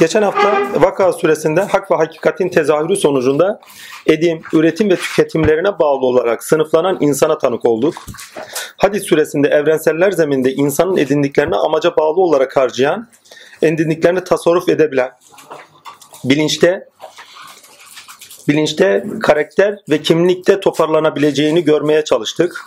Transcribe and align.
Geçen 0.00 0.22
hafta 0.22 0.80
Vaka 0.82 1.12
suresinde 1.12 1.60
hak 1.60 1.90
ve 1.90 1.94
hakikatin 1.94 2.48
tezahürü 2.48 2.96
sonucunda 2.96 3.60
edim, 4.06 4.42
üretim 4.52 4.90
ve 4.90 4.96
tüketimlerine 4.96 5.78
bağlı 5.78 6.06
olarak 6.06 6.44
sınıflanan 6.44 6.96
insana 7.00 7.38
tanık 7.38 7.64
olduk. 7.64 7.94
Hadis 8.76 9.02
suresinde 9.02 9.48
evrenseller 9.48 10.10
zeminde 10.10 10.52
insanın 10.52 10.96
edindiklerini 10.96 11.56
amaca 11.56 11.96
bağlı 11.96 12.20
olarak 12.20 12.56
harcayan, 12.56 13.08
edindiklerini 13.62 14.24
tasarruf 14.24 14.68
edebilen, 14.68 15.10
bilinçte 16.24 16.88
bilinçte 18.48 19.06
karakter 19.22 19.78
ve 19.90 20.02
kimlikte 20.02 20.60
toparlanabileceğini 20.60 21.64
görmeye 21.64 22.04
çalıştık. 22.04 22.64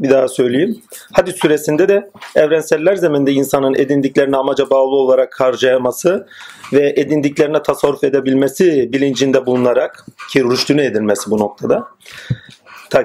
Bir 0.00 0.10
daha 0.10 0.28
söyleyeyim. 0.28 0.82
Hadis 1.12 1.36
süresinde 1.36 1.88
de 1.88 2.10
evrenseller 2.36 2.96
zeminde 2.96 3.32
insanın 3.32 3.74
edindiklerini 3.74 4.36
amaca 4.36 4.70
bağlı 4.70 4.96
olarak 4.96 5.40
harcayaması 5.40 6.26
ve 6.72 6.94
edindiklerine 6.96 7.62
tasarruf 7.62 8.04
edebilmesi 8.04 8.92
bilincinde 8.92 9.46
bulunarak 9.46 10.06
ki 10.30 10.44
rüştünü 10.44 10.82
edinmesi 10.82 11.30
bu 11.30 11.38
noktada. 11.38 11.88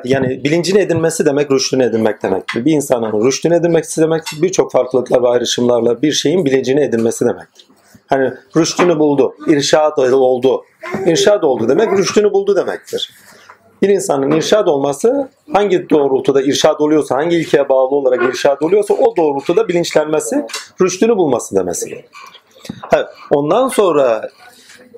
Yani 0.04 0.44
bilincini 0.44 0.80
edinmesi 0.80 1.26
demek 1.26 1.52
rüştünü 1.52 1.84
edinmek 1.84 2.23
demektir. 2.23 2.66
Bir 2.66 2.72
insanın 2.72 3.26
rüştünü 3.26 3.56
edinmesi 3.56 4.02
demek 4.02 4.23
birçok 4.42 4.72
farklılıklar 4.72 5.23
ve 5.23 5.28
ayrışımlarla 5.28 6.02
bir 6.02 6.12
şeyin 6.12 6.45
bilincini 6.45 6.84
edinmesi 6.84 7.26
demektir. 7.26 7.67
Hani 8.08 8.34
rüştünü 8.58 9.00
buldu, 9.00 9.36
irşad 9.48 9.98
oldu. 9.98 10.64
İrşad 11.06 11.44
oldu 11.44 11.70
demek 11.70 11.92
rüştünü 11.98 12.34
buldu 12.34 12.56
demektir 12.56 13.12
bir 13.81 13.90
insanın 13.90 14.31
irşad 14.31 14.67
olması 14.67 15.30
hangi 15.54 15.90
doğrultuda 15.90 16.41
irşad 16.41 16.80
oluyorsa, 16.80 17.16
hangi 17.16 17.38
ilkeye 17.38 17.70
bağlı 17.70 17.95
olarak 17.95 18.23
irşad 18.33 18.61
oluyorsa 18.61 18.94
o 18.94 19.16
doğrultuda 19.16 19.67
bilinçlenmesi, 19.67 20.45
rüştünü 20.81 21.17
bulması 21.17 21.56
demesi. 21.56 22.05
ondan 23.31 23.67
sonra 23.67 24.30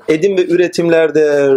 edim 0.08 0.38
ve 0.38 0.46
üretimlerde 0.46 1.54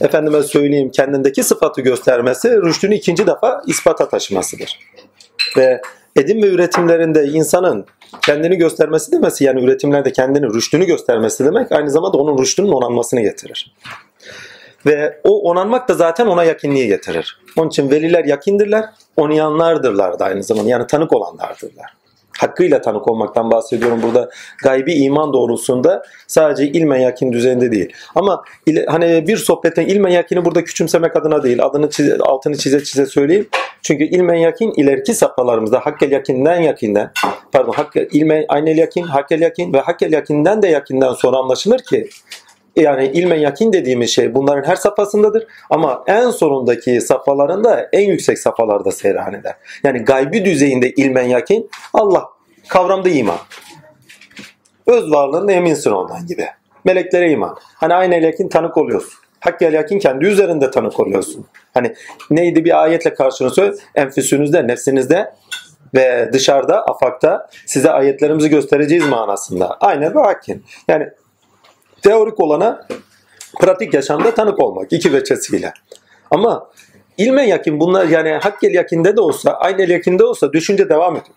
efendime 0.00 0.42
söyleyeyim 0.42 0.90
kendindeki 0.90 1.42
sıfatı 1.42 1.80
göstermesi 1.80 2.62
rüştünü 2.62 2.94
ikinci 2.94 3.26
defa 3.26 3.62
ispata 3.66 4.08
taşımasıdır. 4.08 4.78
Ve 5.56 5.80
edim 6.16 6.42
ve 6.42 6.46
üretimlerinde 6.46 7.24
insanın 7.24 7.86
kendini 8.22 8.56
göstermesi 8.56 9.12
demesi 9.12 9.44
yani 9.44 9.64
üretimlerde 9.64 10.12
kendini 10.12 10.46
rüştünü 10.54 10.84
göstermesi 10.84 11.44
demek 11.44 11.72
aynı 11.72 11.90
zamanda 11.90 12.18
onun 12.18 12.38
rüştünün 12.38 12.68
onanmasını 12.68 13.20
getirir. 13.20 13.74
Ve 14.86 15.20
o 15.24 15.40
onanmak 15.50 15.88
da 15.88 15.94
zaten 15.94 16.26
ona 16.26 16.44
yakinliği 16.44 16.86
getirir. 16.86 17.40
Onun 17.56 17.68
için 17.68 17.90
veliler 17.90 18.24
yakindirler, 18.24 18.84
onayanlardırlar 19.16 20.18
da 20.18 20.24
aynı 20.24 20.42
zamanda. 20.42 20.70
Yani 20.70 20.86
tanık 20.86 21.12
olanlardırlar. 21.12 21.98
Hakkıyla 22.38 22.80
tanık 22.80 23.08
olmaktan 23.08 23.50
bahsediyorum 23.50 24.00
burada. 24.02 24.30
Gaybi 24.62 24.92
iman 24.92 25.32
doğrusunda 25.32 26.02
sadece 26.26 26.66
ilme 26.68 27.02
yakin 27.02 27.32
düzeyinde 27.32 27.72
değil. 27.72 27.92
Ama 28.14 28.44
hani 28.86 29.26
bir 29.28 29.36
sohbetten 29.36 29.86
ilme 29.86 30.12
yakini 30.12 30.44
burada 30.44 30.64
küçümsemek 30.64 31.16
adına 31.16 31.42
değil. 31.42 31.64
Adını 31.64 31.90
çize, 31.90 32.18
altını 32.18 32.56
çize 32.56 32.84
çize 32.84 33.06
söyleyeyim. 33.06 33.48
Çünkü 33.82 34.04
ilme 34.04 34.40
yakin 34.40 34.72
ileriki 34.76 35.14
safhalarımızda 35.14 35.78
hakkel 35.78 36.10
yakinden 36.12 36.60
yakinden 36.60 37.12
pardon 37.52 37.72
hakkel, 37.72 38.08
ilme 38.12 38.44
aynel 38.48 38.78
yakin, 38.78 39.02
hakkel 39.02 39.40
yakin 39.40 39.72
ve 39.72 39.80
hakkel 39.80 40.12
yakinden 40.12 40.62
de 40.62 40.68
yakinden 40.68 41.12
sonra 41.12 41.36
anlaşılır 41.36 41.78
ki 41.78 42.08
yani 42.80 43.06
ilmen 43.06 43.38
yakin 43.38 43.72
dediğimiz 43.72 44.10
şey 44.10 44.34
bunların 44.34 44.68
her 44.68 44.76
safhasındadır 44.76 45.46
ama 45.70 46.04
en 46.06 46.30
sonundaki 46.30 47.00
safhalarında 47.00 47.88
en 47.92 48.08
yüksek 48.08 48.38
safhalarda 48.38 48.90
seyran 48.90 49.34
eder. 49.34 49.54
Yani 49.84 49.98
gaybi 49.98 50.44
düzeyinde 50.44 50.90
ilmen 50.90 51.28
yakin 51.28 51.70
Allah 51.94 52.28
kavramda 52.68 53.08
iman. 53.08 53.38
Öz 54.86 55.10
varlığında 55.10 55.52
eminsin 55.52 55.90
ondan 55.90 56.26
gibi. 56.26 56.46
Meleklere 56.84 57.30
iman. 57.30 57.56
Hani 57.74 57.94
aynı 57.94 58.14
yakin 58.14 58.48
tanık 58.48 58.76
oluyorsun. 58.76 59.12
Hakkel 59.40 59.72
yakin 59.72 59.98
kendi 59.98 60.24
üzerinde 60.24 60.70
tanık 60.70 61.00
oluyorsun. 61.00 61.46
Hani 61.74 61.94
neydi 62.30 62.64
bir 62.64 62.82
ayetle 62.82 63.14
karşına 63.14 63.50
söyle. 63.50 63.76
Enfüsünüzde, 63.94 64.66
nefsinizde 64.66 65.34
ve 65.94 66.30
dışarıda, 66.32 66.82
afakta 66.84 67.48
size 67.66 67.90
ayetlerimizi 67.90 68.48
göstereceğiz 68.50 69.08
manasında. 69.08 69.76
Aynen 69.80 70.14
ve 70.14 70.20
hakin. 70.20 70.64
Yani 70.88 71.08
Teorik 72.02 72.40
olana 72.40 72.86
pratik 73.60 73.94
yaşamda 73.94 74.34
tanık 74.34 74.58
olmak 74.58 74.92
iki 74.92 75.12
veçesiyle. 75.12 75.72
Ama 76.30 76.70
ilme 77.18 77.48
yakin 77.48 77.80
bunlar 77.80 78.06
yani 78.06 78.30
hakkel 78.30 78.74
yakinde 78.74 79.16
de 79.16 79.20
olsa, 79.20 79.50
aynel 79.50 79.88
yakinde 79.88 80.24
olsa 80.24 80.52
düşünce 80.52 80.88
devam 80.88 81.16
ediyor. 81.16 81.36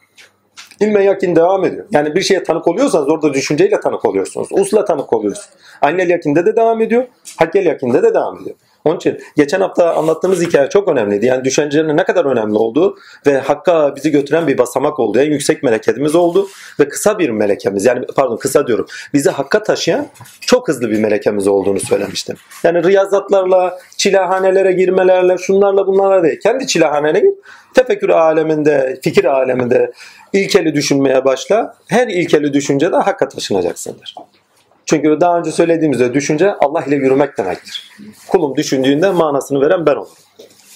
İlme 0.80 1.04
yakin 1.04 1.36
devam 1.36 1.66
ediyor. 1.66 1.86
Yani 1.92 2.16
bir 2.16 2.22
şeye 2.22 2.44
tanık 2.44 2.68
oluyorsanız 2.68 3.10
orada 3.10 3.34
düşünceyle 3.34 3.80
tanık 3.80 4.06
oluyorsunuz. 4.06 4.48
Usla 4.52 4.86
tanık 4.86 5.14
oluyorsunuz. 5.14 5.50
Aynel 5.82 6.10
yakinde 6.10 6.46
de 6.46 6.56
devam 6.56 6.82
ediyor. 6.82 7.08
Hakkel 7.38 7.66
yakinde 7.66 8.04
de 8.04 8.14
devam 8.14 8.42
ediyor. 8.42 8.56
Onun 8.86 8.98
için 8.98 9.20
geçen 9.38 9.62
hafta 9.62 9.96
anlattığımız 9.96 10.42
hikaye 10.42 10.70
çok 10.70 10.88
önemliydi. 10.88 11.26
Yani 11.26 11.44
düşüncenin 11.46 11.98
ne 11.98 12.04
kadar 12.04 12.26
önemli 12.26 12.58
olduğu 12.58 12.98
ve 13.26 13.38
Hakk'a 13.38 13.96
bizi 13.96 14.12
götüren 14.12 14.48
bir 14.48 14.58
basamak 14.58 15.00
oldu. 15.00 15.20
En 15.20 15.32
yüksek 15.32 15.64
meleketimiz 15.64 16.16
oldu 16.16 16.48
ve 16.80 16.90
kısa 16.90 17.20
bir 17.20 17.30
melekemiz. 17.30 17.86
Yani 17.86 18.06
pardon 18.16 18.38
kısa 18.38 18.68
diyorum. 18.68 18.86
Bizi 19.14 19.30
Hakk'a 19.30 19.64
taşıyan 19.64 20.08
çok 20.42 20.68
hızlı 20.68 20.90
bir 20.90 21.00
melekemiz 21.00 21.48
olduğunu 21.48 21.80
söylemiştim. 21.80 22.36
Yani 22.64 22.84
riyazatlarla, 22.84 23.80
çilehanelere 23.98 24.72
girmelerle, 24.72 25.38
şunlarla 25.38 25.88
bunlarla 25.88 26.24
değil. 26.24 26.40
Kendi 26.40 26.68
çilehanene 26.68 27.20
gir. 27.20 27.34
Tefekkür 27.74 28.10
aleminde, 28.10 29.00
fikir 29.04 29.26
aleminde 29.26 29.92
ilkeli 30.34 30.74
düşünmeye 30.74 31.26
başla. 31.26 31.76
Her 31.88 32.08
ilkeli 32.08 32.54
düşüncede 32.54 32.96
Hakk'a 32.96 33.30
taşınacaksındır. 33.30 34.16
Çünkü 34.86 35.18
daha 35.22 35.40
önce 35.40 35.52
söylediğimizde 35.52 36.14
düşünce 36.14 36.54
Allah 36.54 36.84
ile 36.84 36.96
yürümek 36.96 37.38
demektir. 37.38 37.92
Kulum 38.28 38.56
düşündüğünde 38.56 39.10
manasını 39.10 39.62
veren 39.62 39.86
ben 39.86 39.96
olurum. 39.96 40.14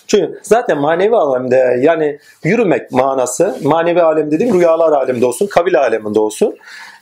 Çünkü 0.08 0.40
zaten 0.44 0.78
manevi 0.78 1.16
alemde 1.16 1.80
yani 1.82 2.20
yürümek 2.44 2.92
manası, 2.92 3.58
manevi 3.64 4.02
alem 4.02 4.32
dediğim 4.32 4.60
rüyalar 4.60 4.92
aleminde 4.92 5.26
olsun, 5.26 5.48
kavil 5.48 5.80
aleminde 5.80 6.20
olsun. 6.20 6.56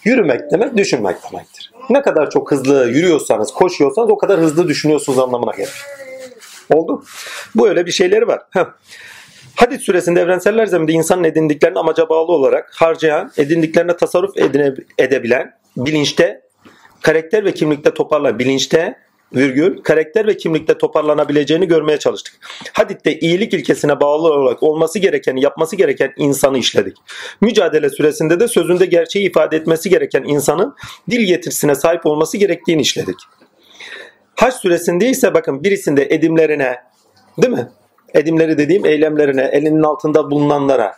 Yürümek 0.03 0.51
demek 0.51 0.77
düşünmek 0.77 1.17
demektir. 1.31 1.71
Ne 1.89 2.01
kadar 2.01 2.29
çok 2.29 2.51
hızlı 2.51 2.89
yürüyorsanız, 2.89 3.51
koşuyorsanız 3.51 4.09
o 4.09 4.17
kadar 4.17 4.39
hızlı 4.39 4.67
düşünüyorsunuz 4.67 5.19
anlamına 5.19 5.51
gelir. 5.51 5.83
Oldu. 6.73 7.03
Bu 7.55 7.69
öyle 7.69 7.85
bir 7.85 7.91
şeyleri 7.91 8.27
var. 8.27 8.41
Hadis 9.55 9.81
süresinde 9.81 10.21
evrenseller 10.21 10.65
zeminde 10.65 10.91
insanın 10.91 11.23
edindiklerini 11.23 11.79
amaca 11.79 12.09
bağlı 12.09 12.31
olarak 12.31 12.71
harcayan, 12.75 13.31
edindiklerine 13.37 13.97
tasarruf 13.97 14.37
edine, 14.37 14.73
edebilen, 14.97 15.53
bilinçte 15.77 16.41
karakter 17.03 17.45
ve 17.45 17.53
kimlikte 17.53 17.93
toparlan 17.93 18.39
bilinçte 18.39 18.95
virgül 19.35 19.83
karakter 19.83 20.27
ve 20.27 20.37
kimlikte 20.37 20.77
toparlanabileceğini 20.77 21.67
görmeye 21.67 21.99
çalıştık. 21.99 22.33
Hadit'te 22.73 23.19
iyilik 23.19 23.53
ilkesine 23.53 23.99
bağlı 23.99 24.33
olarak 24.33 24.63
olması 24.63 24.99
gerekeni 24.99 25.43
yapması 25.43 25.75
gereken 25.75 26.13
insanı 26.17 26.57
işledik. 26.57 26.97
Mücadele 27.41 27.89
süresinde 27.89 28.39
de 28.39 28.47
sözünde 28.47 28.85
gerçeği 28.85 29.29
ifade 29.29 29.57
etmesi 29.57 29.89
gereken 29.89 30.23
insanın 30.23 30.75
dil 31.11 31.19
yetirisine 31.19 31.75
sahip 31.75 32.05
olması 32.05 32.37
gerektiğini 32.37 32.81
işledik. 32.81 33.15
Haç 34.35 34.53
süresinde 34.53 35.09
ise 35.09 35.33
bakın 35.33 35.63
birisinde 35.63 36.07
edimlerine 36.09 36.75
değil 37.41 37.53
mi? 37.53 37.69
Edimleri 38.13 38.57
dediğim 38.57 38.85
eylemlerine, 38.85 39.49
elinin 39.53 39.83
altında 39.83 40.31
bulunanlara, 40.31 40.95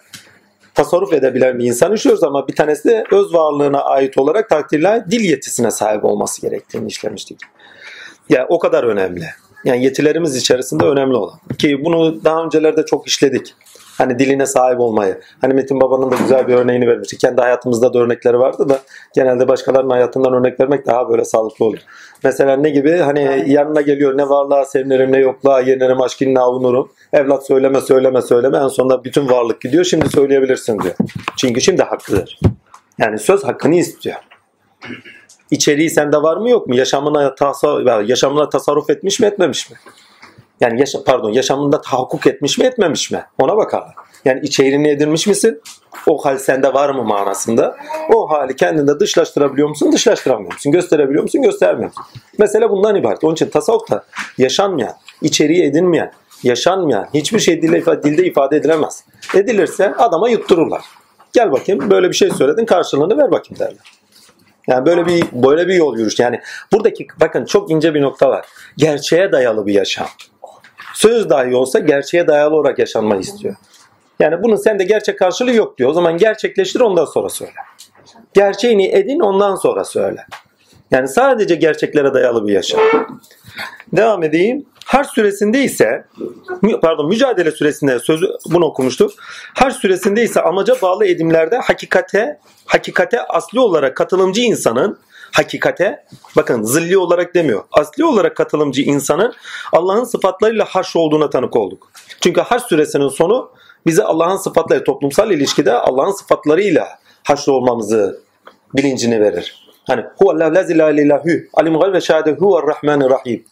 tasarruf 0.76 1.14
edebilen 1.14 1.60
bir 1.60 1.66
insan 1.66 1.94
işliyoruz 1.94 2.24
ama 2.24 2.48
bir 2.48 2.56
tanesi 2.56 2.90
de 2.90 3.04
öz 3.12 3.34
varlığına 3.34 3.82
ait 3.82 4.18
olarak 4.18 4.50
takdirle 4.50 5.06
dil 5.12 5.22
yetisine 5.22 5.72
sahip 5.72 6.06
olması 6.06 6.42
gerektiğini 6.42 6.88
işlemiştik. 6.88 7.40
Ya 8.30 8.38
yani 8.40 8.48
o 8.50 8.60
kadar 8.60 8.84
önemli. 8.84 9.26
Yani 9.66 9.84
yetilerimiz 9.84 10.36
içerisinde 10.36 10.86
önemli 10.86 11.16
olan. 11.16 11.40
Ki 11.58 11.86
bunu 11.86 12.24
daha 12.24 12.44
öncelerde 12.44 12.86
çok 12.86 13.08
işledik. 13.08 13.56
Hani 13.98 14.20
diline 14.20 14.46
sahip 14.46 14.80
olmayı. 14.80 15.20
Hani 15.42 15.54
Metin 15.54 15.82
Baba'nın 15.82 16.12
da 16.12 16.16
güzel 16.16 16.48
bir 16.48 16.54
örneğini 16.54 16.88
vermişti. 16.88 17.18
Kendi 17.18 17.42
hayatımızda 17.42 17.94
da 17.94 18.00
örnekleri 18.00 18.40
vardı 18.40 18.70
da 18.70 18.80
genelde 19.16 19.48
başkalarının 19.48 19.90
hayatından 19.90 20.34
örnek 20.34 20.60
vermek 20.60 20.86
daha 20.86 21.10
böyle 21.10 21.26
sağlıklı 21.26 21.66
oluyor. 21.66 21.84
Mesela 22.24 22.56
ne 22.58 22.70
gibi? 22.70 22.98
Hani 22.98 23.44
yanına 23.48 23.82
geliyor 23.82 24.18
ne 24.18 24.30
varlığa 24.30 24.66
sevinirim 24.66 25.12
ne 25.12 25.18
yokluğa 25.18 25.60
yenirim 25.60 26.02
aşkınla 26.02 26.42
avunurum. 26.42 26.92
Evlat 27.14 27.48
söyleme 27.48 27.82
söyleme 27.82 28.22
söyleme 28.22 28.58
en 28.58 28.68
sonunda 28.68 29.04
bütün 29.04 29.30
varlık 29.30 29.62
gidiyor. 29.62 29.84
Şimdi 29.84 30.10
söyleyebilirsin 30.10 30.80
diyor. 30.80 30.96
Çünkü 31.38 31.62
şimdi 31.62 31.84
hakkıdır. 31.84 32.40
Yani 33.00 33.20
söz 33.20 33.44
hakkını 33.44 33.76
istiyor. 33.76 34.16
İçeriği 35.52 35.90
sende 35.90 36.18
var 36.18 36.38
mı 36.38 36.50
yok 36.50 36.68
mu? 36.68 36.76
Yaşamına, 36.76 37.36
tasarruf, 37.36 38.10
yaşamına 38.10 38.50
tasarruf 38.50 38.90
etmiş 38.90 39.20
mi 39.20 39.28
etmemiş 39.28 39.72
mi? 39.72 39.78
Yani 40.62 40.80
yaşa, 40.80 41.04
pardon 41.04 41.30
yaşamında 41.30 41.82
tahakkuk 41.82 42.28
etmiş 42.28 42.58
mi 42.58 42.66
etmemiş 42.66 43.12
mi? 43.12 43.24
Ona 43.40 43.58
bakarlar. 43.58 43.96
Yani 44.26 44.40
içeriğini 44.44 44.90
edinmiş 44.90 45.28
misin? 45.28 45.62
O 46.08 46.26
hal 46.26 46.38
sende 46.38 46.74
var 46.74 46.90
mı 46.90 47.04
manasında? 47.04 47.76
O 48.14 48.30
hali 48.30 48.56
kendinde 48.56 49.00
dışlaştırabiliyor 49.00 49.70
musun? 49.70 49.92
Dışlaştıramıyor 49.92 50.54
musun? 50.54 50.72
Gösterebiliyor 50.72 51.24
musun? 51.24 51.42
Göstermiyor 51.42 51.90
musun? 51.90 52.04
Mesela 52.38 52.70
bundan 52.70 52.96
ibaret. 52.96 53.24
Onun 53.24 53.34
için 53.34 53.50
tasavvufta 53.50 54.06
yaşanmayan, 54.38 54.94
içeriği 55.22 55.64
edinmeyen, 55.64 56.12
yaşanmayan 56.44 57.08
hiçbir 57.14 57.40
şey 57.40 57.62
dilde, 57.62 58.04
dilde 58.04 58.26
ifade 58.26 58.58
edilemez. 58.58 59.04
Edilirse 59.36 59.94
adama 59.94 60.30
yuttururlar. 60.30 60.82
Gel 61.34 61.52
bakayım 61.52 61.90
böyle 61.90 62.10
bir 62.10 62.16
şey 62.16 62.30
söyledin 62.30 62.66
karşılığını 62.66 63.18
ver 63.18 63.32
bakayım 63.32 63.60
derler. 63.60 63.92
Yani 64.68 64.86
böyle 64.86 65.06
bir 65.06 65.24
böyle 65.32 65.68
bir 65.68 65.74
yol 65.74 65.94
yürüyüş. 65.94 66.20
Yani 66.20 66.40
buradaki 66.74 67.08
bakın 67.20 67.46
çok 67.46 67.72
ince 67.72 67.94
bir 67.94 68.02
nokta 68.02 68.30
var. 68.30 68.46
Gerçeğe 68.78 69.32
dayalı 69.32 69.66
bir 69.66 69.74
yaşam. 69.74 70.08
Söz 70.96 71.30
dahi 71.30 71.56
olsa 71.56 71.80
gerçeğe 71.80 72.28
dayalı 72.28 72.56
olarak 72.56 72.80
yaşanmayı 72.80 73.22
istiyor. 73.22 73.56
Yani 74.20 74.44
bunun 74.44 74.56
sende 74.56 74.84
gerçek 74.84 75.20
karşılığı 75.20 75.54
yok 75.54 75.78
diyor. 75.78 75.90
O 75.90 75.94
zaman 75.94 76.18
gerçekleştir 76.18 76.80
ondan 76.80 77.06
sonra 77.06 77.30
söyle. 77.30 77.54
Gerçeğini 78.34 78.88
edin 78.88 79.20
ondan 79.20 79.56
sonra 79.56 79.84
söyle. 79.84 80.26
Yani 80.92 81.08
sadece 81.08 81.56
gerçeklere 81.56 82.14
dayalı 82.14 82.48
bir 82.48 82.54
yaşam. 82.54 82.82
Devam 83.94 84.24
edeyim. 84.24 84.66
Harç 84.86 85.08
süresinde 85.08 85.64
ise 85.64 86.06
pardon 86.82 87.08
mücadele 87.08 87.52
süresinde 87.52 88.00
sözü 88.00 88.28
bunu 88.52 88.66
okumuştuk. 88.66 89.12
Harç 89.54 89.76
süresinde 89.76 90.24
ise 90.24 90.42
amaca 90.42 90.82
bağlı 90.82 91.06
edimlerde 91.06 91.58
hakikate 91.58 92.40
hakikate 92.66 93.22
asli 93.22 93.60
olarak 93.60 93.98
katılımcı 93.98 94.42
insanın 94.42 95.00
hakikate 95.36 96.06
bakın 96.36 96.64
zilli 96.64 96.98
olarak 96.98 97.36
demiyor. 97.36 97.64
Asli 97.72 98.06
olarak 98.06 98.36
katılımcı 98.36 98.82
insanın 98.82 99.34
Allah'ın 99.72 100.04
sıfatlarıyla 100.04 100.66
haş 100.66 100.96
olduğuna 100.96 101.30
tanık 101.30 101.56
olduk. 101.56 101.92
Çünkü 102.22 102.42
harç 102.42 102.64
süresinin 102.64 103.08
sonu 103.08 103.52
bize 103.86 104.04
Allah'ın 104.04 104.38
sıfatları 104.38 104.84
toplumsal 104.84 105.32
ilişkide 105.32 105.74
Allah'ın 105.74 106.12
sıfatlarıyla 106.12 106.88
haşr 107.24 107.50
olmamızı 107.50 108.22
bilincini 108.76 109.22
verir. 109.22 109.66
Hani 109.88 110.06
huvallahu 110.18 110.56
la 110.56 110.62
ilahe 110.62 111.04
illahu 111.04 111.30
alim 111.54 111.80
gayb 111.80 111.94
ve 111.94 112.02
şehade 112.02 112.32
huver 112.32 112.64
rahmanir 112.68 113.10
rahim. 113.10 113.46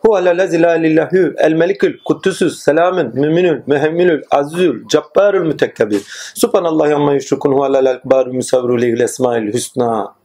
Huve 0.00 0.38
lezi 0.38 0.62
la 0.62 0.76
illahu 0.76 1.34
el 1.36 1.52
melikül 1.52 1.98
kuddüsüz 2.04 2.58
selamün 2.58 3.10
müminül 3.14 3.62
mühemminül 3.66 4.22
azizül 4.30 4.88
cabbarül 4.88 5.46
mütekkebir. 5.46 6.02
Subhanallah 6.34 6.96
amma 6.96 7.14
yüşrikun 7.14 7.52
huve 7.52 7.72
lel 7.72 7.86
ekbarü 7.86 8.30
müsavru 8.30 8.80
lehül 8.80 9.00
esmail 9.00 9.52
hüsna. 9.52 10.18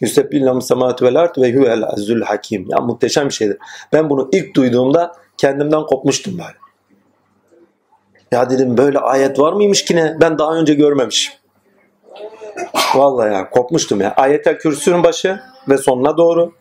Yüsebbillahum 0.00 0.62
sematu 0.62 1.04
vel 1.04 1.16
art 1.16 1.38
ve 1.38 1.52
huvel 1.52 1.84
azizül 1.84 2.22
hakim. 2.22 2.66
Ya 2.68 2.78
muhteşem 2.78 3.28
bir 3.28 3.34
şeydir. 3.34 3.58
Ben 3.92 4.10
bunu 4.10 4.28
ilk 4.32 4.56
duyduğumda 4.56 5.12
kendimden 5.38 5.82
kopmuştum 5.82 6.38
böyle. 6.38 6.56
Ya 8.32 8.50
dedim 8.50 8.76
böyle 8.76 8.98
ayet 8.98 9.38
var 9.38 9.52
mıymış 9.52 9.84
ki 9.84 9.96
ne? 9.96 10.16
Ben 10.20 10.38
daha 10.38 10.54
önce 10.54 10.74
görmemişim. 10.74 11.34
Vallahi 12.94 13.34
ya 13.34 13.50
kopmuştum 13.50 14.00
ya. 14.00 14.14
Ayetel 14.16 14.58
Kürsü'nün 14.58 15.04
başı 15.04 15.40
ve 15.68 15.78
sonuna 15.78 16.16
doğru 16.16 16.52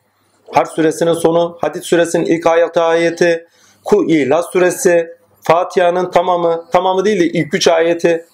Harf 0.51 0.69
suresinin 0.69 1.13
sonu, 1.13 1.57
Hadid 1.61 1.81
suresinin 1.81 2.25
ilk 2.25 2.47
ayet 2.47 2.77
ayeti, 2.77 3.47
Ku 3.83 4.09
İhlas 4.09 4.51
suresi, 4.51 5.09
Fatiha'nın 5.41 6.11
tamamı, 6.11 6.65
tamamı 6.71 7.05
değil 7.05 7.19
de 7.19 7.25
ilk 7.25 7.53
üç 7.53 7.67
ayeti, 7.67 8.25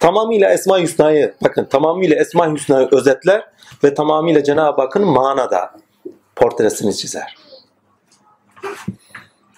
tamamıyla 0.00 0.52
Esma-i 0.52 0.82
Hüsna'yı, 0.82 1.34
bakın 1.44 1.64
tamamıyla 1.64 2.16
Esma-i 2.16 2.52
Hüsna'yı 2.52 2.88
özetler 2.92 3.44
ve 3.84 3.94
tamamıyla 3.94 4.44
Cenab-ı 4.44 4.82
Hakk'ın 4.82 5.04
manada 5.04 5.70
portresini 6.36 6.96
çizer. 6.96 7.36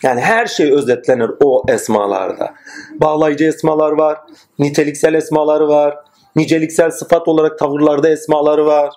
Yani 0.02 0.20
her 0.20 0.46
şey 0.46 0.73
özetlenir 0.73 1.31
o 1.40 1.64
esmalarda. 1.69 2.55
Bağlayıcı 2.94 3.44
esmalar 3.44 3.93
var, 3.93 4.19
niteliksel 4.58 5.14
esmaları 5.14 5.69
var, 5.69 5.96
niceliksel 6.37 6.90
sıfat 6.90 7.29
olarak 7.29 7.58
tavırlarda 7.58 8.08
esmaları 8.08 8.67
var. 8.67 8.94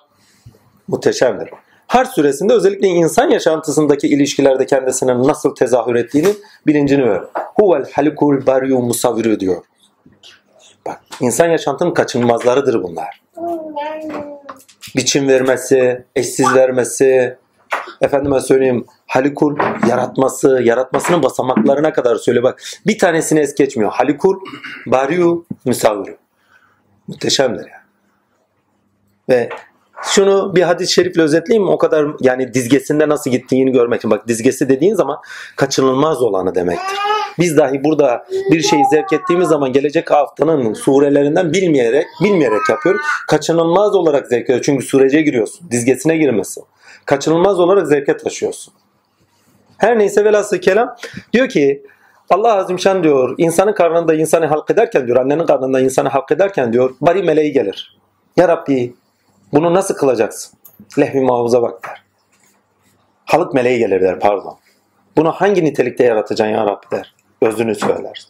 Muhteşemdir. 0.88 1.50
Harç 1.86 2.08
suresinde 2.08 2.52
özellikle 2.52 2.88
insan 2.88 3.30
yaşantısındaki 3.30 4.08
ilişkilerde 4.08 4.66
kendisinin 4.66 5.28
nasıl 5.28 5.54
tezahür 5.54 5.94
ettiğini 5.94 6.28
bilincini 6.66 7.10
ver. 7.10 7.22
Huvel 7.34 7.90
halikul 7.92 8.46
bariyu 8.46 8.78
musavviru 8.78 9.40
diyor. 9.40 9.62
Bak 10.86 11.00
insan 11.20 11.46
yaşantının 11.46 11.94
kaçınılmazlarıdır 11.94 12.82
bunlar. 12.82 13.22
Biçim 14.96 15.28
vermesi, 15.28 16.04
eşsiz 16.16 16.54
vermesi, 16.54 17.38
efendime 18.00 18.40
söyleyeyim 18.40 18.86
halikul 19.06 19.56
yaratması, 19.88 20.60
yaratmasının 20.62 21.22
basamaklarına 21.22 21.92
kadar 21.92 22.16
söyle 22.16 22.42
bak. 22.42 22.62
Bir 22.86 22.98
tanesini 22.98 23.40
es 23.40 23.54
geçmiyor. 23.54 23.92
Halikul 23.92 24.36
bariyu 24.86 25.44
musavviru. 25.64 26.16
Muhteşemdir 27.08 27.66
ya. 27.66 27.82
Ve 29.28 29.48
şunu 30.02 30.56
bir 30.56 30.62
hadis-i 30.62 30.92
şerifle 30.92 31.22
özetleyeyim? 31.22 31.68
O 31.68 31.78
kadar 31.78 32.06
yani 32.20 32.54
dizgesinde 32.54 33.08
nasıl 33.08 33.30
gittiğini 33.30 33.72
görmek 33.72 34.00
için. 34.00 34.10
Bak 34.10 34.28
dizgesi 34.28 34.68
dediğin 34.68 34.94
zaman 34.94 35.18
kaçınılmaz 35.56 36.22
olanı 36.22 36.54
demektir. 36.54 36.98
Biz 37.38 37.56
dahi 37.56 37.84
burada 37.84 38.26
bir 38.50 38.60
şeyi 38.62 38.82
zevk 38.90 39.12
ettiğimiz 39.12 39.48
zaman 39.48 39.72
gelecek 39.72 40.10
haftanın 40.10 40.74
surelerinden 40.74 41.52
bilmeyerek 41.52 42.06
bilmeyerek 42.22 42.68
yapıyoruz. 42.68 43.00
Kaçınılmaz 43.28 43.94
olarak 43.94 44.26
zevk 44.26 44.44
ediyoruz. 44.44 44.66
Çünkü 44.66 44.84
sürece 44.84 45.22
giriyorsun. 45.22 45.70
Dizgesine 45.70 46.16
girmesin. 46.16 46.64
Kaçınılmaz 47.06 47.60
olarak 47.60 47.86
zevke 47.86 48.16
taşıyorsun. 48.16 48.74
Her 49.78 49.98
neyse 49.98 50.24
velhasıl 50.24 50.58
kelam 50.58 50.96
diyor 51.32 51.48
ki 51.48 51.82
Allah 52.30 52.56
Azimşan 52.56 53.02
diyor 53.02 53.34
insanın 53.38 53.72
karnında 53.72 54.14
insanı 54.14 54.46
halk 54.46 54.70
ederken 54.70 55.06
diyor 55.06 55.16
annenin 55.16 55.46
karnında 55.46 55.80
insanı 55.80 56.08
halk 56.08 56.32
ederken 56.32 56.72
diyor 56.72 56.94
bari 57.00 57.22
meleği 57.22 57.52
gelir. 57.52 57.98
Ya 58.36 58.48
Rabbi 58.48 58.94
bunu 59.52 59.74
nasıl 59.74 59.94
kılacaksın? 59.94 60.58
Lehvi 60.98 61.20
mahfuza 61.20 61.62
bak 61.62 61.84
der. 61.84 62.02
Halık 63.24 63.54
meleği 63.54 63.78
gelir 63.78 64.00
der 64.00 64.20
pardon. 64.20 64.58
Bunu 65.16 65.32
hangi 65.32 65.64
nitelikte 65.64 66.04
yaratacaksın 66.04 66.54
ya 66.54 66.66
Rabbi 66.66 66.86
der. 66.92 67.14
Özünü 67.42 67.74
söyler. 67.74 68.26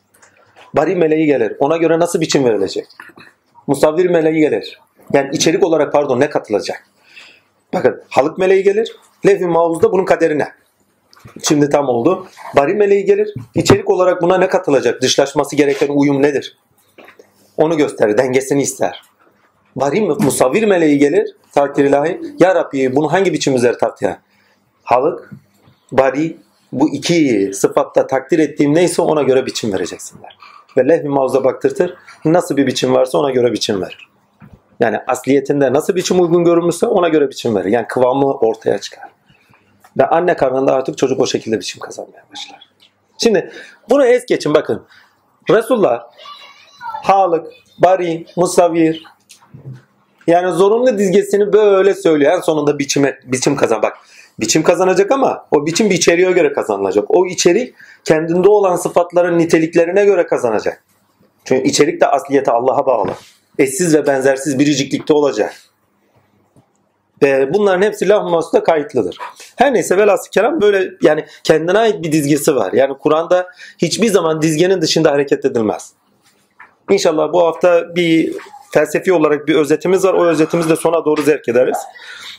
Bari 0.74 0.96
meleği 0.96 1.26
gelir. 1.26 1.56
Ona 1.58 1.76
göre 1.76 1.98
nasıl 1.98 2.20
biçim 2.20 2.44
verilecek? 2.44 2.86
Musavvir 3.66 4.06
meleği 4.06 4.40
gelir. 4.40 4.80
Yani 5.12 5.30
içerik 5.32 5.64
olarak 5.64 5.92
pardon 5.92 6.20
ne 6.20 6.30
katılacak? 6.30 6.84
Bakın 7.74 8.02
halık 8.08 8.38
meleği 8.38 8.62
gelir. 8.62 8.96
Lehvi 9.26 9.46
mahfuzda 9.46 9.92
bunun 9.92 10.04
kaderine. 10.04 10.48
Şimdi 11.42 11.70
tam 11.70 11.88
oldu. 11.88 12.26
Bari 12.56 12.74
meleği 12.74 13.04
gelir. 13.04 13.34
İçerik 13.54 13.90
olarak 13.90 14.22
buna 14.22 14.38
ne 14.38 14.48
katılacak? 14.48 15.02
Dışlaşması 15.02 15.56
gereken 15.56 15.88
uyum 15.88 16.22
nedir? 16.22 16.58
Onu 17.56 17.76
gösterir. 17.76 18.18
Dengesini 18.18 18.62
ister. 18.62 19.02
Bari 19.76 20.00
musavvir 20.00 20.62
meleği 20.62 20.98
gelir 20.98 21.36
takdir 21.52 21.84
ilahi. 21.84 22.20
Ya 22.38 22.54
Rabbi 22.54 22.96
bunu 22.96 23.12
hangi 23.12 23.32
biçim 23.32 23.56
üzere 23.56 23.78
tartıyor? 23.78 24.14
Halık, 24.82 25.30
bari 25.92 26.36
bu 26.72 26.94
iki 26.94 27.50
sıfatta 27.54 28.06
takdir 28.06 28.38
ettiğim 28.38 28.74
neyse 28.74 29.02
ona 29.02 29.22
göre 29.22 29.46
biçim 29.46 29.72
vereceksinler. 29.72 30.38
Ve 30.76 30.88
lehvi 30.88 31.08
mavza 31.08 31.44
baktırtır. 31.44 31.94
Nasıl 32.24 32.56
bir 32.56 32.66
biçim 32.66 32.94
varsa 32.94 33.18
ona 33.18 33.30
göre 33.30 33.52
biçim 33.52 33.82
verir. 33.82 34.08
Yani 34.80 34.98
asliyetinde 35.06 35.72
nasıl 35.72 35.94
biçim 35.94 36.20
uygun 36.22 36.44
görünmüşse 36.44 36.86
ona 36.86 37.08
göre 37.08 37.30
biçim 37.30 37.56
verir. 37.56 37.68
Yani 37.68 37.86
kıvamı 37.86 38.32
ortaya 38.32 38.78
çıkar. 38.78 39.04
Ve 39.98 40.06
anne 40.06 40.36
karnında 40.36 40.74
artık 40.74 40.98
çocuk 40.98 41.20
o 41.20 41.26
şekilde 41.26 41.60
biçim 41.60 41.80
kazanmaya 41.80 42.24
başlar. 42.32 42.68
Şimdi 43.18 43.52
bunu 43.90 44.04
es 44.06 44.26
geçin 44.26 44.54
bakın. 44.54 44.86
Resulullah 45.50 46.02
halık, 47.02 47.46
bari, 47.78 48.26
musavir, 48.36 49.04
yani 50.26 50.52
zorunlu 50.52 50.98
dizgesini 50.98 51.52
böyle 51.52 51.94
söylüyor. 51.94 52.32
En 52.32 52.40
sonunda 52.40 52.78
biçime, 52.78 53.18
biçim 53.24 53.56
kazan. 53.56 53.82
Bak 53.82 53.98
biçim 54.40 54.62
kazanacak 54.62 55.10
ama 55.10 55.46
o 55.50 55.66
biçim 55.66 55.90
bir 55.90 55.94
içeriğe 55.94 56.32
göre 56.32 56.52
kazanılacak. 56.52 57.04
O 57.08 57.26
içerik 57.26 57.74
kendinde 58.04 58.48
olan 58.48 58.76
sıfatların 58.76 59.38
niteliklerine 59.38 60.04
göre 60.04 60.26
kazanacak. 60.26 60.84
Çünkü 61.44 61.68
içerik 61.68 62.00
de 62.00 62.06
asliyete 62.06 62.50
Allah'a 62.50 62.86
bağlı. 62.86 63.10
Eşsiz 63.58 63.94
ve 63.94 64.06
benzersiz 64.06 64.58
biriciklikte 64.58 65.12
olacak. 65.14 65.54
Ve 67.22 67.54
bunların 67.54 67.82
hepsi 67.82 68.08
lah 68.08 68.64
kayıtlıdır. 68.64 69.18
Her 69.56 69.74
neyse 69.74 69.96
velhasıl 69.96 70.30
kelam 70.30 70.60
böyle 70.60 70.90
yani 71.02 71.26
kendine 71.44 71.78
ait 71.78 72.04
bir 72.04 72.12
dizgesi 72.12 72.56
var. 72.56 72.72
Yani 72.72 72.98
Kur'an'da 72.98 73.48
hiçbir 73.78 74.08
zaman 74.08 74.42
dizgenin 74.42 74.80
dışında 74.80 75.10
hareket 75.10 75.44
edilmez. 75.44 75.92
İnşallah 76.90 77.32
bu 77.32 77.46
hafta 77.46 77.96
bir 77.96 78.34
felsefi 78.72 79.12
olarak 79.12 79.48
bir 79.48 79.54
özetimiz 79.54 80.04
var. 80.04 80.14
O 80.14 80.26
özetimizi 80.26 80.70
de 80.70 80.76
sona 80.76 81.04
doğru 81.04 81.22
zerk 81.22 81.48
ederiz. 81.48 81.78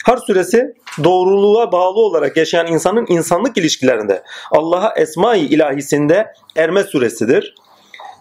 Har 0.04 0.18
suresi 0.18 0.74
doğruluğa 1.04 1.72
bağlı 1.72 2.00
olarak 2.00 2.38
yaşayan 2.38 2.68
insanın 2.68 3.06
insanlık 3.10 3.58
ilişkilerinde 3.58 4.24
Allah'a 4.52 4.94
esma-i 4.98 5.40
ilahisinde 5.40 6.34
erme 6.56 6.84
suresidir. 6.84 7.56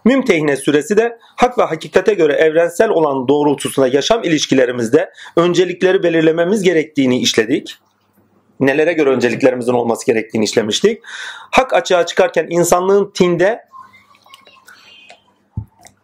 Mümtehine 0.05 0.57
suresi 0.57 0.97
de 0.97 1.19
hak 1.37 1.59
ve 1.59 1.63
hakikate 1.63 2.15
göre 2.15 2.33
evrensel 2.33 2.89
olan 2.89 3.29
doğrultusunda 3.29 3.89
yaşam 3.89 4.25
ilişkilerimizde 4.25 5.13
öncelikleri 5.37 6.03
belirlememiz 6.03 6.63
gerektiğini 6.63 7.21
işledik. 7.21 7.79
Nelere 8.61 8.93
göre 8.93 9.11
önceliklerimizin 9.11 9.73
olması 9.73 10.07
gerektiğini 10.07 10.45
işlemiştik. 10.45 11.03
Hak 11.51 11.73
açığa 11.73 12.07
çıkarken 12.07 12.47
insanlığın 12.51 13.11
tinde 13.15 13.61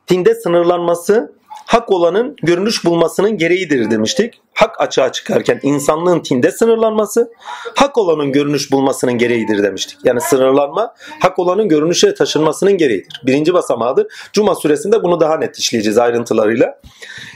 tinde 0.06 0.34
sınırlanması 0.34 1.37
hak 1.68 1.92
olanın 1.92 2.36
görünüş 2.42 2.84
bulmasının 2.84 3.38
gereğidir 3.38 3.90
demiştik. 3.90 4.40
Hak 4.54 4.80
açığa 4.80 5.12
çıkarken 5.12 5.60
insanlığın 5.62 6.20
tinde 6.20 6.50
sınırlanması, 6.50 7.32
hak 7.76 7.98
olanın 7.98 8.32
görünüş 8.32 8.72
bulmasının 8.72 9.18
gereğidir 9.18 9.62
demiştik. 9.62 9.98
Yani 10.04 10.20
sınırlanma 10.20 10.94
hak 11.20 11.38
olanın 11.38 11.68
görünüşe 11.68 12.14
taşınmasının 12.14 12.72
gereğidir. 12.72 13.20
Birinci 13.26 13.54
basamağıdır. 13.54 14.06
Cuma 14.32 14.54
suresinde 14.54 15.02
bunu 15.02 15.20
daha 15.20 15.36
net 15.36 15.58
işleyeceğiz 15.58 15.98
ayrıntılarıyla. 15.98 16.80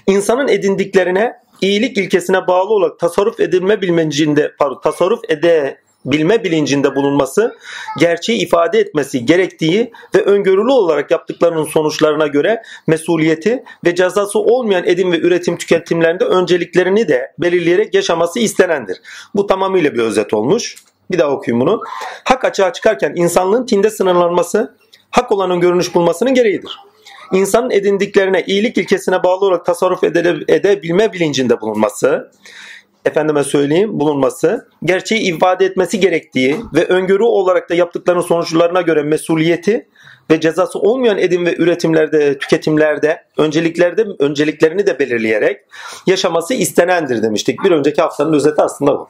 İnsanın 0.07 0.49
edindiklerine 0.49 1.33
iyilik 1.61 1.99
ilkesine 1.99 2.47
bağlı 2.47 2.69
olarak 2.69 2.99
tasarruf 2.99 3.41
edilme 3.41 3.83
bilincinde, 3.83 4.53
pardon, 4.59 4.81
tasarruf 4.81 5.21
ede 5.29 5.79
bilme 6.05 6.45
bilincinde 6.45 6.97
bulunması, 6.97 7.57
gerçeği 7.99 8.39
ifade 8.43 8.79
etmesi 8.79 9.27
gerektiği 9.27 9.93
ve 10.15 10.23
öngörülü 10.23 10.73
olarak 10.73 11.11
yaptıklarının 11.11 11.65
sonuçlarına 11.65 12.27
göre 12.27 12.63
mesuliyeti 12.87 13.65
ve 13.85 13.95
cezası 13.95 14.39
olmayan 14.39 14.87
edim 14.87 15.13
ve 15.13 15.19
üretim 15.19 15.57
tüketimlerinde 15.57 16.25
önceliklerini 16.25 17.09
de 17.09 17.33
belirleyerek 17.39 17.95
yaşaması 17.95 18.39
istenendir. 18.39 18.97
Bu 19.35 19.47
tamamıyla 19.47 19.95
bir 19.95 19.99
özet 19.99 20.35
olmuş. 20.35 20.77
Bir 21.11 21.19
daha 21.19 21.31
okuyayım 21.31 21.67
bunu. 21.67 21.83
Hak 22.25 22.45
açığa 22.45 22.73
çıkarken 22.73 23.13
insanlığın 23.17 23.67
tinde 23.67 23.91
sınırlanması, 23.91 24.77
hak 25.11 25.33
olanın 25.33 25.61
görünüş 25.61 25.95
bulmasının 25.95 26.35
gereğidir. 26.35 26.79
İnsanın 27.33 27.71
edindiklerine 27.71 28.45
iyilik 28.47 28.79
ilkesine 28.79 29.23
bağlı 29.23 29.45
olarak 29.45 29.67
tasarruf 29.67 30.05
edebilme 30.05 31.13
bilincinde 31.13 31.61
bulunması, 31.61 32.31
efendime 33.05 33.45
söyleyeyim 33.45 34.01
bulunması, 34.01 34.69
gerçeği 34.85 35.21
ifade 35.21 35.67
etmesi 35.67 36.01
gerektiği 36.01 36.57
ve 36.75 36.85
öngörü 36.85 37.23
olarak 37.23 37.71
da 37.71 37.75
yaptıklarının 37.75 38.23
sonuçlarına 38.23 38.81
göre 38.81 39.03
mesuliyeti 39.03 39.89
ve 40.31 40.41
cezası 40.41 40.79
olmayan 40.79 41.19
edim 41.19 41.47
ve 41.47 41.57
üretimlerde, 41.57 42.39
tüketimlerde, 42.39 43.23
önceliklerde 43.37 44.07
önceliklerini 44.19 44.87
de 44.87 44.99
belirleyerek 44.99 45.61
yaşaması 46.07 46.55
istenendir 46.55 47.23
demiştik. 47.23 47.65
Bir 47.65 47.71
önceki 47.71 48.03
haftanın 48.03 48.33
özeti 48.33 48.63
aslında 48.63 48.99
bu. 48.99 49.09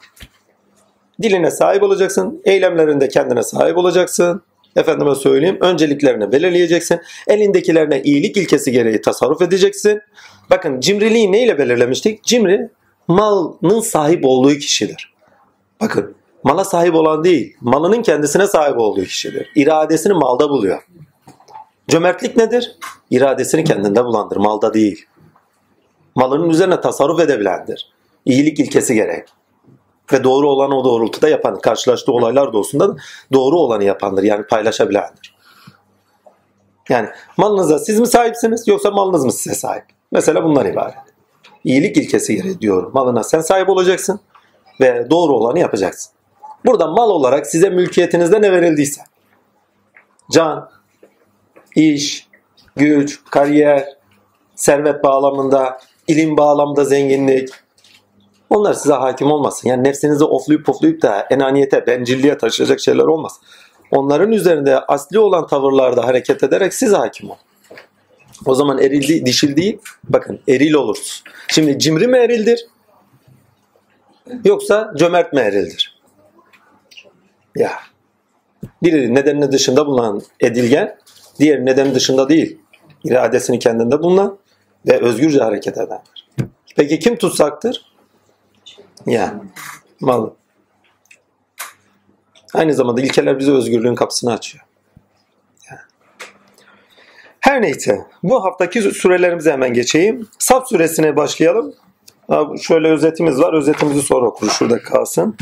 Diline 1.23 1.51
sahip 1.51 1.83
olacaksın, 1.83 2.43
eylemlerinde 2.45 3.09
kendine 3.09 3.43
sahip 3.43 3.77
olacaksın. 3.77 4.43
Efendime 4.77 5.15
söyleyeyim, 5.15 5.59
önceliklerini 5.61 6.33
belirleyeceksin. 6.33 7.01
Elindekilerine 7.29 8.03
iyilik 8.03 8.37
ilkesi 8.37 8.73
gereği 8.73 9.01
tasarruf 9.01 9.43
edeceksin. 9.43 10.01
Bakın 10.51 10.81
cimriliği 10.81 11.33
neyle 11.33 11.59
belirlemiştik? 11.59 12.25
Cimri 12.25 12.69
malının 13.09 13.81
sahip 13.81 14.25
olduğu 14.25 14.55
kişidir. 14.55 15.15
Bakın 15.81 16.15
mala 16.45 16.65
sahip 16.65 16.95
olan 16.95 17.25
değil, 17.25 17.57
malının 17.61 18.03
kendisine 18.03 18.47
sahip 18.47 18.79
olduğu 18.79 19.05
kişidir. 19.05 19.53
İradesini 19.55 20.13
malda 20.13 20.49
buluyor. 20.49 20.83
Cömertlik 21.89 22.37
nedir? 22.37 22.77
İradesini 23.11 23.65
kendinde 23.65 24.05
bulandır, 24.05 24.37
malda 24.37 24.75
değil. 24.75 25.07
Malının 26.15 26.51
üzerine 26.51 26.81
tasarruf 26.81 27.21
edebilendir. 27.21 27.93
İyilik 28.25 28.61
ilkesi 28.61 28.95
gerek. 28.95 29.29
Ve 30.13 30.25
doğru 30.25 30.51
olanı 30.51 30.79
o 30.79 30.85
doğrultuda 30.85 31.29
yapan, 31.29 31.59
karşılaştığı 31.59 32.13
olaylar 32.13 32.53
doğusunda 32.53 32.97
doğru 33.33 33.59
olanı 33.59 33.85
yapandır. 33.85 34.23
Yani 34.23 34.47
paylaşabilendir. 34.47 35.37
Yani 36.89 37.09
malınıza 37.37 37.79
siz 37.79 38.01
mi 38.01 38.07
sahipsiniz 38.07 38.69
yoksa 38.69 38.91
malınız 38.91 39.25
mı 39.25 39.33
size 39.33 39.55
sahip? 39.55 39.85
Mesela 40.13 40.45
bundan 40.45 40.67
ibaret 40.67 41.12
iyilik 41.65 41.97
ilkesi 41.97 42.37
gereği 42.37 42.61
diyorum. 42.61 42.91
Malına 42.95 43.23
sen 43.23 43.41
sahip 43.41 43.69
olacaksın 43.69 44.21
ve 44.81 45.07
doğru 45.11 45.33
olanı 45.33 45.59
yapacaksın. 45.59 46.13
Burada 46.67 46.87
mal 46.87 47.11
olarak 47.11 47.47
size 47.47 47.71
mülkiyetinizde 47.71 48.43
ne 48.43 48.53
verildiyse 48.53 49.03
can, 50.31 50.71
iş, 51.77 52.29
güç, 52.77 53.21
kariyer, 53.31 53.89
servet 54.55 55.05
bağlamında, 55.05 55.79
ilim 56.09 56.37
bağlamında 56.37 56.85
zenginlik 56.85 57.49
onlar 58.51 58.75
size 58.75 58.95
hakim 58.95 59.31
olmasın. 59.31 59.69
Yani 59.69 59.85
nefsinizi 59.85 60.25
oflayıp 60.25 60.67
poflayıp 60.67 61.03
da 61.03 61.27
enaniyete, 61.31 61.87
bencilliğe 61.87 62.39
taşıyacak 62.39 62.81
şeyler 62.81 63.05
olmaz. 63.05 63.41
Onların 63.91 64.33
üzerinde 64.33 64.79
asli 64.79 65.19
olan 65.19 65.47
tavırlarda 65.47 66.07
hareket 66.07 66.43
ederek 66.43 66.75
siz 66.75 66.93
hakim 66.93 67.31
olun. 67.31 67.39
O 68.47 68.55
zaman 68.55 68.79
eril 68.79 69.27
dişil 69.27 69.57
değil. 69.57 69.79
Bakın 70.05 70.41
eril 70.49 70.73
oluruz. 70.73 71.25
Şimdi 71.49 71.79
cimri 71.79 72.07
mi 72.07 72.17
erildir? 72.17 72.67
Yoksa 74.45 74.93
cömert 74.97 75.33
mi 75.33 75.41
erildir? 75.41 76.01
Ya. 77.57 77.73
Biri 78.83 79.15
nedeninin 79.15 79.53
dışında 79.53 79.87
bulunan 79.87 80.23
edilgen, 80.41 80.99
diğer 81.39 81.65
nedeni 81.67 81.95
dışında 81.95 82.29
değil. 82.29 82.59
İradesini 83.05 83.59
kendinde 83.59 84.03
bulunan 84.03 84.39
ve 84.87 85.01
özgürce 85.01 85.39
hareket 85.39 85.79
edendir. 85.79 86.29
Peki 86.77 86.99
kim 86.99 87.17
tutsaktır? 87.17 87.93
Ya. 89.07 89.41
Mal. 90.01 90.31
Aynı 92.55 92.75
zamanda 92.75 93.01
ilkeler 93.01 93.39
bize 93.39 93.53
özgürlüğün 93.53 93.95
kapısını 93.95 94.33
açıyor. 94.33 94.65
Her 97.43 97.63
neyse 97.63 98.07
bu 98.23 98.45
haftaki 98.45 98.83
sürelerimize 98.83 99.53
hemen 99.53 99.73
geçeyim. 99.75 100.29
Saf 100.39 100.69
suresine 100.69 101.17
başlayalım. 101.17 101.75
Şöyle 102.63 102.89
özetimiz 102.89 103.39
var. 103.41 103.53
Özetimizi 103.55 104.03
sonra 104.03 104.27
okuruz. 104.27 104.53
Şurada 104.53 104.83
kalsın. 104.83 105.37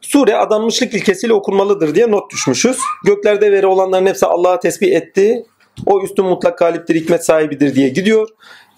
Sure 0.00 0.36
adanmışlık 0.36 0.94
ilkesiyle 0.94 1.32
okunmalıdır 1.32 1.94
diye 1.94 2.10
not 2.10 2.32
düşmüşüz. 2.32 2.78
Göklerde 3.04 3.52
veri 3.52 3.66
olanların 3.66 4.06
hepsi 4.06 4.26
Allah'a 4.26 4.60
tesbih 4.60 4.96
etti. 4.96 5.46
O 5.86 6.02
üstün 6.02 6.24
mutlak 6.24 6.58
galiptir, 6.58 6.94
hikmet 6.94 7.24
sahibidir 7.24 7.74
diye 7.74 7.88
gidiyor 7.88 8.28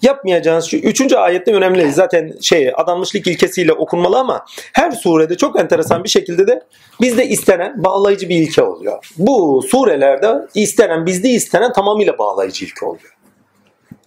yapmayacağınız 0.01 0.65
şu 0.65 0.77
üçüncü 0.77 1.15
ayette 1.15 1.53
önemli. 1.53 1.91
Zaten 1.91 2.33
şey 2.41 2.71
adanmışlık 2.77 3.27
ilkesiyle 3.27 3.73
okunmalı 3.73 4.19
ama 4.19 4.45
her 4.73 4.91
surede 4.91 5.37
çok 5.37 5.59
enteresan 5.59 6.03
bir 6.03 6.09
şekilde 6.09 6.47
de 6.47 6.61
bizde 7.01 7.27
istenen 7.27 7.83
bağlayıcı 7.83 8.29
bir 8.29 8.37
ilke 8.37 8.63
oluyor. 8.63 9.11
Bu 9.17 9.61
surelerde 9.71 10.47
istenen 10.55 11.05
bizde 11.05 11.29
istenen 11.29 11.73
tamamıyla 11.73 12.17
bağlayıcı 12.17 12.65
ilke 12.65 12.85
oluyor. 12.85 13.15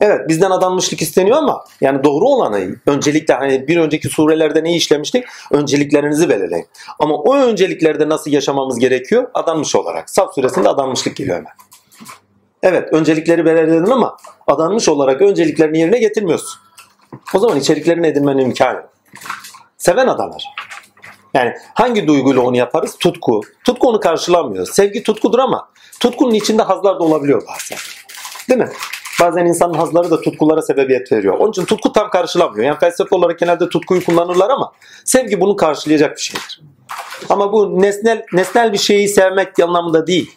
Evet 0.00 0.28
bizden 0.28 0.50
adanmışlık 0.50 1.02
isteniyor 1.02 1.36
ama 1.36 1.64
yani 1.80 2.04
doğru 2.04 2.28
olanı 2.28 2.76
öncelikle 2.86 3.34
hani 3.34 3.68
bir 3.68 3.76
önceki 3.76 4.08
surelerde 4.08 4.64
ne 4.64 4.76
işlemiştik? 4.76 5.24
Önceliklerinizi 5.50 6.28
belirleyin. 6.28 6.66
Ama 6.98 7.14
o 7.14 7.36
önceliklerde 7.36 8.08
nasıl 8.08 8.30
yaşamamız 8.30 8.78
gerekiyor? 8.78 9.30
Adanmış 9.34 9.76
olarak. 9.76 10.10
Saf 10.10 10.34
suresinde 10.34 10.68
adanmışlık 10.68 11.16
geliyor 11.16 11.36
hemen. 11.36 11.52
Evet 12.64 12.92
öncelikleri 12.92 13.44
belirledin 13.44 13.90
ama 13.90 14.16
adanmış 14.46 14.88
olarak 14.88 15.22
önceliklerini 15.22 15.78
yerine 15.78 15.98
getirmiyorsun. 15.98 16.60
O 17.34 17.38
zaman 17.38 17.58
içeriklerini 17.58 18.06
edinmenin 18.06 18.44
imkanı. 18.44 18.82
Seven 19.76 20.06
adanır. 20.06 20.44
Yani 21.34 21.54
hangi 21.74 22.06
duyguyla 22.06 22.42
onu 22.42 22.56
yaparız? 22.56 22.96
Tutku. 22.98 23.40
Tutku 23.64 23.88
onu 23.88 24.00
karşılamıyor. 24.00 24.66
Sevgi 24.66 25.02
tutkudur 25.02 25.38
ama 25.38 25.68
tutkunun 26.00 26.34
içinde 26.34 26.62
hazlar 26.62 26.98
da 26.98 27.04
olabiliyor 27.04 27.42
bazen. 27.48 27.78
Değil 28.48 28.60
mi? 28.60 28.68
Bazen 29.20 29.46
insanın 29.46 29.74
hazları 29.74 30.10
da 30.10 30.20
tutkulara 30.20 30.62
sebebiyet 30.62 31.12
veriyor. 31.12 31.38
Onun 31.38 31.50
için 31.50 31.64
tutku 31.64 31.92
tam 31.92 32.10
karşılamıyor. 32.10 32.64
Yani 32.66 32.78
felsefe 32.78 33.16
olarak 33.16 33.38
genelde 33.38 33.68
tutkuyu 33.68 34.04
kullanırlar 34.04 34.50
ama 34.50 34.72
sevgi 35.04 35.40
bunu 35.40 35.56
karşılayacak 35.56 36.16
bir 36.16 36.22
şeydir. 36.22 36.62
Ama 37.28 37.52
bu 37.52 37.82
nesnel 37.82 38.22
nesnel 38.32 38.72
bir 38.72 38.78
şeyi 38.78 39.08
sevmek 39.08 39.60
anlamında 39.60 40.06
değil. 40.06 40.30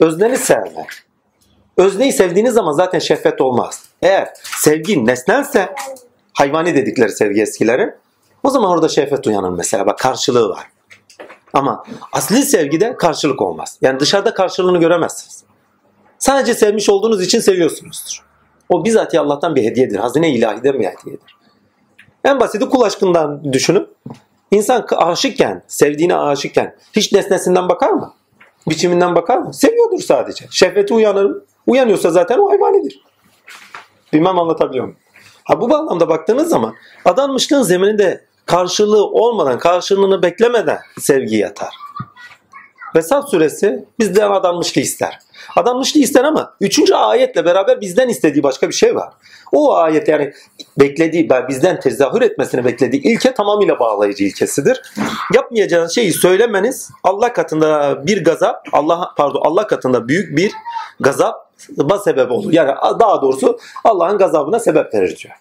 Özneni 0.00 0.38
sevme. 0.38 0.86
Özneyi 1.76 2.12
sevdiğiniz 2.12 2.54
zaman 2.54 2.72
zaten 2.72 2.98
şehvet 2.98 3.40
olmaz. 3.40 3.84
Eğer 4.02 4.28
sevgi 4.42 5.06
nesnelse 5.06 5.74
hayvani 6.32 6.74
dedikleri 6.74 7.10
sevgi 7.10 7.42
eskileri 7.42 7.94
o 8.42 8.50
zaman 8.50 8.70
orada 8.70 8.88
şehvet 8.88 9.26
uyanır 9.26 9.50
mesela. 9.50 9.86
Bak 9.86 9.98
karşılığı 9.98 10.48
var. 10.48 10.66
Ama 11.52 11.84
asli 12.12 12.42
sevgide 12.42 12.96
karşılık 12.96 13.42
olmaz. 13.42 13.78
Yani 13.80 14.00
dışarıda 14.00 14.34
karşılığını 14.34 14.78
göremezsiniz. 14.78 15.44
Sadece 16.18 16.54
sevmiş 16.54 16.88
olduğunuz 16.88 17.22
için 17.22 17.40
seviyorsunuzdur. 17.40 18.24
O 18.68 18.84
bizatihi 18.84 19.20
Allah'tan 19.20 19.56
bir 19.56 19.64
hediyedir. 19.64 19.96
Hazine 19.96 20.30
ilahiden 20.30 20.74
bir 20.74 20.86
hediyedir. 20.86 21.36
En 22.24 22.40
basiti 22.40 22.68
kul 22.68 22.82
aşkından 22.82 23.52
düşünün. 23.52 23.88
İnsan 24.50 24.86
aşıkken, 24.96 25.62
sevdiğine 25.66 26.16
aşıkken 26.16 26.76
hiç 26.92 27.12
nesnesinden 27.12 27.68
bakar 27.68 27.90
mı? 27.90 28.14
Biçiminden 28.68 29.14
bakar 29.14 29.38
mı? 29.38 29.54
Seviyordur 29.54 29.98
sadece. 29.98 30.46
Şehveti 30.50 30.94
uyanır. 30.94 31.36
Uyanıyorsa 31.66 32.10
zaten 32.10 32.38
o 32.38 32.50
hayvanidir. 32.50 33.02
Bilmem 34.12 34.38
anlatabiliyor 34.38 34.84
muyum? 34.84 34.98
Ha 35.44 35.60
bu 35.60 35.70
bağlamda 35.70 36.08
baktığınız 36.08 36.48
zaman 36.48 36.74
adanmışlığın 37.04 37.62
zemininde 37.62 38.24
karşılığı 38.46 39.06
olmadan, 39.06 39.58
karşılığını 39.58 40.22
beklemeden 40.22 40.78
sevgi 40.98 41.36
yatar. 41.36 41.74
Vesat 42.94 43.30
suresi 43.30 43.84
bizden 43.98 44.30
adanmışlığı 44.30 44.80
ister. 44.80 45.18
Adanmışlığı 45.56 46.00
ister 46.00 46.24
ama 46.24 46.54
3. 46.60 46.92
ayetle 46.92 47.44
beraber 47.44 47.80
bizden 47.80 48.08
istediği 48.08 48.42
başka 48.42 48.68
bir 48.68 48.74
şey 48.74 48.94
var. 48.94 49.12
O 49.52 49.74
ayet 49.74 50.08
yani 50.08 50.32
beklediği, 50.78 51.30
bizden 51.48 51.80
tezahür 51.80 52.22
etmesini 52.22 52.64
beklediği 52.64 53.02
ilke 53.02 53.34
tamamıyla 53.34 53.78
bağlayıcı 53.78 54.24
ilkesidir. 54.24 54.82
Yapmayacağınız 55.34 55.94
şeyi 55.94 56.12
söylemeniz 56.12 56.90
Allah 57.04 57.32
katında 57.32 57.98
bir 58.06 58.24
gazap, 58.24 58.66
Allah 58.72 59.12
pardon 59.16 59.42
Allah 59.44 59.66
katında 59.66 60.08
büyük 60.08 60.36
bir 60.36 60.52
gazaba 61.00 61.98
sebep 62.04 62.30
olur. 62.30 62.52
Yani 62.52 62.72
daha 63.00 63.22
doğrusu 63.22 63.58
Allah'ın 63.84 64.18
gazabına 64.18 64.58
sebep 64.58 64.94
verir 64.94 65.16
diyor. 65.16 65.34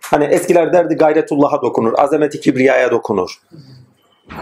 Hani 0.00 0.24
eskiler 0.24 0.72
derdi 0.72 0.94
gayretullah'a 0.94 1.62
dokunur, 1.62 1.92
azameti 1.98 2.40
kibriyaya 2.40 2.90
dokunur. 2.90 3.40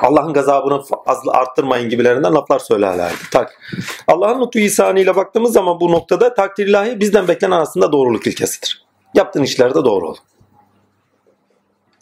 Allah'ın 0.03 0.33
gazabını 0.33 0.83
fazla 1.07 1.33
arttırmayın 1.33 1.89
gibilerinden 1.89 2.35
laflar 2.35 2.59
söylerlerdi. 2.59 3.15
Tak. 3.33 3.61
Allah'ın 4.07 4.41
lütfu 4.41 4.59
ihsanıyla 4.59 5.17
baktığımız 5.17 5.53
zaman 5.53 5.81
bu 5.81 5.93
noktada 5.93 6.35
takdir 6.35 6.67
ilahi 6.67 7.01
bizden 7.01 7.29
beklenen 7.29 7.61
aslında 7.61 7.93
doğruluk 7.93 8.27
ilkesidir. 8.27 8.87
Yaptığın 9.15 9.43
işlerde 9.43 9.85
doğru 9.85 10.09
ol. 10.09 10.17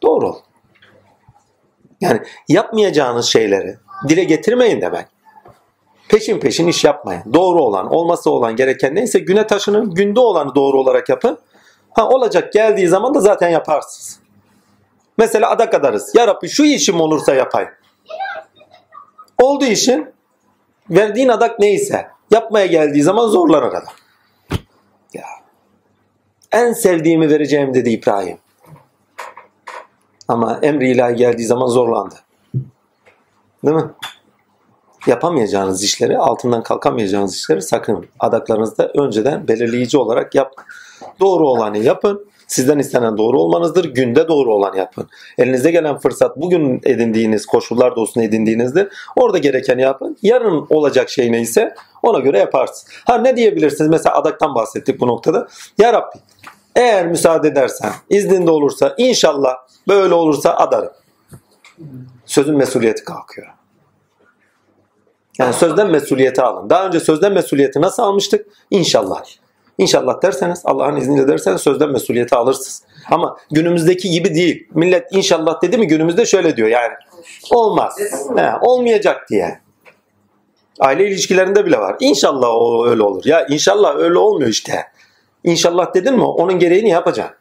Doğru 0.03 0.29
ol. 0.29 0.37
Yani 2.01 2.21
yapmayacağınız 2.49 3.27
şeyleri 3.27 3.79
dile 4.09 4.25
getirmeyin 4.25 4.81
demek. 4.81 5.07
Peşin 6.09 6.41
peşin 6.41 6.67
iş 6.67 6.85
yapmayın. 6.85 7.23
Doğru 7.35 7.63
olan, 7.63 7.93
olması 7.93 8.31
olan 8.31 8.57
gereken 8.57 8.95
neyse 8.95 9.19
güne 9.19 9.47
taşının, 9.47 9.95
günde 9.95 10.21
olanı 10.21 10.55
doğru 10.55 10.81
olarak 10.81 11.09
yapın. 11.09 11.39
Ha 11.91 12.09
olacak 12.09 12.53
geldiği 12.53 12.89
zaman 12.89 13.15
da 13.15 13.21
zaten 13.21 13.49
yaparsınız. 13.49 14.24
Mesela 15.19 15.51
adak 15.51 15.75
adarız. 15.75 16.15
Ya 16.15 16.27
Rabbi 16.27 16.49
şu 16.49 16.65
işim 16.65 17.01
olursa 17.01 17.35
yapayım. 17.35 17.71
Oldu 19.43 19.65
işin. 19.65 20.15
Verdiğin 20.91 21.29
adak 21.29 21.59
neyse. 21.59 22.09
Yapmaya 22.31 22.67
geldiği 22.67 23.03
zaman 23.03 23.27
zorlanır 23.27 23.63
adam. 23.63 23.95
Ya. 25.15 25.25
En 26.53 26.73
sevdiğimi 26.73 27.31
vereceğim 27.31 27.75
dedi 27.75 27.91
İbrahim. 27.91 28.39
Ama 30.29 30.59
emri 30.63 30.91
ilahi 30.91 31.15
geldiği 31.15 31.47
zaman 31.47 31.67
zorlandı. 31.67 32.15
Değil 33.65 33.77
mi? 33.77 33.91
Yapamayacağınız 35.07 35.85
işleri, 35.85 36.19
altından 36.19 36.63
kalkamayacağınız 36.63 37.35
işleri 37.35 37.63
sakın 37.63 38.07
adaklarınızda 38.21 38.91
önceden 38.95 39.49
belirleyici 39.49 39.99
olarak 39.99 40.35
yap. 40.35 40.53
Doğru 41.21 41.49
olanı 41.49 41.79
yapın. 41.79 42.29
Sizden 42.55 42.79
istenen 42.79 43.19
doğru 43.19 43.41
olmanızdır. 43.41 43.85
Günde 43.85 44.29
doğru 44.29 44.55
olanı 44.55 44.79
yapın. 44.79 45.09
Elinize 45.39 45.71
gelen 45.71 45.99
fırsat 45.99 46.37
bugün 46.37 46.81
edindiğiniz 46.85 47.47
koşullar 47.47 47.97
doğusunu 47.97 48.25
edindiğinizde 48.25 48.89
orada 49.17 49.39
gerekeni 49.39 49.83
yapın. 49.83 50.17
Yarın 50.23 50.67
olacak 50.71 51.11
şey 51.11 51.33
neyse 51.33 51.75
ona 52.03 52.19
göre 52.19 52.39
yaparsınız. 52.39 52.87
Ha 53.05 53.19
ne 53.19 53.37
diyebilirsiniz? 53.37 53.91
Mesela 53.91 54.17
adaktan 54.17 54.55
bahsettik 54.55 55.01
bu 55.01 55.07
noktada. 55.07 55.49
Ya 55.79 55.93
Rabbi 55.93 56.19
eğer 56.77 57.07
müsaade 57.07 57.49
edersen, 57.49 57.93
izninde 58.11 58.51
olursa, 58.51 58.95
inşallah 58.99 59.55
böyle 59.89 60.15
olursa 60.15 60.55
adarım. 60.57 60.93
Sözün 62.27 62.57
mesuliyeti 62.57 63.05
kalkıyor. 63.05 63.47
Yani 65.39 65.55
sözden 65.55 65.91
mesuliyeti 65.91 66.43
alın. 66.43 66.71
Daha 66.71 66.87
önce 66.87 67.01
sözden 67.01 67.33
mesuliyeti 67.33 67.81
nasıl 67.81 68.03
almıştık? 68.03 68.47
İnşallah. 68.71 69.25
İnşallah 69.79 70.23
derseniz, 70.23 70.63
Allah'ın 70.65 70.97
izniyle 70.97 71.29
derseniz 71.29 71.61
sözden 71.61 71.91
mesuliyeti 71.91 72.37
alırsınız. 72.37 72.83
Ama 73.11 73.37
günümüzdeki 73.51 74.11
gibi 74.11 74.35
değil. 74.35 74.69
Millet 74.75 75.13
inşallah 75.13 75.63
dedi 75.63 75.79
mi 75.79 75.87
günümüzde 75.87 76.27
şöyle 76.27 76.57
diyor 76.57 76.69
yani. 76.69 76.93
Olmaz. 77.51 77.99
He, 78.37 78.51
olmayacak 78.61 79.27
diye. 79.31 79.61
Aile 80.81 81.09
ilişkilerinde 81.09 81.67
bile 81.67 81.79
var. 81.79 81.97
İnşallah 82.01 82.49
o 82.49 82.87
öyle 82.87 83.03
olur. 83.03 83.23
Ya 83.25 83.47
inşallah 83.47 83.97
öyle 83.97 84.19
olmuyor 84.19 84.51
işte. 84.51 84.85
İnşallah 85.45 85.95
dedin 85.95 86.15
mi 86.15 86.25
onun 86.25 86.59
gereğini 86.59 86.89
yapacaksın. 86.89 87.37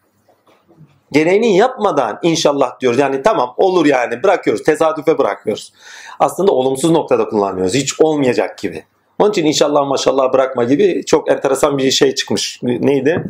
Gereğini 1.11 1.57
yapmadan 1.57 2.19
inşallah 2.21 2.79
diyoruz. 2.79 2.99
Yani 2.99 3.21
tamam 3.21 3.53
olur 3.57 3.85
yani 3.85 4.23
bırakıyoruz. 4.23 4.63
Tesadüfe 4.63 5.17
bırakmıyoruz. 5.17 5.73
Aslında 6.19 6.51
olumsuz 6.51 6.91
noktada 6.91 7.29
kullanıyoruz. 7.29 7.73
Hiç 7.73 7.99
olmayacak 7.99 8.57
gibi. 8.57 8.85
Onun 9.19 9.31
için 9.31 9.45
inşallah 9.45 9.87
maşallah 9.87 10.33
bırakma 10.33 10.63
gibi 10.63 11.05
çok 11.05 11.31
enteresan 11.31 11.77
bir 11.77 11.91
şey 11.91 12.15
çıkmış. 12.15 12.59
Neydi? 12.63 13.23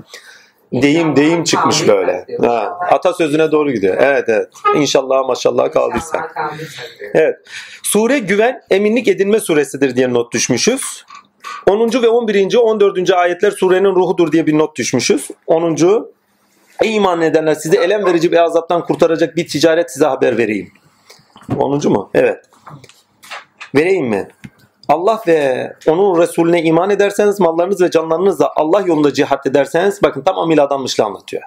Deyim 0.73 1.15
deyim 1.15 1.43
çıkmış 1.43 1.87
böyle. 1.87 2.25
Ha, 2.41 2.77
atasözüne 2.91 3.51
doğru 3.51 3.71
gidiyor. 3.71 3.97
Evet 3.99 4.23
evet. 4.27 4.49
İnşallah 4.75 5.27
maşallah 5.27 5.71
kaldıysak. 5.71 6.35
Evet. 7.13 7.35
Sure 7.83 8.19
güven 8.19 8.61
eminlik 8.69 9.07
edinme 9.07 9.39
suresidir 9.39 9.95
diye 9.95 10.13
not 10.13 10.33
düşmüşüz. 10.33 11.05
10. 11.67 12.01
ve 12.01 12.09
11. 12.09 12.55
14. 12.55 13.09
ayetler 13.09 13.51
surenin 13.51 13.95
ruhudur 13.95 14.31
diye 14.31 14.47
bir 14.47 14.57
not 14.57 14.75
düşmüşüz. 14.75 15.27
10. 15.47 15.77
Ey 16.81 16.95
iman 16.95 17.21
edenler 17.21 17.53
sizi 17.53 17.77
elem 17.77 18.05
verici 18.05 18.31
bir 18.31 18.37
azaptan 18.37 18.85
kurtaracak 18.85 19.35
bir 19.35 19.47
ticaret 19.47 19.91
size 19.91 20.05
haber 20.05 20.37
vereyim. 20.37 20.71
10. 21.57 21.91
mu? 21.91 22.09
Evet. 22.13 22.45
Vereyim 23.75 24.07
mi? 24.07 24.27
Allah 24.87 25.21
ve 25.27 25.73
onun 25.87 26.21
Resulüne 26.21 26.63
iman 26.63 26.89
ederseniz 26.89 27.39
mallarınız 27.39 27.81
ve 27.81 27.91
canlarınızla 27.91 28.51
Allah 28.55 28.81
yolunda 28.81 29.13
cihat 29.13 29.47
ederseniz 29.47 30.03
bakın 30.03 30.21
tamamıyla 30.21 30.63
adanmışlığı 30.63 31.03
anlatıyor. 31.03 31.43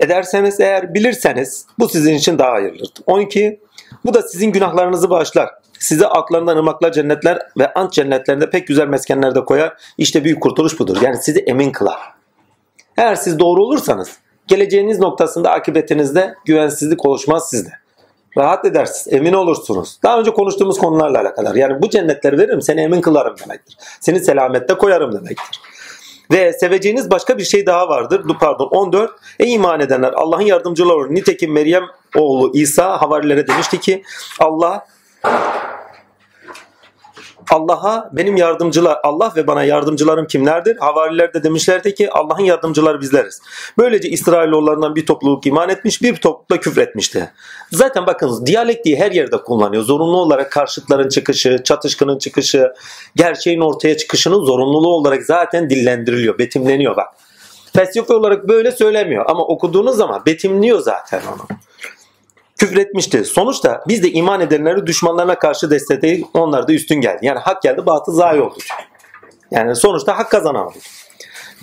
Ederseniz 0.00 0.60
eğer 0.60 0.94
bilirseniz 0.94 1.66
bu 1.78 1.88
sizin 1.88 2.14
için 2.14 2.38
daha 2.38 2.52
hayırlıdır. 2.52 2.92
12. 3.06 3.60
Bu 4.04 4.14
da 4.14 4.22
sizin 4.22 4.52
günahlarınızı 4.52 5.10
bağışlar. 5.10 5.50
Size 5.78 6.06
aklarından 6.06 6.56
ırmaklar 6.56 6.92
cennetler 6.92 7.38
ve 7.58 7.72
ant 7.74 7.92
cennetlerinde 7.92 8.50
pek 8.50 8.66
güzel 8.66 8.86
meskenlerde 8.86 9.44
koyar. 9.44 9.76
İşte 9.98 10.24
büyük 10.24 10.42
kurtuluş 10.42 10.78
budur. 10.78 10.98
Yani 11.02 11.16
sizi 11.16 11.40
emin 11.40 11.72
kılar. 11.72 11.98
Eğer 12.96 13.14
siz 13.14 13.38
doğru 13.38 13.62
olursanız 13.62 14.16
geleceğiniz 14.46 14.98
noktasında 14.98 15.50
akıbetinizde 15.50 16.34
güvensizlik 16.44 17.06
oluşmaz 17.06 17.50
sizde. 17.50 17.70
Rahat 18.38 18.64
edersiniz, 18.64 19.16
emin 19.16 19.32
olursunuz. 19.32 19.98
Daha 20.02 20.20
önce 20.20 20.30
konuştuğumuz 20.30 20.78
konularla 20.78 21.20
alakalı. 21.20 21.58
Yani 21.58 21.82
bu 21.82 21.90
cennetleri 21.90 22.38
veririm, 22.38 22.62
seni 22.62 22.80
emin 22.80 23.00
kılarım 23.00 23.36
demektir. 23.44 23.76
Seni 24.00 24.20
selamette 24.20 24.74
koyarım 24.74 25.12
demektir. 25.12 25.60
Ve 26.30 26.52
seveceğiniz 26.52 27.10
başka 27.10 27.38
bir 27.38 27.44
şey 27.44 27.66
daha 27.66 27.88
vardır. 27.88 28.22
Pardon 28.40 28.66
14. 28.66 29.10
Ey 29.38 29.54
iman 29.54 29.80
edenler 29.80 30.12
Allah'ın 30.12 30.42
yardımcıları 30.42 30.96
olun. 30.96 31.14
Nitekim 31.14 31.52
Meryem 31.52 31.84
oğlu 32.16 32.50
İsa 32.54 33.02
havarilere 33.02 33.46
demişti 33.46 33.80
ki 33.80 34.02
Allah 34.40 34.86
Allah'a 37.50 38.10
benim 38.12 38.36
yardımcılar 38.36 38.98
Allah 39.04 39.32
ve 39.36 39.46
bana 39.46 39.64
yardımcılarım 39.64 40.26
kimlerdir? 40.26 40.76
Havariler 40.76 41.34
de 41.34 41.42
demişlerdi 41.42 41.94
ki 41.94 42.10
Allah'ın 42.10 42.44
yardımcıları 42.44 43.00
bizleriz. 43.00 43.42
Böylece 43.78 44.08
İsrailoğullarından 44.08 44.96
bir 44.96 45.06
topluluk 45.06 45.46
iman 45.46 45.68
etmiş, 45.68 46.02
bir 46.02 46.16
topluluk 46.16 46.50
da 46.50 46.60
küfretmişti. 46.60 47.30
Zaten 47.72 48.06
bakınız 48.06 48.46
diyalektiği 48.46 48.96
her 48.96 49.12
yerde 49.12 49.36
kullanıyor. 49.36 49.82
Zorunlu 49.82 50.16
olarak 50.16 50.52
karşıtların 50.52 51.08
çıkışı, 51.08 51.60
çatışkının 51.64 52.18
çıkışı, 52.18 52.72
gerçeğin 53.16 53.60
ortaya 53.60 53.96
çıkışının 53.96 54.44
zorunluluğu 54.44 54.94
olarak 54.94 55.22
zaten 55.22 55.70
dillendiriliyor, 55.70 56.38
betimleniyor 56.38 56.96
bak. 56.96 57.08
Felsefe 57.72 58.14
olarak 58.14 58.48
böyle 58.48 58.72
söylemiyor 58.72 59.24
ama 59.28 59.46
okuduğunuz 59.46 59.96
zaman 59.96 60.22
betimliyor 60.26 60.80
zaten 60.80 61.20
onu 61.34 61.58
küfretmişti. 62.60 63.24
Sonuçta 63.24 63.84
biz 63.88 64.02
de 64.02 64.12
iman 64.12 64.40
edenleri 64.40 64.86
düşmanlarına 64.86 65.38
karşı 65.38 65.70
destekledik. 65.70 66.26
Onlar 66.34 66.68
da 66.68 66.72
üstün 66.72 67.00
geldi. 67.00 67.18
Yani 67.22 67.38
hak 67.38 67.62
geldi 67.62 67.86
batıl 67.86 68.12
zayi 68.12 68.40
oldu. 68.40 68.58
Yani 69.50 69.76
sonuçta 69.76 70.18
hak 70.18 70.30
kazanan 70.30 70.66
oldu. 70.66 70.78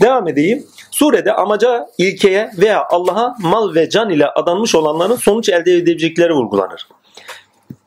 Devam 0.01 0.27
edeyim. 0.27 0.67
Surede 0.91 1.33
amaca, 1.33 1.87
ilkeye 1.97 2.51
veya 2.57 2.87
Allah'a 2.89 3.35
mal 3.39 3.75
ve 3.75 3.89
can 3.89 4.09
ile 4.09 4.27
adanmış 4.27 4.75
olanların 4.75 5.15
sonuç 5.15 5.49
elde 5.49 5.73
edebilecekleri 5.73 6.33
vurgulanır. 6.33 6.87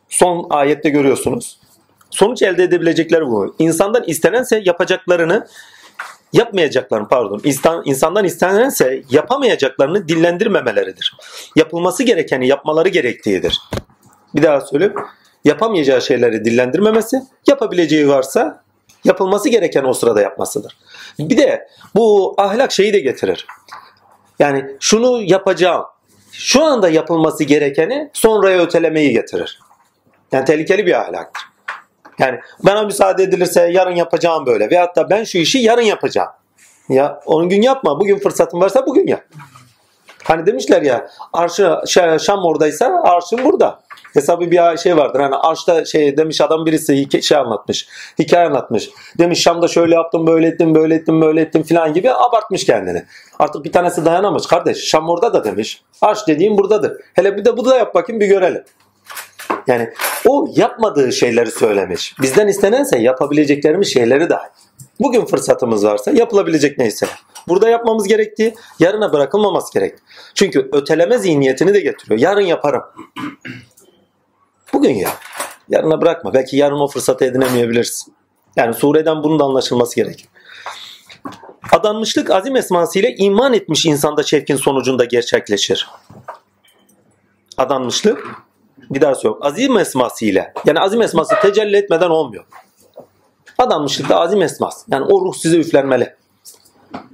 Son 0.08 0.46
ayette 0.50 0.90
görüyorsunuz. 0.90 1.58
Sonuç 2.10 2.42
elde 2.42 2.62
edebilecekleri 2.62 3.26
bu. 3.26 3.54
İnsandan 3.58 4.04
istenense 4.06 4.62
yapacaklarını 4.64 5.46
yapmayacaklarını 6.32 7.08
pardon 7.08 7.40
insan, 7.44 7.82
insandan 7.84 8.24
istenense 8.24 9.02
yapamayacaklarını 9.10 10.08
dillendirmemeleridir. 10.08 11.16
Yapılması 11.56 12.02
gerekeni 12.02 12.46
yapmaları 12.46 12.88
gerektiğidir. 12.88 13.60
Bir 14.34 14.42
daha 14.42 14.60
söyleyeyim. 14.60 14.94
Yapamayacağı 15.44 16.02
şeyleri 16.02 16.44
dillendirmemesi, 16.44 17.22
yapabileceği 17.46 18.08
varsa 18.08 18.62
yapılması 19.04 19.48
gereken 19.48 19.84
o 19.84 19.94
sırada 19.94 20.20
yapmasıdır. 20.20 20.76
Bir 21.18 21.36
de 21.36 21.68
bu 21.94 22.34
ahlak 22.38 22.72
şeyi 22.72 22.92
de 22.92 23.00
getirir. 23.00 23.46
Yani 24.38 24.76
şunu 24.80 25.22
yapacağım. 25.22 25.84
Şu 26.32 26.64
anda 26.64 26.88
yapılması 26.88 27.44
gerekeni 27.44 28.10
sonraya 28.12 28.62
ötelemeyi 28.62 29.12
getirir. 29.12 29.60
Yani 30.32 30.44
tehlikeli 30.44 30.86
bir 30.86 31.00
ahlaktır. 31.00 31.49
Yani 32.20 32.40
bana 32.64 32.82
müsaade 32.82 33.22
edilirse 33.22 33.70
yarın 33.72 33.94
yapacağım 33.94 34.46
böyle. 34.46 34.70
Veyahut 34.70 34.96
da 34.96 35.10
ben 35.10 35.24
şu 35.24 35.38
işi 35.38 35.58
yarın 35.58 35.82
yapacağım. 35.82 36.28
Ya 36.88 37.20
10 37.26 37.48
gün 37.48 37.62
yapma. 37.62 38.00
Bugün 38.00 38.18
fırsatın 38.18 38.60
varsa 38.60 38.86
bugün 38.86 39.06
yap. 39.06 39.24
Hani 40.24 40.46
demişler 40.46 40.82
ya 40.82 41.08
arşı 41.32 41.76
Şam 42.20 42.44
oradaysa 42.44 43.02
arşın 43.02 43.44
burada. 43.44 43.80
Hesabı 44.14 44.50
bir 44.50 44.76
şey 44.76 44.96
vardır. 44.96 45.20
Hani 45.20 45.34
arşta 45.34 45.84
şey 45.84 46.16
demiş 46.16 46.40
adam 46.40 46.66
birisi 46.66 47.22
şey 47.22 47.38
anlatmış. 47.38 47.88
Hikaye 48.18 48.46
anlatmış. 48.46 48.90
Demiş 49.18 49.42
Şam'da 49.42 49.68
şöyle 49.68 49.94
yaptım 49.94 50.26
böyle 50.26 50.46
ettim 50.46 50.74
böyle 50.74 50.94
ettim 50.94 51.22
böyle 51.22 51.40
ettim 51.40 51.62
filan 51.62 51.94
gibi 51.94 52.12
abartmış 52.12 52.66
kendini. 52.66 53.04
Artık 53.38 53.64
bir 53.64 53.72
tanesi 53.72 54.04
dayanamamış. 54.04 54.46
Kardeş 54.46 54.78
Şam 54.88 55.08
orada 55.08 55.32
da 55.32 55.44
demiş. 55.44 55.82
Arş 56.00 56.26
dediğim 56.26 56.58
buradadır. 56.58 56.92
Hele 57.14 57.36
bir 57.36 57.44
de 57.44 57.56
bu 57.56 57.64
da 57.64 57.76
yap 57.76 57.94
bakayım 57.94 58.20
bir 58.20 58.26
görelim. 58.26 58.64
Yani 59.66 59.90
o 60.26 60.48
yapmadığı 60.56 61.12
şeyleri 61.12 61.50
söylemiş. 61.50 62.14
Bizden 62.22 62.48
istenense 62.48 62.98
yapabileceklerimiz 62.98 63.92
şeyleri 63.92 64.30
dahi. 64.30 64.48
Bugün 65.00 65.24
fırsatımız 65.24 65.84
varsa 65.84 66.10
yapılabilecek 66.10 66.78
neyse. 66.78 67.06
Burada 67.48 67.68
yapmamız 67.68 68.08
gerektiği 68.08 68.54
yarına 68.78 69.12
bırakılmaması 69.12 69.72
gerek. 69.72 69.94
Çünkü 70.34 70.68
öteleme 70.72 71.18
zihniyetini 71.18 71.74
de 71.74 71.80
getiriyor. 71.80 72.20
Yarın 72.20 72.40
yaparım. 72.40 72.82
Bugün 74.72 74.94
ya. 74.94 75.10
Yarına 75.68 76.00
bırakma. 76.00 76.34
Belki 76.34 76.56
yarın 76.56 76.80
o 76.80 76.88
fırsatı 76.88 77.24
edinemeyebilirsin. 77.24 78.14
Yani 78.56 78.74
sureden 78.74 79.22
bunun 79.22 79.38
da 79.38 79.44
anlaşılması 79.44 79.96
gerekir. 79.96 80.28
Adanmışlık 81.72 82.30
azim 82.30 82.56
esmasıyla 82.56 83.10
iman 83.18 83.54
etmiş 83.54 83.86
insanda 83.86 84.22
çevkin 84.22 84.56
sonucunda 84.56 85.04
gerçekleşir. 85.04 85.88
Adanmışlık 87.56 88.26
daha 89.00 89.14
söylüyorum. 89.14 89.46
Azim 89.46 89.78
esması 89.78 90.24
ile 90.24 90.52
yani 90.66 90.80
azim 90.80 91.02
esması 91.02 91.34
tecelli 91.42 91.76
etmeden 91.76 92.10
olmuyor. 92.10 92.44
Adanmışlık 93.58 94.08
da 94.08 94.20
azim 94.20 94.42
esmas. 94.42 94.84
Yani 94.90 95.04
o 95.04 95.20
ruh 95.20 95.34
size 95.34 95.56
üflenmeli. 95.56 96.14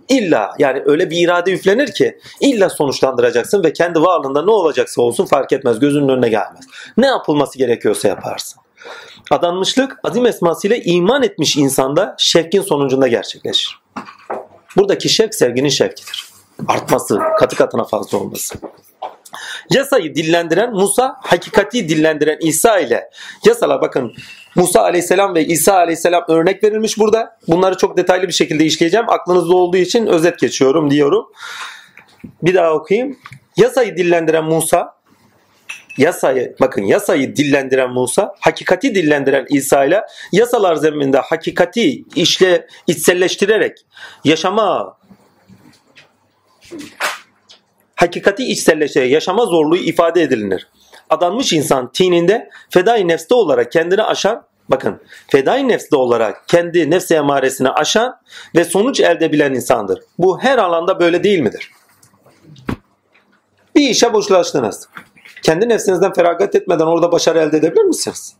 İlla 0.08 0.54
yani 0.58 0.82
öyle 0.84 1.10
bir 1.10 1.24
irade 1.24 1.52
üflenir 1.52 1.92
ki 1.92 2.18
illa 2.40 2.70
sonuçlandıracaksın 2.70 3.64
ve 3.64 3.72
kendi 3.72 4.02
varlığında 4.02 4.42
ne 4.42 4.50
olacaksa 4.50 5.02
olsun 5.02 5.26
fark 5.26 5.52
etmez. 5.52 5.78
Gözünün 5.78 6.08
önüne 6.08 6.28
gelmez. 6.28 6.64
Ne 6.96 7.06
yapılması 7.06 7.58
gerekiyorsa 7.58 8.08
yaparsın. 8.08 8.60
Adanmışlık 9.30 10.00
azim 10.04 10.26
esmasıyla 10.26 10.76
iman 10.76 11.22
etmiş 11.22 11.56
insanda 11.56 12.14
şevkin 12.18 12.62
sonucunda 12.62 13.08
gerçekleşir. 13.08 13.78
Buradaki 14.76 15.08
şevk 15.08 15.34
sevginin 15.34 15.68
şevkidir. 15.68 16.24
Artması, 16.68 17.20
katı 17.38 17.56
katına 17.56 17.84
fazla 17.84 18.18
olması. 18.18 18.58
Yasayı 19.70 20.14
dillendiren 20.14 20.72
Musa, 20.72 21.16
hakikati 21.22 21.88
dillendiren 21.88 22.38
İsa 22.40 22.78
ile 22.78 23.10
yasalar 23.46 23.80
bakın 23.80 24.12
Musa 24.54 24.82
aleyhisselam 24.82 25.34
ve 25.34 25.44
İsa 25.44 25.74
aleyhisselam 25.74 26.24
örnek 26.28 26.64
verilmiş 26.64 26.98
burada. 26.98 27.38
Bunları 27.48 27.76
çok 27.76 27.96
detaylı 27.96 28.28
bir 28.28 28.32
şekilde 28.32 28.64
işleyeceğim. 28.64 29.06
Aklınızda 29.08 29.56
olduğu 29.56 29.76
için 29.76 30.06
özet 30.06 30.38
geçiyorum 30.38 30.90
diyorum. 30.90 31.26
Bir 32.42 32.54
daha 32.54 32.72
okuyayım. 32.72 33.18
Yasayı 33.56 33.96
dillendiren 33.96 34.44
Musa, 34.44 34.96
yasayı 35.98 36.56
bakın 36.60 36.82
yasayı 36.82 37.36
dillendiren 37.36 37.90
Musa, 37.90 38.34
hakikati 38.40 38.94
dillendiren 38.94 39.46
İsa 39.50 39.84
ile 39.84 40.02
yasalar 40.32 40.74
zemininde 40.74 41.18
hakikati 41.18 42.04
işle 42.14 42.66
içselleştirerek 42.86 43.86
yaşama 44.24 44.96
hakikati 47.96 48.44
içselleşerek 48.44 49.12
yaşama 49.12 49.46
zorluğu 49.46 49.76
ifade 49.76 50.22
edilir. 50.22 50.68
Adanmış 51.10 51.52
insan 51.52 51.92
tininde 51.92 52.50
fedai 52.70 53.08
nefste 53.08 53.34
olarak 53.34 53.72
kendini 53.72 54.02
aşan 54.02 54.42
bakın 54.68 55.00
fedai 55.28 55.68
nefste 55.68 55.96
olarak 55.96 56.48
kendi 56.48 56.90
nefsi 56.90 57.14
emaresini 57.14 57.70
aşan 57.70 58.16
ve 58.56 58.64
sonuç 58.64 59.00
elde 59.00 59.32
bilen 59.32 59.54
insandır. 59.54 60.00
Bu 60.18 60.40
her 60.40 60.58
alanda 60.58 61.00
böyle 61.00 61.24
değil 61.24 61.40
midir? 61.40 61.70
Bir 63.74 63.88
işe 63.90 64.12
boşlaştınız. 64.12 64.88
Kendi 65.42 65.68
nefsinizden 65.68 66.12
feragat 66.12 66.54
etmeden 66.54 66.86
orada 66.86 67.12
başarı 67.12 67.38
elde 67.38 67.56
edebilir 67.56 67.84
misiniz? 67.84 68.36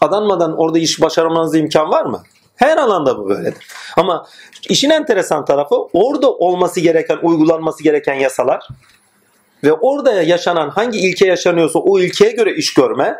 Adanmadan 0.00 0.58
orada 0.58 0.78
iş 0.78 1.00
başarmanız 1.00 1.54
imkan 1.54 1.90
var 1.90 2.04
mı? 2.04 2.22
Her 2.56 2.76
alanda 2.76 3.18
bu 3.18 3.28
böyledir. 3.28 3.66
Ama 3.96 4.26
işin 4.68 4.90
enteresan 4.90 5.44
tarafı 5.44 5.74
orada 5.92 6.32
olması 6.32 6.80
gereken, 6.80 7.18
uygulanması 7.22 7.82
gereken 7.82 8.14
yasalar 8.14 8.68
ve 9.64 9.72
orada 9.72 10.22
yaşanan 10.22 10.68
hangi 10.68 10.98
ilke 10.98 11.26
yaşanıyorsa 11.26 11.78
o 11.78 11.98
ilkeye 11.98 12.32
göre 12.32 12.54
iş 12.54 12.74
görme, 12.74 13.16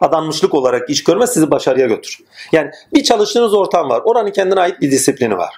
adanmışlık 0.00 0.54
olarak 0.54 0.90
iş 0.90 1.04
görme 1.04 1.26
sizi 1.26 1.50
başarıya 1.50 1.86
götür. 1.86 2.18
Yani 2.52 2.70
bir 2.94 3.02
çalıştığınız 3.02 3.54
ortam 3.54 3.88
var. 3.88 4.02
Oranın 4.04 4.30
kendine 4.30 4.60
ait 4.60 4.80
bir 4.80 4.90
disiplini 4.90 5.36
var. 5.36 5.54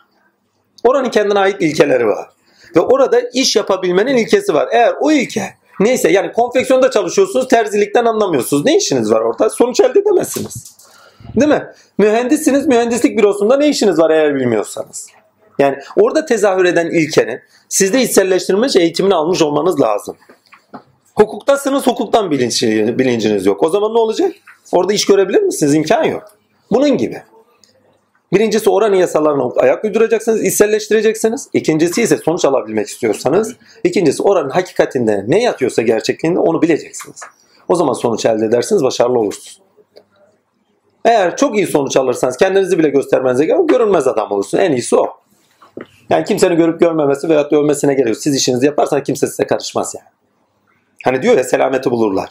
Oranın 0.85 1.11
kendine 1.11 1.39
ait 1.39 1.57
ilkeleri 1.61 2.07
var. 2.07 2.29
Ve 2.77 2.81
orada 2.81 3.21
iş 3.21 3.57
yapabilmenin 3.57 4.17
ilkesi 4.17 4.55
var. 4.55 4.69
Eğer 4.73 4.95
o 5.01 5.13
ilke 5.13 5.55
neyse 5.81 6.11
yani 6.11 6.33
konfeksiyonda 6.33 6.91
çalışıyorsunuz 6.91 7.49
terzilikten 7.49 8.05
anlamıyorsunuz. 8.05 8.65
Ne 8.65 8.77
işiniz 8.77 9.13
var 9.13 9.21
orada? 9.21 9.51
Sonuç 9.51 9.81
elde 9.81 10.01
edemezsiniz. 10.01 10.77
Değil 11.37 11.49
mi? 11.49 11.67
Mühendissiniz 11.99 12.67
mühendislik 12.67 13.19
bürosunda 13.19 13.57
ne 13.57 13.69
işiniz 13.69 13.99
var 13.99 14.11
eğer 14.11 14.35
bilmiyorsanız? 14.35 15.07
Yani 15.59 15.77
orada 15.97 16.27
tezahür 16.27 16.65
eden 16.65 16.87
ilkenin 16.87 17.41
sizde 17.69 18.03
içselleştirilmiş 18.03 18.77
eğitimini 18.77 19.15
almış 19.15 19.43
olmanız 19.43 19.81
lazım. 19.81 20.17
Hukuktasınız 21.15 21.87
hukuktan 21.87 22.31
bilinç, 22.31 22.63
bilinciniz 22.99 23.47
yok. 23.47 23.63
O 23.63 23.69
zaman 23.69 23.95
ne 23.95 23.99
olacak? 23.99 24.33
Orada 24.73 24.93
iş 24.93 25.07
görebilir 25.07 25.43
misiniz? 25.43 25.75
İmkan 25.75 26.05
yok. 26.05 26.23
Bunun 26.71 26.97
gibi. 26.97 27.23
Birincisi 28.33 28.71
oranın 28.71 28.97
yasalarına 28.97 29.51
ayak 29.57 29.85
uyduracaksınız, 29.85 30.45
içselleştireceksiniz. 30.45 31.49
İkincisi 31.53 32.03
ise 32.03 32.17
sonuç 32.17 32.45
alabilmek 32.45 32.87
istiyorsanız, 32.87 33.57
ikincisi 33.85 34.23
oranın 34.23 34.51
hakikatinde 34.51 35.25
ne 35.29 35.43
yatıyorsa 35.43 35.83
gerçekliğinde 35.83 36.39
onu 36.39 36.63
bileceksiniz. 36.63 37.21
O 37.69 37.75
zaman 37.75 37.93
sonuç 37.93 38.27
elde 38.27 38.47
edersiniz, 38.47 38.83
başarılı 38.83 39.19
olursunuz. 39.19 39.66
Eğer 41.07 41.37
çok 41.37 41.57
iyi 41.57 41.67
sonuç 41.67 41.97
alırsanız 41.97 42.37
kendinizi 42.37 42.79
bile 42.79 42.89
göstermenize 42.89 43.47
gerek 43.47 43.69
görünmez 43.69 44.07
adam 44.07 44.33
olursun. 44.33 44.59
En 44.59 44.73
iyisi 44.73 44.97
o. 44.97 45.07
Yani 46.11 46.25
kimsenin 46.25 46.57
görüp 46.57 46.81
görmemesi 46.81 47.29
veya 47.29 47.49
övmesine 47.49 47.95
gerek 47.95 48.09
yok. 48.09 48.17
Siz 48.17 48.37
işinizi 48.37 48.67
yaparsanız 48.67 49.03
kimse 49.03 49.27
size 49.27 49.47
karışmaz 49.47 49.95
yani. 49.95 50.09
Hani 51.05 51.23
diyor 51.23 51.37
ya 51.37 51.45
selameti 51.45 51.91
bulurlar. 51.91 52.29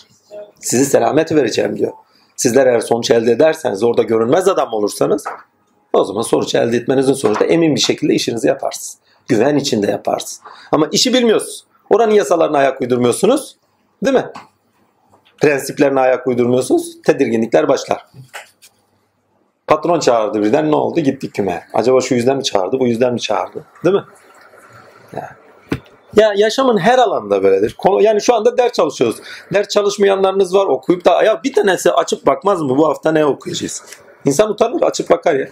Sizi 0.59 0.85
selameti 0.85 1.35
vereceğim 1.35 1.77
diyor. 1.77 1.91
Sizler 2.35 2.67
eğer 2.67 2.79
sonuç 2.79 3.11
elde 3.11 3.31
ederseniz 3.31 3.83
orada 3.83 4.03
görünmez 4.03 4.47
adam 4.47 4.73
olursanız 4.73 5.23
o 5.93 6.03
zaman 6.03 6.21
sonuç 6.21 6.55
elde 6.55 6.77
etmenizin 6.77 7.13
sonucunda 7.13 7.45
emin 7.45 7.75
bir 7.75 7.79
şekilde 7.79 8.13
işinizi 8.13 8.47
yaparsınız. 8.47 8.97
Güven 9.27 9.55
içinde 9.55 9.91
yaparsınız. 9.91 10.41
Ama 10.71 10.87
işi 10.91 11.13
bilmiyorsunuz. 11.13 11.65
Oranın 11.89 12.13
yasalarına 12.13 12.57
ayak 12.57 12.81
uydurmuyorsunuz. 12.81 13.57
Değil 14.05 14.15
mi? 14.15 14.25
Prensiplerine 15.41 15.99
ayak 15.99 16.27
uydurmuyorsunuz. 16.27 17.01
Tedirginlikler 17.01 17.67
başlar. 17.67 18.05
Patron 19.67 19.99
çağırdı 19.99 20.41
birden 20.41 20.71
ne 20.71 20.75
oldu? 20.75 20.99
Gittik 20.99 21.33
küme. 21.33 21.67
Acaba 21.73 22.01
şu 22.01 22.15
yüzden 22.15 22.37
mi 22.37 22.43
çağırdı? 22.43 22.79
Bu 22.79 22.87
yüzden 22.87 23.13
mi 23.13 23.19
çağırdı? 23.19 23.65
Değil 23.83 23.95
mi? 23.95 24.03
Yani. 25.13 25.25
Ya 26.15 26.33
yaşamın 26.35 26.77
her 26.77 26.97
alanda 26.97 27.43
böyledir. 27.43 27.77
Yani 27.99 28.21
şu 28.21 28.35
anda 28.35 28.57
ders 28.57 28.71
çalışıyoruz. 28.71 29.17
Ders 29.53 29.67
çalışmayanlarınız 29.67 30.55
var. 30.55 30.65
Okuyup 30.65 31.05
da 31.05 31.23
ya 31.23 31.43
bir 31.43 31.53
tanesi 31.53 31.91
açıp 31.91 32.25
bakmaz 32.25 32.61
mı? 32.61 32.77
Bu 32.77 32.89
hafta 32.89 33.11
ne 33.11 33.25
okuyacağız? 33.25 33.83
İnsan 34.25 34.49
utanır 34.49 34.81
açıp 34.81 35.09
bakar 35.09 35.35
ya. 35.35 35.47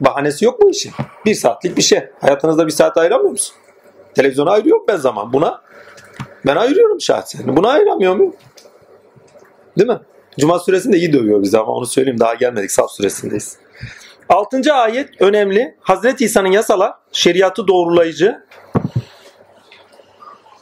Bahanesi 0.00 0.44
yok 0.44 0.60
mu 0.62 0.70
işin? 0.70 0.92
Bir 1.24 1.34
saatlik 1.34 1.76
bir 1.76 1.82
şey. 1.82 2.08
Hayatınızda 2.20 2.66
bir 2.66 2.72
saat 2.72 2.96
ayıramıyor 2.96 3.30
musun? 3.30 3.56
Televizyona 4.14 4.50
ayırıyor 4.50 4.80
ben 4.88 4.96
zaman. 4.96 5.32
Buna 5.32 5.62
ben 6.46 6.56
ayırıyorum 6.56 7.00
şahsen. 7.00 7.56
Buna 7.56 7.68
ayıramıyor 7.68 8.16
muyum? 8.16 8.34
Değil 9.78 9.88
mi? 9.88 10.00
Cuma 10.38 10.58
suresinde 10.58 10.96
iyi 10.96 11.12
dövüyor 11.12 11.42
bizi 11.42 11.58
ama 11.58 11.72
onu 11.72 11.86
söyleyeyim 11.86 12.20
daha 12.20 12.34
gelmedik. 12.34 12.70
Saf 12.70 12.90
suresindeyiz. 12.90 13.56
Altıncı 14.28 14.74
ayet 14.74 15.22
önemli. 15.22 15.76
Hazreti 15.80 16.24
İsa'nın 16.24 16.50
yasalar 16.50 16.92
şeriatı 17.12 17.68
doğrulayıcı. 17.68 18.38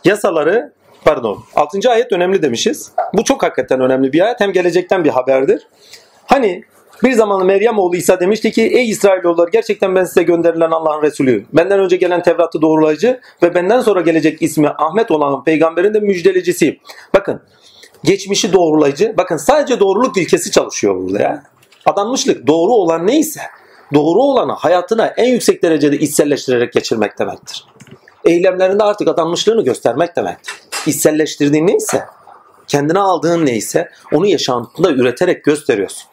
Yasaları 0.04 0.72
pardon 1.04 1.44
6. 1.54 1.90
ayet 1.90 2.12
önemli 2.12 2.42
demişiz. 2.42 2.92
Bu 3.14 3.24
çok 3.24 3.42
hakikaten 3.42 3.80
önemli 3.80 4.12
bir 4.12 4.20
ayet. 4.20 4.40
Hem 4.40 4.52
gelecekten 4.52 5.04
bir 5.04 5.10
haberdir. 5.10 5.66
Hani 6.26 6.64
bir 7.04 7.12
zaman 7.12 7.46
Meryem 7.46 7.78
oğlu 7.78 7.96
İsa 7.96 8.20
demişti 8.20 8.52
ki 8.52 8.62
ey 8.62 8.90
İsrailoğulları 8.90 9.50
gerçekten 9.50 9.94
ben 9.94 10.04
size 10.04 10.22
gönderilen 10.22 10.70
Allah'ın 10.70 11.02
Resulüyüm. 11.02 11.46
Benden 11.52 11.80
önce 11.80 11.96
gelen 11.96 12.22
Tevrat'ı 12.22 12.62
doğrulayıcı 12.62 13.20
ve 13.42 13.54
benden 13.54 13.80
sonra 13.80 14.00
gelecek 14.00 14.42
ismi 14.42 14.68
Ahmet 14.68 15.10
olan 15.10 15.44
peygamberin 15.44 15.94
de 15.94 16.00
müjdelecisiyim. 16.00 16.78
Bakın 17.14 17.40
geçmişi 18.04 18.52
doğrulayıcı. 18.52 19.14
Bakın 19.16 19.36
sadece 19.36 19.80
doğruluk 19.80 20.16
ilkesi 20.16 20.50
çalışıyor 20.50 20.96
burada 20.96 21.22
ya. 21.22 21.42
Adanmışlık 21.86 22.46
doğru 22.46 22.72
olan 22.72 23.06
neyse 23.06 23.40
doğru 23.94 24.22
olanı 24.22 24.52
hayatına 24.52 25.06
en 25.06 25.32
yüksek 25.32 25.62
derecede 25.62 25.98
içselleştirerek 25.98 26.72
geçirmek 26.72 27.18
demektir. 27.18 27.66
Eylemlerinde 28.24 28.82
artık 28.82 29.08
adanmışlığını 29.08 29.64
göstermek 29.64 30.16
demektir. 30.16 30.54
İçselleştirdiğin 30.86 31.66
neyse, 31.66 32.04
kendine 32.68 32.98
aldığın 32.98 33.46
neyse 33.46 33.88
onu 34.12 34.26
yaşantında 34.26 34.90
üreterek 34.90 35.44
gösteriyorsun. 35.44 36.08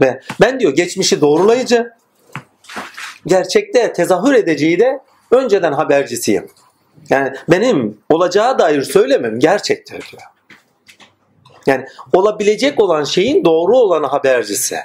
Ve 0.00 0.20
ben 0.40 0.60
diyor 0.60 0.74
geçmişi 0.74 1.20
doğrulayıcı, 1.20 1.90
gerçekte 3.26 3.92
tezahür 3.92 4.34
edeceği 4.34 4.78
de 4.78 5.00
önceden 5.30 5.72
habercisiyim. 5.72 6.48
Yani 7.10 7.32
benim 7.50 7.98
olacağı 8.10 8.58
dair 8.58 8.82
söylemem 8.82 9.38
gerçektir 9.38 10.10
diyor. 10.10 10.22
Yani 11.66 11.86
olabilecek 12.12 12.80
olan 12.80 13.04
şeyin 13.04 13.44
doğru 13.44 13.76
olanı 13.76 14.06
habercisi. 14.06 14.76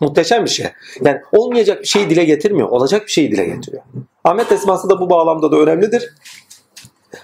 Muhteşem 0.00 0.44
bir 0.44 0.50
şey. 0.50 0.66
Yani 1.00 1.20
olmayacak 1.32 1.80
bir 1.80 1.86
şeyi 1.86 2.10
dile 2.10 2.24
getirmiyor. 2.24 2.68
Olacak 2.68 3.06
bir 3.06 3.10
şeyi 3.10 3.30
dile 3.30 3.44
getiriyor. 3.44 3.82
Ahmet 4.24 4.52
esması 4.52 4.90
da 4.90 5.00
bu 5.00 5.10
bağlamda 5.10 5.52
da 5.52 5.56
önemlidir. 5.56 6.14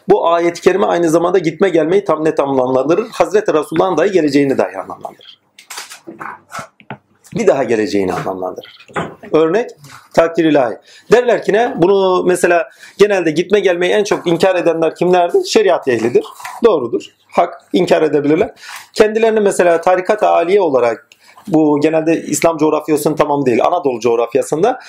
Bu 0.09 0.29
ayet-i 0.29 0.61
kerime 0.61 0.87
aynı 0.87 1.11
zamanda 1.11 1.39
gitme 1.39 1.69
gelmeyi 1.69 2.05
tam 2.05 2.25
net 2.25 2.41
anlamlandırır. 2.41 3.09
Hazreti 3.09 3.55
Resulullah'ın 3.55 3.97
dahi 3.97 4.13
geleceğini 4.13 4.59
dahi 4.59 4.79
anlamlandırır. 4.79 5.41
Bir 7.35 7.47
daha 7.47 7.65
geleceğini 7.65 8.13
anlamlandırır. 8.13 8.87
Örnek 9.33 9.71
takdir 10.15 10.45
ilahi. 10.45 10.77
Derler 11.13 11.43
ki 11.43 11.53
ne? 11.53 11.75
Bunu 11.77 12.25
mesela 12.25 12.69
genelde 12.99 13.31
gitme 13.31 13.61
gelmeyi 13.61 13.93
en 13.93 14.05
çok 14.05 14.27
inkar 14.27 14.57
edenler 14.57 14.95
kimlerdir? 14.95 15.45
Şeriat 15.45 15.89
ehlidir. 15.89 16.25
Doğrudur. 16.65 17.03
hak 17.29 17.55
inkar 17.73 18.03
edebilirler. 18.03 18.55
Kendilerini 18.95 19.41
mesela 19.41 19.81
tarikat 19.81 20.23
aliye 20.23 20.61
olarak 20.61 21.09
bu 21.49 21.81
genelde 21.81 22.23
İslam 22.23 22.57
coğrafyasının 22.57 23.17
tamamı 23.17 23.47
değil 23.47 23.65
Anadolu 23.65 24.01
coğrafyasında 24.01 24.81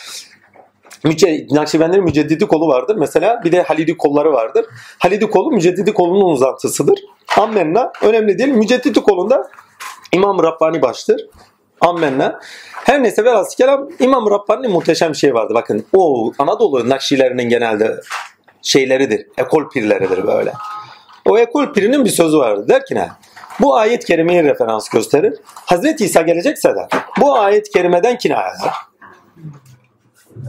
Müce, 1.04 1.48
Nakşibendi'nin 1.52 2.04
müceddidi 2.04 2.48
kolu 2.48 2.68
vardır. 2.68 2.96
Mesela 2.96 3.42
bir 3.44 3.52
de 3.52 3.62
Halidi 3.62 3.98
kolları 3.98 4.34
vardır. 4.34 4.66
Halidi 5.00 5.30
kolu 5.30 5.52
müceddidi 5.52 5.94
kolunun 5.94 6.34
uzantısıdır. 6.34 7.00
Ammenna 7.38 7.92
önemli 8.02 8.40
değil. 8.40 8.50
Müceddidi 8.50 9.02
kolunda 9.02 9.50
İmam 10.14 10.44
Rabbani 10.44 10.82
baştır. 10.82 11.30
Ammenna. 11.82 12.40
Her 12.74 13.04
neyse 13.04 13.26
velhasıl 13.26 13.56
kelam 13.58 13.90
İmam 14.00 14.32
Rabbani'nin 14.32 14.72
muhteşem 14.72 15.12
bir 15.12 15.18
şey 15.18 15.34
vardı. 15.34 15.54
Bakın 15.54 15.86
o 15.94 16.32
Anadolu 16.40 16.90
Nakşilerinin 16.90 17.50
genelde 17.50 18.02
şeyleridir. 18.62 19.28
Ekol 19.38 19.70
pirleridir 19.70 20.28
böyle. 20.28 20.54
O 21.26 21.38
ekol 21.38 21.74
pirinin 21.74 22.06
bir 22.06 22.10
sözü 22.10 22.38
vardı. 22.38 22.66
Der 22.70 22.86
ki 22.86 22.96
ne? 22.96 23.10
Bu 23.60 23.76
ayet 23.76 24.06
kerimeyi 24.06 24.44
referans 24.44 24.90
gösterir. 24.90 25.40
Hazreti 25.56 26.06
İsa 26.06 26.22
gelecekse 26.22 26.76
der. 26.76 26.88
Bu 27.20 27.40
ayet 27.40 27.70
kerimeden 27.70 28.18
kinaye 28.18 28.52
eder. 28.60 28.74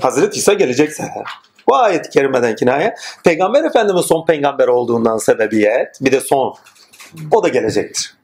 Hazreti 0.02 0.38
İsa 0.38 0.52
gelecekse 0.52 1.02
der. 1.02 1.24
Bu 1.68 1.76
ayet 1.76 2.10
kerimeden 2.10 2.56
kinaye. 2.56 2.94
Peygamber 3.24 3.64
Efendimiz 3.64 4.06
son 4.06 4.26
peygamber 4.26 4.68
olduğundan 4.68 5.18
sebebiyet 5.18 5.98
bir 6.00 6.12
de 6.12 6.20
son. 6.20 6.54
O 7.30 7.42
da 7.42 7.48
gelecektir. 7.48 8.16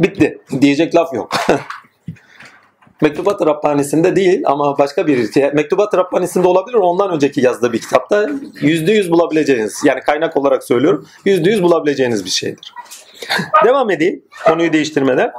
Bitti. 0.00 0.38
Diyecek 0.60 0.94
laf 0.94 1.14
yok. 1.14 1.30
Mektubat 3.00 3.46
Rabbani'sinde 3.46 4.16
değil 4.16 4.42
ama 4.44 4.78
başka 4.78 5.06
bir 5.06 5.52
Mektubat 5.54 5.94
Rabbani'sinde 5.94 6.48
olabilir 6.48 6.76
ondan 6.76 7.10
önceki 7.10 7.40
yazdığı 7.40 7.72
bir 7.72 7.80
kitapta 7.80 8.28
yüzde 8.60 8.92
yüz 8.92 9.10
bulabileceğiniz 9.10 9.82
yani 9.84 10.00
kaynak 10.00 10.36
olarak 10.36 10.64
söylüyorum 10.64 11.06
yüzde 11.24 11.50
yüz 11.50 11.62
bulabileceğiniz 11.62 12.24
bir 12.24 12.30
şeydir. 12.30 12.74
Devam 13.64 13.90
edeyim 13.90 14.24
konuyu 14.46 14.72
değiştirmeden. 14.72 15.32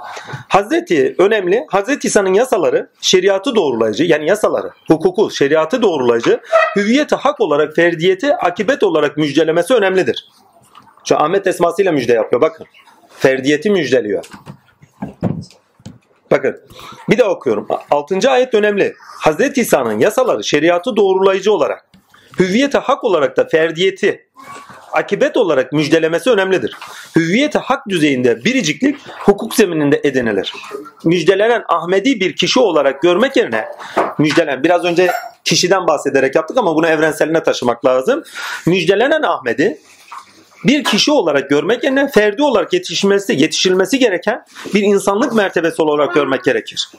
Hazreti 0.48 1.16
önemli. 1.18 1.66
Hazreti 1.70 2.08
İsa'nın 2.08 2.34
yasaları 2.34 2.90
şeriatı 3.02 3.56
doğrulayıcı 3.56 4.04
yani 4.04 4.30
yasaları, 4.30 4.72
hukuku, 4.88 5.32
şeriatı 5.32 5.82
doğrulayıcı, 5.82 6.40
hüviyeti 6.76 7.16
hak 7.16 7.42
olarak 7.42 7.76
ferdiyeti 7.76 8.36
akibet 8.36 8.84
olarak 8.84 9.18
müjdelemesi 9.18 9.74
önemlidir. 9.74 10.30
Şu 11.08 11.18
Ahmet 11.18 11.48
esmasıyla 11.48 11.92
müjde 11.92 12.14
yapıyor 12.14 12.42
bakın. 12.42 12.68
Ferdiyeti 13.20 13.70
müjdeliyor. 13.70 14.26
Bakın 16.32 16.62
bir 17.10 17.18
de 17.18 17.24
okuyorum. 17.24 17.68
6. 17.92 18.32
ayet 18.32 18.54
önemli. 18.54 18.96
Hazreti 19.00 19.62
İsa'nın 19.62 20.00
yasaları 20.00 20.44
şeriatı 20.44 20.96
doğrulayıcı 20.96 21.54
olarak, 21.54 21.86
hüviyeti 22.40 22.78
hak 22.78 23.04
olarak 23.04 23.38
da 23.38 23.48
ferdiyeti 23.48 24.30
akibet 24.92 25.38
olarak 25.38 25.74
müjdelemesi 25.74 26.30
önemlidir. 26.30 26.78
Hüviyeti 27.16 27.58
hak 27.58 27.90
düzeyinde 27.90 28.46
biriciklik 28.46 28.98
hukuk 29.20 29.56
zemininde 29.56 30.02
edinilir. 30.04 30.54
Müjdelenen 31.04 31.64
Ahmedi 31.68 32.20
bir 32.20 32.36
kişi 32.36 32.60
olarak 32.60 33.02
görmek 33.02 33.36
yerine 33.36 33.66
müjdelen 34.18 34.64
biraz 34.64 34.86
önce 34.86 35.12
kişiden 35.44 35.88
bahsederek 35.88 36.36
yaptık 36.36 36.58
ama 36.58 36.76
bunu 36.76 36.88
evrenseline 36.88 37.44
taşımak 37.44 37.86
lazım. 37.86 38.24
Müjdelenen 38.66 39.22
Ahmedi 39.22 39.80
bir 40.64 40.84
kişi 40.84 41.12
olarak 41.12 41.50
görmek 41.50 41.84
yerine 41.84 42.08
ferdi 42.08 42.44
olarak 42.44 42.74
yetişmesi, 42.74 43.34
yetişilmesi 43.34 44.00
gereken 44.00 44.46
bir 44.74 44.82
insanlık 44.82 45.34
mertebesi 45.34 45.82
olarak 45.82 46.14
görmek 46.14 46.44
gerekir. 46.44 46.90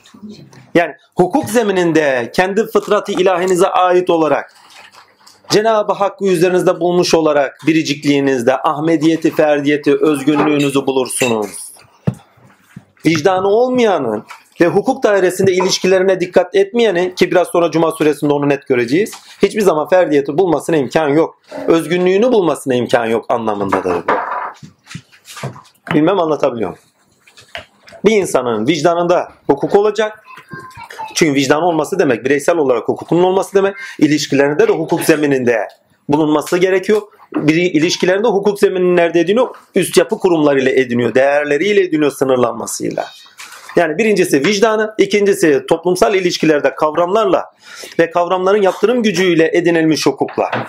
Yani 0.75 0.93
hukuk 1.15 1.49
zemininde 1.49 2.31
kendi 2.35 2.67
fıtratı 2.67 3.11
ilahinize 3.11 3.67
ait 3.67 4.09
olarak 4.09 4.53
Cenab-ı 5.49 5.93
Hakk'ı 5.93 6.25
üzerinizde 6.25 6.79
bulmuş 6.79 7.13
olarak 7.13 7.57
biricikliğinizde 7.67 8.57
Ahmediyeti, 8.57 9.35
ferdiyeti, 9.35 9.95
özgünlüğünüzü 9.95 10.85
bulursunuz. 10.85 11.71
Vicdanı 13.05 13.47
olmayanın 13.47 14.25
ve 14.61 14.67
hukuk 14.67 15.03
dairesinde 15.03 15.53
ilişkilerine 15.53 16.19
dikkat 16.19 16.55
etmeyenin 16.55 17.09
ki 17.09 17.31
biraz 17.31 17.47
sonra 17.47 17.71
Cuma 17.71 17.91
suresinde 17.91 18.33
onu 18.33 18.49
net 18.49 18.67
göreceğiz. 18.67 19.11
Hiçbir 19.41 19.61
zaman 19.61 19.87
ferdiyeti 19.87 20.37
bulmasına 20.37 20.77
imkan 20.77 21.09
yok. 21.09 21.37
Özgünlüğünü 21.67 22.31
bulmasına 22.31 22.75
imkan 22.75 23.05
yok 23.05 23.25
anlamındadır 23.29 23.95
bu. 23.95 24.13
Bilmem 25.93 26.19
anlatabiliyor? 26.19 26.77
Bir 28.05 28.11
insanın 28.11 28.67
vicdanında 28.67 29.31
hukuk 29.47 29.75
olacak. 29.75 30.23
Çünkü 31.15 31.33
vicdan 31.33 31.61
olması 31.61 31.99
demek 31.99 32.25
bireysel 32.25 32.57
olarak 32.57 32.87
hukukunun 32.87 33.23
olması 33.23 33.53
demek. 33.53 33.75
İlişkilerinde 33.99 34.67
de 34.67 34.73
hukuk 34.73 35.01
zemininde 35.01 35.67
bulunması 36.09 36.57
gerekiyor. 36.57 37.01
Bir 37.35 37.55
ilişkilerinde 37.55 38.27
hukuk 38.27 38.59
zeminini 38.59 38.95
nerede 38.95 39.19
ediniyor? 39.19 39.55
Üst 39.75 39.97
yapı 39.97 40.19
kurumlarıyla 40.19 40.71
ediniyor. 40.71 41.15
Değerleriyle 41.15 41.81
ediniyor 41.81 42.11
sınırlanmasıyla. 42.11 43.05
Yani 43.75 43.97
birincisi 43.97 44.45
vicdanı, 44.45 44.95
ikincisi 44.97 45.65
toplumsal 45.69 46.15
ilişkilerde 46.15 46.75
kavramlarla 46.75 47.45
ve 47.99 48.11
kavramların 48.11 48.61
yaptırım 48.61 49.03
gücüyle 49.03 49.51
edinilmiş 49.53 50.05
hukuklar. 50.05 50.67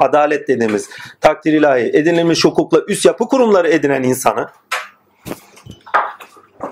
Adalet 0.00 0.48
dediğimiz 0.48 0.88
takdir 1.20 1.52
ilahi 1.52 1.82
edinilmiş 1.82 2.44
hukukla 2.44 2.80
üst 2.88 3.04
yapı 3.04 3.28
kurumları 3.28 3.68
edinen 3.68 4.02
insanı 4.02 4.48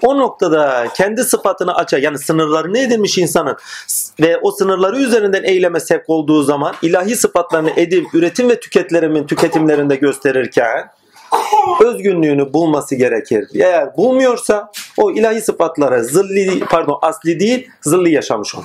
o 0.02 0.18
noktada 0.18 0.86
kendi 0.96 1.24
sıfatını 1.24 1.74
açar 1.74 1.98
yani 1.98 2.18
sınırlarını 2.18 2.78
edinmiş 2.78 3.18
insanın 3.18 3.56
ve 4.20 4.38
o 4.38 4.50
sınırları 4.50 4.98
üzerinden 4.98 5.42
eyleme 5.42 5.80
sevk 5.80 6.04
olduğu 6.08 6.42
zaman 6.42 6.74
ilahi 6.82 7.16
sıfatlarını 7.16 7.70
edip 7.76 8.14
üretim 8.14 8.48
ve 8.48 8.60
tüketlerimin 8.60 9.26
tüketimlerinde 9.26 9.96
gösterirken 9.96 10.90
özgünlüğünü 11.84 12.52
bulması 12.52 12.94
gerekir. 12.94 13.48
Eğer 13.54 13.96
bulmuyorsa 13.96 14.70
o 14.96 15.10
ilahi 15.10 15.40
sıfatlara 15.40 16.02
zilli 16.02 16.60
pardon 16.60 16.98
asli 17.02 17.40
değil 17.40 17.70
zilli 17.80 18.12
yaşamış 18.12 18.54
olur. 18.54 18.64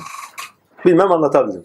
Bilmem 0.86 1.12
anlatabildim. 1.12 1.64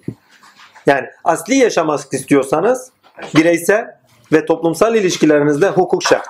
Yani 0.86 1.08
asli 1.24 1.56
yaşamak 1.56 2.00
istiyorsanız 2.14 2.92
bireysel 3.36 3.86
ve 4.32 4.46
toplumsal 4.46 4.96
ilişkilerinizde 4.96 5.70
hukuk 5.70 6.04
şart. 6.04 6.26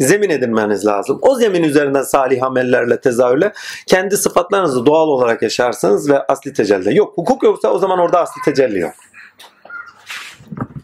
Zemin 0.00 0.30
edinmeniz 0.30 0.86
lazım. 0.86 1.18
O 1.22 1.34
zemin 1.34 1.62
üzerinden 1.62 2.02
salih 2.02 2.42
amellerle, 2.42 3.00
tezahürle 3.00 3.52
kendi 3.86 4.16
sıfatlarınızı 4.16 4.86
doğal 4.86 5.08
olarak 5.08 5.42
yaşarsınız 5.42 6.10
ve 6.10 6.22
asli 6.22 6.52
tecelli. 6.52 6.96
Yok 6.96 7.18
hukuk 7.18 7.42
yoksa 7.42 7.68
o 7.68 7.78
zaman 7.78 7.98
orada 7.98 8.20
asli 8.20 8.40
tecelli 8.44 8.78
yok. 8.78 8.92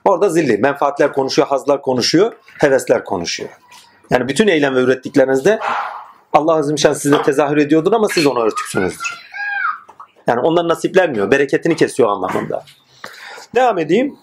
Orada 0.04 0.28
zilli. 0.28 0.58
Menfaatler 0.58 1.12
konuşuyor, 1.12 1.48
hazlar 1.48 1.82
konuşuyor, 1.82 2.32
hevesler 2.58 3.04
konuşuyor. 3.04 3.50
Yani 4.10 4.28
bütün 4.28 4.48
eylem 4.48 4.74
ve 4.74 4.80
ürettiklerinizde 4.80 5.58
Allah 6.32 6.54
Azimşan 6.54 6.92
size 6.92 7.22
tezahür 7.22 7.56
ediyordur 7.56 7.92
ama 7.92 8.08
siz 8.08 8.26
ona 8.26 8.40
örtüksünüzdür. 8.40 9.32
Yani 10.26 10.40
ondan 10.40 10.68
nasiplenmiyor. 10.68 11.30
Bereketini 11.30 11.76
kesiyor 11.76 12.08
anlamında. 12.08 12.64
Devam 13.54 13.78
edeyim. 13.78 14.16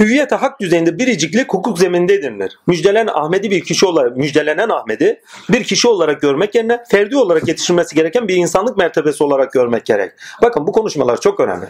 Hüviyete 0.00 0.34
hak 0.36 0.60
düzeyinde 0.60 0.98
biriciklik 0.98 1.54
hukuk 1.54 1.78
zeminde 1.78 2.14
edinilir. 2.14 2.58
Müjdelen 2.66 3.06
Ahmet'i 3.06 3.50
bir 3.50 3.64
kişi 3.64 3.86
olarak, 3.86 4.16
müjdelenen 4.16 4.68
Ahmet'i 4.68 5.22
bir 5.50 5.64
kişi 5.64 5.88
olarak 5.88 6.20
görmek 6.20 6.54
yerine 6.54 6.82
ferdi 6.90 7.16
olarak 7.16 7.48
yetiştirilmesi 7.48 7.94
gereken 7.94 8.28
bir 8.28 8.36
insanlık 8.36 8.76
mertebesi 8.76 9.24
olarak 9.24 9.52
görmek 9.52 9.86
gerek. 9.86 10.12
Bakın 10.42 10.66
bu 10.66 10.72
konuşmalar 10.72 11.20
çok 11.20 11.40
önemli. 11.40 11.66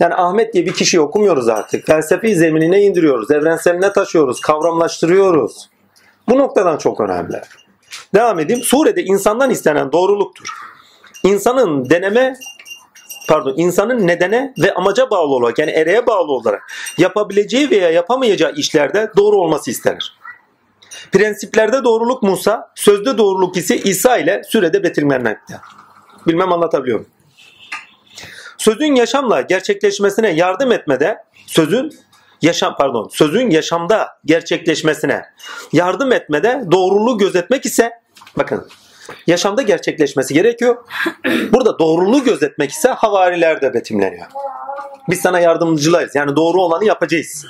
Yani 0.00 0.14
Ahmet 0.14 0.54
diye 0.54 0.66
bir 0.66 0.72
kişiyi 0.72 1.00
okumuyoruz 1.00 1.48
artık. 1.48 1.86
Felsefi 1.86 2.34
zeminine 2.34 2.82
indiriyoruz, 2.82 3.30
evrenseline 3.30 3.92
taşıyoruz, 3.92 4.40
kavramlaştırıyoruz. 4.40 5.70
Bu 6.28 6.38
noktadan 6.38 6.76
çok 6.76 7.00
önemli. 7.00 7.40
Devam 8.14 8.40
edeyim. 8.40 8.62
Surede 8.62 9.04
insandan 9.04 9.50
istenen 9.50 9.92
doğruluktur. 9.92 10.48
İnsanın 11.24 11.90
deneme 11.90 12.34
pardon 13.28 13.54
insanın 13.56 14.06
nedene 14.06 14.54
ve 14.62 14.74
amaca 14.74 15.10
bağlı 15.10 15.34
olarak 15.34 15.58
yani 15.58 15.70
ereğe 15.70 16.06
bağlı 16.06 16.32
olarak 16.32 16.62
yapabileceği 16.98 17.70
veya 17.70 17.90
yapamayacağı 17.90 18.52
işlerde 18.52 19.10
doğru 19.16 19.36
olması 19.36 19.70
istenir. 19.70 20.18
Prensiplerde 21.12 21.84
doğruluk 21.84 22.22
Musa, 22.22 22.72
sözde 22.74 23.18
doğruluk 23.18 23.56
ise 23.56 23.76
İsa 23.76 24.16
ile 24.16 24.42
sürede 24.44 24.82
betimlenmekte. 24.82 25.54
Bilmem 26.26 26.52
anlatabiliyor 26.52 26.98
muyum? 26.98 27.15
Sözün 28.58 28.94
yaşamla 28.94 29.40
gerçekleşmesine 29.40 30.30
yardım 30.30 30.72
etmede 30.72 31.18
sözün 31.46 31.92
yaşam 32.42 32.76
pardon 32.76 33.08
sözün 33.12 33.50
yaşamda 33.50 34.08
gerçekleşmesine 34.24 35.22
yardım 35.72 36.12
etmede 36.12 36.64
doğruluğu 36.72 37.18
gözetmek 37.18 37.66
ise 37.66 37.90
bakın 38.38 38.68
yaşamda 39.26 39.62
gerçekleşmesi 39.62 40.34
gerekiyor. 40.34 40.76
Burada 41.52 41.78
doğruluğu 41.78 42.24
gözetmek 42.24 42.70
ise 42.70 42.88
havarilerde 42.88 43.74
betimleniyor. 43.74 44.26
Biz 45.10 45.20
sana 45.20 45.40
yardımcılarız. 45.40 46.14
Yani 46.14 46.36
doğru 46.36 46.62
olanı 46.62 46.84
yapacağız. 46.84 47.46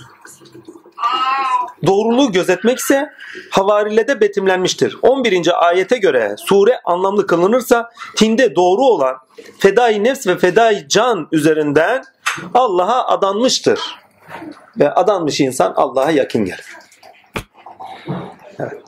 Doğruluğu 1.86 2.32
gözetmek 2.32 2.78
ise 2.78 3.10
havarilede 3.50 4.20
betimlenmiştir. 4.20 4.98
11. 5.02 5.66
ayete 5.66 5.98
göre 5.98 6.34
sure 6.38 6.80
anlamlı 6.84 7.26
kılınırsa 7.26 7.90
tinde 8.16 8.56
doğru 8.56 8.82
olan 8.82 9.16
fedai 9.58 10.04
nefs 10.04 10.26
ve 10.26 10.38
fedai 10.38 10.88
can 10.88 11.28
üzerinden 11.32 12.04
Allah'a 12.54 13.06
adanmıştır. 13.06 13.80
Ve 14.78 14.94
adanmış 14.94 15.40
insan 15.40 15.72
Allah'a 15.76 16.10
yakın 16.10 16.44
gelir. 16.44 16.76
Evet. 18.58 18.82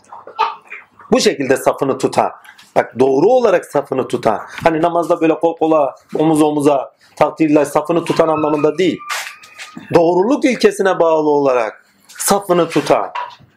Bu 1.12 1.20
şekilde 1.20 1.56
safını 1.56 1.98
tutan. 1.98 2.30
Bak 2.76 2.98
doğru 2.98 3.26
olarak 3.26 3.64
safını 3.64 4.08
tutan. 4.08 4.40
Hani 4.64 4.82
namazda 4.82 5.20
böyle 5.20 5.38
kol 5.38 5.56
kola, 5.56 5.94
omuz 6.18 6.42
omuza, 6.42 6.92
takdirle 7.16 7.64
safını 7.64 8.04
tutan 8.04 8.28
anlamında 8.28 8.78
değil. 8.78 8.98
Doğruluk 9.94 10.44
ilkesine 10.44 11.00
bağlı 11.00 11.30
olarak 11.30 11.87
safını 12.28 12.68
tutan. 12.68 13.10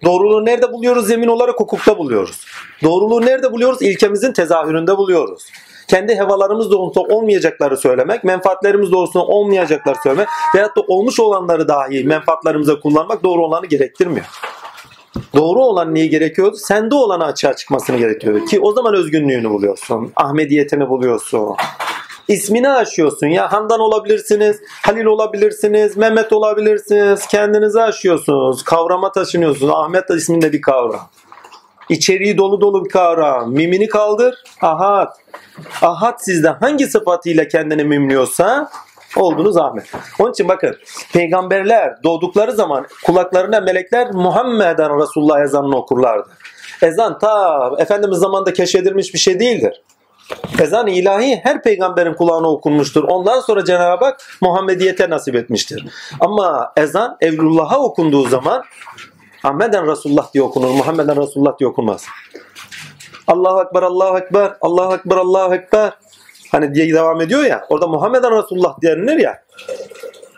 Doğruluğu 0.05 0.45
nerede 0.45 0.73
buluyoruz? 0.73 1.07
Zemin 1.07 1.27
olarak 1.27 1.59
hukukta 1.59 1.97
buluyoruz. 1.97 2.45
Doğruluğu 2.83 3.25
nerede 3.25 3.51
buluyoruz? 3.51 3.81
İlkemizin 3.81 4.33
tezahüründe 4.33 4.97
buluyoruz. 4.97 5.43
Kendi 5.87 6.15
hevalarımız 6.15 6.71
doğrultusunda 6.71 7.15
olmayacakları 7.15 7.77
söylemek, 7.77 8.23
menfaatlerimiz 8.23 8.91
doğrultusunda 8.91 9.25
olmayacakları 9.25 9.95
söylemek 10.03 10.27
veyahut 10.55 10.77
da 10.77 10.81
olmuş 10.81 11.19
olanları 11.19 11.67
dahi 11.67 12.03
menfaatlarımıza 12.03 12.79
kullanmak 12.79 13.23
doğru 13.23 13.45
olanı 13.45 13.65
gerektirmiyor. 13.65 14.25
Doğru 15.35 15.63
olan 15.63 15.95
neyi 15.95 16.09
gerekiyordu? 16.09 16.55
Sende 16.55 16.95
olanı 16.95 17.25
açığa 17.25 17.55
çıkmasını 17.55 17.97
gerekiyordu. 17.97 18.45
Ki 18.45 18.59
o 18.59 18.73
zaman 18.73 18.95
özgünlüğünü 18.95 19.49
buluyorsun. 19.49 20.11
Ahmediyetini 20.15 20.89
buluyorsun. 20.89 21.55
İsmini 22.27 22.69
aşıyorsun 22.69 23.27
ya. 23.27 23.51
Handan 23.51 23.79
olabilirsiniz, 23.79 24.59
Halil 24.85 25.05
olabilirsiniz, 25.05 25.97
Mehmet 25.97 26.33
olabilirsiniz. 26.33 27.27
Kendinizi 27.27 27.81
aşıyorsunuz. 27.81 28.63
Kavrama 28.63 29.11
taşınıyorsunuz. 29.11 29.73
Ahmet 29.75 30.09
de 30.09 30.13
isminde 30.13 30.53
bir 30.53 30.61
kavram. 30.61 31.09
İçeriği 31.89 32.37
dolu 32.37 32.61
dolu 32.61 32.85
bir 32.85 32.89
kavram. 32.89 33.51
Mimini 33.51 33.87
kaldır. 33.87 34.35
Ahad. 34.61 35.13
Ahad 35.81 36.19
sizde 36.19 36.49
hangi 36.49 36.87
sıfatıyla 36.87 37.47
kendini 37.47 37.83
mimliyorsa 37.83 38.69
oldunuz 39.15 39.57
Ahmet. 39.57 39.91
Onun 40.19 40.31
için 40.31 40.47
bakın 40.47 40.75
peygamberler 41.13 42.03
doğdukları 42.03 42.51
zaman 42.51 42.87
kulaklarına 43.05 43.59
melekler 43.59 44.11
Muhammeden 44.13 45.01
Resulullah 45.01 45.41
ezanını 45.41 45.77
okurlardı. 45.77 46.29
Ezan 46.81 47.19
ta 47.19 47.71
Efendimiz 47.77 48.17
zamanında 48.17 48.53
keşfedilmiş 48.53 49.13
bir 49.13 49.19
şey 49.19 49.39
değildir. 49.39 49.81
Ezan 50.59 50.87
ilahi 50.87 51.39
her 51.43 51.63
peygamberin 51.63 52.13
kulağına 52.13 52.47
okunmuştur. 52.47 53.03
Ondan 53.03 53.39
sonra 53.39 53.65
Cenab-ı 53.65 54.05
Hak 54.05 54.19
Muhammediyete 54.41 55.09
nasip 55.09 55.35
etmiştir. 55.35 55.85
Ama 56.19 56.73
ezan 56.77 57.17
Evlullah'a 57.21 57.79
okunduğu 57.79 58.27
zaman 58.27 58.63
Ahmeden 59.43 59.87
Resulullah 59.87 60.33
diye 60.33 60.43
okunur. 60.43 60.69
Muhammeden 60.69 61.21
Resulullah 61.21 61.59
diye 61.59 61.69
okunmaz. 61.69 62.05
Allahu 63.27 63.61
Ekber, 63.61 63.81
Allahu 63.81 64.17
Ekber, 64.17 64.53
Allahu 64.61 64.93
Ekber, 64.95 65.17
Allahu 65.17 65.55
Ekber. 65.55 65.91
Hani 66.51 66.75
diye 66.75 66.93
devam 66.93 67.21
ediyor 67.21 67.43
ya. 67.43 67.65
Orada 67.69 67.87
Muhammeden 67.87 68.37
Resulullah 68.37 68.81
denilir 68.81 69.17
ya. 69.17 69.43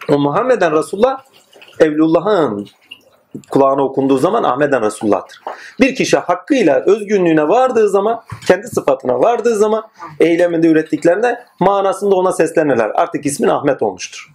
O 0.09 0.17
Muhammeden 0.17 0.71
Resulullah 0.71 1.23
Evlullah'ın 1.79 2.67
kulağına 3.49 3.83
okunduğu 3.83 4.17
zaman 4.17 4.43
Ahmeden 4.43 4.81
Resulullah'tır. 4.81 5.41
Bir 5.81 5.95
kişi 5.95 6.17
hakkıyla 6.17 6.79
özgünlüğüne 6.85 7.47
vardığı 7.47 7.89
zaman, 7.89 8.23
kendi 8.47 8.67
sıfatına 8.67 9.19
vardığı 9.19 9.55
zaman 9.55 9.83
eyleminde 10.19 10.67
ürettiklerinde 10.67 11.45
manasında 11.59 12.15
ona 12.15 12.31
seslenirler. 12.31 12.91
Artık 12.95 13.25
ismin 13.25 13.47
Ahmet 13.47 13.81
olmuştur. 13.81 14.33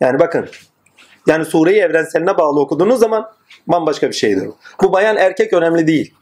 Yani 0.00 0.18
bakın 0.18 0.48
yani 1.26 1.44
sureyi 1.44 1.80
evrenseline 1.80 2.38
bağlı 2.38 2.60
okuduğunuz 2.60 3.00
zaman 3.00 3.32
bambaşka 3.66 4.08
bir 4.08 4.14
şeydir. 4.14 4.48
Bu 4.82 4.92
bayan 4.92 5.16
erkek 5.16 5.52
önemli 5.52 5.86
değil. 5.86 6.14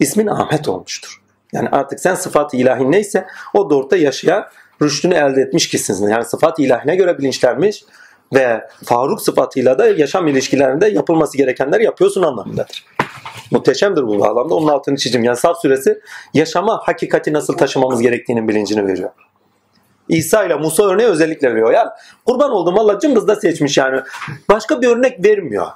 İsmin 0.00 0.26
Ahmet 0.26 0.68
olmuştur. 0.68 1.20
Yani 1.52 1.68
artık 1.68 2.00
sen 2.00 2.14
sıfat 2.14 2.54
ilahin 2.54 2.92
neyse 2.92 3.26
o 3.54 3.70
doğrultuda 3.70 3.96
yaşayan 3.96 4.46
rüştünü 4.82 5.14
elde 5.14 5.40
etmiş 5.40 5.68
kişisin. 5.68 6.08
Yani 6.08 6.24
sıfat 6.24 6.58
ilahine 6.58 6.96
göre 6.96 7.18
bilinçlenmiş 7.18 7.84
ve 8.32 8.68
Faruk 8.84 9.22
sıfatıyla 9.22 9.78
da 9.78 9.86
yaşam 9.86 10.28
ilişkilerinde 10.28 10.86
yapılması 10.86 11.36
gerekenler 11.36 11.80
yapıyorsun 11.80 12.22
anlamındadır. 12.22 12.84
Muhteşemdir 13.50 14.02
bu 14.02 14.20
bağlamda. 14.20 14.54
Onun 14.54 14.68
altını 14.68 14.96
çizim. 14.96 15.24
Yani 15.24 15.36
Saf 15.36 15.60
suresi 15.62 16.00
yaşama 16.34 16.80
hakikati 16.84 17.32
nasıl 17.32 17.56
taşımamız 17.56 18.00
gerektiğinin 18.00 18.48
bilincini 18.48 18.86
veriyor. 18.86 19.10
İsa 20.08 20.44
ile 20.44 20.54
Musa 20.54 20.82
örneği 20.82 21.08
özellikle 21.08 21.50
veriyor. 21.50 21.72
Yani 21.72 21.88
kurban 22.26 22.50
oldum 22.50 22.78
Allah 22.78 22.98
cımbızda 22.98 23.36
seçmiş 23.36 23.78
yani. 23.78 24.00
Başka 24.48 24.82
bir 24.82 24.88
örnek 24.88 25.24
vermiyor. 25.24 25.66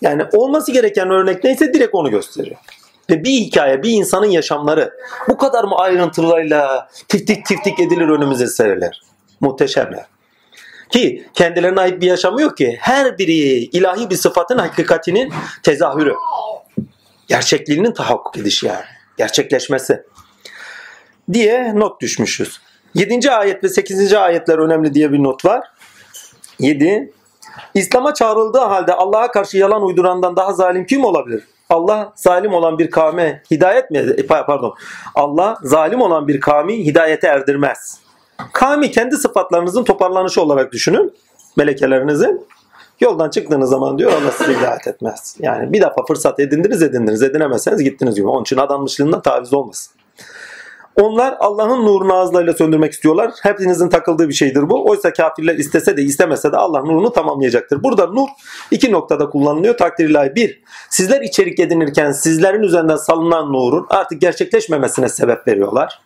Yani 0.00 0.22
olması 0.32 0.72
gereken 0.72 1.10
örnek 1.10 1.44
neyse 1.44 1.74
direkt 1.74 1.94
onu 1.94 2.10
gösteriyor. 2.10 2.56
Ve 3.10 3.24
bir 3.24 3.30
hikaye, 3.30 3.82
bir 3.82 3.90
insanın 3.90 4.26
yaşamları 4.26 4.92
bu 5.28 5.36
kadar 5.36 5.64
mı 5.64 5.76
ayrıntılarıyla 5.76 6.88
tiftik 7.08 7.46
tiftik 7.46 7.80
edilir 7.80 8.08
önümüze 8.08 8.46
serilir. 8.46 9.02
Muhteşemler. 9.40 10.06
Ki 10.92 11.26
kendilerine 11.34 11.80
ait 11.80 12.00
bir 12.00 12.06
yaşamı 12.06 12.42
yok 12.42 12.56
ki. 12.56 12.76
Her 12.80 13.18
biri 13.18 13.32
ilahi 13.58 14.10
bir 14.10 14.16
sıfatın 14.16 14.58
hakikatinin 14.58 15.32
tezahürü. 15.62 16.14
Gerçekliğinin 17.28 17.92
tahakkuk 17.92 18.36
edişi 18.36 18.66
yani. 18.66 18.84
Gerçekleşmesi. 19.18 20.02
Diye 21.32 21.72
not 21.74 22.00
düşmüşüz. 22.00 22.60
7. 22.94 23.30
ayet 23.30 23.64
ve 23.64 23.68
8. 23.68 24.12
ayetler 24.12 24.58
önemli 24.58 24.94
diye 24.94 25.12
bir 25.12 25.22
not 25.22 25.44
var. 25.44 25.64
7. 26.58 27.12
İslam'a 27.74 28.14
çağrıldığı 28.14 28.58
halde 28.58 28.94
Allah'a 28.94 29.30
karşı 29.30 29.58
yalan 29.58 29.82
uydurandan 29.82 30.36
daha 30.36 30.52
zalim 30.52 30.86
kim 30.86 31.04
olabilir? 31.04 31.44
Allah 31.70 32.12
zalim 32.16 32.52
olan 32.52 32.78
bir 32.78 32.90
kavme 32.90 33.42
hidayet 33.50 33.90
mi? 33.90 34.16
Pardon. 34.28 34.74
Allah 35.14 35.58
zalim 35.62 36.00
olan 36.00 36.28
bir 36.28 36.40
kavmi 36.40 36.86
hidayete 36.86 37.26
erdirmez. 37.26 38.01
Kavmi 38.52 38.90
kendi 38.90 39.16
sıfatlarınızın 39.16 39.84
toparlanışı 39.84 40.42
olarak 40.42 40.72
düşünün. 40.72 41.14
Melekelerinizin. 41.56 42.46
Yoldan 43.00 43.30
çıktığınız 43.30 43.70
zaman 43.70 43.98
diyor 43.98 44.12
Allah 44.12 44.30
sizi 44.30 44.58
hidayet 44.58 44.88
etmez. 44.88 45.36
Yani 45.38 45.72
bir 45.72 45.80
defa 45.80 46.04
fırsat 46.08 46.40
edindiniz 46.40 46.82
edindiniz. 46.82 47.22
Edinemezseniz 47.22 47.82
gittiniz 47.82 48.14
gibi. 48.14 48.28
Onun 48.28 48.42
için 48.42 48.56
adanmışlığından 48.56 49.22
taviz 49.22 49.54
olmasın. 49.54 49.92
Onlar 51.00 51.36
Allah'ın 51.38 51.86
nurunu 51.86 52.14
ağızlarıyla 52.14 52.52
söndürmek 52.52 52.92
istiyorlar. 52.92 53.32
Hepinizin 53.42 53.88
takıldığı 53.88 54.28
bir 54.28 54.34
şeydir 54.34 54.70
bu. 54.70 54.88
Oysa 54.88 55.12
kafirler 55.12 55.54
istese 55.54 55.96
de 55.96 56.02
istemese 56.02 56.52
de 56.52 56.56
Allah 56.56 56.80
nurunu 56.80 57.12
tamamlayacaktır. 57.12 57.82
Burada 57.82 58.06
nur 58.06 58.28
iki 58.70 58.92
noktada 58.92 59.30
kullanılıyor. 59.30 59.76
Takdir 59.76 60.08
ilahi. 60.08 60.34
Bir, 60.34 60.62
sizler 60.90 61.20
içerik 61.20 61.60
edinirken 61.60 62.12
sizlerin 62.12 62.62
üzerinden 62.62 62.96
salınan 62.96 63.52
nurun 63.52 63.86
artık 63.90 64.20
gerçekleşmemesine 64.20 65.08
sebep 65.08 65.48
veriyorlar. 65.48 66.00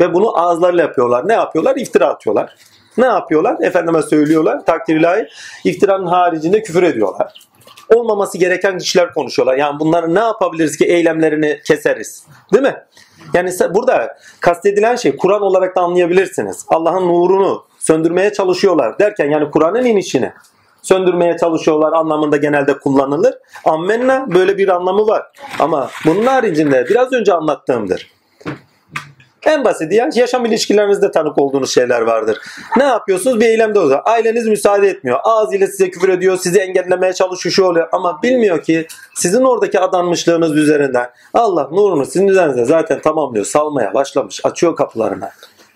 Ve 0.00 0.14
bunu 0.14 0.38
ağızlarıyla 0.38 0.82
yapıyorlar. 0.82 1.28
Ne 1.28 1.32
yapıyorlar? 1.32 1.76
İftira 1.76 2.06
atıyorlar. 2.06 2.56
Ne 2.96 3.06
yapıyorlar? 3.06 3.56
Efendime 3.60 4.02
söylüyorlar. 4.02 4.64
Takdir 4.66 4.96
ilahi. 4.96 5.28
İftiranın 5.64 6.06
haricinde 6.06 6.62
küfür 6.62 6.82
ediyorlar. 6.82 7.48
Olmaması 7.94 8.38
gereken 8.38 8.78
kişiler 8.78 9.14
konuşuyorlar. 9.14 9.56
Yani 9.56 9.80
bunları 9.80 10.14
ne 10.14 10.20
yapabiliriz 10.20 10.76
ki 10.76 10.84
eylemlerini 10.84 11.60
keseriz. 11.64 12.26
Değil 12.52 12.62
mi? 12.62 12.76
Yani 13.34 13.50
burada 13.74 14.16
kastedilen 14.40 14.96
şey 14.96 15.16
Kur'an 15.16 15.42
olarak 15.42 15.76
da 15.76 15.80
anlayabilirsiniz. 15.80 16.66
Allah'ın 16.68 17.08
nurunu 17.08 17.64
söndürmeye 17.78 18.32
çalışıyorlar 18.32 18.98
derken 18.98 19.30
yani 19.30 19.50
Kur'an'ın 19.50 19.84
inişini 19.84 20.32
söndürmeye 20.82 21.36
çalışıyorlar 21.36 21.92
anlamında 21.92 22.36
genelde 22.36 22.78
kullanılır. 22.78 23.34
Ammenna 23.64 24.34
böyle 24.34 24.58
bir 24.58 24.68
anlamı 24.68 25.06
var. 25.06 25.22
Ama 25.58 25.90
bunun 26.06 26.26
haricinde 26.26 26.86
biraz 26.88 27.12
önce 27.12 27.34
anlattığımdır. 27.34 28.10
En 29.46 29.64
basit 29.64 29.92
ya 29.92 30.10
yaşam 30.14 30.44
ilişkilerinizde 30.44 31.10
tanık 31.10 31.38
olduğunuz 31.38 31.74
şeyler 31.74 32.00
vardır. 32.00 32.38
Ne 32.76 32.84
yapıyorsunuz? 32.84 33.40
Bir 33.40 33.46
eylemde 33.46 33.78
oluyor. 33.78 34.00
Aileniz 34.04 34.46
müsaade 34.46 34.88
etmiyor. 34.88 35.18
Ağzıyla 35.24 35.66
size 35.66 35.90
küfür 35.90 36.08
ediyor. 36.08 36.36
Sizi 36.36 36.58
engellemeye 36.58 37.12
çalışıyor 37.12 37.52
şu 37.52 37.64
oluyor. 37.64 37.88
Ama 37.92 38.22
bilmiyor 38.22 38.62
ki 38.62 38.86
sizin 39.14 39.42
oradaki 39.42 39.80
adanmışlığınız 39.80 40.56
üzerinden 40.56 41.10
Allah 41.34 41.68
nurunu 41.72 42.04
sizin 42.04 42.28
üzerinizde 42.28 42.64
zaten 42.64 43.00
tamamlıyor. 43.00 43.44
Salmaya 43.44 43.94
başlamış. 43.94 44.40
Açıyor 44.44 44.76
kapılarını. 44.76 45.30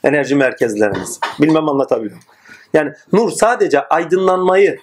Enerji 0.04 0.34
merkezleriniz. 0.34 1.20
Bilmem 1.40 1.68
anlatabiliyor. 1.68 2.18
Yani 2.74 2.92
nur 3.12 3.30
sadece 3.30 3.88
aydınlanmayı 3.88 4.78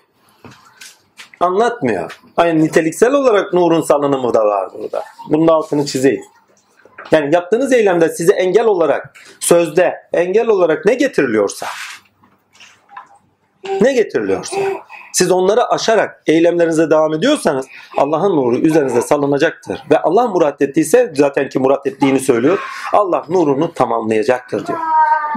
anlatmıyor. 1.39 2.19
Aynı 2.37 2.63
niteliksel 2.63 3.13
olarak 3.13 3.53
nurun 3.53 3.81
salınımı 3.81 4.33
da 4.33 4.45
var 4.45 4.69
burada. 4.73 5.03
Bunun 5.29 5.47
altını 5.47 5.85
çizeyim. 5.85 6.23
Yani 7.11 7.35
yaptığınız 7.35 7.73
eylemde 7.73 8.09
size 8.09 8.33
engel 8.33 8.65
olarak, 8.65 9.19
sözde 9.39 9.95
engel 10.13 10.47
olarak 10.47 10.85
ne 10.85 10.93
getiriliyorsa, 10.93 11.67
ne 13.81 13.93
getiriliyorsa, 13.93 14.57
siz 15.13 15.31
onları 15.31 15.65
aşarak 15.69 16.23
eylemlerinize 16.27 16.89
devam 16.89 17.13
ediyorsanız 17.13 17.65
Allah'ın 17.97 18.35
nuru 18.35 18.57
üzerinize 18.57 19.01
salınacaktır. 19.01 19.83
Ve 19.91 19.99
Allah 19.99 20.27
murat 20.27 20.61
ettiyse 20.61 21.11
zaten 21.15 21.49
ki 21.49 21.59
murat 21.59 21.87
ettiğini 21.87 22.19
söylüyor. 22.19 22.59
Allah 22.93 23.25
nurunu 23.29 23.73
tamamlayacaktır 23.73 24.67
diyor. 24.67 24.79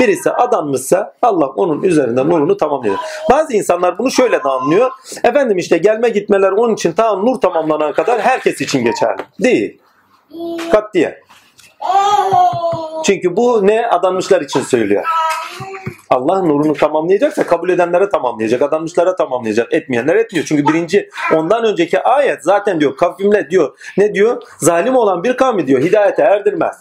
Birisi 0.00 0.30
adanmışsa 0.30 1.14
Allah 1.22 1.46
onun 1.46 1.82
üzerinde 1.82 2.28
nurunu 2.28 2.56
tamamlıyor. 2.56 2.96
Bazı 3.30 3.52
insanlar 3.52 3.98
bunu 3.98 4.10
şöyle 4.10 4.44
de 4.44 4.48
anlıyor. 4.48 4.90
Efendim 5.24 5.58
işte 5.58 5.78
gelme 5.78 6.08
gitmeler 6.08 6.52
onun 6.52 6.74
için 6.74 6.92
ta 6.92 7.16
nur 7.16 7.40
tamamlanana 7.40 7.92
kadar 7.92 8.20
herkes 8.20 8.60
için 8.60 8.84
geçerli. 8.84 9.22
Değil. 9.40 9.78
Katiyen. 10.72 11.14
Çünkü 13.05 13.37
bu 13.37 13.66
ne 13.66 13.87
adanmışlar 13.87 14.41
için 14.41 14.61
söylüyor. 14.61 15.05
Allah 16.11 16.43
nurunu 16.43 16.72
tamamlayacaksa 16.72 17.47
kabul 17.47 17.68
edenlere 17.68 18.09
tamamlayacak, 18.09 18.62
adanmışlara 18.62 19.16
tamamlayacak, 19.16 19.72
etmeyenler 19.72 20.16
etmiyor. 20.16 20.47
Çünkü 20.47 20.66
birinci 20.66 21.11
ondan 21.34 21.64
önceki 21.64 22.03
ayet 22.03 22.45
zaten 22.45 22.80
diyor 22.80 22.97
kavimle 22.97 23.51
diyor 23.51 23.78
ne 23.97 24.14
diyor? 24.14 24.43
Zalim 24.59 24.97
olan 24.97 25.24
bir 25.24 25.37
kavmi 25.37 25.66
diyor 25.66 25.82
hidayete 25.82 26.22
erdirmez. 26.22 26.76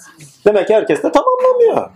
Demek 0.46 0.68
ki 0.68 0.76
herkes 0.76 1.04
de 1.04 1.12
tamamlamıyor. 1.12 1.90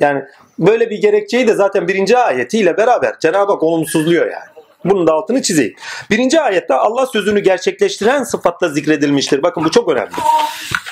Yani 0.00 0.24
böyle 0.58 0.90
bir 0.90 1.00
gerekçeyi 1.00 1.48
de 1.48 1.54
zaten 1.54 1.88
birinci 1.88 2.18
ayetiyle 2.18 2.76
beraber 2.76 3.18
Cenab-ı 3.20 3.52
Hak 3.52 3.62
olumsuzluyor 3.62 4.26
yani. 4.26 4.59
Bunun 4.84 5.06
da 5.06 5.12
altını 5.12 5.42
çizeyim. 5.42 5.74
Birinci 6.10 6.40
ayette 6.40 6.74
Allah 6.74 7.06
sözünü 7.06 7.40
gerçekleştiren 7.40 8.22
sıfatla 8.22 8.68
zikredilmiştir. 8.68 9.42
Bakın 9.42 9.64
bu 9.64 9.70
çok 9.70 9.88
önemli. 9.88 10.10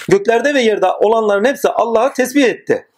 Göklerde 0.09 0.55
ve 0.55 0.63
yerde 0.63 0.87
olanların 0.87 1.45
hepsi 1.45 1.69
Allah'a 1.69 2.13
tesbih 2.13 2.45
etti. 2.45 2.89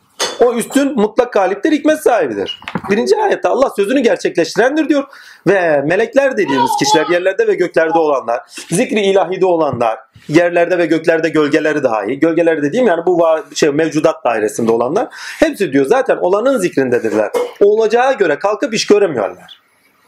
O 0.41 0.55
üstün 0.55 0.93
mutlak 0.97 1.32
galiptir, 1.32 1.72
hikmet 1.72 2.01
sahibidir. 2.01 2.61
Birinci 2.91 3.16
ayette 3.16 3.49
Allah 3.49 3.70
sözünü 3.70 4.01
gerçekleştirendir 4.01 4.88
diyor. 4.88 5.05
Ve 5.47 5.82
melekler 5.82 6.36
dediğimiz 6.36 6.70
kişiler 6.78 7.07
yerlerde 7.07 7.47
ve 7.47 7.55
göklerde 7.55 7.99
olanlar, 7.99 8.41
zikri 8.70 9.01
ilahide 9.01 9.47
olanlar, 9.47 9.99
yerlerde 10.28 10.78
ve 10.78 10.86
göklerde 10.86 11.28
gölgeleri 11.28 11.82
dahi, 11.82 12.18
gölgeleri 12.18 12.62
dediğim 12.62 12.86
yani 12.86 13.07
bu 13.07 13.26
şey 13.55 13.70
mevcudat 13.70 14.24
dairesinde 14.24 14.72
olanlar, 14.72 15.09
hepsi 15.38 15.72
diyor 15.72 15.86
zaten 15.86 16.16
olanın 16.16 16.59
zikrindedirler. 16.59 17.30
Olacağı 17.61 18.18
göre 18.18 18.38
kalkıp 18.38 18.74
iş 18.74 18.86
göremiyorlar. 18.86 19.61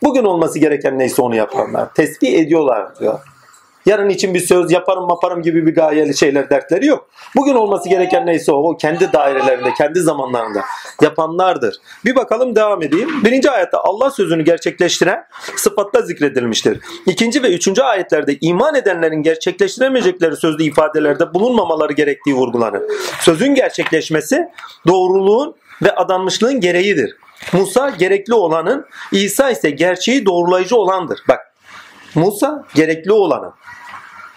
Bugün 0.02 0.24
olması 0.24 0.58
gereken 0.58 0.98
neyse 0.98 1.22
onu 1.22 1.36
yapanlar. 1.36 1.94
Tesbih 1.94 2.38
ediyorlar 2.38 2.98
diyor. 3.00 3.18
Yarın 3.86 4.08
için 4.08 4.34
bir 4.34 4.40
söz 4.40 4.72
yaparım 4.72 5.08
yaparım 5.10 5.42
gibi 5.42 5.66
bir 5.66 5.74
gayeli 5.74 6.16
şeyler 6.16 6.50
dertleri 6.50 6.86
yok. 6.86 7.08
Bugün 7.36 7.54
olması 7.54 7.88
gereken 7.88 8.26
neyse 8.26 8.52
o, 8.52 8.56
o 8.56 8.76
kendi 8.76 9.12
dairelerinde, 9.12 9.74
kendi 9.78 10.00
zamanlarında 10.00 10.60
yapanlardır. 11.02 11.76
Bir 12.04 12.16
bakalım 12.16 12.56
devam 12.56 12.82
edeyim. 12.82 13.08
Birinci 13.24 13.50
ayette 13.50 13.76
Allah 13.76 14.10
sözünü 14.10 14.42
gerçekleştiren 14.42 15.24
sıfatla 15.56 16.02
zikredilmiştir. 16.02 16.80
İkinci 17.06 17.42
ve 17.42 17.54
üçüncü 17.54 17.82
ayetlerde 17.82 18.36
iman 18.40 18.74
edenlerin 18.74 19.22
gerçekleştiremeyecekleri 19.22 20.36
sözlü 20.36 20.64
ifadelerde 20.64 21.34
bulunmamaları 21.34 21.92
gerektiği 21.92 22.34
vurgulanır. 22.34 22.82
Sözün 23.20 23.54
gerçekleşmesi 23.54 24.48
doğruluğun 24.86 25.54
ve 25.82 25.94
adanmışlığın 25.94 26.60
gereğidir. 26.60 27.16
Musa 27.52 27.90
gerekli 27.90 28.34
olanın, 28.34 28.86
İsa 29.12 29.50
ise 29.50 29.70
gerçeği 29.70 30.26
doğrulayıcı 30.26 30.76
olandır. 30.76 31.20
Bak 31.28 31.40
Musa 32.14 32.64
gerekli 32.74 33.12
olanı. 33.12 33.52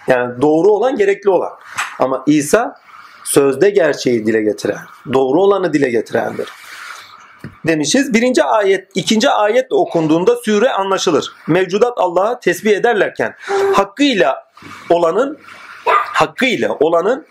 Yani 0.07 0.41
doğru 0.41 0.71
olan 0.71 0.95
gerekli 0.95 1.29
olan. 1.29 1.51
Ama 1.99 2.23
İsa 2.27 2.75
sözde 3.23 3.69
gerçeği 3.69 4.25
dile 4.25 4.41
getiren, 4.41 4.79
doğru 5.13 5.41
olanı 5.41 5.73
dile 5.73 5.89
getirendir. 5.89 6.49
Demişiz. 7.67 8.13
Birinci 8.13 8.43
ayet, 8.43 8.91
ikinci 8.95 9.29
ayet 9.29 9.73
okunduğunda 9.73 10.35
süre 10.35 10.69
anlaşılır. 10.69 11.31
Mevcudat 11.47 11.93
Allah'a 11.97 12.39
tesbih 12.39 12.71
ederlerken 12.71 13.35
hakkıyla 13.73 14.43
olanın 14.89 15.37
hakkıyla 15.85 16.73
olanın 16.79 17.25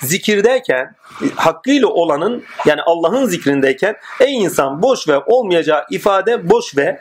zikirdeyken 0.00 0.94
hakkıyla 1.34 1.88
olanın 1.88 2.44
yani 2.66 2.82
Allah'ın 2.82 3.26
zikrindeyken 3.26 3.96
ey 4.20 4.34
insan 4.34 4.82
boş 4.82 5.08
ve 5.08 5.18
olmayacağı 5.18 5.84
ifade 5.90 6.50
boş 6.50 6.76
ve 6.76 7.00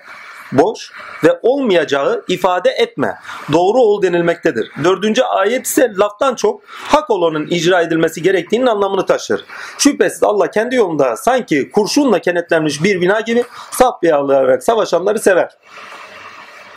boş 0.52 0.92
ve 1.24 1.40
olmayacağı 1.42 2.24
ifade 2.28 2.70
etme. 2.70 3.16
Doğru 3.54 3.82
ol 3.82 4.02
denilmektedir. 4.02 4.72
Dördüncü 4.84 5.22
ayet 5.22 5.66
ise 5.66 5.94
laftan 5.98 6.36
çok 6.36 6.62
hak 6.66 7.10
olanın 7.10 7.48
icra 7.48 7.82
edilmesi 7.82 8.22
gerektiğinin 8.22 8.68
anlamını 8.68 9.06
taşır. 9.06 9.46
Şüphesiz 9.78 10.24
Allah 10.24 10.52
kendi 10.52 10.76
yolunda 10.76 11.18
sanki 11.18 11.72
kurşunla 11.72 12.20
kenetlenmiş 12.20 12.84
bir 12.84 13.02
bina 13.02 13.20
gibi 13.20 13.44
saf 13.72 14.04
yağlayarak 14.04 14.64
savaşanları 14.64 15.20
sever. 15.20 15.58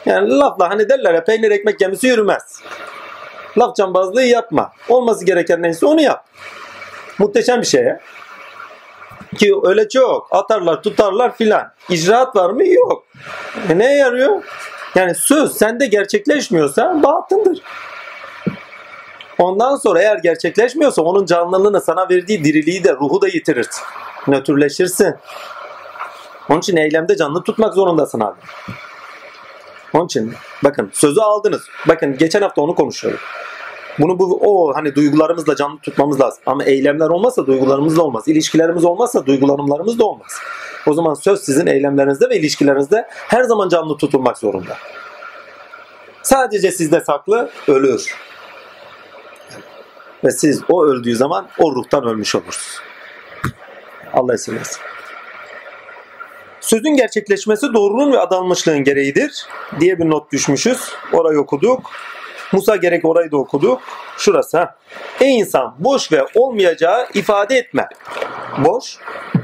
Yani 0.07 0.31
lafla 0.31 0.71
hani 0.71 0.89
derler 0.89 1.15
ya 1.15 1.25
peynir 1.25 1.51
ekmek 1.51 1.79
gemisi 1.79 2.07
yürümez. 2.07 2.63
Laf 3.59 3.77
cambazlığı 3.77 4.23
yapma. 4.23 4.73
Olması 4.89 5.25
gereken 5.25 5.63
neyse 5.63 5.87
onu 5.87 6.01
yap. 6.01 6.25
Muhteşem 7.19 7.61
bir 7.61 7.67
şey 7.67 7.83
ya. 7.83 8.01
Ki 9.37 9.55
öyle 9.65 9.89
çok. 9.89 10.29
Atarlar 10.31 10.83
tutarlar 10.83 11.37
filan. 11.37 11.73
İcraat 11.89 12.37
var 12.37 12.51
mı? 12.51 12.69
Yok. 12.69 13.05
E 13.71 13.79
neye 13.79 13.97
yarıyor? 13.97 14.43
Yani 14.95 15.15
söz 15.15 15.53
sende 15.53 15.87
gerçekleşmiyorsa 15.87 17.03
batındır. 17.03 17.63
Ondan 19.39 19.77
sonra 19.77 20.03
eğer 20.03 20.17
gerçekleşmiyorsa 20.17 21.03
onun 21.03 21.27
canlılığını 21.27 21.81
sana 21.81 22.09
verdiği 22.11 22.45
diriliği 22.45 22.85
de 22.85 22.93
ruhu 22.93 23.23
da 23.23 23.29
yitirir. 23.29 23.67
Nötrleşirsin. 24.27 25.15
Onun 26.51 26.59
için 26.59 26.77
eylemde 26.77 27.17
canlı 27.17 27.43
tutmak 27.43 27.75
zorundasın 27.75 28.21
abi. 28.21 28.41
Onun 29.93 30.07
için 30.07 30.35
bakın 30.65 30.91
sözü 30.93 31.21
aldınız. 31.21 31.63
Bakın 31.89 32.19
geçen 32.19 32.43
hafta 32.43 32.63
onu 32.63 32.75
konuşuyorduk. 32.75 33.21
Bunu 33.99 34.19
bu 34.19 34.41
o 34.43 34.75
hani 34.75 34.95
duygularımızla 34.95 35.57
canlı 35.57 35.79
tutmamız 35.79 36.21
lazım. 36.21 36.43
Ama 36.47 36.65
eylemler 36.65 37.09
olmazsa 37.09 37.47
duygularımız 37.47 37.97
da 37.97 38.03
olmaz. 38.03 38.29
İlişkilerimiz 38.29 38.85
olmazsa 38.85 39.27
duygularımlarımız 39.27 39.99
da 39.99 40.05
olmaz. 40.05 40.33
O 40.87 40.95
zaman 40.95 41.15
söz 41.15 41.41
sizin 41.41 41.67
eylemlerinizde 41.67 42.31
ve 42.31 42.39
ilişkilerinizde 42.39 43.07
her 43.11 43.43
zaman 43.43 43.69
canlı 43.69 43.97
tutulmak 43.97 44.39
zorunda. 44.39 44.77
Sadece 46.23 46.71
sizde 46.71 47.01
saklı 47.01 47.51
ölür. 47.69 48.15
Ve 50.25 50.31
siz 50.31 50.63
o 50.69 50.85
öldüğü 50.85 51.17
zaman 51.17 51.49
o 51.59 51.75
ruhtan 51.75 52.05
ölmüş 52.05 52.35
olursunuz. 52.35 52.81
Allah 54.13 54.35
esirgesin. 54.35 54.81
Sözün 56.67 56.97
gerçekleşmesi 56.97 57.67
doğruluğun 57.75 58.13
ve 58.13 58.19
adanmışlığın 58.19 58.85
gereğidir 58.85 59.47
diye 59.81 59.99
bir 59.99 60.11
not 60.11 60.33
düşmüşüz. 60.33 60.79
Orayı 61.13 61.41
okuduk. 61.41 61.91
Musa 62.53 62.77
gerek 62.77 63.05
orayı 63.05 63.31
da 63.31 63.37
okudu. 63.37 63.81
Şurası 64.19 64.59
ha. 64.59 64.77
Ey 65.21 65.39
insan 65.39 65.75
boş 65.79 66.13
ve 66.13 66.27
olmayacağı 66.35 67.07
ifade 67.15 67.57
etme. 67.57 67.89
Boş 68.59 68.99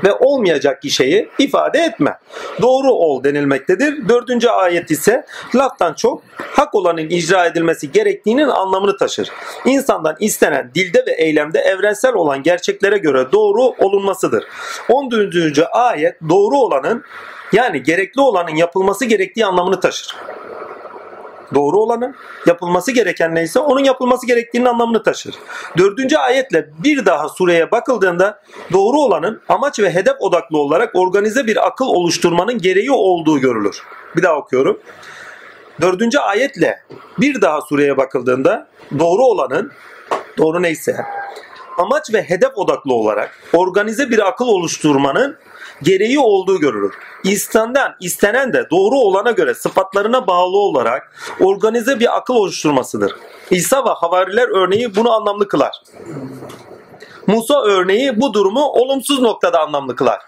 ve 0.05 0.13
olmayacak 0.13 0.83
şeyi 0.91 1.29
ifade 1.39 1.79
etme. 1.79 2.19
Doğru 2.63 2.93
ol 2.93 3.25
denilmektedir. 3.25 4.09
Dördüncü 4.09 4.49
ayet 4.49 4.91
ise 4.91 5.27
laftan 5.55 5.95
çok 5.95 6.23
hak 6.39 6.75
olanın 6.75 7.09
icra 7.09 7.47
edilmesi 7.47 7.93
gerektiğinin 7.93 8.49
anlamını 8.49 8.97
taşır. 8.97 9.29
İnsandan 9.65 10.17
istenen 10.21 10.71
dilde 10.75 11.07
ve 11.07 11.13
eylemde 11.13 11.59
evrensel 11.59 12.15
olan 12.15 12.43
gerçeklere 12.43 12.99
göre 12.99 13.33
doğru 13.33 13.63
olunmasıdır. 13.63 14.45
14. 14.89 15.35
ayet 15.73 16.21
doğru 16.29 16.57
olanın 16.57 17.05
yani 17.53 17.83
gerekli 17.83 18.21
olanın 18.21 18.57
yapılması 18.57 19.05
gerektiği 19.05 19.47
anlamını 19.47 19.81
taşır 19.81 20.17
doğru 21.55 21.81
olanı, 21.81 22.15
yapılması 22.47 22.93
gereken 22.93 23.35
neyse 23.35 23.59
onun 23.59 23.85
yapılması 23.85 24.27
gerektiğinin 24.27 24.69
anlamını 24.69 25.03
taşır. 25.03 25.35
Dördüncü 25.79 26.17
ayetle 26.17 26.71
bir 26.85 27.07
daha 27.07 27.29
sureye 27.29 27.71
bakıldığında 27.71 28.43
doğru 28.73 28.99
olanın 28.99 29.41
amaç 29.49 29.81
ve 29.81 29.95
hedef 29.95 30.15
odaklı 30.21 30.59
olarak 30.59 30.91
organize 30.95 31.47
bir 31.47 31.67
akıl 31.67 31.87
oluşturmanın 31.87 32.59
gereği 32.59 32.91
olduğu 32.91 33.39
görülür. 33.39 33.83
Bir 34.17 34.23
daha 34.23 34.37
okuyorum. 34.37 34.81
Dördüncü 35.81 36.19
ayetle 36.19 36.83
bir 37.19 37.41
daha 37.41 37.61
sureye 37.61 37.97
bakıldığında 37.97 38.69
doğru 38.99 39.23
olanın, 39.23 39.73
doğru 40.39 40.63
neyse, 40.63 40.97
amaç 41.79 42.15
ve 42.15 42.23
hedef 42.23 42.59
odaklı 42.59 42.95
olarak 42.95 43.39
organize 43.53 44.11
bir 44.11 44.29
akıl 44.29 44.47
oluşturmanın 44.47 45.37
gereği 45.83 46.19
olduğu 46.19 46.61
görülür. 46.61 46.95
İstenden, 47.25 47.95
istenen 48.01 48.53
de 48.53 48.67
doğru 48.71 48.95
olana 48.95 49.31
göre 49.31 49.55
sıfatlarına 49.55 50.27
bağlı 50.27 50.57
olarak 50.57 51.13
organize 51.41 52.01
bir 52.01 52.17
akıl 52.17 52.35
oluşturmasıdır. 52.35 53.17
İsa 53.51 53.85
ve 53.85 53.91
havariler 53.91 54.49
örneği 54.49 54.97
bunu 54.97 55.13
anlamlı 55.13 55.49
kılar. 55.49 55.83
Musa 57.27 57.63
örneği 57.63 58.21
bu 58.21 58.35
durumu 58.35 58.65
olumsuz 58.65 59.21
noktada 59.21 59.61
anlamlı 59.61 59.97
kılar. 59.97 60.21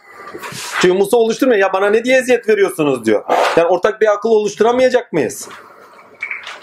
Çünkü 0.81 0.99
Musa 0.99 1.17
oluşturmuyor. 1.17 1.61
Ya 1.61 1.73
bana 1.73 1.91
ne 1.91 2.05
diye 2.05 2.19
eziyet 2.19 2.49
veriyorsunuz 2.49 3.05
diyor. 3.05 3.25
Yani 3.57 3.69
ortak 3.69 4.01
bir 4.01 4.13
akıl 4.13 4.29
oluşturamayacak 4.29 5.13
mıyız? 5.13 5.49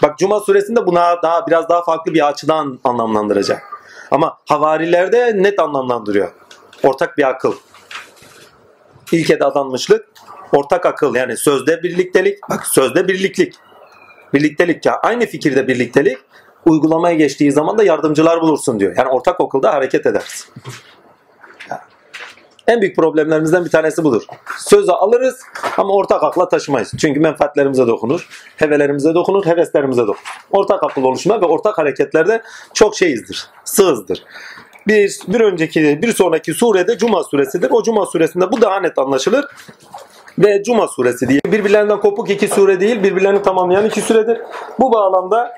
Bak 0.02 0.18
Cuma 0.18 0.40
suresinde 0.40 0.86
buna 0.86 1.22
daha 1.22 1.46
biraz 1.46 1.68
daha 1.68 1.84
farklı 1.84 2.14
bir 2.14 2.28
açıdan 2.28 2.78
anlamlandıracak. 2.84 3.62
Ama 4.10 4.38
havarilerde 4.48 5.32
net 5.42 5.58
anlamlandırıyor. 5.58 6.32
Ortak 6.82 7.18
bir 7.18 7.28
akıl. 7.28 7.54
İlkede 9.12 9.44
adanmışlık, 9.44 10.06
ortak 10.52 10.86
akıl 10.86 11.14
yani 11.14 11.36
sözde 11.36 11.82
birliktelik, 11.82 12.38
bak 12.50 12.66
sözde 12.66 13.08
birliklik. 13.08 13.54
Birliktelik 14.34 14.86
ya 14.86 14.96
aynı 14.96 15.26
fikirde 15.26 15.68
birliktelik 15.68 16.18
uygulamaya 16.66 17.16
geçtiği 17.16 17.52
zaman 17.52 17.78
da 17.78 17.84
yardımcılar 17.84 18.40
bulursun 18.40 18.80
diyor. 18.80 18.94
Yani 18.96 19.08
ortak 19.08 19.40
okulda 19.40 19.74
hareket 19.74 20.06
edersin. 20.06 20.54
En 22.66 22.80
büyük 22.80 22.96
problemlerimizden 22.96 23.64
bir 23.64 23.70
tanesi 23.70 24.04
budur. 24.04 24.22
Sözü 24.58 24.90
alırız 24.90 25.40
ama 25.76 25.94
ortak 25.94 26.22
akla 26.22 26.48
taşımayız. 26.48 26.92
Çünkü 27.00 27.20
menfaatlerimize 27.20 27.86
dokunur, 27.86 28.28
hevelerimize 28.56 29.14
dokunur, 29.14 29.46
heveslerimize 29.46 30.02
dokunur. 30.02 30.36
Ortak 30.50 30.82
akıl 30.82 31.02
oluşma 31.02 31.40
ve 31.40 31.44
ortak 31.44 31.78
hareketlerde 31.78 32.42
çok 32.74 32.96
şeyizdir, 32.96 33.46
sığızdır. 33.64 34.24
Bir, 34.86 35.18
bir 35.28 35.40
önceki, 35.40 36.02
bir 36.02 36.12
sonraki 36.12 36.54
surede 36.54 36.98
Cuma 36.98 37.24
suresidir. 37.24 37.70
O 37.70 37.82
Cuma 37.82 38.06
suresinde 38.06 38.52
bu 38.52 38.60
daha 38.60 38.80
net 38.80 38.98
anlaşılır. 38.98 39.44
Ve 40.38 40.62
Cuma 40.62 40.88
suresi 40.88 41.28
diye. 41.28 41.40
Birbirlerinden 41.46 42.00
kopuk 42.00 42.30
iki 42.30 42.48
sure 42.48 42.80
değil, 42.80 43.02
birbirlerini 43.02 43.42
tamamlayan 43.42 43.86
iki 43.86 44.00
suredir. 44.00 44.38
Bu 44.80 44.92
bağlamda 44.92 45.52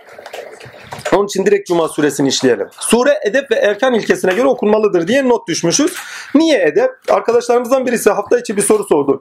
onun 1.16 1.27
için 1.27 1.47
direkt 1.47 1.68
Cuma 1.68 1.89
suresini 1.89 2.29
işleyelim. 2.29 2.68
Sure 2.81 3.18
edep 3.27 3.51
ve 3.51 3.55
erkan 3.55 3.95
ilkesine 3.95 4.35
göre 4.35 4.47
okunmalıdır 4.47 5.09
diye 5.09 5.29
not 5.29 5.49
düşmüşüz. 5.49 5.93
Niye 6.35 6.62
edep? 6.62 6.91
Arkadaşlarımızdan 7.11 7.87
birisi 7.87 8.11
hafta 8.11 8.39
içi 8.39 8.57
bir 8.57 8.62
soru 8.62 8.85
sordu. 8.85 9.20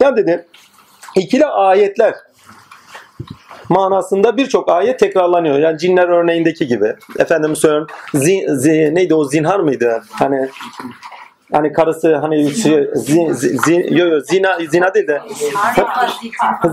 Ya 0.00 0.16
dedi 0.16 0.46
ikili 1.16 1.46
ayetler 1.46 2.14
manasında 3.68 4.36
birçok 4.36 4.68
ayet 4.68 4.98
tekrarlanıyor. 4.98 5.58
Yani 5.58 5.78
cinler 5.78 6.08
örneğindeki 6.08 6.66
gibi. 6.66 6.94
Efendim 7.18 7.56
söylüyorum 7.56 7.86
zin, 8.14 8.54
zin, 8.56 8.94
neydi 8.94 9.14
o 9.14 9.24
zinhar 9.24 9.60
mıydı? 9.60 10.02
Hani 10.10 10.48
hani 11.54 11.72
karısı 11.72 12.16
hani 12.16 12.54
şey, 12.54 12.88
zin, 12.94 13.32
zin, 13.32 13.96
yo, 13.96 14.06
yo, 14.06 14.20
zina 14.20 14.58
zina 14.70 14.94
değil 14.94 15.06
de 15.08 15.20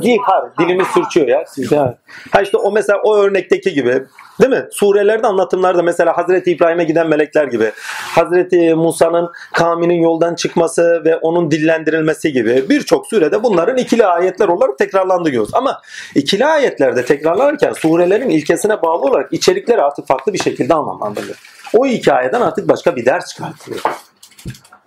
zihar 0.02 0.58
dilimi 0.60 0.84
sürçüyor 0.86 1.28
ya. 1.28 1.44
ya. 1.72 1.98
Ha 2.32 2.42
işte 2.42 2.58
o 2.58 2.72
mesela 2.72 3.00
o 3.04 3.16
örnekteki 3.16 3.74
gibi 3.74 4.04
değil 4.42 4.52
mi? 4.52 4.68
Surelerde 4.72 5.28
anlatımlarda 5.28 5.84
mesela 5.84 6.18
Hazreti 6.18 6.52
İbrahim'e 6.52 6.84
giden 6.84 7.08
melekler 7.08 7.48
gibi. 7.48 7.72
Hazreti 8.16 8.76
Musa'nın 8.76 9.30
kavminin 9.54 10.02
yoldan 10.02 10.36
çıkması 10.36 11.02
ve 11.06 11.18
onun 11.18 11.52
dillendirilmesi 11.52 12.34
gibi 12.34 12.70
birçok 12.70 13.08
surede 13.08 13.44
bunların 13.44 13.78
ikili 13.78 14.06
ayetler 14.06 14.48
olarak 14.48 14.78
tekrarlandı 14.78 15.30
görüyoruz. 15.30 15.54
Ama 15.54 15.82
ikili 16.16 16.46
ayetlerde 16.46 17.06
tekrarlanırken 17.06 17.74
surelerin 17.74 18.30
ilkesine 18.30 18.82
bağlı 18.82 19.02
olarak 19.02 19.34
içerikleri 19.34 19.82
artık 19.82 20.08
farklı 20.08 20.34
bir 20.34 20.40
şekilde 20.40 20.74
anlamlandırılıyor. 20.74 21.38
O 21.78 21.86
hikayeden 21.86 22.42
artık 22.42 22.70
başka 22.70 22.96
bir 22.96 23.06
ders 23.06 23.30
çıkartılıyor. 23.30 23.84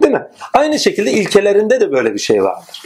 Değil 0.04 0.14
mi? 0.14 0.26
Aynı 0.52 0.78
şekilde 0.78 1.12
ilkelerinde 1.12 1.80
de 1.80 1.92
böyle 1.92 2.14
bir 2.14 2.18
şey 2.18 2.42
vardır. 2.42 2.82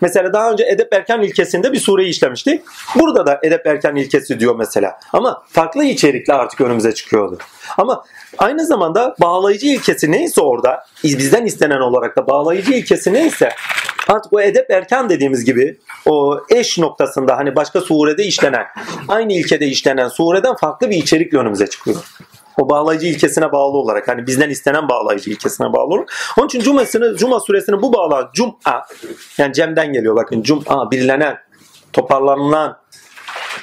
Mesela 0.00 0.32
daha 0.32 0.50
önce 0.50 0.64
edep 0.64 0.94
erken 0.94 1.20
ilkesinde 1.20 1.72
bir 1.72 1.80
sureyi 1.80 2.08
işlemiştik. 2.08 2.62
Burada 2.98 3.26
da 3.26 3.40
edep 3.42 3.66
erken 3.66 3.96
ilkesi 3.96 4.40
diyor 4.40 4.56
mesela. 4.56 5.00
Ama 5.12 5.42
farklı 5.48 5.84
içerikle 5.84 6.34
artık 6.34 6.60
önümüze 6.60 6.94
çıkıyordu. 6.94 7.38
Ama 7.78 8.04
aynı 8.38 8.66
zamanda 8.66 9.14
bağlayıcı 9.20 9.66
ilkesi 9.66 10.10
neyse 10.12 10.40
orada 10.40 10.84
bizden 11.04 11.46
istenen 11.46 11.80
olarak 11.80 12.16
da 12.16 12.26
bağlayıcı 12.26 12.72
ilkesi 12.72 13.12
neyse 13.12 13.48
artık 14.08 14.32
o 14.32 14.40
edep 14.40 14.70
erken 14.70 15.08
dediğimiz 15.08 15.44
gibi 15.44 15.78
o 16.06 16.40
eş 16.50 16.78
noktasında 16.78 17.36
hani 17.36 17.56
başka 17.56 17.80
surede 17.80 18.24
işlenen 18.24 18.66
aynı 19.08 19.32
ilkede 19.32 19.66
işlenen 19.66 20.08
sureden 20.08 20.56
farklı 20.56 20.90
bir 20.90 20.96
içerikle 20.96 21.38
önümüze 21.38 21.66
çıkıyor. 21.66 21.96
O 22.58 22.70
bağlayıcı 22.70 23.06
ilkesine 23.06 23.52
bağlı 23.52 23.78
olarak 23.78 24.08
hani 24.08 24.26
bizden 24.26 24.50
istenen 24.50 24.88
bağlayıcı 24.88 25.30
ilkesine 25.30 25.72
bağlı 25.72 25.94
olarak. 25.94 26.12
Onun 26.38 26.46
için 26.46 26.60
Cuma'sını, 26.60 27.16
Cuma 27.16 27.40
suresini 27.40 27.82
bu 27.82 27.92
bağla 27.92 28.30
Cum'a 28.34 28.86
yani 29.38 29.52
Cem'den 29.52 29.92
geliyor 29.92 30.16
bakın 30.16 30.42
Cum'a 30.42 30.90
birilenen, 30.90 31.38
toparlanılan 31.92 32.82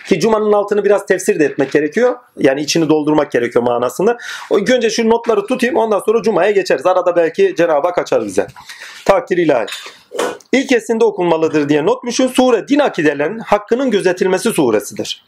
ki 0.07 0.19
Cuma'nın 0.19 0.53
altını 0.53 0.85
biraz 0.85 1.05
tefsir 1.05 1.39
de 1.39 1.45
etmek 1.45 1.71
gerekiyor. 1.71 2.15
Yani 2.37 2.61
içini 2.61 2.89
doldurmak 2.89 3.31
gerekiyor 3.31 3.63
manasında. 3.63 4.17
O 4.49 4.57
önce 4.57 4.89
şu 4.89 5.09
notları 5.09 5.45
tutayım 5.45 5.75
ondan 5.75 5.99
sonra 5.99 6.21
Cuma'ya 6.21 6.51
geçeriz. 6.51 6.85
Arada 6.85 7.15
belki 7.15 7.55
Cenab-ı 7.57 7.87
Hak 7.87 7.97
açar 7.97 8.25
bize. 8.25 8.47
Takdir 9.05 9.37
ilahi. 9.37 9.65
İlkesinde 10.51 11.05
okunmalıdır 11.05 11.69
diye 11.69 11.85
notmuşum. 11.85 12.29
Sure 12.29 12.67
din 12.67 12.79
akidelerinin 12.79 13.39
hakkının 13.39 13.91
gözetilmesi 13.91 14.51
suresidir. 14.51 15.23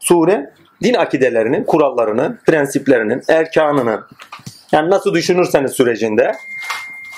Sure 0.00 0.54
din 0.82 0.94
akidelerinin, 0.94 1.64
kurallarının, 1.64 2.38
prensiplerinin, 2.46 3.22
erkanının 3.28 4.04
yani 4.72 4.90
nasıl 4.90 5.14
düşünürseniz 5.14 5.72
sürecinde 5.72 6.32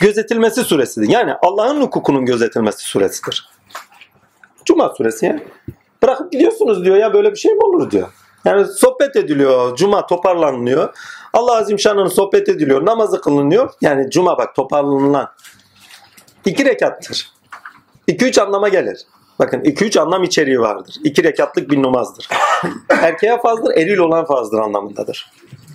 gözetilmesi 0.00 0.64
suresidir. 0.64 1.08
Yani 1.08 1.32
Allah'ın 1.42 1.80
hukukunun 1.80 2.26
gözetilmesi 2.26 2.84
suresidir. 2.84 3.48
Cuma 4.64 4.94
suresi 4.96 5.26
ya. 5.26 5.40
Bırakıp 6.02 6.32
gidiyorsunuz 6.32 6.84
diyor 6.84 6.96
ya 6.96 7.12
böyle 7.12 7.30
bir 7.30 7.36
şey 7.36 7.52
mi 7.52 7.60
olur 7.60 7.90
diyor. 7.90 8.08
Yani 8.44 8.66
sohbet 8.66 9.16
ediliyor. 9.16 9.76
Cuma 9.76 10.06
toparlanıyor. 10.06 10.94
Allah 11.32 11.56
Azim 11.56 11.78
Şan'ın 11.78 12.08
sohbet 12.08 12.48
ediliyor. 12.48 12.86
Namazı 12.86 13.20
kılınıyor. 13.20 13.72
Yani 13.80 14.10
cuma 14.10 14.38
bak 14.38 14.54
toparlanılan. 14.54 15.28
iki 16.44 16.64
rekattır. 16.64 17.32
İki 18.06 18.24
üç 18.24 18.38
anlama 18.38 18.68
gelir. 18.68 19.06
Bakın 19.38 19.60
2-3 19.60 20.00
anlam 20.00 20.22
içeriği 20.24 20.60
vardır. 20.60 20.94
2 21.04 21.24
rekatlık 21.24 21.70
bir 21.70 21.82
namazdır. 21.82 22.28
Erkeğe 22.90 23.38
fazdır, 23.38 23.76
eril 23.76 23.98
olan 23.98 24.24
fazdır 24.24 24.58
anlamındadır. 24.58 25.30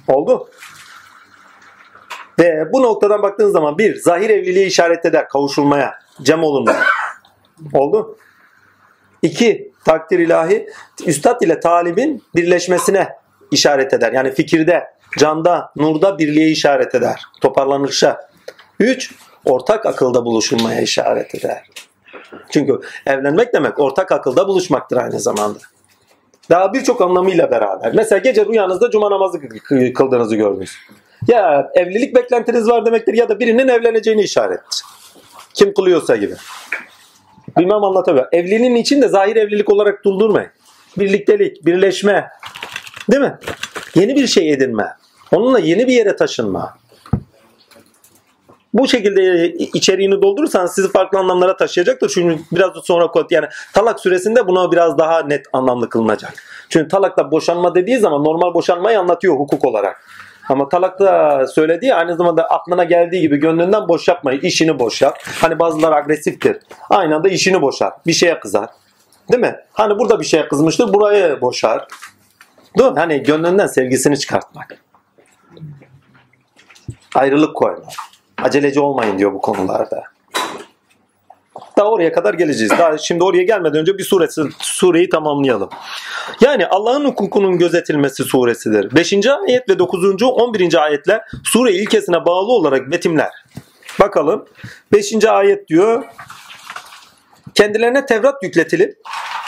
Oldu? 0.08 0.50
Ve 2.40 2.74
bu 2.74 2.82
noktadan 2.82 3.22
baktığın 3.22 3.50
zaman 3.50 3.78
bir, 3.78 3.96
zahir 3.96 4.30
evliliği 4.30 4.66
işaret 4.66 5.06
eder, 5.06 5.30
kavuşulmaya, 5.30 5.94
cem 6.22 6.44
olunmaya. 6.44 6.84
Oldu? 7.74 8.18
İki, 9.22 9.72
takdir 9.86 10.20
ilahi, 10.20 10.68
üstad 11.06 11.42
ile 11.42 11.60
talibin 11.60 12.24
birleşmesine 12.36 13.10
işaret 13.52 13.94
eder. 13.94 14.14
Yani 14.14 14.32
fikirde, 14.32 14.84
canda, 15.18 15.72
nurda 15.76 16.18
birliğe 16.18 16.50
işaret 16.50 16.96
eder. 16.96 17.24
Toparlanışa. 17.42 18.30
Üç, 18.80 19.16
ortak 19.46 19.86
akılda 19.86 20.26
buluşulmaya 20.26 20.82
işaret 20.82 21.36
eder. 21.36 21.64
Çünkü 22.50 22.80
evlenmek 23.06 23.54
demek 23.54 23.80
ortak 23.80 24.12
akılda 24.12 24.48
buluşmaktır 24.48 24.98
aynı 24.98 25.20
zamanda. 25.20 25.60
Daha 26.50 26.74
birçok 26.74 27.02
anlamıyla 27.02 27.52
beraber. 27.52 27.92
Mesela 27.94 28.20
gece 28.20 28.46
rüyanızda 28.46 28.90
cuma 28.92 29.12
namazı 29.12 29.40
kıldığınızı 29.94 30.36
gördünüz. 30.36 30.72
Ya 31.28 31.72
evlilik 31.74 32.16
beklentiniz 32.16 32.70
var 32.70 32.86
demektir 32.86 33.14
ya 33.14 33.30
da 33.30 33.40
birinin 33.40 33.68
evleneceğini 33.68 34.22
işarettir. 34.22 34.84
Kim 35.54 35.74
kılıyorsa 35.74 36.16
gibi. 36.16 36.34
Bilmem 37.58 37.84
anlatabiliyor. 37.84 38.28
Evliliğin 38.32 38.76
için 38.76 39.02
de 39.02 39.08
zahir 39.08 39.36
evlilik 39.36 39.70
olarak 39.70 40.06
durdurmayın. 40.06 40.50
Birliktelik, 40.98 41.66
birleşme. 41.66 42.30
Değil 43.12 43.22
mi? 43.22 43.38
Yeni 43.96 44.16
bir 44.16 44.28
şey 44.28 44.54
edinme. 44.54 44.88
Onunla 45.32 45.60
yeni 45.60 45.88
bir 45.88 45.94
yere 45.94 46.16
taşınma 46.16 46.78
bu 48.74 48.88
şekilde 48.88 49.54
içeriğini 49.54 50.22
doldurursanız 50.22 50.72
sizi 50.72 50.92
farklı 50.92 51.20
anlamlara 51.20 51.58
taşıyacaktır. 51.58 52.10
Çünkü 52.10 52.44
biraz 52.52 52.72
sonra 52.84 53.10
yani 53.30 53.48
talak 53.74 54.00
süresinde 54.00 54.48
buna 54.48 54.72
biraz 54.72 54.98
daha 54.98 55.24
net 55.24 55.46
anlamlı 55.54 55.90
kılınacak. 55.90 56.34
Çünkü 56.70 56.88
talakta 56.88 57.32
boşanma 57.32 57.76
dediği 57.76 57.98
zaman 57.98 58.24
normal 58.24 58.54
boşanmayı 58.54 59.00
anlatıyor 59.00 59.36
hukuk 59.36 59.66
olarak. 59.66 60.04
Ama 60.50 60.70
talakta 60.70 61.48
söylediği 61.48 61.96
aynı 61.96 62.16
zamanda 62.16 62.44
aklına 62.44 62.84
geldiği 62.84 63.22
gibi 63.22 63.38
gönlünden 63.38 63.88
boş 63.88 64.08
yapmayı, 64.08 64.40
işini 64.40 64.80
boş 64.80 65.02
yap. 65.02 65.18
Hani 65.42 65.60
bazıları 65.60 65.96
agresiftir. 65.96 66.58
Aynı 66.90 67.16
anda 67.16 67.30
işini 67.30 67.62
boşar. 67.62 67.94
Bir 68.08 68.14
şeye 68.14 68.40
kızar. 68.40 68.70
Değil 69.32 69.42
mi? 69.42 69.56
Hani 69.74 70.00
burada 70.00 70.20
bir 70.20 70.26
şeye 70.26 70.48
kızmıştır, 70.48 70.94
burayı 70.94 71.42
boşar. 71.42 71.88
Değil 72.78 72.92
mi? 72.92 73.00
Hani 73.00 73.24
gönlünden 73.24 73.68
sevgisini 73.68 74.20
çıkartmak. 74.20 74.78
Ayrılık 77.16 77.56
koymak. 77.56 78.11
Aceleci 78.44 78.80
olmayın 78.80 79.18
diyor 79.20 79.34
bu 79.34 79.42
konularda. 79.42 80.04
Daha 81.78 81.90
oraya 81.90 82.12
kadar 82.12 82.34
geleceğiz. 82.34 82.72
Daha 82.72 82.98
şimdi 82.98 83.24
oraya 83.24 83.44
gelmeden 83.44 83.80
önce 83.80 83.98
bir 83.98 84.04
suresi, 84.04 84.42
sureyi 84.60 85.10
tamamlayalım. 85.10 85.70
Yani 86.42 86.68
Allah'ın 86.68 87.06
hukukunun 87.06 87.58
gözetilmesi 87.58 88.24
suresidir. 88.24 88.96
5. 88.96 89.14
ayet 89.28 89.70
ve 89.70 89.80
9. 89.80 90.24
11. 90.24 90.84
ayetler 90.84 91.22
sure 91.44 91.72
ilkesine 91.74 92.26
bağlı 92.26 92.52
olarak 92.52 92.92
betimler. 92.92 93.32
Bakalım. 94.00 94.46
5. 94.94 95.26
ayet 95.26 95.68
diyor. 95.68 96.04
Kendilerine 97.54 98.06
Tevrat 98.06 98.44
yükletilip 98.44 98.98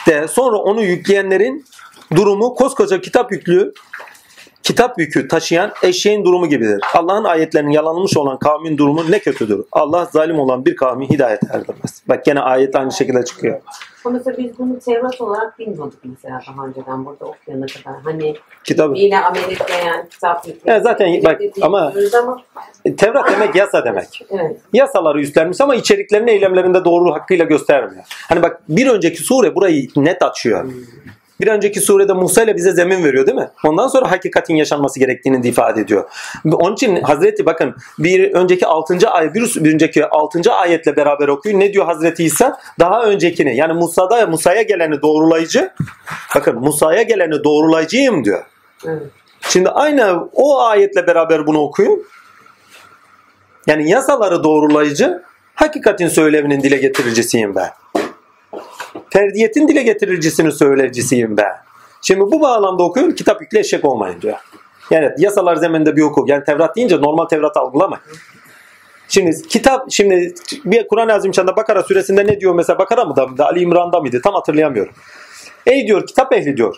de 0.08 0.28
sonra 0.28 0.58
onu 0.58 0.82
yükleyenlerin 0.82 1.66
durumu 2.16 2.56
koskoca 2.56 3.02
kitap 3.02 3.32
yüklü 3.32 3.74
kitap 4.64 5.00
yükü 5.00 5.28
taşıyan 5.28 5.72
eşeğin 5.84 6.26
durumu 6.26 6.50
gibidir. 6.50 6.82
Allah'ın 6.94 7.24
ayetlerinin 7.24 7.72
yalanılmış 7.72 8.18
olan 8.18 8.40
kavmin 8.40 8.78
durumu 8.78 9.12
ne 9.12 9.20
kötüdür. 9.20 9.66
Allah 9.72 10.06
zalim 10.06 10.40
olan 10.40 10.66
bir 10.66 10.76
kavmi 10.76 11.10
hidayet 11.10 11.44
erdirmez. 11.44 12.04
Bak 12.10 12.26
gene 12.26 12.40
ayet 12.40 12.76
aynı 12.76 12.92
şekilde 12.92 13.26
çıkıyor. 13.26 13.62
Ama 14.06 14.18
mesela 14.18 14.38
biz 14.38 14.60
bunu 14.60 14.80
Tevrat 14.80 15.22
olarak 15.22 15.60
bilmiyorduk 15.60 16.00
mesela 16.04 16.42
daha 16.48 16.66
önceden 16.68 17.06
burada 17.06 17.26
okuyana 17.26 17.66
kadar. 17.66 18.02
Hani 18.04 18.36
Kitabı. 18.64 18.94
yine 18.96 19.20
Amerika'ya 19.20 20.08
kitap 20.10 20.48
yüklü. 20.48 20.72
Ya 20.72 20.80
zaten 20.80 21.24
bak 21.26 21.42
ama 21.62 21.94
ama 22.24 22.42
Tevrat 22.98 23.32
demek 23.32 23.56
yasa 23.56 23.86
demek. 23.86 24.26
evet. 24.30 24.58
Yasaları 24.74 25.22
üstlenmiş 25.22 25.62
ama 25.62 25.76
içeriklerini 25.76 26.32
eylemlerinde 26.32 26.86
doğru 26.86 27.14
hakkıyla 27.14 27.46
göstermiyor. 27.46 28.04
Hani 28.30 28.42
bak 28.42 28.62
bir 28.70 28.88
önceki 28.88 29.24
sure 29.24 29.56
burayı 29.56 29.88
net 29.96 30.22
açıyor. 30.24 30.72
Bir 31.42 31.48
önceki 31.48 31.80
surede 31.80 32.14
Musa 32.14 32.44
ile 32.44 32.56
bize 32.56 32.72
zemin 32.72 33.04
veriyor 33.04 33.26
değil 33.26 33.38
mi? 33.38 33.50
Ondan 33.66 33.88
sonra 33.88 34.12
hakikatin 34.12 34.56
yaşanması 34.56 35.00
gerektiğini 35.00 35.48
ifade 35.48 35.82
ediyor. 35.82 36.10
Onun 36.54 36.74
için 36.74 37.02
Hazreti 37.02 37.46
bakın 37.46 37.76
bir 38.00 38.34
önceki 38.34 38.66
6. 38.66 39.10
ayet 39.10 39.36
bir, 39.36 39.64
bir 39.64 39.74
önceki 39.74 40.06
6. 40.06 40.54
ayetle 40.54 40.96
beraber 40.96 41.28
okuyor. 41.28 41.60
Ne 41.60 41.74
diyor 41.74 41.86
Hazreti 41.86 42.24
İsa? 42.24 42.60
Daha 42.80 43.04
öncekini 43.04 43.56
yani 43.56 43.74
Musa'da 43.74 44.28
Musa'ya 44.28 44.62
geleni 44.62 45.02
doğrulayıcı. 45.02 45.72
Bakın 46.36 46.56
Musa'ya 46.60 47.02
geleni 47.02 47.44
doğrulayıcıyım 47.44 48.26
diyor. 48.26 48.44
evet. 48.86 49.02
Şimdi 49.50 49.70
aynı 49.70 50.30
o 50.34 50.62
ayetle 50.62 51.08
beraber 51.08 51.48
bunu 51.48 51.60
okuyun. 51.60 52.06
Yani 53.68 53.90
yasaları 53.90 54.44
doğrulayıcı, 54.44 55.24
hakikatin 55.56 56.08
söylevinin 56.08 56.64
dile 56.64 56.78
getiricisiyim 56.78 57.56
ben. 57.56 57.70
Ferdiyetin 59.14 59.68
dile 59.68 59.84
getiricisinin 59.84 60.50
söyleyicisiyim 60.50 61.38
ben. 61.38 61.52
Şimdi 62.02 62.22
bu 62.22 62.42
bağlamda 62.42 62.84
okuyorum 62.84 63.16
kitap 63.16 63.42
yükle 63.42 63.60
eşek 63.60 63.86
olmayın 63.86 64.22
diyor. 64.22 64.38
Yani 64.92 65.10
yasalar 65.18 65.56
zeminde 65.56 65.96
bir 65.96 66.02
hukuk. 66.02 66.30
Yani 66.30 66.44
Tevrat 66.44 66.76
deyince 66.76 67.02
normal 67.02 67.26
Tevrat 67.26 67.58
algılamayın. 67.58 68.04
Şimdi 69.08 69.48
kitap 69.48 69.92
şimdi 69.92 70.34
bir 70.66 70.88
Kur'an-ı 70.88 71.14
Azimşan'da 71.14 71.56
Bakara 71.56 71.84
suresinde 71.84 72.28
ne 72.28 72.40
diyor 72.40 72.56
mesela 72.56 72.80
Bakara 72.80 73.06
mı 73.06 73.16
da 73.16 73.28
mıydı 73.28 73.44
Ali 73.44 73.60
İmran'da 73.60 74.00
mıydı 74.00 74.22
tam 74.24 74.34
hatırlayamıyorum. 74.34 74.94
Ey 75.66 75.88
diyor 75.88 76.08
kitap 76.08 76.34
ehli 76.34 76.58
diyor. 76.58 76.76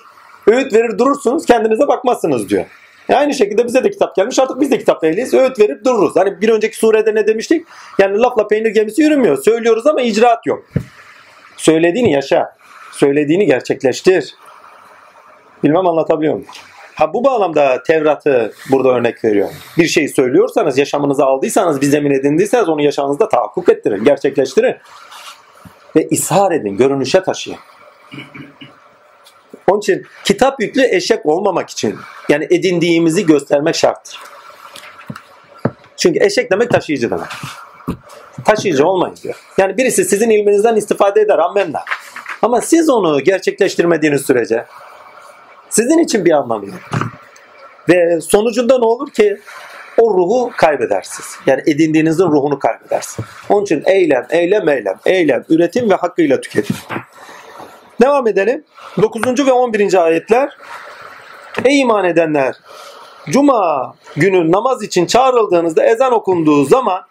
Öğüt 0.48 0.74
verir 0.74 0.98
durursunuz 0.98 1.46
kendinize 1.46 1.88
bakmazsınız 1.88 2.50
diyor. 2.50 2.66
E 3.10 3.16
aynı 3.16 3.34
şekilde 3.34 3.66
bize 3.66 3.84
de 3.84 3.92
kitap 3.92 4.16
gelmiş 4.16 4.40
artık 4.40 4.62
biz 4.62 4.72
de 4.72 4.78
kitap 4.78 5.04
ehliyiz. 5.04 5.34
Öğüt 5.34 5.60
verip 5.60 5.86
dururuz. 5.86 6.16
Hani 6.16 6.42
bir 6.42 6.50
önceki 6.50 6.78
surede 6.78 7.16
ne 7.16 7.28
demiştik? 7.28 7.68
Yani 8.00 8.18
lafla 8.18 8.48
peynir 8.48 8.70
gemisi 8.70 9.02
yürümüyor. 9.02 9.44
Söylüyoruz 9.44 9.88
ama 9.88 10.02
icraat 10.02 10.46
yok. 10.46 10.66
Söylediğini 11.58 12.12
yaşa. 12.12 12.56
Söylediğini 12.92 13.46
gerçekleştir. 13.46 14.36
Bilmem 15.64 15.88
anlatabiliyor 15.88 16.34
muyum? 16.34 16.48
Ha 16.96 17.14
bu 17.14 17.24
bağlamda 17.24 17.84
Tevrat'ı 17.84 18.54
burada 18.72 18.90
örnek 18.90 19.24
veriyor. 19.24 19.50
Bir 19.78 19.88
şeyi 19.88 20.10
söylüyorsanız, 20.10 20.78
yaşamınıza 20.78 21.26
aldıysanız, 21.26 21.82
bir 21.82 21.86
zemin 21.86 22.12
edindiyseniz 22.12 22.70
onu 22.70 22.82
yaşamınızda 22.82 23.30
tahakkuk 23.30 23.70
ettirin, 23.70 24.04
gerçekleştirin. 24.04 24.76
Ve 25.96 26.08
ishar 26.08 26.52
edin, 26.52 26.78
görünüşe 26.78 27.24
taşıyın. 27.24 27.60
Onun 29.68 29.80
için 29.80 30.06
kitap 30.24 30.60
yüklü 30.60 30.84
eşek 30.92 31.26
olmamak 31.26 31.70
için 31.70 31.96
yani 32.30 32.48
edindiğimizi 32.52 33.26
göstermek 33.26 33.76
şarttır. 33.76 34.20
Çünkü 35.98 36.20
eşek 36.26 36.52
demek 36.52 36.70
taşıyıcı 36.70 37.12
demek. 37.12 37.28
Taşıyıcı 38.46 38.88
olmayın 38.88 39.16
diyor. 39.24 39.36
Yani 39.58 39.78
birisi 39.78 40.06
sizin 40.06 40.30
ilminizden 40.30 40.76
istifade 40.76 41.22
eder 41.22 41.38
ammenna. 41.38 41.84
Ama 42.42 42.62
siz 42.62 42.90
onu 42.90 43.22
gerçekleştirmediğiniz 43.22 44.26
sürece 44.26 44.66
sizin 45.70 46.00
için 46.00 46.26
bir 46.26 46.32
anlamı 46.32 46.66
yok. 46.66 46.80
Ve 47.90 48.22
sonucunda 48.22 48.80
ne 48.80 48.86
olur 48.86 49.12
ki? 49.12 49.38
O 49.98 50.14
ruhu 50.14 50.52
kaybedersiniz. 50.58 51.40
Yani 51.46 51.62
edindiğinizin 51.66 52.24
ruhunu 52.24 52.60
kaybedersiniz. 52.60 53.30
Onun 53.50 53.64
için 53.64 53.84
eylem, 53.86 54.28
eylem, 54.30 54.70
eylem, 54.70 55.00
eylem, 55.06 55.44
üretim 55.50 55.90
ve 55.90 55.96
hakkıyla 55.96 56.42
tüketim. 56.42 56.76
Devam 58.02 58.28
edelim. 58.28 58.64
9. 59.02 59.48
ve 59.48 59.52
11. 59.52 60.04
ayetler. 60.04 60.58
Ey 61.66 61.82
iman 61.82 62.06
edenler! 62.06 62.56
Cuma 63.30 63.94
günü 64.16 64.52
namaz 64.52 64.84
için 64.84 65.06
çağrıldığınızda 65.06 65.86
ezan 65.86 66.14
okunduğu 66.14 66.64
zaman 66.66 67.02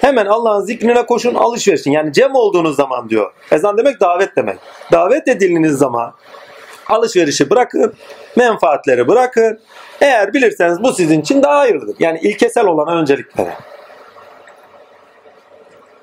hemen 0.00 0.26
Allah'ın 0.26 0.64
zikrine 0.64 1.06
koşun 1.06 1.34
alışverişin. 1.34 1.90
Yani 1.90 2.12
cem 2.12 2.34
olduğunuz 2.34 2.76
zaman 2.76 3.08
diyor. 3.08 3.32
Ezan 3.52 3.78
demek 3.78 4.00
davet 4.00 4.36
demek. 4.36 4.58
Davet 4.92 5.28
edildiğiniz 5.28 5.78
zaman 5.78 6.14
alışverişi 6.86 7.50
bırakın, 7.50 7.94
menfaatleri 8.36 9.08
bırakın. 9.08 9.60
Eğer 10.00 10.34
bilirseniz 10.34 10.82
bu 10.82 10.92
sizin 10.92 11.20
için 11.20 11.42
daha 11.42 11.58
hayırlıdır. 11.58 11.96
Yani 11.98 12.18
ilkesel 12.20 12.66
olana 12.66 13.00
öncelik 13.00 13.38
verin. 13.38 13.52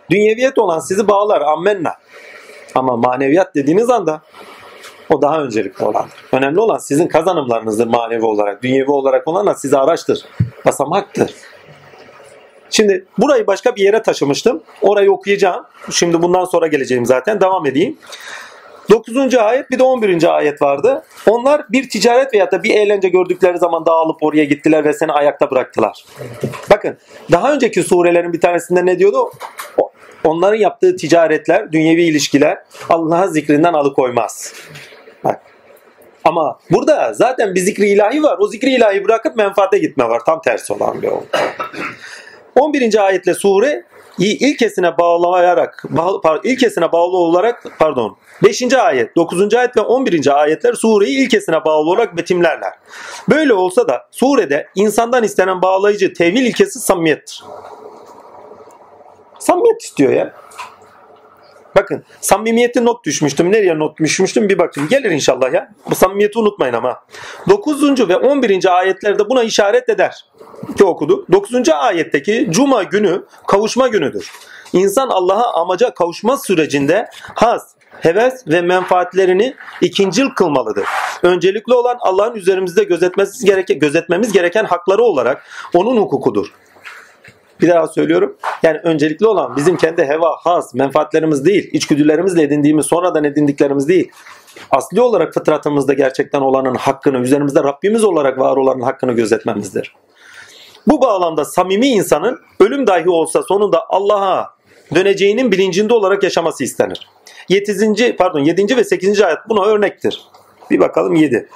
Dünyeviyet 0.10 0.58
olan 0.58 0.80
sizi 0.80 1.08
bağlar 1.08 1.42
ammenna. 1.42 1.96
Ama 2.76 2.98
maneviyat 2.98 3.56
dediğiniz 3.56 3.90
anda 3.90 4.22
o 5.12 5.22
daha 5.22 5.41
öncelikli 5.43 5.86
olandır. 5.86 6.14
Önemli 6.32 6.59
olan 6.59 6.78
sizin 6.78 7.07
kazanımlarınızdır 7.07 7.88
manevi 7.88 8.26
olarak. 8.26 8.64
Dünyevi 8.64 8.91
olarak 8.91 9.28
olan 9.28 9.47
da 9.47 9.55
size 9.55 9.78
araçtır. 9.78 10.26
Basamaktır. 10.66 11.34
Şimdi 12.70 13.05
burayı 13.18 13.47
başka 13.47 13.76
bir 13.76 13.82
yere 13.82 14.01
taşımıştım. 14.01 14.64
Orayı 14.82 15.12
okuyacağım. 15.12 15.66
Şimdi 15.91 16.22
bundan 16.22 16.45
sonra 16.45 16.68
geleceğim 16.68 17.05
zaten. 17.05 17.41
Devam 17.41 17.66
edeyim. 17.66 17.97
9. 18.89 19.36
ayet 19.36 19.72
bir 19.72 19.80
de 19.80 19.84
11. 19.84 20.36
ayet 20.36 20.62
vardı. 20.62 21.03
Onlar 21.28 21.62
bir 21.70 21.89
ticaret 21.89 22.34
veya 22.34 22.51
da 22.51 22.64
bir 22.64 22.76
eğlence 22.76 23.09
gördükleri 23.09 23.57
zaman 23.57 23.86
dağılıp 23.86 24.24
oraya 24.24 24.43
gittiler 24.43 24.86
ve 24.86 24.93
seni 24.93 25.12
ayakta 25.12 25.51
bıraktılar. 25.51 26.05
Bakın 26.70 26.97
daha 27.32 27.53
önceki 27.53 27.84
surelerin 27.84 28.34
bir 28.34 28.41
tanesinde 28.41 28.86
ne 28.86 28.99
diyordu? 28.99 29.32
Onların 30.24 30.57
yaptığı 30.57 30.95
ticaretler, 30.95 31.72
dünyevi 31.72 32.03
ilişkiler 32.03 32.57
Allah'a 32.89 33.28
zikrinden 33.28 33.74
alıkoymaz. 33.74 34.53
Bak. 35.24 35.42
Ama 36.24 36.60
burada 36.72 37.14
zaten 37.14 37.56
bir 37.56 37.60
zikri 37.60 37.90
ilahi 37.90 38.24
var. 38.24 38.38
O 38.40 38.48
zikri 38.48 38.70
ilahi 38.70 39.06
bırakıp 39.06 39.36
menfaate 39.36 39.78
gitme 39.78 40.10
var. 40.10 40.22
Tam 40.26 40.42
tersi 40.42 40.74
olan 40.74 41.02
bir 41.02 41.08
olay. 41.08 41.24
11. 42.56 43.06
ayetle 43.06 43.34
sure 43.34 43.84
ilkesine 44.20 44.98
bağlayarak 44.98 45.84
ilkesine 46.44 46.92
bağlı 46.92 47.18
olarak 47.18 47.66
pardon 47.80 48.18
5. 48.44 48.74
ayet 48.74 49.16
9. 49.16 49.54
ayet 49.54 49.78
ve 49.78 49.82
11. 49.82 50.42
ayetler 50.42 50.74
sureyi 50.74 51.18
ilkesine 51.18 51.66
bağlı 51.66 51.90
olarak 51.90 52.18
betimlerler. 52.18 52.74
Böyle 53.30 53.54
olsa 53.54 53.88
da 53.88 54.08
surede 54.12 54.68
insandan 54.76 55.24
istenen 55.24 55.62
bağlayıcı 55.62 56.14
tevil 56.14 56.46
ilkesi 56.46 56.80
samimiyettir. 56.80 57.44
Samimiyet 59.40 59.82
istiyor 59.82 60.14
ya. 60.14 60.34
Bakın 61.76 62.04
samimiyeti 62.22 62.86
not 62.86 63.06
düşmüştüm. 63.06 63.52
Nereye 63.52 63.80
not 63.80 64.00
düşmüştüm 64.00 64.50
bir 64.50 64.58
bakın. 64.58 64.88
Gelir 64.88 65.12
inşallah 65.12 65.54
ya. 65.54 65.74
Bu 65.90 65.96
samimiyeti 65.96 66.40
unutmayın 66.40 66.74
ama. 66.74 67.04
9. 67.50 68.10
ve 68.10 68.18
11. 68.18 68.78
ayetlerde 68.78 69.30
buna 69.30 69.44
işaret 69.44 69.90
eder. 69.90 70.26
Ki 70.78 70.84
okuduk. 70.84 71.32
9. 71.32 71.70
ayetteki 71.70 72.48
cuma 72.50 72.84
günü 72.84 73.24
kavuşma 73.48 73.88
günüdür. 73.88 74.32
İnsan 74.74 75.10
Allah'a 75.10 75.62
amaca 75.62 75.94
kavuşma 75.94 76.38
sürecinde 76.38 77.10
has, 77.36 77.76
heves 78.00 78.48
ve 78.48 78.62
menfaatlerini 78.62 79.56
ikincil 79.82 80.30
kılmalıdır. 80.30 80.86
Öncelikli 81.24 81.74
olan 81.74 81.98
Allah'ın 82.00 82.36
üzerimizde 82.36 82.84
gözetmemiz 82.84 83.46
gereken, 83.46 83.80
gözetmemiz 83.80 84.32
gereken 84.32 84.66
hakları 84.66 85.04
olarak 85.04 85.44
onun 85.74 85.98
hukukudur. 85.98 86.54
Bir 87.62 87.70
daha 87.70 87.88
söylüyorum. 87.88 88.38
Yani 88.64 88.78
öncelikli 88.84 89.28
olan 89.28 89.55
bizim 89.55 89.78
kendi 89.78 90.03
heva, 90.03 90.36
has, 90.39 90.74
menfaatlerimiz 90.74 91.45
değil, 91.45 91.70
içgüdülerimizle 91.74 92.43
edindiğimiz, 92.43 92.86
sonradan 92.86 93.24
edindiklerimiz 93.24 93.88
değil. 93.88 94.12
Asli 94.72 95.01
olarak 95.01 95.34
fıtratımızda 95.34 95.93
gerçekten 95.93 96.41
olanın 96.41 96.76
hakkını, 96.76 97.20
üzerimizde 97.20 97.64
Rabbimiz 97.64 98.03
olarak 98.03 98.39
var 98.39 98.57
olanın 98.57 98.82
hakkını 98.82 99.14
gözetmemizdir. 99.14 99.95
Bu 100.88 101.01
bağlamda 101.01 101.45
samimi 101.45 101.88
insanın 101.88 102.39
ölüm 102.59 102.88
dahi 102.88 103.09
olsa 103.09 103.43
sonunda 103.43 103.84
Allah'a 103.89 104.55
döneceğinin 104.95 105.51
bilincinde 105.51 105.93
olarak 105.93 106.24
yaşaması 106.24 106.64
istenir. 106.64 107.07
7. 107.49 108.16
pardon 108.18 108.39
7. 108.39 108.78
ve 108.78 108.84
8. 108.84 109.22
ayet 109.22 109.39
buna 109.49 109.66
örnektir. 109.66 110.22
Bir 110.72 110.80
bakalım 110.80 111.16
7. 111.16 111.49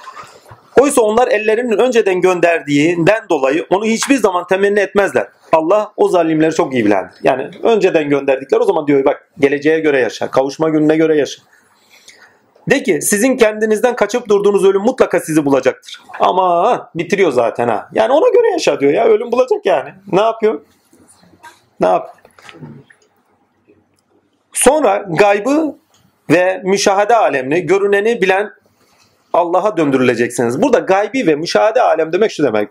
Oysa 0.80 1.02
onlar 1.02 1.28
ellerinin 1.28 1.78
önceden 1.78 2.20
gönderdiğinden 2.20 3.28
dolayı 3.30 3.66
onu 3.70 3.84
hiçbir 3.84 4.16
zaman 4.16 4.46
temenni 4.46 4.80
etmezler. 4.80 5.26
Allah 5.56 5.92
o 5.96 6.08
zalimleri 6.08 6.54
çok 6.54 6.74
iyi 6.74 6.84
bilendir. 6.84 7.14
Yani 7.22 7.50
önceden 7.62 8.08
gönderdikler 8.08 8.60
o 8.60 8.64
zaman 8.64 8.86
diyor 8.86 9.04
bak 9.04 9.30
geleceğe 9.38 9.80
göre 9.80 10.00
yaşa, 10.00 10.30
kavuşma 10.30 10.68
gününe 10.68 10.96
göre 10.96 11.16
yaşa. 11.16 11.42
De 12.70 12.82
ki 12.82 13.02
sizin 13.02 13.36
kendinizden 13.36 13.96
kaçıp 13.96 14.28
durduğunuz 14.28 14.64
ölüm 14.64 14.82
mutlaka 14.82 15.20
sizi 15.20 15.44
bulacaktır. 15.44 16.00
Ama 16.20 16.90
bitiriyor 16.94 17.32
zaten 17.32 17.68
ha. 17.68 17.88
Yani 17.92 18.12
ona 18.12 18.28
göre 18.28 18.50
yaşa 18.50 18.80
diyor 18.80 18.92
ya 18.92 19.04
ölüm 19.04 19.32
bulacak 19.32 19.66
yani. 19.66 19.90
Ne 20.12 20.20
yapıyor? 20.20 20.60
Ne 21.80 21.86
yap? 21.86 22.16
Sonra 24.52 25.06
gaybı 25.18 25.76
ve 26.30 26.62
müşahede 26.64 27.16
alemini, 27.16 27.66
görüneni 27.66 28.22
bilen 28.22 28.50
Allah'a 29.32 29.76
döndürüleceksiniz. 29.76 30.62
Burada 30.62 30.78
gaybi 30.78 31.26
ve 31.26 31.34
müşahede 31.34 31.82
alem 31.82 32.12
demek 32.12 32.30
şu 32.30 32.42
demek. 32.42 32.68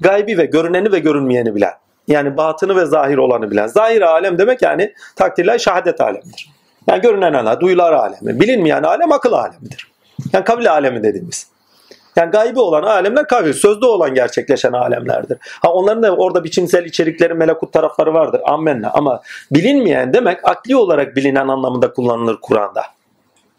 Gaybi 0.00 0.38
ve 0.38 0.44
görüneni 0.44 0.92
ve 0.92 0.98
görünmeyeni 0.98 1.54
bilen. 1.54 1.72
Yani 2.08 2.36
batını 2.36 2.76
ve 2.76 2.84
zahir 2.86 3.16
olanı 3.16 3.50
bilen. 3.50 3.66
Zahir 3.66 4.02
alem 4.02 4.38
demek 4.38 4.62
yani 4.62 4.94
takdirler 5.16 5.58
şehadet 5.58 6.00
alemdir. 6.00 6.50
Yani 6.86 7.00
görünen 7.00 7.32
alem, 7.32 7.60
duyular 7.60 7.92
alemi. 7.92 8.40
Bilinmeyen 8.40 8.82
alem 8.82 9.12
akıl 9.12 9.32
alemidir. 9.32 9.92
Yani 10.32 10.44
kavil 10.44 10.72
alemi 10.72 11.02
dediğimiz. 11.02 11.54
Yani 12.16 12.30
gaybi 12.30 12.60
olan 12.60 12.82
alemler 12.82 13.26
kavil, 13.26 13.52
sözde 13.52 13.86
olan 13.86 14.14
gerçekleşen 14.14 14.72
alemlerdir. 14.72 15.38
Ha 15.62 15.72
onların 15.72 16.02
da 16.02 16.16
orada 16.16 16.44
biçimsel 16.44 16.84
içerikleri, 16.84 17.34
melekut 17.34 17.72
tarafları 17.72 18.14
vardır. 18.14 18.40
Ammenna. 18.44 18.90
Ama 18.90 19.22
bilinmeyen 19.50 20.12
demek 20.12 20.48
akli 20.48 20.76
olarak 20.76 21.16
bilinen 21.16 21.48
anlamında 21.48 21.92
kullanılır 21.92 22.38
Kur'an'da. 22.42 22.82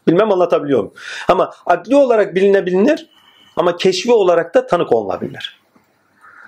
Bilmem 0.08 0.32
anlatabiliyor 0.32 0.80
muyum? 0.80 0.94
Ama 1.28 1.52
akli 1.66 1.96
olarak 1.96 2.36
bilinebilir 2.36 3.10
ama 3.56 3.78
keşfi 3.78 4.12
olarak 4.12 4.56
da 4.56 4.68
tanık 4.68 4.94
olunabilir. 4.94 5.55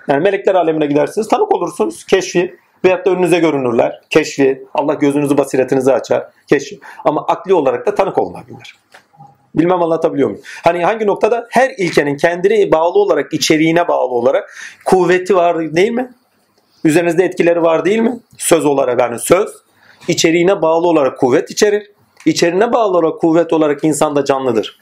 Yani 0.08 0.22
melekler 0.22 0.54
alemine 0.54 0.86
gidersiniz 0.86 1.28
tanık 1.28 1.54
olursunuz. 1.54 2.04
Keşfi 2.04 2.56
veyahut 2.84 3.06
da 3.06 3.10
önünüze 3.10 3.38
görünürler. 3.38 4.00
Keşfi. 4.10 4.66
Allah 4.74 4.94
gözünüzü 4.94 5.38
basiretinizi 5.38 5.92
açar. 5.92 6.26
Keşfi. 6.46 6.80
Ama 7.04 7.26
akli 7.26 7.54
olarak 7.54 7.86
da 7.86 7.94
tanık 7.94 8.18
olunabilir. 8.18 8.76
Bilmem 9.54 9.82
anlatabiliyor 9.82 10.28
muyum? 10.28 10.42
Hani 10.64 10.84
hangi 10.84 11.06
noktada 11.06 11.46
her 11.50 11.70
ilkenin 11.78 12.16
kendine 12.16 12.72
bağlı 12.72 12.98
olarak, 12.98 13.32
içeriğine 13.32 13.88
bağlı 13.88 14.14
olarak 14.14 14.50
kuvveti 14.84 15.36
var 15.36 15.74
değil 15.74 15.90
mi? 15.90 16.14
Üzerinizde 16.84 17.24
etkileri 17.24 17.62
var 17.62 17.84
değil 17.84 17.98
mi? 17.98 18.20
Söz 18.38 18.66
olarak 18.66 19.00
yani 19.00 19.18
söz 19.18 19.48
içeriğine 20.08 20.62
bağlı 20.62 20.88
olarak 20.88 21.18
kuvvet 21.18 21.50
içerir. 21.50 21.90
İçeriğine 22.26 22.72
bağlı 22.72 22.98
olarak 22.98 23.20
kuvvet 23.20 23.52
olarak 23.52 23.84
insan 23.84 24.16
da 24.16 24.24
canlıdır. 24.24 24.80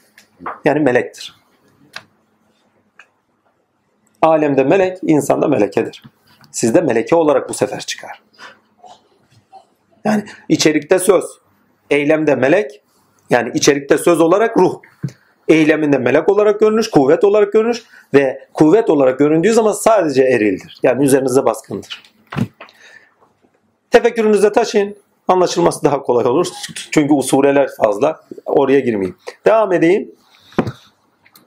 Yani 0.64 0.81
melektir. 0.81 1.35
Alemde 4.23 4.64
melek, 4.64 4.99
insanda 5.03 5.49
melekedir. 5.49 6.03
Sizde 6.51 6.81
meleke 6.81 7.17
olarak 7.17 7.49
bu 7.49 7.55
sefer 7.55 7.81
çıkar. 7.81 8.23
Yani 10.05 10.25
içerikte 10.49 10.99
söz, 10.99 11.25
eylemde 11.91 12.35
melek, 12.35 12.83
yani 13.31 13.51
içerikte 13.55 13.99
söz 13.99 14.21
olarak 14.21 14.57
ruh. 14.57 14.81
Eyleminde 15.49 15.99
melek 15.99 16.29
olarak 16.29 16.61
görünür, 16.61 16.91
kuvvet 16.91 17.25
olarak 17.25 17.53
görünür 17.53 17.85
ve 18.14 18.47
kuvvet 18.55 18.91
olarak 18.91 19.19
göründüğü 19.19 19.53
zaman 19.53 19.73
sadece 19.73 20.23
erildir. 20.23 20.81
Yani 20.83 21.05
üzerinize 21.05 21.45
baskındır. 21.45 22.03
Tefekkürünüze 23.91 24.53
taşıyın. 24.53 24.97
Anlaşılması 25.29 25.85
daha 25.85 26.03
kolay 26.03 26.27
olur. 26.27 26.47
Çünkü 26.91 27.14
usuleler 27.14 27.69
fazla. 27.85 28.21
Oraya 28.47 28.81
girmeyeyim. 28.81 29.17
Devam 29.47 29.73
edeyim. 29.73 30.12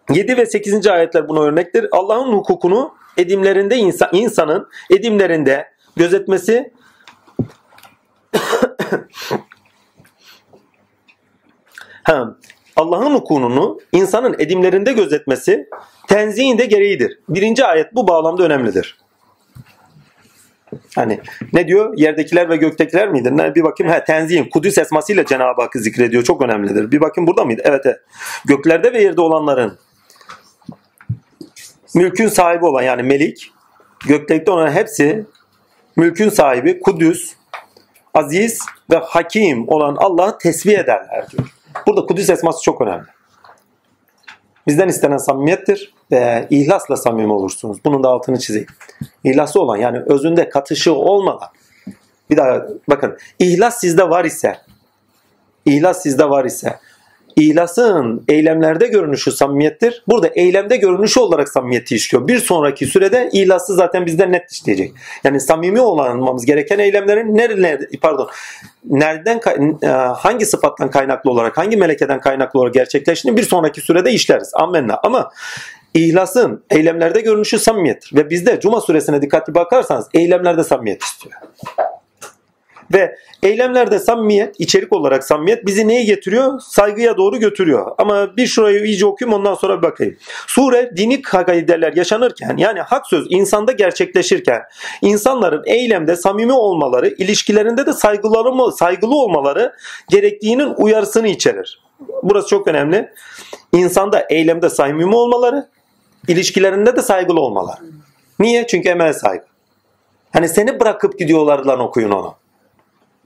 7 0.10 0.38
ve 0.38 0.46
8. 0.46 0.88
ayetler 0.88 1.30
buna 1.30 1.42
örnektir. 1.42 1.88
Allah'ın 1.92 2.34
hukukunu 2.34 2.94
edimlerinde 3.18 3.76
insan, 3.76 4.10
insanın 4.12 4.68
edimlerinde 4.90 5.68
gözetmesi 5.96 6.74
ha, 12.04 12.36
Allah'ın 12.76 13.14
hukukunu 13.14 13.80
insanın 13.92 14.36
edimlerinde 14.40 14.94
gözetmesi 14.94 15.70
tenzihin 16.08 16.58
de 16.58 16.66
gereğidir. 16.66 17.20
Birinci 17.30 17.66
ayet 17.66 17.96
bu 17.96 18.08
bağlamda 18.08 18.44
önemlidir. 18.44 18.98
Hani 20.96 21.20
ne 21.54 21.68
diyor? 21.68 21.94
Yerdekiler 21.98 22.50
ve 22.50 22.58
göktekiler 22.58 23.10
miydi? 23.10 23.38
Ne, 23.38 23.56
bir 23.56 23.64
bakayım. 23.64 23.94
He, 23.94 24.04
tenzihin, 24.04 24.50
Kudüs 24.50 24.78
esmasıyla 24.78 25.26
Cenab-ı 25.26 25.62
Hakk'ı 25.62 25.80
zikrediyor. 25.80 26.24
Çok 26.24 26.42
önemlidir. 26.42 26.92
Bir 26.92 27.02
bakayım 27.02 27.28
burada 27.28 27.46
mıydı? 27.46 27.62
Evet, 27.66 27.82
evet. 27.86 28.00
Göklerde 28.46 28.94
ve 28.94 29.02
yerde 29.02 29.22
olanların 29.22 29.78
mülkün 31.96 32.28
sahibi 32.28 32.66
olan 32.66 32.84
yani 32.84 33.04
melik, 33.04 33.52
göktekte 34.08 34.52
olan 34.52 34.72
hepsi 34.72 35.26
mülkün 35.96 36.30
sahibi, 36.30 36.80
Kudüs, 36.80 37.34
aziz 38.14 38.66
ve 38.92 38.96
hakim 38.98 39.68
olan 39.68 39.96
Allah'ı 40.00 40.38
tesbih 40.38 40.78
ederler 40.78 41.30
diyor. 41.32 41.56
Burada 41.88 42.06
Kudüs 42.06 42.30
esması 42.30 42.64
çok 42.64 42.82
önemli. 42.82 43.08
Bizden 44.68 44.88
istenen 44.88 45.18
samimiyettir 45.18 45.94
ve 46.12 46.48
ihlasla 46.50 46.98
samimi 46.98 47.34
olursunuz. 47.34 47.78
Bunun 47.86 48.04
da 48.04 48.10
altını 48.10 48.40
çizeyim. 48.40 48.68
İhlası 49.24 49.62
olan 49.62 49.78
yani 49.78 50.00
özünde 50.00 50.50
katışı 50.50 50.94
olmadan 50.94 51.50
bir 52.30 52.38
daha 52.38 52.66
bakın 52.90 53.18
ihlas 53.40 53.80
sizde 53.80 54.10
var 54.10 54.26
ise 54.26 54.58
ihlas 55.66 56.04
sizde 56.04 56.30
var 56.30 56.46
ise 56.46 56.80
İhlasın 57.36 58.24
eylemlerde 58.28 58.88
görünüşü 58.88 59.32
samimiyettir. 59.32 60.04
Burada 60.08 60.28
eylemde 60.28 60.78
görünüşü 60.78 61.20
olarak 61.20 61.50
samimiyeti 61.50 61.96
işliyor. 61.96 62.28
Bir 62.28 62.40
sonraki 62.40 62.86
sürede 62.86 63.30
ihlası 63.34 63.76
zaten 63.76 64.06
bizden 64.06 64.32
net 64.32 64.52
işleyecek. 64.52 64.94
Yani 65.24 65.40
samimi 65.40 65.80
olmamız 65.80 66.46
gereken 66.46 66.80
eylemlerin 66.80 67.38
nerede 67.38 67.90
pardon 68.02 68.30
nereden 68.86 69.42
e, 69.84 69.88
hangi 69.88 70.46
sıfattan 70.46 70.90
kaynaklı 70.90 71.32
olarak 71.32 71.58
hangi 71.58 71.78
melekeden 71.78 72.20
kaynaklı 72.20 72.60
olarak 72.60 72.74
gerçekleştiğini 72.74 73.38
bir 73.38 73.44
sonraki 73.44 73.82
sürede 73.82 74.12
işleriz. 74.12 74.52
Amenna. 74.54 75.00
Ama 75.04 75.32
İhlasın 75.94 76.64
eylemlerde 76.70 77.22
görünüşü 77.22 77.60
samimiyettir. 77.60 78.16
Ve 78.16 78.30
bizde 78.30 78.60
Cuma 78.60 78.82
suresine 78.82 79.22
dikkatli 79.22 79.56
bakarsanız 79.56 80.08
eylemlerde 80.14 80.64
samimiyet 80.64 81.04
istiyor. 81.04 81.36
Ve 82.94 83.16
eylemlerde 83.44 84.00
samimiyet, 84.00 84.56
içerik 84.60 84.94
olarak 84.94 85.24
samimiyet 85.24 85.66
bizi 85.66 85.88
neye 85.88 86.04
getiriyor? 86.04 86.60
Saygıya 86.60 87.18
doğru 87.18 87.40
götürüyor. 87.40 87.92
Ama 87.98 88.38
bir 88.38 88.48
şurayı 88.48 88.84
iyice 88.84 89.06
okuyayım 89.06 89.40
ondan 89.40 89.54
sonra 89.54 89.78
bir 89.78 89.82
bakayım. 89.82 90.18
Sure 90.48 90.92
dini 90.98 91.22
kaideler 91.22 91.94
yaşanırken 91.94 92.58
yani 92.58 92.80
hak 92.80 93.08
söz 93.08 93.26
insanda 93.30 93.72
gerçekleşirken 93.72 94.62
insanların 95.02 95.64
eylemde 95.66 96.16
samimi 96.16 96.54
olmaları, 96.54 97.08
ilişkilerinde 97.08 97.86
de 97.86 97.94
saygılı, 97.94 98.72
saygılı 98.72 99.16
olmaları 99.16 99.74
gerektiğinin 100.10 100.74
uyarısını 100.78 101.28
içerir. 101.28 101.82
Burası 102.24 102.48
çok 102.48 102.68
önemli. 102.68 103.10
İnsanda 103.74 104.26
eylemde 104.30 104.70
samimi 104.70 105.16
olmaları, 105.16 105.70
ilişkilerinde 106.28 106.96
de 106.96 107.02
saygılı 107.02 107.42
olmaları. 107.42 107.82
Niye? 108.40 108.68
Çünkü 108.68 108.90
emel 108.90 109.14
saygı. 109.14 109.44
Hani 110.34 110.50
seni 110.50 110.80
bırakıp 110.80 111.20
gidiyorlar 111.20 111.66
lan 111.66 111.80
okuyun 111.80 112.12
onu. 112.12 112.39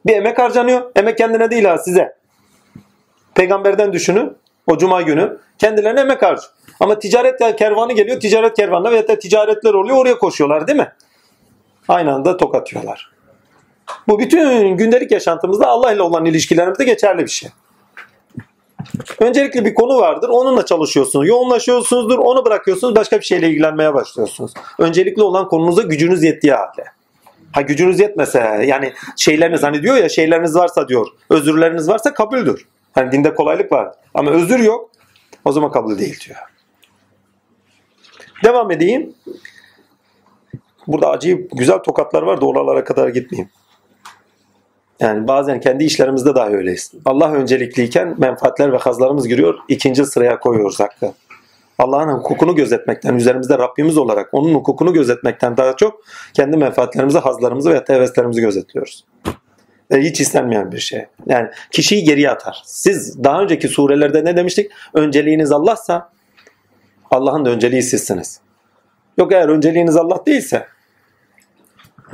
Bir 0.05 0.15
emek 0.15 0.39
harcanıyor. 0.39 0.91
Emek 0.95 1.17
kendine 1.17 1.51
değil 1.51 1.65
ha 1.65 1.77
size. 1.77 2.15
Peygamberden 3.35 3.93
düşünün. 3.93 4.37
O 4.67 4.77
cuma 4.77 5.01
günü 5.01 5.37
kendilerine 5.57 5.99
emek 5.99 6.21
harcıyor. 6.21 6.51
Ama 6.79 6.99
ticaret 6.99 7.55
kervanı 7.55 7.93
geliyor. 7.93 8.19
Ticaret 8.19 8.55
kervanına 8.55 8.91
veya 8.91 9.07
da 9.07 9.19
ticaretler 9.19 9.73
oluyor. 9.73 9.97
Oraya 9.97 10.17
koşuyorlar 10.17 10.67
değil 10.67 10.79
mi? 10.79 10.91
Aynı 11.87 12.13
anda 12.13 12.37
tok 12.37 12.55
atıyorlar. 12.55 13.11
Bu 14.07 14.19
bütün 14.19 14.77
gündelik 14.77 15.11
yaşantımızda 15.11 15.67
Allah 15.67 15.91
ile 15.91 16.01
olan 16.01 16.25
ilişkilerimizde 16.25 16.83
geçerli 16.83 17.23
bir 17.23 17.29
şey. 17.29 17.49
Öncelikli 19.19 19.65
bir 19.65 19.73
konu 19.73 19.97
vardır. 19.97 20.29
Onunla 20.29 20.65
çalışıyorsunuz. 20.65 21.27
Yoğunlaşıyorsunuzdur. 21.27 22.17
Onu 22.17 22.45
bırakıyorsunuz. 22.45 22.95
Başka 22.95 23.19
bir 23.19 23.25
şeyle 23.25 23.49
ilgilenmeye 23.49 23.93
başlıyorsunuz. 23.93 24.53
Öncelikli 24.79 25.21
olan 25.21 25.47
konunuza 25.47 25.81
gücünüz 25.81 26.23
yettiği 26.23 26.53
halde. 26.53 26.83
Ha 27.53 27.61
gücünüz 27.61 27.99
yetmese 27.99 28.39
yani 28.67 28.93
şeyleriniz 29.17 29.63
hani 29.63 29.83
diyor 29.83 29.95
ya 29.95 30.09
şeyleriniz 30.09 30.55
varsa 30.55 30.87
diyor 30.87 31.07
özürleriniz 31.29 31.89
varsa 31.89 32.13
kabuldür. 32.13 32.67
Hani 32.91 33.11
dinde 33.11 33.33
kolaylık 33.33 33.71
var 33.71 33.91
ama 34.13 34.31
özür 34.31 34.59
yok 34.59 34.91
o 35.45 35.51
zaman 35.51 35.71
kabul 35.71 35.99
değil 35.99 36.19
diyor. 36.27 36.39
Devam 38.43 38.71
edeyim. 38.71 39.13
Burada 40.87 41.09
acayip 41.09 41.51
güzel 41.53 41.77
tokatlar 41.77 42.23
var 42.23 42.41
da 42.41 42.45
oralara 42.45 42.83
kadar 42.83 43.07
gitmeyeyim. 43.07 43.49
Yani 44.99 45.27
bazen 45.27 45.59
kendi 45.59 45.83
işlerimizde 45.83 46.35
dahi 46.35 46.55
öyleyiz. 46.55 46.91
Allah 47.05 47.31
öncelikliyken 47.31 48.15
menfaatler 48.17 48.73
ve 48.73 48.77
hazlarımız 48.77 49.27
giriyor. 49.27 49.55
ikinci 49.67 50.05
sıraya 50.05 50.39
koyuyoruz 50.39 50.79
hakkı. 50.79 51.13
Allah'ın 51.79 52.09
hukukunu 52.09 52.55
gözetmekten, 52.55 53.15
üzerimizde 53.15 53.57
Rabbimiz 53.57 53.97
olarak 53.97 54.29
onun 54.31 54.53
hukukunu 54.53 54.93
gözetmekten 54.93 55.57
daha 55.57 55.75
çok 55.75 56.03
kendi 56.33 56.57
menfaatlerimizi, 56.57 57.19
hazlarımızı 57.19 57.69
ve 57.73 57.83
heveslerimizi 57.87 58.41
gözetliyoruz. 58.41 59.05
Ve 59.91 60.01
hiç 60.01 60.21
istenmeyen 60.21 60.71
bir 60.71 60.79
şey. 60.79 61.05
Yani 61.25 61.49
kişiyi 61.71 62.03
geriye 62.03 62.29
atar. 62.29 62.61
Siz 62.65 63.23
daha 63.23 63.41
önceki 63.41 63.67
surelerde 63.67 64.25
ne 64.25 64.37
demiştik? 64.37 64.71
Önceliğiniz 64.93 65.51
Allah'sa 65.51 66.09
Allah'ın 67.11 67.45
da 67.45 67.49
önceliği 67.49 67.83
sizsiniz. 67.83 68.39
Yok 69.17 69.33
eğer 69.33 69.49
önceliğiniz 69.49 69.95
Allah 69.95 70.25
değilse 70.25 70.67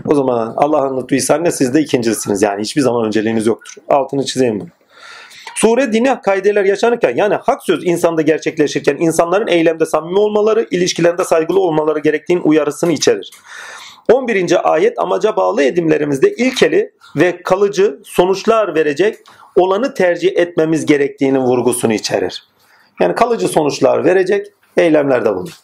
o 0.06 0.16
zaman 0.16 0.54
Allah'ın 0.58 0.98
lütfu 0.98 1.44
ne 1.44 1.52
siz 1.52 1.74
de 1.74 1.82
ikincisiniz. 1.82 2.42
Yani 2.42 2.62
hiçbir 2.62 2.82
zaman 2.82 3.06
önceliğiniz 3.06 3.48
yoktur. 3.48 3.76
Altını 3.90 4.26
çizeyim 4.26 4.60
bunu. 4.60 4.70
Sure 5.62 5.94
dini 5.94 6.22
kaideler 6.22 6.66
yaşanırken 6.66 7.16
yani 7.16 7.36
hak 7.36 7.64
söz 7.64 7.86
insanda 7.86 8.22
gerçekleşirken 8.22 8.98
insanların 9.00 9.48
eylemde 9.48 9.86
samimi 9.86 10.20
olmaları, 10.20 10.68
ilişkilerinde 10.72 11.24
saygılı 11.24 11.60
olmaları 11.60 12.00
gerektiğinin 12.00 12.44
uyarısını 12.44 12.92
içerir. 12.92 13.32
11. 14.12 14.72
ayet 14.74 15.00
amaca 15.00 15.36
bağlı 15.36 15.64
edimlerimizde 15.64 16.34
ilkeli 16.34 16.92
ve 17.16 17.44
kalıcı 17.44 18.00
sonuçlar 18.04 18.76
verecek 18.76 19.18
olanı 19.56 19.94
tercih 19.94 20.38
etmemiz 20.38 20.86
gerektiğinin 20.86 21.40
vurgusunu 21.40 21.94
içerir. 21.94 22.48
Yani 23.00 23.16
kalıcı 23.16 23.48
sonuçlar 23.48 24.06
verecek 24.06 24.48
eylemlerde 24.78 25.36
bulunur. 25.36 25.60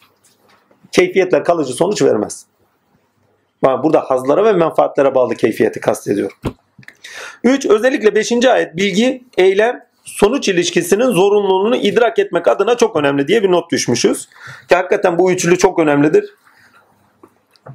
Keyfiyetle 0.92 1.44
kalıcı 1.44 1.74
sonuç 1.74 2.02
vermez. 2.02 2.46
Burada 3.64 4.00
hazlara 4.00 4.46
ve 4.46 4.54
menfaatlere 4.54 5.16
bağlı 5.16 5.36
keyfiyeti 5.36 5.80
kastediyor. 5.80 6.32
3. 7.44 7.66
Özellikle 7.66 8.16
5. 8.16 8.46
ayet 8.46 8.78
bilgi, 8.78 9.24
eylem, 9.38 9.86
sonuç 10.04 10.50
ilişkisinin 10.50 11.12
zorunluluğunu 11.12 11.76
idrak 11.76 12.20
etmek 12.20 12.48
adına 12.48 12.78
çok 12.78 12.96
önemli 12.96 13.28
diye 13.28 13.44
bir 13.44 13.52
not 13.52 13.72
düşmüşüz. 13.72 14.30
Ki 14.70 14.76
hakikaten 14.76 15.18
bu 15.18 15.32
üçlü 15.32 15.58
çok 15.58 15.80
önemlidir. 15.80 16.34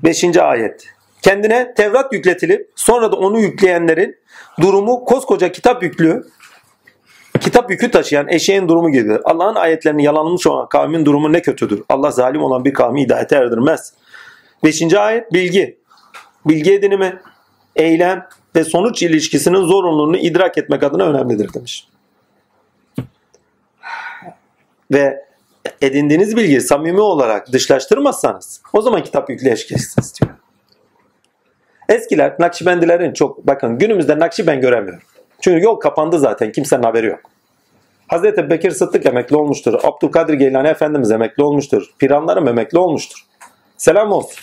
5. 0.05 0.37
ayet. 0.37 0.87
Kendine 1.23 1.75
Tevrat 1.75 2.13
yükletilip 2.13 2.71
sonra 2.77 3.13
da 3.13 3.17
onu 3.17 3.41
yükleyenlerin 3.41 4.17
durumu 4.61 5.05
koskoca 5.05 5.53
kitap 5.53 5.83
yüklü 5.83 6.25
kitap 7.41 7.71
yükü 7.71 7.91
taşıyan 7.91 8.29
eşeğin 8.29 8.69
durumu 8.69 8.91
gibidir. 8.91 9.21
Allah'ın 9.25 9.55
ayetlerini 9.55 10.05
yalanlamış 10.05 10.47
olan 10.47 10.69
kavmin 10.69 11.05
durumu 11.05 11.33
ne 11.33 11.43
kötüdür. 11.43 11.83
Allah 11.89 12.11
zalim 12.11 12.43
olan 12.43 12.65
bir 12.65 12.75
kavmi 12.75 13.03
hidayete 13.03 13.37
erdirmez. 13.37 13.93
Beşinci 14.65 14.99
ayet 14.99 15.33
bilgi. 15.33 15.81
Bilgi 16.47 16.73
edinimi, 16.73 17.21
eylem, 17.77 18.29
ve 18.57 18.65
sonuç 18.65 19.03
ilişkisinin 19.03 19.65
zorunluluğunu 19.65 20.17
idrak 20.17 20.59
etmek 20.59 20.83
adına 20.83 21.05
önemlidir 21.05 21.55
demiş. 21.55 21.89
Ve 24.93 25.25
edindiğiniz 25.81 26.37
bilgiyi 26.37 26.61
samimi 26.61 27.01
olarak 27.01 27.53
dışlaştırmazsanız 27.53 28.63
o 28.73 28.83
zaman 28.83 29.03
kitap 29.03 29.31
yükleyeşkesiniz 29.31 30.15
diyor. 30.21 30.35
Eskiler 31.89 32.37
Nakşibendilerin 32.39 33.13
çok 33.13 33.47
bakın 33.47 33.79
günümüzde 33.79 34.19
Nakşibend 34.19 34.63
göremiyorum. 34.63 35.03
Çünkü 35.41 35.65
yol 35.65 35.77
kapandı 35.77 36.19
zaten 36.19 36.53
kimsenin 36.53 36.83
haberi 36.83 37.07
yok. 37.07 37.21
Hazreti 38.09 38.51
Bekir 38.51 38.71
Sıddık 38.71 39.07
emekli 39.07 39.37
olmuştur. 39.37 39.81
Abdülkadir 39.83 40.35
Geylani 40.35 40.69
Efendimiz 40.69 41.11
emekli 41.11 41.43
olmuştur. 41.43 41.87
Piranlarım 41.99 42.49
emekli 42.49 42.79
olmuştur. 42.79 43.27
Selam 43.81 44.13
olsun. 44.13 44.39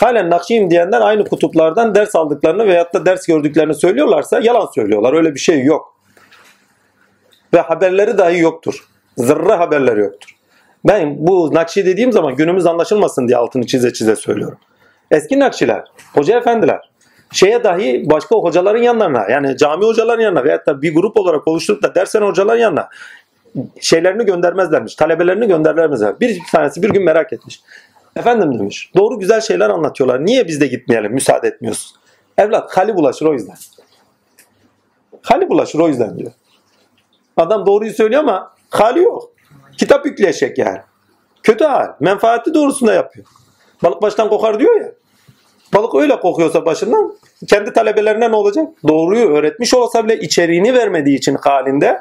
Halen 0.00 0.30
Nakşiyim 0.30 0.70
diyenler 0.70 1.00
aynı 1.00 1.24
kutuplardan 1.24 1.94
ders 1.94 2.14
aldıklarını 2.14 2.66
veyahut 2.66 2.94
da 2.94 3.06
ders 3.06 3.26
gördüklerini 3.26 3.74
söylüyorlarsa 3.74 4.40
yalan 4.40 4.68
söylüyorlar. 4.74 5.12
Öyle 5.12 5.34
bir 5.34 5.40
şey 5.40 5.64
yok. 5.64 5.96
Ve 7.54 7.60
haberleri 7.60 8.18
dahi 8.18 8.38
yoktur. 8.38 8.84
Zırra 9.16 9.58
haberleri 9.58 10.00
yoktur. 10.00 10.30
Ben 10.86 11.16
bu 11.18 11.54
Nakşi 11.54 11.86
dediğim 11.86 12.12
zaman 12.12 12.36
günümüz 12.36 12.66
anlaşılmasın 12.66 13.28
diye 13.28 13.38
altını 13.38 13.66
çize 13.66 13.92
çize 13.92 14.16
söylüyorum. 14.16 14.58
Eski 15.10 15.38
Nakşiler, 15.38 15.84
hoca 16.14 16.38
efendiler, 16.38 16.90
şeye 17.32 17.64
dahi 17.64 18.10
başka 18.10 18.36
hocaların 18.36 18.82
yanlarına 18.82 19.30
yani 19.30 19.56
cami 19.56 19.84
hocaların 19.84 20.22
yanına 20.22 20.44
veyahut 20.44 20.66
da 20.66 20.82
bir 20.82 20.94
grup 20.94 21.16
olarak 21.16 21.48
oluşturup 21.48 21.82
da 21.82 21.94
dersen 21.94 22.22
hocaların 22.22 22.60
yanına 22.60 22.88
şeylerini 23.80 24.24
göndermezlermiş. 24.24 24.94
Talebelerini 24.94 25.48
göndermezler. 25.48 26.20
Bir 26.20 26.38
tanesi 26.52 26.82
bir 26.82 26.90
gün 26.90 27.04
merak 27.04 27.32
etmiş. 27.32 27.60
Efendim 28.16 28.58
demiş. 28.58 28.90
Doğru 28.96 29.18
güzel 29.18 29.40
şeyler 29.40 29.70
anlatıyorlar. 29.70 30.26
Niye 30.26 30.48
biz 30.48 30.60
de 30.60 30.66
gitmeyelim? 30.66 31.12
Müsaade 31.12 31.48
etmiyorsun. 31.48 31.96
Evlat 32.38 32.76
hali 32.76 32.94
bulaşır 32.94 33.26
o 33.26 33.32
yüzden. 33.32 33.56
Hali 35.22 35.48
bulaşır 35.48 35.78
o 35.78 35.88
yüzden 35.88 36.18
diyor. 36.18 36.32
Adam 37.36 37.66
doğruyu 37.66 37.92
söylüyor 37.92 38.22
ama 38.22 38.52
hali 38.70 39.02
yok. 39.02 39.30
Kitap 39.78 40.06
yükleyecek 40.06 40.58
yani. 40.58 40.80
Kötü 41.42 41.64
hal. 41.64 41.88
Menfaati 42.00 42.54
doğrusunda 42.54 42.92
yapıyor. 42.94 43.26
Balık 43.82 44.02
baştan 44.02 44.28
kokar 44.28 44.60
diyor 44.60 44.80
ya. 44.80 44.92
Balık 45.74 45.94
öyle 45.94 46.20
kokuyorsa 46.20 46.66
başından 46.66 47.14
kendi 47.48 47.72
talebelerine 47.72 48.30
ne 48.30 48.36
olacak? 48.36 48.68
Doğruyu 48.88 49.28
öğretmiş 49.28 49.74
olsa 49.74 50.04
bile 50.04 50.18
içeriğini 50.18 50.74
vermediği 50.74 51.18
için 51.18 51.34
halinde 51.34 51.98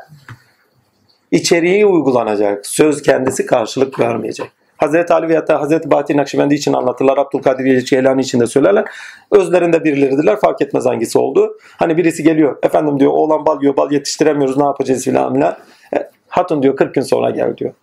içeriği 1.32 1.86
uygulanacak. 1.86 2.66
Söz 2.66 3.01
kendisi 3.01 3.45
karşılık 3.45 3.99
vermeyecek. 3.99 4.51
Hazreti 4.80 5.14
Ali 5.14 5.28
veyahut 5.28 5.48
da 5.48 5.62
Hazreti 5.62 5.92
Bahattin 5.92 6.18
Nakşibendi 6.18 6.56
için 6.56 6.74
anlatırlar. 6.74 7.18
Abdülkadir 7.18 7.90
Geylani 7.90 8.22
için 8.22 8.40
de 8.40 8.48
söylerler. 8.48 8.86
Özlerinde 9.32 9.84
birileridirler. 9.84 10.40
Fark 10.40 10.62
etmez 10.62 10.86
hangisi 10.86 11.20
oldu. 11.20 11.58
Hani 11.78 11.98
birisi 11.98 12.24
geliyor. 12.24 12.58
Efendim 12.64 13.00
diyor 13.00 13.12
oğlan 13.12 13.46
bal 13.46 13.62
yiyor. 13.62 13.78
Bal 13.78 13.92
yetiştiremiyoruz. 13.92 14.58
Ne 14.58 14.64
yapacağız 14.64 15.04
filan 15.04 15.34
filan. 15.34 15.58
E, 15.96 16.10
hatun 16.28 16.64
diyor 16.64 16.76
40 16.76 16.94
gün 16.94 17.02
sonra 17.02 17.30
gel 17.30 17.58
diyor. 17.58 17.74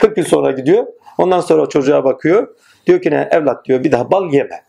40 0.00 0.16
gün 0.16 0.22
sonra 0.22 0.50
gidiyor. 0.50 0.86
Ondan 1.18 1.40
sonra 1.40 1.68
çocuğa 1.68 2.04
bakıyor. 2.04 2.48
Diyor 2.86 3.02
ki 3.02 3.10
ne 3.10 3.28
evlat 3.30 3.64
diyor 3.64 3.84
bir 3.84 3.92
daha 3.92 4.10
bal 4.10 4.32
yeme. 4.32 4.62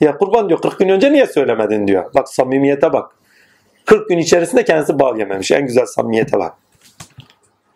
Ya 0.00 0.18
kurban 0.18 0.48
diyor 0.48 0.60
40 0.60 0.78
gün 0.78 0.88
önce 0.88 1.12
niye 1.12 1.26
söylemedin 1.26 1.86
diyor. 1.86 2.04
Bak 2.14 2.28
samimiyete 2.28 2.92
bak. 2.92 3.10
40 3.86 4.08
gün 4.08 4.18
içerisinde 4.18 4.64
kendisi 4.64 4.98
bal 4.98 5.18
yememiş. 5.18 5.50
En 5.50 5.66
güzel 5.66 5.86
samimiyete 5.86 6.38
bak. 6.38 6.54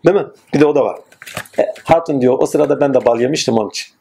Değil 0.07 0.17
mi? 0.17 0.27
Bir 0.55 0.61
de 0.61 0.67
o 0.67 0.75
da 0.75 0.85
var. 0.85 0.97
Hatun 1.85 2.21
diyor 2.21 2.37
o 2.39 2.47
sırada 2.47 2.81
ben 2.81 2.95
de 2.95 3.05
bal 3.05 3.21
yemiştim 3.21 3.55
onun 3.55 3.71
için. 3.71 3.95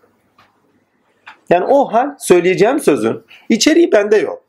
Yani 1.49 1.65
o 1.65 1.93
hal 1.93 2.07
söyleyeceğim 2.19 2.79
sözün 2.79 3.23
içeriği 3.49 3.91
bende 3.91 4.17
yok. 4.17 4.43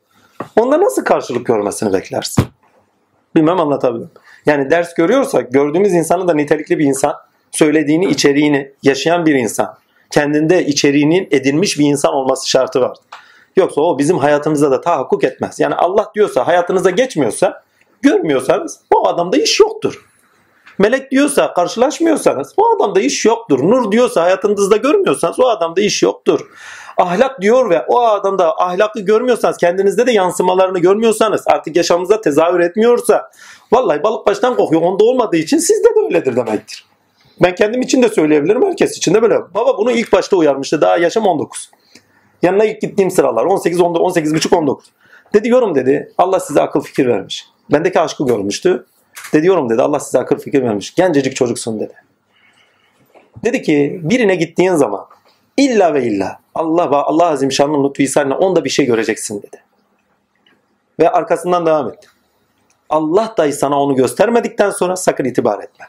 Onda 0.55 0.81
nasıl 0.81 1.03
karşılık 1.03 1.45
görmesini 1.45 1.93
beklersin? 1.93 2.45
Bilmem 3.35 3.59
anlatabilirim. 3.59 4.11
Yani 4.45 4.69
ders 4.69 4.93
görüyorsak 4.93 5.51
gördüğümüz 5.51 5.93
insanın 5.93 6.27
da 6.27 6.33
nitelikli 6.33 6.79
bir 6.79 6.85
insan, 6.85 7.13
söylediğini, 7.51 8.05
içeriğini 8.05 8.71
yaşayan 8.83 9.25
bir 9.25 9.35
insan, 9.35 9.77
kendinde 10.11 10.65
içeriğinin 10.65 11.27
edinmiş 11.31 11.79
bir 11.79 11.85
insan 11.85 12.13
olması 12.13 12.49
şartı 12.49 12.81
var. 12.81 12.97
Yoksa 13.55 13.81
o 13.81 13.99
bizim 13.99 14.17
hayatımıza 14.17 14.71
da 14.71 14.81
tahakkuk 14.81 15.23
etmez. 15.23 15.59
Yani 15.59 15.75
Allah 15.75 16.11
diyorsa 16.15 16.47
hayatınıza 16.47 16.89
geçmiyorsa, 16.89 17.63
görmüyorsanız 18.01 18.79
o 18.95 19.07
adamda 19.07 19.37
iş 19.37 19.59
yoktur. 19.59 20.05
Melek 20.79 21.11
diyorsa 21.11 21.53
karşılaşmıyorsanız 21.53 22.53
o 22.57 22.75
adamda 22.75 22.99
iş 22.99 23.25
yoktur. 23.25 23.59
Nur 23.63 23.91
diyorsa 23.91 24.23
hayatınızda 24.23 24.77
görmüyorsanız 24.77 25.39
o 25.39 25.47
adamda 25.47 25.81
iş 25.81 26.03
yoktur. 26.03 26.39
Ahlak 26.97 27.41
diyor 27.41 27.69
ve 27.69 27.85
o 27.87 28.01
adamda 28.01 28.61
ahlakı 28.61 28.99
görmüyorsanız 28.99 29.57
kendinizde 29.57 30.07
de 30.07 30.11
yansımalarını 30.11 30.79
görmüyorsanız 30.79 31.43
artık 31.45 31.75
yaşamınızda 31.75 32.21
tezahür 32.21 32.59
etmiyorsa 32.59 33.31
vallahi 33.71 34.03
balık 34.03 34.27
baştan 34.27 34.55
kokuyor. 34.55 34.81
Onda 34.81 35.03
olmadığı 35.03 35.37
için 35.37 35.57
sizde 35.57 35.89
de 35.95 35.99
öyledir 36.05 36.35
demektir. 36.35 36.85
Ben 37.41 37.55
kendim 37.55 37.81
için 37.81 38.03
de 38.03 38.09
söyleyebilirim. 38.09 38.65
Herkes 38.65 38.97
için 38.97 39.13
de 39.13 39.21
böyle. 39.21 39.35
Baba 39.53 39.77
bunu 39.77 39.91
ilk 39.91 40.13
başta 40.13 40.35
uyarmıştı. 40.35 40.81
Daha 40.81 40.97
yaşam 40.97 41.27
19. 41.27 41.71
Yanına 42.41 42.65
ilk 42.65 42.81
gittiğim 42.81 43.11
sıralar 43.11 43.45
18, 43.45 43.81
19, 43.81 44.01
18 44.01 44.35
buçuk 44.35 44.53
19. 44.53 44.91
Dedi 45.33 45.49
yorum 45.49 45.75
dedi. 45.75 46.13
Allah 46.17 46.39
size 46.39 46.61
akıl 46.61 46.81
fikir 46.81 47.07
vermiş. 47.07 47.45
Bendeki 47.71 47.99
aşkı 47.99 48.25
görmüştü. 48.25 48.85
Dedi 49.33 49.47
yorum 49.47 49.69
dedi. 49.69 49.81
Allah 49.81 49.99
size 49.99 50.19
akıl 50.19 50.39
fikir 50.39 50.63
vermiş. 50.63 50.95
Gencecik 50.95 51.35
çocuksun 51.35 51.79
dedi. 51.79 51.93
Dedi 53.43 53.61
ki 53.61 53.99
birine 54.03 54.35
gittiğin 54.35 54.75
zaman 54.75 55.07
illa 55.57 55.93
ve 55.93 56.03
illa 56.03 56.39
Allah 56.55 56.91
ve 56.91 56.95
Allah 56.95 57.25
Azim 57.25 57.51
Şanlı 57.51 57.89
lütfu 57.89 58.03
ihsanıyla 58.03 58.37
onda 58.37 58.65
bir 58.65 58.69
şey 58.69 58.85
göreceksin 58.85 59.41
dedi. 59.41 59.63
Ve 60.99 61.09
arkasından 61.09 61.65
devam 61.65 61.89
etti. 61.89 62.07
Allah 62.89 63.33
dahi 63.37 63.53
sana 63.53 63.81
onu 63.81 63.95
göstermedikten 63.95 64.69
sonra 64.69 64.95
sakın 64.95 65.25
itibar 65.25 65.63
etme. 65.63 65.85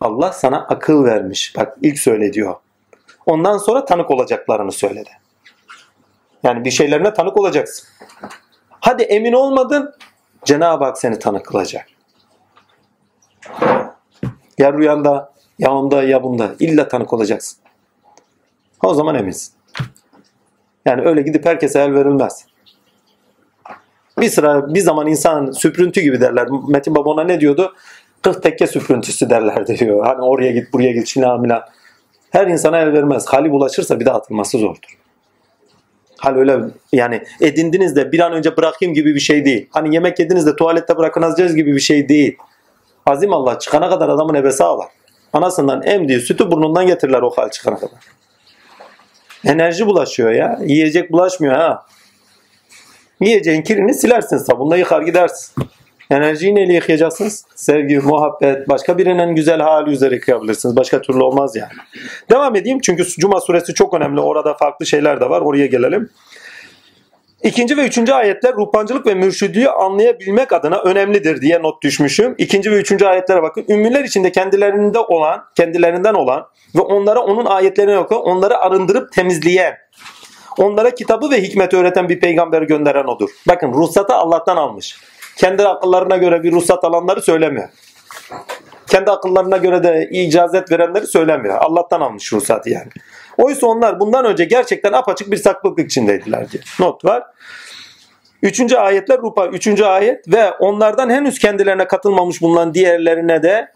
Allah 0.00 0.32
sana 0.32 0.58
akıl 0.58 1.04
vermiş. 1.04 1.56
Bak 1.56 1.76
ilk 1.82 1.98
söyle 1.98 2.32
diyor. 2.32 2.56
Ondan 3.26 3.58
sonra 3.58 3.84
tanık 3.84 4.10
olacaklarını 4.10 4.72
söyledi. 4.72 5.10
Yani 6.42 6.64
bir 6.64 6.70
şeylerine 6.70 7.14
tanık 7.14 7.36
olacaksın. 7.36 7.88
Hadi 8.80 9.02
emin 9.02 9.32
olmadın 9.32 9.94
Cenab-ı 10.44 10.84
Hak 10.84 10.98
seni 10.98 11.18
tanık 11.18 11.46
kılacak. 11.46 11.86
Ya 14.58 14.72
rüyanda 14.72 15.32
ya 15.58 15.72
onda 15.72 16.02
ya 16.02 16.22
bunda 16.22 16.54
illa 16.58 16.88
tanık 16.88 17.12
olacaksın. 17.12 17.58
O 18.82 18.94
zaman 18.94 19.14
eminsin. 19.14 19.52
Yani 20.86 21.02
öyle 21.02 21.22
gidip 21.22 21.46
herkese 21.46 21.80
el 21.80 21.94
verilmez. 21.94 22.46
Bir 24.20 24.28
sıra 24.28 24.74
bir 24.74 24.80
zaman 24.80 25.06
insan 25.06 25.50
süprüntü 25.50 26.00
gibi 26.00 26.20
derler. 26.20 26.48
Metin 26.68 26.94
Baba 26.94 27.10
ona 27.10 27.24
ne 27.24 27.40
diyordu? 27.40 27.74
40 28.22 28.42
tekke 28.42 28.66
süprüntüsü 28.66 29.30
derler 29.30 29.66
diyor. 29.66 30.06
Hani 30.06 30.22
oraya 30.22 30.52
git 30.52 30.72
buraya 30.72 30.92
git 30.92 31.06
şina 31.06 31.36
mina. 31.38 31.64
Her 32.30 32.46
insana 32.46 32.78
el 32.78 32.92
vermez. 32.92 33.26
Hali 33.26 33.50
bulaşırsa 33.50 34.00
bir 34.00 34.06
daha 34.06 34.16
atılması 34.16 34.58
zordur. 34.58 34.98
Hal 36.18 36.36
öyle 36.36 36.58
yani 36.92 37.22
edindiniz 37.40 37.96
de 37.96 38.12
bir 38.12 38.20
an 38.20 38.32
önce 38.32 38.56
bırakayım 38.56 38.94
gibi 38.94 39.14
bir 39.14 39.20
şey 39.20 39.44
değil. 39.44 39.68
Hani 39.70 39.94
yemek 39.94 40.18
yediniz 40.18 40.46
de 40.46 40.56
tuvalette 40.56 40.96
bırakınacağız 40.96 41.54
gibi 41.54 41.74
bir 41.74 41.80
şey 41.80 42.08
değil. 42.08 42.36
Azim 43.08 43.32
Allah 43.32 43.58
çıkana 43.58 43.88
kadar 43.88 44.08
adamın 44.08 44.34
ebesi 44.34 44.64
ağlar. 44.64 44.88
Anasından 45.32 45.82
emdiği 45.82 46.20
sütü 46.20 46.50
burnundan 46.50 46.86
getirirler 46.86 47.22
o 47.22 47.30
hal 47.30 47.50
çıkana 47.50 47.76
kadar. 47.76 47.98
Enerji 49.44 49.86
bulaşıyor 49.86 50.30
ya. 50.30 50.58
Yiyecek 50.64 51.12
bulaşmıyor 51.12 51.54
ha. 51.54 51.86
Yiyeceğin 53.20 53.62
kirini 53.62 53.94
silersin 53.94 54.36
sabunla 54.38 54.76
yıkar 54.76 55.02
gidersin. 55.02 55.64
Enerjiyi 56.10 56.54
neyle 56.54 56.72
yıkayacaksınız? 56.72 57.44
Sevgi, 57.54 57.98
muhabbet, 57.98 58.68
başka 58.68 58.98
birinin 58.98 59.34
güzel 59.34 59.60
hali 59.60 59.90
üzere 59.90 60.14
yıkayabilirsiniz. 60.14 60.76
Başka 60.76 61.00
türlü 61.00 61.22
olmaz 61.22 61.56
yani. 61.56 61.72
Devam 62.30 62.56
edeyim 62.56 62.78
çünkü 62.80 63.04
Cuma 63.04 63.40
suresi 63.40 63.74
çok 63.74 63.94
önemli. 63.94 64.20
Orada 64.20 64.54
farklı 64.54 64.86
şeyler 64.86 65.20
de 65.20 65.30
var. 65.30 65.40
Oraya 65.40 65.66
gelelim. 65.66 66.10
İkinci 67.42 67.76
ve 67.76 67.86
üçüncü 67.86 68.12
ayetler 68.12 68.54
ruhbancılık 68.54 69.06
ve 69.06 69.14
mürşidliği 69.14 69.68
anlayabilmek 69.68 70.52
adına 70.52 70.78
önemlidir 70.78 71.40
diye 71.40 71.62
not 71.62 71.82
düşmüşüm. 71.82 72.34
İkinci 72.38 72.70
ve 72.70 72.74
üçüncü 72.74 73.06
ayetlere 73.06 73.42
bakın. 73.42 73.64
Ümmüler 73.68 74.04
içinde 74.04 74.32
kendilerinde 74.32 74.98
olan, 74.98 75.44
kendilerinden 75.56 76.14
olan 76.14 76.46
ve 76.76 76.80
onlara 76.80 77.20
onun 77.20 77.46
ayetlerini 77.46 77.98
okuyan, 77.98 78.22
onları 78.22 78.58
arındırıp 78.58 79.12
temizleyen, 79.12 79.74
onlara 80.58 80.90
kitabı 80.90 81.30
ve 81.30 81.42
hikmeti 81.42 81.76
öğreten 81.76 82.08
bir 82.08 82.20
peygamber 82.20 82.62
gönderen 82.62 83.04
odur. 83.04 83.30
Bakın 83.48 83.72
ruhsatı 83.72 84.14
Allah'tan 84.14 84.56
almış. 84.56 84.96
Kendi 85.36 85.68
akıllarına 85.68 86.16
göre 86.16 86.42
bir 86.42 86.52
ruhsat 86.52 86.84
alanları 86.84 87.22
söylemiyor. 87.22 87.68
Kendi 88.86 89.10
akıllarına 89.10 89.56
göre 89.56 89.82
de 89.82 90.08
icazet 90.10 90.72
verenleri 90.72 91.06
söylemiyor. 91.06 91.58
Allah'tan 91.58 92.00
almış 92.00 92.32
ruhsatı 92.32 92.70
yani. 92.70 92.88
Oysa 93.38 93.66
onlar 93.66 94.00
bundan 94.00 94.24
önce 94.24 94.44
gerçekten 94.44 94.92
apaçık 94.92 95.30
bir 95.30 95.36
saklıklık 95.36 95.86
içindeydiler 95.86 96.50
diye. 96.50 96.62
Not 96.80 97.04
var. 97.04 97.22
Üçüncü 98.42 98.76
ayetler 98.76 99.18
Rupa. 99.18 99.46
Üçüncü 99.46 99.84
ayet 99.84 100.28
ve 100.34 100.50
onlardan 100.50 101.10
henüz 101.10 101.38
kendilerine 101.38 101.86
katılmamış 101.86 102.42
bulunan 102.42 102.74
diğerlerine 102.74 103.42
de 103.42 103.72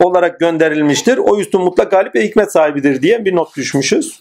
olarak 0.00 0.40
gönderilmiştir. 0.40 1.18
O 1.18 1.38
üstün 1.38 1.60
mutlak 1.60 1.90
galip 1.90 2.14
ve 2.14 2.24
hikmet 2.24 2.52
sahibidir 2.52 3.02
diye 3.02 3.24
bir 3.24 3.36
not 3.36 3.56
düşmüşüz. 3.56 4.20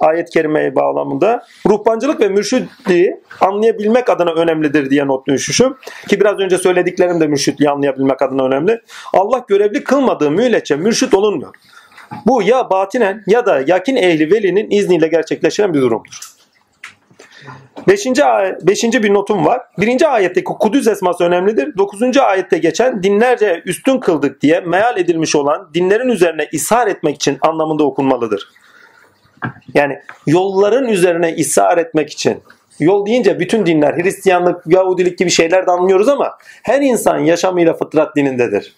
Ayet-i 0.00 0.30
kerimeye 0.30 0.74
bağlamında. 0.74 1.46
Ruhbancılık 1.66 2.20
ve 2.20 2.28
mürşitliği 2.28 3.20
anlayabilmek 3.40 4.10
adına 4.10 4.32
önemlidir 4.32 4.90
diye 4.90 5.06
not 5.06 5.26
düşmüşüm. 5.26 5.76
Ki 6.08 6.20
biraz 6.20 6.38
önce 6.38 6.58
söylediklerim 6.58 7.20
de 7.20 7.26
mürşitliği 7.26 7.70
anlayabilmek 7.70 8.22
adına 8.22 8.46
önemli. 8.46 8.80
Allah 9.12 9.44
görevli 9.48 9.84
kılmadığı 9.84 10.30
mühletçe 10.30 10.76
mürşit 10.76 11.14
olunmuyor. 11.14 11.54
Bu 12.26 12.42
ya 12.42 12.70
batinen 12.70 13.22
ya 13.26 13.46
da 13.46 13.62
yakin 13.66 13.96
ehli 13.96 14.30
velinin 14.30 14.70
izniyle 14.70 15.08
gerçekleşen 15.08 15.74
bir 15.74 15.80
durumdur. 15.80 16.32
Beşinci, 17.88 18.22
beşinci 18.62 19.02
bir 19.02 19.14
notum 19.14 19.46
var. 19.46 19.60
Birinci 19.78 20.06
ayetteki 20.06 20.44
Kudüs 20.44 20.86
esması 20.86 21.24
önemlidir. 21.24 21.76
Dokuzuncu 21.78 22.22
ayette 22.22 22.58
geçen 22.58 23.02
dinlerce 23.02 23.62
üstün 23.66 24.00
kıldık 24.00 24.40
diye 24.40 24.60
meal 24.60 24.96
edilmiş 24.96 25.36
olan 25.36 25.70
dinlerin 25.74 26.08
üzerine 26.08 26.48
ishar 26.52 26.86
etmek 26.86 27.16
için 27.16 27.38
anlamında 27.40 27.84
okunmalıdır. 27.84 28.48
Yani 29.74 29.98
yolların 30.26 30.88
üzerine 30.88 31.34
ishar 31.36 31.78
etmek 31.78 32.10
için. 32.10 32.40
Yol 32.80 33.06
deyince 33.06 33.40
bütün 33.40 33.66
dinler, 33.66 33.94
Hristiyanlık, 33.94 34.62
Yahudilik 34.66 35.18
gibi 35.18 35.30
şeyler 35.30 35.66
de 35.66 35.70
anlıyoruz 35.70 36.08
ama 36.08 36.38
her 36.62 36.80
insan 36.80 37.18
yaşamıyla 37.18 37.74
fıtrat 37.74 38.16
dinindedir. 38.16 38.76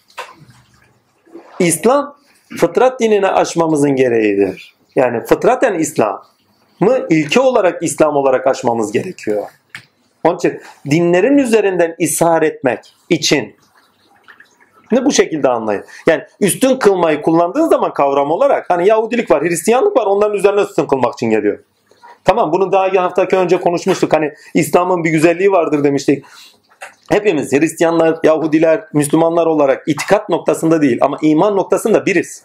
İslam 1.59 2.15
fıtrat 2.57 2.99
dinini 2.99 3.27
aşmamızın 3.27 3.95
gereğidir. 3.95 4.75
Yani 4.95 5.25
fıtraten 5.25 5.73
İslam 5.73 6.21
mı 6.79 7.07
ilke 7.09 7.39
olarak 7.39 7.83
İslam 7.83 8.15
olarak 8.15 8.47
aşmamız 8.47 8.91
gerekiyor. 8.91 9.43
Onun 10.23 10.35
için 10.35 10.61
dinlerin 10.89 11.37
üzerinden 11.37 11.95
ishar 11.99 12.41
etmek 12.41 12.79
için 13.09 13.55
ne 14.91 15.05
bu 15.05 15.11
şekilde 15.11 15.49
anlayın. 15.49 15.83
Yani 16.07 16.23
üstün 16.39 16.77
kılmayı 16.77 17.21
kullandığın 17.21 17.67
zaman 17.67 17.93
kavram 17.93 18.31
olarak 18.31 18.69
hani 18.69 18.87
Yahudilik 18.87 19.31
var, 19.31 19.43
Hristiyanlık 19.43 19.97
var 19.97 20.05
onların 20.05 20.37
üzerine 20.37 20.61
üstün 20.61 20.85
kılmak 20.85 21.13
için 21.13 21.29
geliyor. 21.29 21.59
Tamam 22.25 22.51
bunu 22.51 22.71
daha 22.71 22.93
bir 22.93 22.97
haftaki 22.97 23.35
önce 23.35 23.59
konuşmuştuk. 23.59 24.13
Hani 24.13 24.33
İslam'ın 24.53 25.03
bir 25.03 25.09
güzelliği 25.09 25.51
vardır 25.51 25.83
demiştik. 25.83 26.25
Hepimiz 27.11 27.51
Hristiyanlar, 27.53 28.19
Yahudiler, 28.23 28.83
Müslümanlar 28.93 29.45
olarak 29.45 29.87
itikat 29.87 30.29
noktasında 30.29 30.81
değil 30.81 30.97
ama 31.01 31.17
iman 31.21 31.57
noktasında 31.57 32.05
biriz. 32.05 32.43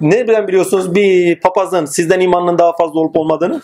Nereden 0.00 0.48
biliyorsunuz 0.48 0.94
bir 0.94 1.40
papazın 1.40 1.84
sizden 1.84 2.20
imanının 2.20 2.58
daha 2.58 2.76
fazla 2.76 3.00
olup 3.00 3.16
olmadığını? 3.16 3.62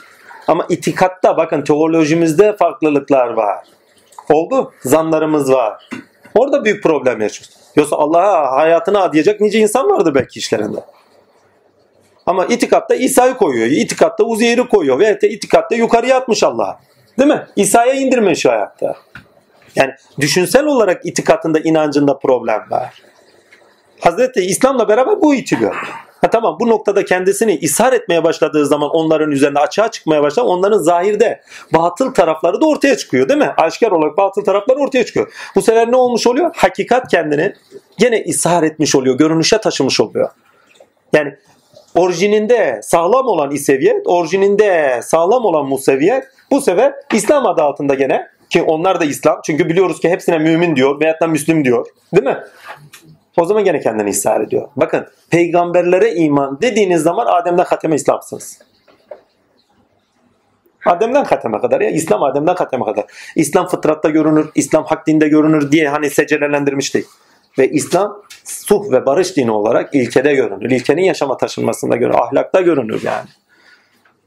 Ama 0.49 0.67
itikatta 0.69 1.37
bakın 1.37 1.65
teolojimizde 1.65 2.57
farklılıklar 2.57 3.29
var. 3.29 3.67
Oldu. 4.33 4.73
Zanlarımız 4.83 5.53
var. 5.53 5.89
Orada 6.35 6.65
büyük 6.65 6.83
problem 6.83 7.21
yaşıyoruz. 7.21 7.57
Yoksa 7.77 7.97
Allah'a 7.97 8.57
hayatını 8.57 9.01
adayacak 9.01 9.41
nice 9.41 9.59
insan 9.59 9.91
vardır 9.91 10.15
belki 10.15 10.39
işlerinde. 10.39 10.81
Ama 12.27 12.47
itikatta 12.47 12.95
İsa'yı 12.95 13.35
koyuyor. 13.35 13.67
İtikatta 13.67 14.25
Uzeyr'i 14.25 14.69
koyuyor. 14.69 14.99
Ve 14.99 15.19
itikatta 15.23 15.75
yukarıya 15.75 16.17
atmış 16.17 16.43
Allah. 16.43 16.81
Değil 17.19 17.31
mi? 17.31 17.47
İsa'ya 17.57 17.95
indirmiş 17.95 18.45
hayatta. 18.47 18.97
Yani 19.77 19.93
düşünsel 20.21 20.65
olarak 20.65 21.07
itikatında, 21.07 21.61
inancında 21.61 22.19
problem 22.19 22.63
var. 22.71 23.03
Hazreti 24.01 24.41
İslam'la 24.41 24.89
beraber 24.89 25.23
bu 25.23 25.35
itiliyor. 25.35 25.75
Ha 26.21 26.31
tamam 26.31 26.57
bu 26.61 26.69
noktada 26.69 27.05
kendisini 27.05 27.57
ishar 27.57 27.93
etmeye 27.93 28.25
başladığı 28.25 28.67
zaman 28.67 28.91
onların 28.91 29.31
üzerinde 29.31 29.59
açığa 29.59 29.91
çıkmaya 29.91 30.23
başlar. 30.23 30.45
Onların 30.45 30.79
zahirde 30.79 31.41
batıl 31.73 32.15
tarafları 32.15 32.61
da 32.61 32.67
ortaya 32.67 32.97
çıkıyor 32.97 33.29
değil 33.29 33.41
mi? 33.41 33.53
Aşikar 33.57 33.91
olarak 33.91 34.17
batıl 34.17 34.45
tarafları 34.45 34.79
ortaya 34.79 35.07
çıkıyor. 35.07 35.33
Bu 35.57 35.63
sefer 35.63 35.91
ne 35.91 35.97
olmuş 35.97 36.27
oluyor? 36.27 36.51
Hakikat 36.57 37.09
kendini 37.09 37.55
gene 37.99 38.25
ishar 38.25 38.63
etmiş 38.63 38.95
oluyor. 38.95 39.19
Görünüşe 39.19 39.59
taşımış 39.59 40.01
oluyor. 40.01 40.31
Yani 41.13 41.35
orijininde 41.95 42.81
sağlam 42.83 43.27
olan 43.27 43.51
İseviyet, 43.51 44.07
orijininde 44.07 45.01
sağlam 45.03 45.45
olan 45.45 45.67
Museviyet 45.67 46.25
bu 46.51 46.61
sefer 46.61 46.95
İslam 47.13 47.47
adı 47.47 47.63
altında 47.63 47.95
gene 47.95 48.29
ki 48.55 48.63
onlar 48.63 49.01
da 49.01 49.05
İslam. 49.05 49.41
Çünkü 49.45 49.69
biliyoruz 49.69 50.01
ki 50.01 50.11
hepsine 50.11 50.39
mümin 50.39 50.77
diyor 50.77 51.01
veyahut 51.01 51.21
da 51.21 51.27
Müslüm 51.27 51.65
diyor. 51.65 51.87
Değil 52.15 52.25
mi? 52.25 52.39
O 53.37 53.45
zaman 53.45 53.65
gene 53.65 53.81
kendini 53.81 54.11
ishar 54.11 54.41
ediyor. 54.41 54.69
Bakın 54.77 55.07
peygamberlere 55.31 56.15
iman 56.15 56.59
dediğiniz 56.63 57.03
zaman 57.03 57.27
Adem'den 57.27 57.65
Hatem'e 57.65 57.95
İslam'sınız. 57.95 58.59
Adem'den 60.87 61.25
Hatem'e 61.25 61.61
kadar 61.61 61.81
ya 61.81 61.91
İslam 61.91 62.23
Adem'den 62.23 62.55
Hatem'e 62.55 62.85
kadar. 62.85 63.05
İslam 63.37 63.67
fıtratta 63.67 64.11
görünür, 64.11 64.51
İslam 64.55 64.85
hak 64.85 65.07
dinde 65.07 65.29
görünür 65.29 65.73
diye 65.73 65.89
hani 65.89 66.11
secerelendirmiştik. 66.11 67.07
Ve 67.59 67.71
İslam 67.71 68.23
suh 68.45 68.93
ve 68.93 69.07
barış 69.07 69.37
dini 69.37 69.51
olarak 69.51 69.95
ilkede 69.95 70.35
görünür. 70.35 70.71
İlkenin 70.71 71.03
yaşama 71.03 71.37
taşınmasında 71.37 71.97
görünür. 71.97 72.19
Ahlakta 72.19 72.61
görünür 72.61 73.03
yani. 73.03 73.29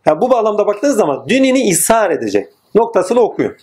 yani 0.06 0.22
bu 0.22 0.32
bağlamda 0.32 0.68
baktığınız 0.68 0.98
zaman 0.98 1.30
dinini 1.30 1.70
ishar 1.70 2.12
edecek 2.12 2.48
noktasını 2.76 3.20
okuyor. 3.20 3.56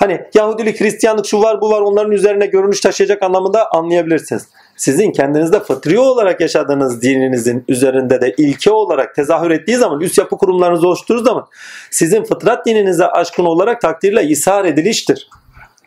Hani 0.00 0.20
Yahudilik, 0.34 0.80
Hristiyanlık 0.80 1.26
şu 1.26 1.42
var 1.42 1.60
bu 1.60 1.70
var 1.70 1.80
onların 1.80 2.12
üzerine 2.12 2.46
görünüş 2.46 2.80
taşıyacak 2.80 3.22
anlamında 3.22 3.72
anlayabilirsiniz. 3.72 4.48
Sizin 4.76 5.10
kendinizde 5.10 5.60
fıtri 5.60 5.98
olarak 5.98 6.40
yaşadığınız 6.40 7.02
dininizin 7.02 7.64
üzerinde 7.68 8.20
de 8.20 8.34
ilke 8.38 8.70
olarak 8.70 9.14
tezahür 9.14 9.50
ettiği 9.50 9.76
zaman 9.76 10.00
üst 10.00 10.18
yapı 10.18 10.38
kurumlarınızı 10.38 10.88
oluşturduğu 10.88 11.24
zaman 11.24 11.46
sizin 11.90 12.24
fıtrat 12.24 12.66
dininize 12.66 13.06
aşkın 13.06 13.44
olarak 13.44 13.80
takdirle 13.80 14.24
ishar 14.24 14.64
ediliştir. 14.64 15.28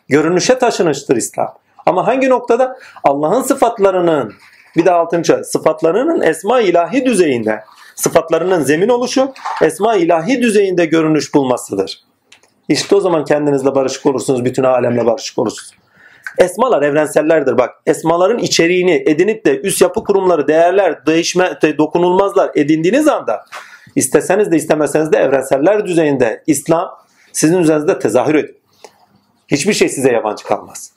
Görünüşe 0.08 0.58
taşınıştır 0.58 1.16
İslam. 1.16 1.54
Ama 1.86 2.06
hangi 2.06 2.28
noktada? 2.28 2.76
Allah'ın 3.04 3.42
sıfatlarının 3.42 4.32
bir 4.76 4.84
de 4.84 4.90
altıncı 4.90 5.44
sıfatlarının 5.44 6.20
esma 6.20 6.60
ilahi 6.60 7.04
düzeyinde 7.04 7.60
sıfatlarının 7.94 8.62
zemin 8.62 8.88
oluşu 8.88 9.32
esma 9.62 9.96
ilahi 9.96 10.42
düzeyinde 10.42 10.86
görünüş 10.86 11.34
bulmasıdır. 11.34 12.04
İşte 12.68 12.96
o 12.96 13.00
zaman 13.00 13.24
kendinizle 13.24 13.74
barışık 13.74 14.06
olursunuz. 14.06 14.44
Bütün 14.44 14.62
alemle 14.62 15.06
barışık 15.06 15.38
olursunuz. 15.38 15.74
Esmalar 16.38 16.82
evrensellerdir 16.82 17.58
bak. 17.58 17.70
Esmaların 17.86 18.38
içeriğini 18.38 19.02
edinip 19.06 19.46
de 19.46 19.60
üst 19.60 19.82
yapı 19.82 20.04
kurumları, 20.04 20.48
değerler, 20.48 21.06
değişme, 21.06 21.58
dokunulmazlar 21.78 22.50
edindiğiniz 22.54 23.08
anda 23.08 23.44
isteseniz 23.96 24.50
de 24.50 24.56
istemeseniz 24.56 25.12
de 25.12 25.16
evrenseller 25.16 25.86
düzeyinde 25.86 26.42
İslam 26.46 26.90
sizin 27.32 27.58
üzerinizde 27.58 27.98
tezahür 27.98 28.34
ediyor. 28.34 28.54
Hiçbir 29.48 29.72
şey 29.72 29.88
size 29.88 30.12
yabancı 30.12 30.44
kalmaz. 30.44 30.92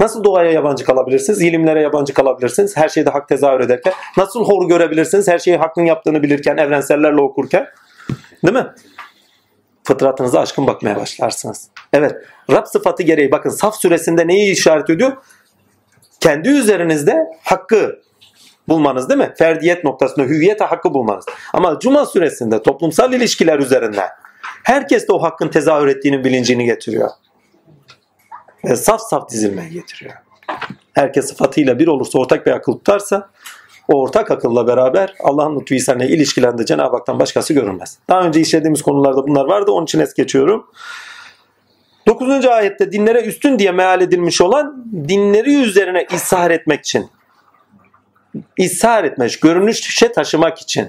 Nasıl 0.00 0.24
doğaya 0.24 0.50
yabancı 0.50 0.84
kalabilirsiniz? 0.84 1.42
İlimlere 1.42 1.80
yabancı 1.80 2.14
kalabilirsiniz. 2.14 2.76
Her 2.76 2.88
şeyde 2.88 3.10
hak 3.10 3.28
tezahür 3.28 3.60
ederken. 3.60 3.92
Nasıl 4.16 4.44
hor 4.44 4.68
görebilirsiniz? 4.68 5.28
Her 5.28 5.38
şeyi 5.38 5.56
hakkın 5.56 5.82
yaptığını 5.82 6.22
bilirken, 6.22 6.56
evrensellerle 6.56 7.20
okurken. 7.20 7.66
Değil 8.46 8.54
mi? 8.54 8.66
Fıtratınıza 9.84 10.40
aşkın 10.40 10.66
bakmaya 10.66 10.96
başlarsınız. 10.96 11.68
Evet. 11.92 12.12
Rab 12.50 12.66
sıfatı 12.66 13.02
gereği 13.02 13.32
bakın 13.32 13.50
Saf 13.50 13.76
suresinde 13.76 14.26
neyi 14.26 14.52
işaret 14.52 14.90
ediyor? 14.90 15.12
Kendi 16.20 16.48
üzerinizde 16.48 17.26
hakkı 17.42 18.02
bulmanız 18.68 19.08
değil 19.08 19.20
mi? 19.20 19.34
Ferdiyet 19.38 19.84
noktasında 19.84 20.26
hüviyete 20.26 20.64
hakkı 20.64 20.94
bulmanız. 20.94 21.24
Ama 21.52 21.78
Cuma 21.78 22.06
suresinde 22.06 22.62
toplumsal 22.62 23.12
ilişkiler 23.12 23.58
üzerinde 23.58 24.08
herkes 24.62 25.08
de 25.08 25.12
o 25.12 25.22
hakkın 25.22 25.48
tezahür 25.48 25.86
ettiğinin 25.86 26.24
bilincini 26.24 26.64
getiriyor. 26.64 27.10
Ve 28.64 28.76
saf 28.76 29.00
saf 29.00 29.30
dizilmeye 29.30 29.68
getiriyor. 29.68 30.14
Herkes 30.92 31.28
sıfatıyla 31.28 31.78
bir 31.78 31.86
olursa 31.86 32.18
ortak 32.18 32.46
bir 32.46 32.50
akıl 32.50 32.72
tutarsa 32.72 33.30
o 33.88 34.00
ortak 34.00 34.30
akılla 34.30 34.66
beraber 34.66 35.14
Allah'ın 35.20 35.60
lütfu 35.60 35.74
ihsanıyla 35.74 36.16
ilişkilerinde 36.16 36.66
Cenab-ı 36.66 36.96
Hak'tan 36.96 37.20
başkası 37.20 37.54
görünmez. 37.54 37.98
Daha 38.08 38.22
önce 38.22 38.40
işlediğimiz 38.40 38.82
konularda 38.82 39.26
bunlar 39.26 39.44
vardı. 39.44 39.70
Onun 39.70 39.84
için 39.84 40.00
es 40.00 40.14
geçiyorum. 40.14 40.66
9. 42.06 42.46
ayette 42.46 42.92
dinlere 42.92 43.22
üstün 43.22 43.58
diye 43.58 43.72
meal 43.72 44.00
edilmiş 44.00 44.40
olan 44.40 44.84
dinleri 45.08 45.54
üzerine 45.62 46.06
ishar 46.14 46.50
etmek 46.50 46.80
için. 46.80 47.10
İshar 48.56 49.04
etmek, 49.04 49.38
görünüşe 49.42 50.12
taşımak 50.12 50.58
için. 50.58 50.88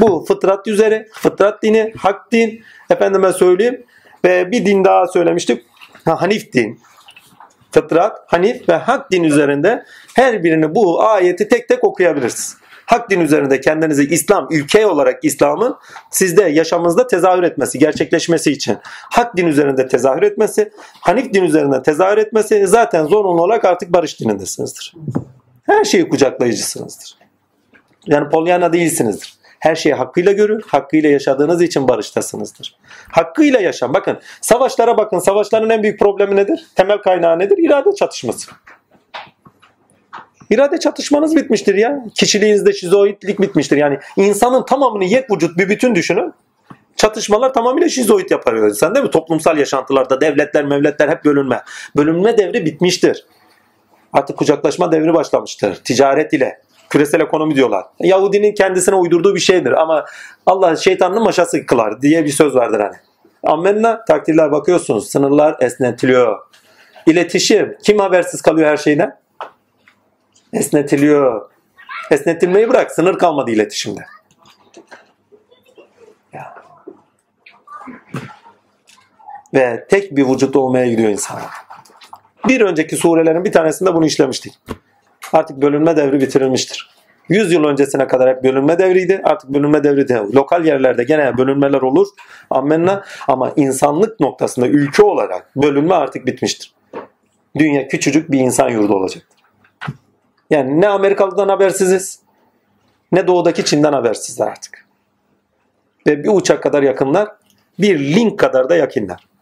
Bu 0.00 0.24
fıtrat 0.28 0.66
üzere, 0.66 1.08
fıtrat 1.12 1.62
dini, 1.62 1.92
hak 1.98 2.32
din, 2.32 2.62
efendime 2.90 3.32
söyleyeyim. 3.32 3.84
Ve 4.24 4.52
bir 4.52 4.66
din 4.66 4.84
daha 4.84 5.06
söylemiştik. 5.06 5.62
Ha, 6.04 6.22
Hanif 6.22 6.52
din 6.52 6.80
fıtrat, 7.74 8.18
hanif 8.26 8.68
ve 8.68 8.74
hak 8.74 9.12
din 9.12 9.24
üzerinde 9.24 9.84
her 10.14 10.44
birini 10.44 10.74
bu 10.74 11.02
ayeti 11.02 11.48
tek 11.48 11.68
tek 11.68 11.84
okuyabilirsiniz. 11.84 12.56
Hak 12.86 13.10
din 13.10 13.20
üzerinde 13.20 13.60
kendinizi 13.60 14.04
İslam, 14.04 14.48
ülke 14.50 14.86
olarak 14.86 15.24
İslam'ın 15.24 15.76
sizde 16.10 16.42
yaşamınızda 16.42 17.06
tezahür 17.06 17.42
etmesi, 17.42 17.78
gerçekleşmesi 17.78 18.52
için 18.52 18.78
hak 18.84 19.36
din 19.36 19.46
üzerinde 19.46 19.88
tezahür 19.88 20.22
etmesi, 20.22 20.72
hanif 21.00 21.34
din 21.34 21.42
üzerinde 21.42 21.82
tezahür 21.82 22.18
etmesi 22.18 22.66
zaten 22.66 23.04
zorunlu 23.04 23.42
olarak 23.42 23.64
artık 23.64 23.92
barış 23.92 24.20
dinindesinizdir. 24.20 24.94
Her 25.62 25.84
şeyi 25.84 26.08
kucaklayıcısınızdır. 26.08 27.18
Yani 28.06 28.28
polyana 28.28 28.72
değilsinizdir. 28.72 29.34
Her 29.64 29.74
şeyi 29.74 29.94
hakkıyla 29.94 30.32
görür, 30.32 30.62
hakkıyla 30.66 31.10
yaşadığınız 31.10 31.62
için 31.62 31.88
barıştasınızdır. 31.88 32.76
Hakkıyla 33.10 33.60
yaşam. 33.60 33.94
Bakın 33.94 34.18
savaşlara 34.40 34.96
bakın. 34.98 35.18
Savaşların 35.18 35.70
en 35.70 35.82
büyük 35.82 35.98
problemi 35.98 36.36
nedir? 36.36 36.66
Temel 36.74 36.98
kaynağı 36.98 37.38
nedir? 37.38 37.58
İrade 37.58 37.94
çatışması. 37.94 38.50
İrade 40.50 40.80
çatışmanız 40.80 41.36
bitmiştir 41.36 41.74
ya. 41.74 42.04
Kişiliğinizde 42.14 42.72
şizoidlik 42.72 43.40
bitmiştir. 43.40 43.76
Yani 43.76 43.98
insanın 44.16 44.64
tamamını 44.64 45.04
yek 45.04 45.30
vücut 45.30 45.58
bir 45.58 45.68
bütün 45.68 45.94
düşünün. 45.94 46.32
Çatışmalar 46.96 47.54
tamamıyla 47.54 47.88
şizoid 47.88 48.30
yapar 48.30 48.54
insan 48.54 48.94
değil 48.94 49.04
mi? 49.04 49.10
Toplumsal 49.10 49.58
yaşantılarda 49.58 50.20
devletler, 50.20 50.64
mevletler 50.64 51.08
hep 51.08 51.24
bölünme. 51.24 51.62
Bölünme 51.96 52.38
devri 52.38 52.66
bitmiştir. 52.66 53.26
Artık 54.12 54.36
kucaklaşma 54.36 54.92
devri 54.92 55.14
başlamıştır. 55.14 55.74
Ticaret 55.74 56.32
ile. 56.32 56.63
Küresel 56.90 57.20
ekonomi 57.20 57.54
diyorlar. 57.54 57.84
Yahudinin 58.00 58.54
kendisine 58.54 58.94
uydurduğu 58.94 59.34
bir 59.34 59.40
şeydir 59.40 59.72
ama 59.72 60.04
Allah 60.46 60.76
şeytanın 60.76 61.22
maşası 61.22 61.66
kılar 61.66 62.02
diye 62.02 62.24
bir 62.24 62.30
söz 62.30 62.54
vardır 62.54 62.80
hani. 62.80 62.96
Ammenna 63.42 64.04
takdirler 64.04 64.52
bakıyorsunuz. 64.52 65.10
Sınırlar 65.10 65.56
esnetiliyor. 65.60 66.38
İletişim. 67.06 67.76
Kim 67.82 67.98
habersiz 67.98 68.42
kalıyor 68.42 68.68
her 68.68 68.76
şeyden? 68.76 69.18
Esnetiliyor. 70.52 71.50
Esnetilmeyi 72.10 72.68
bırak. 72.68 72.92
Sınır 72.92 73.18
kalmadı 73.18 73.50
iletişimde. 73.50 74.00
Ya. 76.32 76.54
Ve 79.54 79.86
tek 79.90 80.16
bir 80.16 80.28
vücut 80.28 80.56
olmaya 80.56 80.86
gidiyor 80.86 81.10
insan. 81.10 81.40
Bir 82.48 82.60
önceki 82.60 82.96
surelerin 82.96 83.44
bir 83.44 83.52
tanesinde 83.52 83.94
bunu 83.94 84.06
işlemiştik. 84.06 84.58
Artık 85.34 85.62
bölünme 85.62 85.96
devri 85.96 86.20
bitirilmiştir. 86.20 86.90
100 87.28 87.52
yıl 87.52 87.64
öncesine 87.64 88.06
kadar 88.06 88.28
hep 88.28 88.44
bölünme 88.44 88.78
devriydi. 88.78 89.20
Artık 89.24 89.50
bölünme 89.50 89.84
devri 89.84 90.08
de 90.08 90.14
lokal 90.14 90.64
yerlerde 90.64 91.04
gene 91.04 91.38
bölünmeler 91.38 91.82
olur. 91.82 92.06
Amenna. 92.50 93.04
Ama 93.28 93.52
insanlık 93.56 94.20
noktasında 94.20 94.66
ülke 94.66 95.02
olarak 95.02 95.56
bölünme 95.56 95.94
artık 95.94 96.26
bitmiştir. 96.26 96.74
Dünya 97.56 97.88
küçücük 97.88 98.30
bir 98.30 98.38
insan 98.38 98.68
yurdu 98.68 98.94
olacaktır. 98.94 99.38
Yani 100.50 100.80
ne 100.80 100.88
Amerikalı'dan 100.88 101.48
habersiziz 101.48 102.20
ne 103.12 103.26
doğudaki 103.26 103.64
Çin'den 103.64 103.92
habersizler 103.92 104.46
artık. 104.46 104.86
Ve 106.06 106.24
bir 106.24 106.28
uçak 106.28 106.62
kadar 106.62 106.82
yakınlar, 106.82 107.28
bir 107.78 107.98
link 107.98 108.38
kadar 108.38 108.68
da 108.68 108.76
yakınlar. 108.76 109.33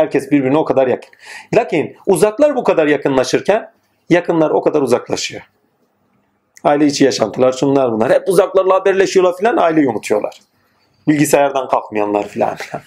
Herkes 0.00 0.30
birbirine 0.30 0.58
o 0.58 0.64
kadar 0.64 0.86
yakın. 0.86 1.10
Lakin 1.54 1.96
uzaklar 2.06 2.56
bu 2.56 2.64
kadar 2.64 2.86
yakınlaşırken 2.86 3.72
yakınlar 4.10 4.50
o 4.50 4.62
kadar 4.62 4.82
uzaklaşıyor. 4.82 5.42
Aile 6.64 6.86
içi 6.86 7.04
yaşantılar 7.04 7.52
şunlar 7.52 7.92
bunlar. 7.92 8.12
Hep 8.12 8.28
uzaklarla 8.28 8.74
haberleşiyorlar 8.74 9.36
filan 9.36 9.56
aileyi 9.56 9.88
unutuyorlar. 9.88 10.40
Bilgisayardan 11.08 11.68
kalkmayanlar 11.68 12.28
filan 12.28 12.56
filan. 12.56 12.82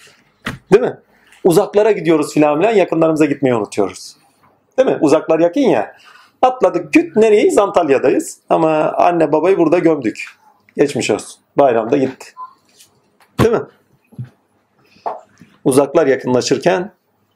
Değil 0.71 0.83
mi? 0.83 0.97
Uzaklara 1.43 1.91
gidiyoruz 1.91 2.33
filan 2.33 2.59
filan 2.59 2.71
yakınlarımıza 2.71 3.25
gitmeyi 3.25 3.55
unutuyoruz. 3.55 4.15
Değil 4.77 4.89
mi? 4.89 4.97
Uzaklar 5.01 5.39
yakın 5.39 5.61
ya. 5.61 5.95
Atladık 6.41 6.93
küt 6.93 7.15
nereyeyiz? 7.15 7.57
Antalya'dayız. 7.57 8.39
Ama 8.49 8.91
anne 8.91 9.31
babayı 9.31 9.57
burada 9.57 9.79
gömdük. 9.79 10.25
Geçmiş 10.77 11.09
olsun. 11.09 11.41
Bayramda 11.57 11.97
gitti. 11.97 12.25
Değil 13.39 13.51
mi? 13.51 13.61
Uzaklar 15.65 16.07
yakınlaşırken 16.07 16.91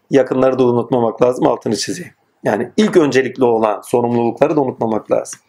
yakınları 0.10 0.60
da 0.60 0.64
unutmamak 0.64 1.22
lazım. 1.22 1.48
Altını 1.48 1.76
çizeyim. 1.76 2.12
Yani 2.44 2.72
ilk 2.78 2.98
öncelikli 2.98 3.44
olan 3.44 3.82
sorumlulukları 3.82 4.56
da 4.56 4.62
unutmamak 4.62 5.12
lazım. 5.12 5.40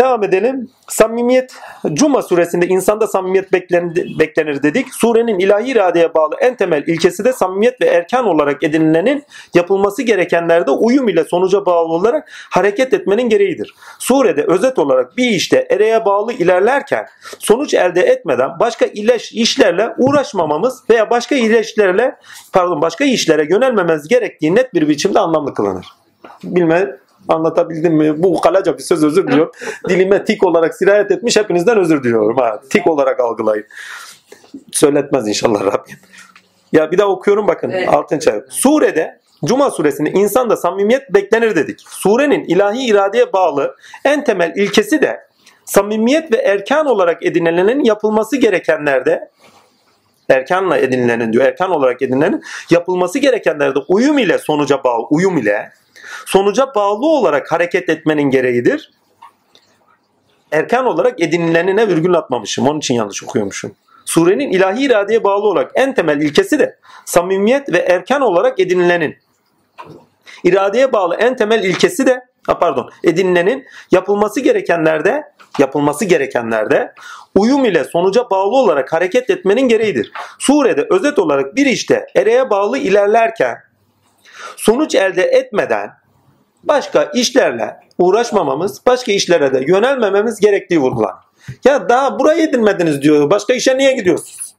Devam 0.00 0.24
edelim. 0.24 0.68
Samimiyet. 0.88 1.54
Cuma 1.92 2.22
suresinde 2.22 2.66
insanda 2.66 3.06
samimiyet 3.06 3.52
beklenir, 3.52 4.62
dedik. 4.62 4.94
Surenin 4.94 5.38
ilahi 5.38 5.70
iradeye 5.70 6.14
bağlı 6.14 6.34
en 6.40 6.56
temel 6.56 6.82
ilkesi 6.86 7.24
de 7.24 7.32
samimiyet 7.32 7.80
ve 7.80 7.86
erkan 7.86 8.26
olarak 8.26 8.62
edinilenin 8.62 9.24
yapılması 9.54 10.02
gerekenlerde 10.02 10.70
uyum 10.70 11.08
ile 11.08 11.24
sonuca 11.24 11.66
bağlı 11.66 11.92
olarak 11.92 12.28
hareket 12.50 12.94
etmenin 12.94 13.28
gereğidir. 13.28 13.74
Surede 13.98 14.44
özet 14.44 14.78
olarak 14.78 15.16
bir 15.16 15.30
işte 15.30 15.66
ereğe 15.70 16.04
bağlı 16.04 16.32
ilerlerken 16.32 17.06
sonuç 17.38 17.74
elde 17.74 18.00
etmeden 18.00 18.50
başka 18.60 18.86
ilaç 18.86 19.32
işlerle 19.32 19.88
uğraşmamamız 19.98 20.82
veya 20.90 21.10
başka 21.10 21.34
ilaçlarla 21.34 22.16
pardon 22.52 22.82
başka 22.82 23.04
işlere 23.04 23.46
yönelmememiz 23.50 24.08
gerektiği 24.08 24.54
net 24.54 24.74
bir 24.74 24.88
biçimde 24.88 25.20
anlamlı 25.20 25.54
kılınır. 25.54 25.86
Bilme 26.44 26.96
Anlatabildim 27.28 27.94
mi? 27.94 28.22
Bu 28.22 28.40
kalaca 28.40 28.78
bir 28.78 28.82
söz 28.82 29.04
özür 29.04 29.26
diliyorum. 29.26 29.52
Dilime 29.88 30.24
tik 30.24 30.44
olarak 30.44 30.74
sirayet 30.74 31.10
etmiş. 31.10 31.36
Hepinizden 31.36 31.78
özür 31.78 32.02
diliyorum. 32.02 32.36
Ha, 32.36 32.60
tik 32.70 32.86
olarak 32.86 33.20
algılayın. 33.20 33.64
Söyletmez 34.72 35.28
inşallah 35.28 35.66
Rabbim. 35.66 35.96
Ya 36.72 36.90
bir 36.92 36.98
daha 36.98 37.08
okuyorum 37.08 37.48
bakın. 37.48 37.70
Evet. 37.70 37.88
Altın 37.88 38.18
çay. 38.18 38.40
Surede 38.48 39.20
Cuma 39.44 39.70
suresinde 39.70 40.10
insanda 40.10 40.56
samimiyet 40.56 41.14
beklenir 41.14 41.56
dedik. 41.56 41.80
Surenin 41.88 42.44
ilahi 42.44 42.86
iradeye 42.86 43.32
bağlı 43.32 43.76
en 44.04 44.24
temel 44.24 44.52
ilkesi 44.56 45.02
de 45.02 45.20
samimiyet 45.64 46.32
ve 46.32 46.36
erkan 46.36 46.86
olarak 46.86 47.26
edinilenin 47.26 47.84
yapılması 47.84 48.36
gerekenlerde 48.36 49.30
erkanla 50.28 50.76
edinilenin 50.78 51.32
diyor. 51.32 51.44
Erkan 51.44 51.70
olarak 51.70 52.02
edinilenin 52.02 52.42
yapılması 52.70 53.18
gerekenlerde 53.18 53.78
uyum 53.88 54.18
ile 54.18 54.38
sonuca 54.38 54.84
bağlı 54.84 55.06
uyum 55.10 55.38
ile 55.38 55.72
sonuca 56.30 56.74
bağlı 56.74 57.06
olarak 57.06 57.52
hareket 57.52 57.88
etmenin 57.88 58.30
gereğidir. 58.30 58.90
Erkan 60.52 60.86
olarak 60.86 61.22
edinilenine 61.22 61.88
virgül 61.88 62.14
atmamışım. 62.14 62.68
Onun 62.68 62.78
için 62.78 62.94
yanlış 62.94 63.24
okuyormuşum. 63.24 63.74
Surenin 64.04 64.50
ilahi 64.50 64.84
iradeye 64.84 65.24
bağlı 65.24 65.46
olarak 65.46 65.70
en 65.74 65.94
temel 65.94 66.20
ilkesi 66.20 66.58
de 66.58 66.78
samimiyet 67.04 67.72
ve 67.72 67.78
erkan 67.78 68.20
olarak 68.20 68.60
edinilenin. 68.60 69.16
İradeye 70.44 70.92
bağlı 70.92 71.14
en 71.14 71.36
temel 71.36 71.64
ilkesi 71.64 72.06
de 72.06 72.24
pardon 72.46 72.90
edinilenin 73.04 73.64
yapılması 73.90 74.40
gerekenlerde 74.40 75.24
yapılması 75.58 76.04
gerekenlerde 76.04 76.94
uyum 77.34 77.64
ile 77.64 77.84
sonuca 77.84 78.30
bağlı 78.30 78.56
olarak 78.56 78.92
hareket 78.92 79.30
etmenin 79.30 79.68
gereğidir. 79.68 80.12
Surede 80.38 80.86
özet 80.90 81.18
olarak 81.18 81.56
bir 81.56 81.66
işte 81.66 82.06
ereğe 82.16 82.50
bağlı 82.50 82.78
ilerlerken 82.78 83.56
sonuç 84.56 84.94
elde 84.94 85.22
etmeden 85.22 85.99
başka 86.64 87.04
işlerle 87.04 87.76
uğraşmamamız, 87.98 88.86
başka 88.86 89.12
işlere 89.12 89.54
de 89.54 89.64
yönelmememiz 89.68 90.40
gerektiği 90.40 90.80
vurgular. 90.80 91.14
Ya 91.64 91.88
daha 91.88 92.18
burayı 92.18 92.42
edinmediniz 92.42 93.02
diyor. 93.02 93.30
Başka 93.30 93.54
işe 93.54 93.78
niye 93.78 93.92
gidiyorsunuz? 93.92 94.54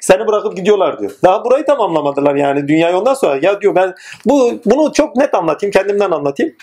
Seni 0.00 0.26
bırakıp 0.26 0.56
gidiyorlar 0.56 0.98
diyor. 0.98 1.12
Daha 1.24 1.44
burayı 1.44 1.64
tamamlamadılar 1.64 2.34
yani 2.34 2.68
dünyayı 2.68 2.96
ondan 2.96 3.14
sonra. 3.14 3.38
Ya 3.42 3.60
diyor 3.60 3.74
ben 3.74 3.94
bu 4.26 4.52
bunu 4.64 4.92
çok 4.92 5.16
net 5.16 5.34
anlatayım, 5.34 5.72
kendimden 5.72 6.10
anlatayım. 6.10 6.54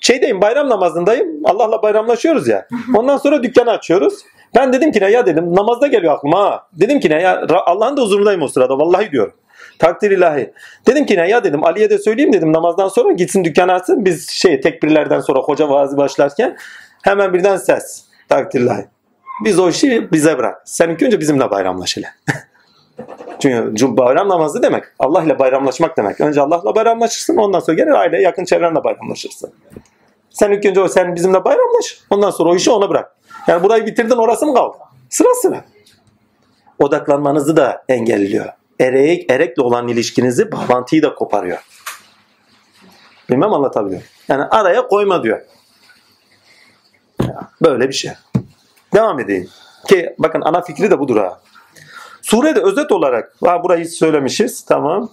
Şeydeyim 0.00 0.40
bayram 0.40 0.68
namazındayım. 0.68 1.28
Allah'la 1.44 1.82
bayramlaşıyoruz 1.82 2.48
ya. 2.48 2.68
Ondan 2.94 3.16
sonra 3.16 3.42
dükkanı 3.42 3.70
açıyoruz. 3.70 4.14
Ben 4.56 4.72
dedim 4.72 4.92
ki 4.92 5.00
ne 5.00 5.10
ya 5.10 5.26
dedim 5.26 5.54
namazda 5.54 5.86
geliyor 5.86 6.14
aklıma 6.14 6.40
ha. 6.40 6.66
Dedim 6.72 7.00
ki 7.00 7.10
ne 7.10 7.22
ya 7.22 7.46
Allah'ın 7.66 7.96
da 7.96 8.02
huzurundayım 8.02 8.42
o 8.42 8.48
sırada 8.48 8.78
vallahi 8.78 9.10
diyorum. 9.10 9.34
Takdir 9.78 10.10
ilahi. 10.10 10.52
Dedim 10.86 11.06
ki 11.06 11.16
ne 11.16 11.28
ya 11.28 11.44
dedim 11.44 11.64
Ali'ye 11.64 11.90
de 11.90 11.98
söyleyeyim 11.98 12.32
dedim 12.32 12.52
namazdan 12.52 12.88
sonra 12.88 13.12
gitsin 13.12 13.44
dükkanı 13.44 13.72
açsın. 13.72 14.04
Biz 14.04 14.30
şey 14.30 14.60
tekbirlerden 14.60 15.20
sonra 15.20 15.38
hoca 15.38 15.68
vaazı 15.68 15.96
başlarken 15.96 16.56
hemen 17.02 17.32
birden 17.32 17.56
ses. 17.56 18.04
Takdir 18.28 18.60
ilahi. 18.60 18.86
Biz 19.44 19.58
o 19.58 19.68
işi 19.68 20.12
bize 20.12 20.38
bırak. 20.38 20.62
Sen 20.64 20.90
ilk 20.90 21.02
önce 21.02 21.20
bizimle 21.20 21.50
bayramlaş 21.50 21.96
hele. 21.96 22.06
Çünkü 23.38 23.96
bayram 23.96 24.28
namazı 24.28 24.62
demek 24.62 24.84
Allah 24.98 25.22
ile 25.22 25.38
bayramlaşmak 25.38 25.96
demek. 25.96 26.20
Önce 26.20 26.40
Allah'la 26.40 26.74
bayramlaşırsın 26.74 27.36
ondan 27.36 27.60
sonra 27.60 27.76
gelir 27.76 27.90
aile 27.90 28.22
yakın 28.22 28.44
çevrenle 28.44 28.84
bayramlaşırsın. 28.84 29.52
Sen 30.30 30.52
ilk 30.52 30.66
önce 30.66 30.88
sen 30.88 31.14
bizimle 31.14 31.44
bayramlaş. 31.44 31.98
Ondan 32.10 32.30
sonra 32.30 32.50
o 32.50 32.56
işi 32.56 32.70
ona 32.70 32.90
bırak. 32.90 33.16
Yani 33.46 33.62
burayı 33.62 33.86
bitirdin 33.86 34.16
orası 34.16 34.46
mı 34.46 34.54
kaldı? 34.54 34.76
Sıra 35.10 35.34
sıra. 35.42 35.64
Odaklanmanızı 36.78 37.56
da 37.56 37.84
engelliyor. 37.88 38.46
Erek, 38.80 39.30
erekle 39.30 39.62
olan 39.62 39.88
ilişkinizi, 39.88 40.52
bağlantıyı 40.52 41.02
da 41.02 41.14
koparıyor. 41.14 41.58
Bilmem 43.30 43.52
anlatabiliyor. 43.52 44.02
Yani 44.28 44.44
araya 44.44 44.88
koyma 44.88 45.22
diyor. 45.22 45.40
Böyle 47.62 47.88
bir 47.88 47.94
şey. 47.94 48.12
Devam 48.94 49.20
edeyim. 49.20 49.48
Ki 49.88 50.14
bakın 50.18 50.40
ana 50.40 50.62
fikri 50.62 50.90
de 50.90 50.98
budur 50.98 51.16
ha. 51.16 51.40
Surede 52.22 52.60
özet 52.60 52.92
olarak, 52.92 53.36
ha 53.44 53.62
burayı 53.62 53.88
söylemişiz 53.88 54.64
tamam. 54.64 55.10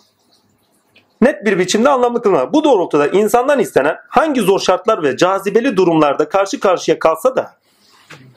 Net 1.21 1.45
bir 1.45 1.59
biçimde 1.59 1.89
anlamlı 1.89 2.21
kılınır. 2.21 2.53
Bu 2.53 2.63
doğrultuda 2.63 3.07
insandan 3.07 3.59
istenen 3.59 3.97
hangi 4.09 4.41
zor 4.41 4.59
şartlar 4.59 5.03
ve 5.03 5.17
cazibeli 5.17 5.77
durumlarda 5.77 6.29
karşı 6.29 6.59
karşıya 6.59 6.99
kalsa 6.99 7.35
da 7.35 7.53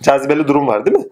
cazibeli 0.03 0.49
durum 0.49 0.67
var 0.67 0.87
değil 0.87 0.97
mi? 0.97 1.05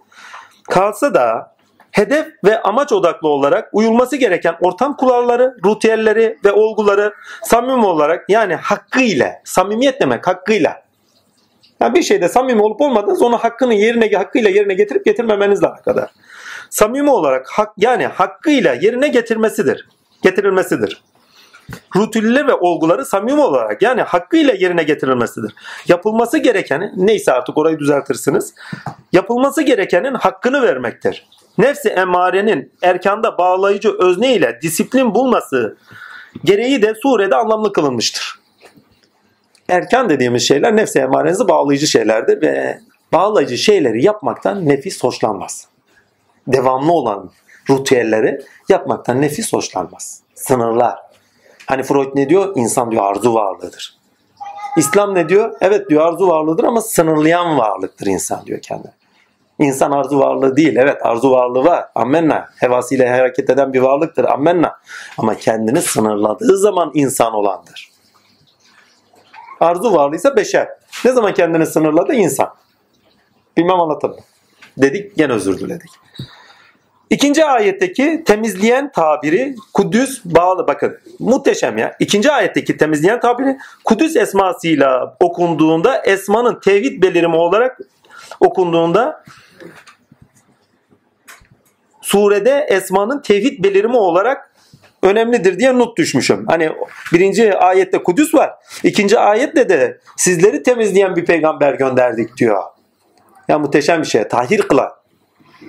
Kalsa 0.70 1.14
da 1.14 1.54
hedef 1.92 2.26
ve 2.44 2.62
amaç 2.62 2.92
odaklı 2.92 3.28
olarak 3.28 3.68
uyulması 3.72 4.16
gereken 4.16 4.54
ortam 4.60 4.96
kuralları, 4.96 5.56
ritüelleri 5.66 6.38
ve 6.44 6.52
olguları 6.52 7.14
samimi 7.42 7.86
olarak 7.86 8.30
yani 8.30 8.54
hakkıyla, 8.54 9.32
samimiyet 9.44 10.00
demek 10.00 10.26
hakkıyla. 10.26 10.82
Yani 11.80 11.94
bir 11.94 12.02
şeyde 12.02 12.28
samimi 12.28 12.62
olup 12.62 12.80
olmadığınız 12.80 13.22
onu 13.22 13.38
hakkını 13.38 13.74
yerine 13.74 14.10
hakkıyla 14.10 14.50
yerine 14.50 14.74
getirip 14.74 15.04
getirmemenizle 15.04 15.66
alakadar. 15.66 16.10
Samimi 16.70 17.10
olarak 17.10 17.46
hak 17.50 17.72
yani 17.76 18.06
hakkıyla 18.06 18.74
yerine 18.74 19.08
getirmesidir. 19.08 19.88
Getirilmesidir. 20.22 21.02
Rutüller 21.96 22.46
ve 22.46 22.54
olguları 22.54 23.06
samimi 23.06 23.40
olarak 23.40 23.82
yani 23.82 24.02
hakkıyla 24.02 24.54
yerine 24.54 24.82
getirilmesidir. 24.82 25.54
Yapılması 25.88 26.38
gerekeni 26.38 26.90
neyse 26.96 27.32
artık 27.32 27.58
orayı 27.58 27.78
düzeltirsiniz. 27.78 28.54
Yapılması 29.12 29.62
gerekenin 29.62 30.14
hakkını 30.14 30.62
vermektir. 30.62 31.28
Nefsi 31.58 31.88
emarenin 31.88 32.72
erkanda 32.82 33.38
bağlayıcı 33.38 33.98
özne 33.98 34.34
ile 34.34 34.58
disiplin 34.62 35.14
bulması 35.14 35.76
gereği 36.44 36.82
de 36.82 36.94
surede 37.02 37.36
anlamlı 37.36 37.72
kılınmıştır. 37.72 38.40
Erkan 39.68 40.08
dediğimiz 40.08 40.48
şeyler 40.48 40.76
nefsi 40.76 40.98
emarenizi 40.98 41.48
bağlayıcı 41.48 41.86
şeylerdir 41.86 42.42
ve 42.42 42.80
bağlayıcı 43.12 43.58
şeyleri 43.58 44.04
yapmaktan 44.04 44.68
nefis 44.68 45.04
hoşlanmaz. 45.04 45.68
devamlı 46.46 46.92
olan 46.92 47.30
ritüelleri 47.70 48.40
yapmaktan 48.68 49.22
nefis 49.22 49.52
hoşlanmaz. 49.52 50.20
Sınırlar. 50.34 50.98
Hani 51.66 51.82
Freud 51.82 52.16
ne 52.16 52.28
diyor? 52.28 52.52
İnsan 52.56 52.90
diyor 52.90 53.04
arzu 53.04 53.34
varlığıdır. 53.34 53.96
İslam 54.76 55.14
ne 55.14 55.28
diyor? 55.28 55.56
Evet 55.60 55.90
diyor 55.90 56.06
arzu 56.06 56.28
varlığıdır 56.28 56.64
ama 56.64 56.80
sınırlayan 56.80 57.58
varlıktır 57.58 58.06
insan 58.06 58.46
diyor 58.46 58.60
kendine. 58.60 58.92
İnsan 59.58 59.90
arzu 59.90 60.18
varlığı 60.18 60.56
değil. 60.56 60.76
Evet 60.76 61.06
arzu 61.06 61.30
varlığı 61.30 61.64
var. 61.64 61.84
Ammenna. 61.94 62.48
Hevasıyla 62.56 63.18
hareket 63.18 63.50
eden 63.50 63.72
bir 63.72 63.80
varlıktır. 63.80 64.24
Ammenna. 64.24 64.78
Ama 65.18 65.34
kendini 65.34 65.82
sınırladığı 65.82 66.58
zaman 66.58 66.90
insan 66.94 67.34
olandır. 67.34 67.90
Arzu 69.60 69.92
varlığıysa 69.92 70.36
beşer. 70.36 70.68
Ne 71.04 71.12
zaman 71.12 71.34
kendini 71.34 71.66
sınırladı? 71.66 72.14
İnsan. 72.14 72.54
Bilmem 73.56 73.80
anlatabildim. 73.80 74.24
Dedik 74.76 75.16
gene 75.16 75.32
özür 75.32 75.58
diledik. 75.58 75.90
İkinci 77.10 77.44
ayetteki 77.44 78.24
temizleyen 78.26 78.92
tabiri 78.92 79.54
Kudüs 79.74 80.20
bağlı. 80.24 80.66
Bakın 80.66 80.98
muhteşem 81.18 81.78
ya. 81.78 81.96
İkinci 82.00 82.32
ayetteki 82.32 82.76
temizleyen 82.76 83.20
tabiri 83.20 83.58
Kudüs 83.84 84.16
esmasıyla 84.16 85.16
okunduğunda 85.20 86.02
esmanın 86.02 86.60
tevhid 86.60 87.02
belirimi 87.02 87.36
olarak 87.36 87.78
okunduğunda 88.40 89.24
surede 92.00 92.66
esmanın 92.68 93.22
tevhid 93.22 93.64
belirimi 93.64 93.96
olarak 93.96 94.52
önemlidir 95.02 95.58
diye 95.58 95.78
not 95.78 95.98
düşmüşüm. 95.98 96.46
Hani 96.46 96.70
birinci 97.12 97.54
ayette 97.54 98.02
Kudüs 98.02 98.34
var. 98.34 98.50
ikinci 98.82 99.18
ayette 99.18 99.68
de 99.68 100.00
sizleri 100.16 100.62
temizleyen 100.62 101.16
bir 101.16 101.24
peygamber 101.24 101.74
gönderdik 101.74 102.36
diyor. 102.36 102.62
Ya 103.48 103.58
muhteşem 103.58 104.00
bir 104.00 104.06
şey. 104.06 104.28
Tahir 104.28 104.62
kılan. 104.62 104.90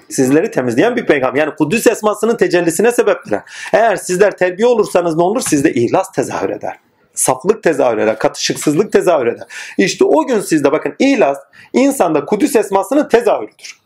Sizleri 0.10 0.52
temizleyen 0.52 0.96
bir 0.96 1.06
peygamber. 1.06 1.40
Yani 1.40 1.56
Kudüs 1.56 1.88
esmasının 1.88 2.38
tecellisine 2.38 2.92
sebeptir. 2.92 3.40
Eğer 3.74 3.96
sizler 3.96 4.38
terbiye 4.38 4.68
olursanız 4.68 5.16
ne 5.16 5.24
olur? 5.24 5.42
Sizde 5.42 5.74
ihlas 5.74 6.12
tezahür 6.12 6.50
eder. 6.50 6.80
Saflık 7.14 7.64
tezahür 7.64 7.98
eder. 7.98 8.20
Katışıksızlık 8.20 8.92
tezahür 8.92 9.28
eder. 9.28 9.48
İşte 9.78 10.06
o 10.06 10.28
gün 10.28 10.40
sizde 10.40 10.72
bakın 10.72 10.96
ihlas 11.00 11.38
insanda 11.74 12.26
Kudüs 12.26 12.56
esmasının 12.56 13.08
tezahürüdür. 13.08 13.80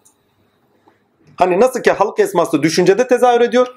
Hani 1.35 1.59
nasıl 1.59 1.81
ki 1.81 1.91
halk 1.91 2.19
esması 2.19 2.63
düşüncede 2.63 3.07
tezahür 3.07 3.41
ediyor. 3.41 3.67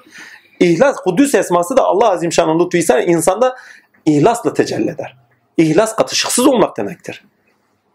İhlas, 0.59 0.95
Kudüs 0.95 1.35
esması 1.35 1.77
da 1.77 1.83
Allah 1.83 2.09
Azimşan'ın 2.09 2.59
lütfuysa 2.59 2.99
insanda 2.99 3.55
ihlasla 4.05 4.53
tecelli 4.53 4.89
eder. 4.89 5.17
İhlas 5.57 5.95
katışıksız 5.95 6.47
olmak 6.47 6.77
demektir. 6.77 7.25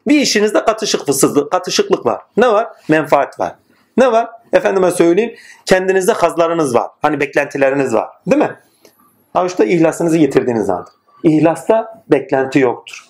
Bir 0.09 0.21
işinizde 0.21 0.65
katışıksızlık, 0.65 1.53
katışıklık 1.53 2.07
var. 2.07 2.23
Ne 2.37 2.53
var? 2.53 2.69
Menfaat 2.89 3.41
var. 3.41 3.55
Ne 3.97 4.13
var? 4.13 4.31
Efendime 4.53 4.91
söyleyeyim 4.91 5.35
kendinizde 5.67 6.13
hazlarınız 6.13 6.75
var. 6.75 6.91
Hani 7.03 7.21
beklentileriniz 7.21 7.95
var. 7.95 8.09
Değil 8.27 8.43
mi? 8.43 8.57
Ha 9.33 9.47
işte 9.47 9.67
ihlasınızı 9.67 10.17
yitirdiğiniz 10.17 10.71
andır. 10.71 10.93
İhlasta 11.27 12.03
beklenti 12.11 12.59
yoktur. 12.59 13.05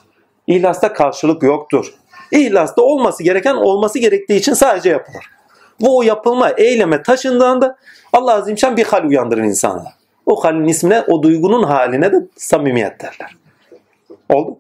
İhlasta 0.47 0.93
karşılık 0.93 1.43
yoktur. 1.43 1.95
İhlasta 2.33 2.83
olması 2.83 3.23
gereken 3.23 3.55
olması 3.55 3.99
gerektiği 3.99 4.37
için 4.37 4.55
sadece 4.55 4.91
yapılır. 4.91 5.25
Bu 5.81 5.99
o 5.99 6.03
yapılma 6.03 6.51
eyleme 6.51 7.03
taşındığında 7.03 7.77
Allah 8.13 8.35
Azimşan 8.35 8.77
bir 8.77 8.85
hal 8.85 9.05
uyandırır 9.05 9.43
insana. 9.43 9.85
O 10.27 10.45
halin 10.45 10.65
ismine, 10.65 11.03
o 11.09 11.23
duygunun 11.23 11.63
haline 11.63 12.13
de 12.13 12.17
samimiyet 12.37 13.01
derler. 13.01 13.37
Oldu. 14.29 14.59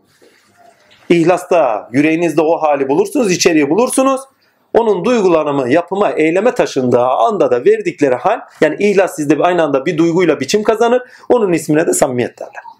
İhlasta, 1.09 1.89
yüreğinizde 1.93 2.43
o 2.43 2.63
hali 2.63 2.89
bulursunuz, 2.89 3.33
içeriği 3.33 3.71
bulursunuz. 3.71 4.21
Onun 4.75 5.05
duygulanımı, 5.05 5.69
yapıma, 5.69 6.11
eyleme 6.11 6.55
taşındığı 6.55 7.03
anda 7.03 7.51
da 7.51 7.65
verdikleri 7.65 8.15
hal, 8.15 8.41
yani 8.61 8.77
ihlas 8.79 9.17
sizde 9.17 9.43
aynı 9.43 9.63
anda 9.63 9.87
bir 9.87 9.99
duyguyla 9.99 10.41
biçim 10.41 10.63
kazanır. 10.63 11.03
Onun 11.29 11.53
ismine 11.53 11.87
de 11.87 11.93
samimiyet 11.93 12.39
derler. 12.39 12.76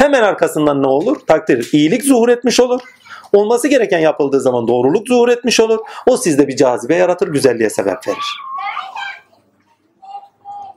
Hemen 0.00 0.22
arkasından 0.22 0.82
ne 0.82 0.86
olur? 0.86 1.16
Takdir, 1.26 1.68
iyilik 1.72 2.04
zuhur 2.04 2.28
etmiş 2.28 2.60
olur. 2.60 2.80
Olması 3.32 3.68
gereken 3.68 3.98
yapıldığı 3.98 4.40
zaman 4.40 4.68
doğruluk 4.68 5.08
zuhur 5.08 5.28
etmiş 5.28 5.60
olur. 5.60 5.78
O 6.06 6.16
sizde 6.16 6.48
bir 6.48 6.56
cazibe 6.56 6.94
yaratır, 6.94 7.28
güzelliğe 7.28 7.70
sebep 7.70 8.08
verir. 8.08 8.40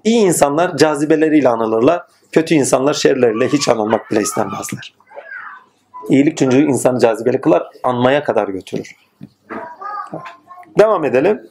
İyi 0.03 0.25
insanlar 0.25 0.77
cazibeleriyle 0.77 1.49
anılırlar. 1.49 2.03
Kötü 2.31 2.55
insanlar 2.55 2.93
şerleriyle 2.93 3.47
hiç 3.47 3.67
anılmak 3.67 4.11
bile 4.11 4.21
istenmezler. 4.21 4.95
İyilik 6.09 6.37
çünkü 6.37 6.57
insanı 6.57 6.99
cazibeli 6.99 7.41
kılar, 7.41 7.63
anmaya 7.83 8.23
kadar 8.23 8.47
götürür. 8.47 8.95
Devam 10.79 11.05
edelim. 11.05 11.41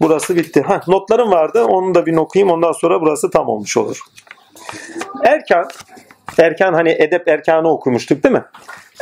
Burası 0.00 0.36
bitti. 0.36 0.64
Heh, 0.66 0.88
notlarım 0.88 1.30
vardı. 1.30 1.64
Onu 1.64 1.94
da 1.94 2.06
bir 2.06 2.16
okuyayım. 2.16 2.50
Ondan 2.50 2.72
sonra 2.72 3.00
burası 3.00 3.30
tam 3.30 3.48
olmuş 3.48 3.76
olur. 3.76 4.00
Erkan, 5.24 5.68
erkan 6.38 6.74
hani 6.74 6.90
edep 6.90 7.28
erkanı 7.28 7.68
okumuştuk 7.68 8.24
değil 8.24 8.34
mi? 8.34 8.44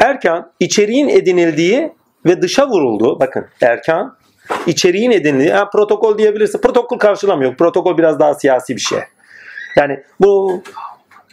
Erkan 0.03 0.53
içeriğin 0.61 1.09
edinildiği 1.09 1.93
ve 2.27 2.43
dışa 2.43 2.69
vurulduğu, 2.69 3.20
bakın 3.20 3.47
erkan 3.62 4.16
içeriğin 4.66 5.11
edinildiği, 5.11 5.53
ha, 5.53 5.70
protokol 5.70 6.19
diyebilirsin. 6.19 6.61
Protokol 6.61 6.98
karşılamıyor. 6.98 7.57
Protokol 7.57 7.98
biraz 7.98 8.20
daha 8.20 8.35
siyasi 8.35 8.77
bir 8.77 8.81
şey. 8.81 8.98
Yani 9.77 10.01
bu 10.20 10.62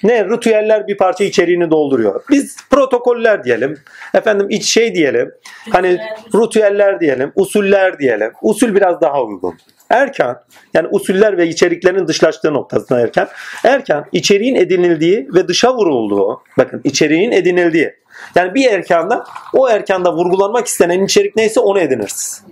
ne 0.04 0.26
ritüeller 0.26 0.88
bir 0.88 0.98
parça 0.98 1.24
içeriğini 1.24 1.72
dolduruyor. 1.72 2.24
Biz 2.30 2.58
protokoller 2.70 3.44
diyelim. 3.44 3.78
Efendim 4.14 4.48
iç 4.50 4.66
şey 4.66 4.96
diyelim. 4.96 5.32
Hani 5.72 5.98
ritüeller 6.36 7.00
diyelim, 7.00 7.32
usuller 7.36 8.00
diyelim. 8.00 8.32
Usul 8.42 8.76
biraz 8.76 9.02
daha 9.02 9.24
uygun. 9.24 9.58
Erken 9.94 10.36
yani 10.74 10.88
usuller 10.92 11.38
ve 11.38 11.48
içeriklerin 11.48 12.08
dışlaştığı 12.08 12.54
noktasına 12.54 13.00
erken. 13.00 13.28
Erken 13.64 14.06
içeriğin 14.12 14.56
edinildiği 14.56 15.28
ve 15.34 15.48
dışa 15.48 15.76
vurulduğu. 15.76 16.42
Bakın 16.58 16.82
içeriğin 16.84 17.32
edinildiği. 17.32 17.94
Yani 18.36 18.54
bir 18.54 18.72
erkanda 18.72 19.24
o 19.54 19.70
erkanda 19.70 20.14
vurgulanmak 20.14 20.68
istenen 20.68 21.04
içerik 21.04 21.36
neyse 21.36 21.60
onu 21.60 21.80
edinirsiniz. 21.80 22.44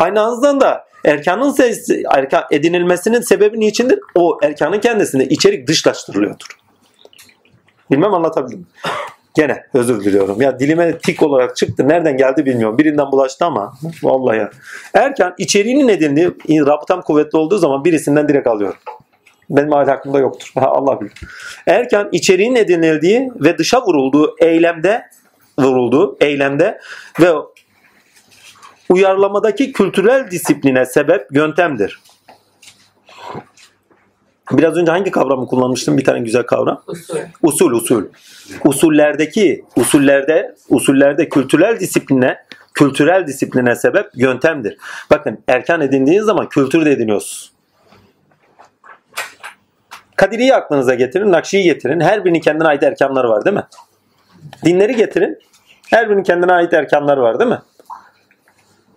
Aynı 0.00 0.20
anda 0.20 0.60
da 0.60 0.86
erkanın 1.04 1.50
sesi, 1.50 2.02
erkan 2.14 2.44
edinilmesinin 2.50 3.20
sebebi 3.20 3.60
niçindir? 3.60 3.98
O 4.14 4.38
erkanın 4.42 4.80
kendisinde 4.80 5.24
içerik 5.24 5.68
dışlaştırılıyordur. 5.68 6.46
Bilmem 7.90 8.14
anlatabildim. 8.14 8.66
Gene 9.36 9.64
özür 9.74 10.04
diliyorum. 10.04 10.40
Ya 10.40 10.58
dilime 10.58 10.98
tik 10.98 11.22
olarak 11.22 11.56
çıktı. 11.56 11.88
Nereden 11.88 12.16
geldi 12.16 12.46
bilmiyorum. 12.46 12.78
Birinden 12.78 13.12
bulaştı 13.12 13.44
ama 13.44 13.72
vallahi. 14.02 14.48
Erken 14.94 15.34
içeriğinin 15.38 15.88
edindiği 15.88 16.30
rabıtam 16.66 17.02
kuvvetli 17.02 17.38
olduğu 17.38 17.58
zaman 17.58 17.84
birisinden 17.84 18.28
direkt 18.28 18.46
alıyorum. 18.46 18.78
Benim 19.50 19.72
aklımda 19.72 20.18
yoktur. 20.18 20.52
Allah 20.56 21.00
bilir. 21.00 21.12
Erken 21.66 22.08
içeriğin 22.12 22.54
edinildiği 22.54 23.30
ve 23.34 23.58
dışa 23.58 23.82
vurulduğu 23.82 24.36
eylemde 24.40 25.02
vurulduğu 25.58 26.16
eylemde 26.20 26.80
ve 27.20 27.32
uyarlamadaki 28.88 29.72
kültürel 29.72 30.30
disipline 30.30 30.86
sebep 30.86 31.26
yöntemdir. 31.32 32.00
Biraz 34.50 34.76
önce 34.76 34.90
hangi 34.90 35.10
kavramı 35.10 35.46
kullanmıştım? 35.46 35.98
Bir 35.98 36.04
tane 36.04 36.20
güzel 36.20 36.42
kavram. 36.42 36.82
Usul. 36.86 37.18
Usul, 37.42 37.70
usul. 37.70 38.04
Usullerdeki, 38.64 39.64
usullerde, 39.76 40.54
usullerde 40.68 41.28
kültürel 41.28 41.80
disipline, 41.80 42.38
kültürel 42.74 43.26
disipline 43.26 43.76
sebep 43.76 44.10
yöntemdir. 44.14 44.76
Bakın 45.10 45.38
erken 45.48 45.80
edindiğiniz 45.80 46.24
zaman 46.24 46.48
kültür 46.48 46.84
de 46.84 46.92
ediniyorsunuz. 46.92 47.52
Kadiri'yi 50.16 50.54
aklınıza 50.54 50.94
getirin, 50.94 51.32
Nakşi'yi 51.32 51.64
getirin. 51.64 52.00
Her 52.00 52.24
birinin 52.24 52.40
kendine 52.40 52.68
ait 52.68 52.82
erkanları 52.82 53.28
var 53.28 53.44
değil 53.44 53.56
mi? 53.56 53.66
Dinleri 54.64 54.96
getirin. 54.96 55.38
Her 55.90 56.10
birinin 56.10 56.22
kendine 56.22 56.52
ait 56.52 56.72
erkanları 56.72 57.22
var 57.22 57.38
değil 57.38 57.50
mi? 57.50 57.62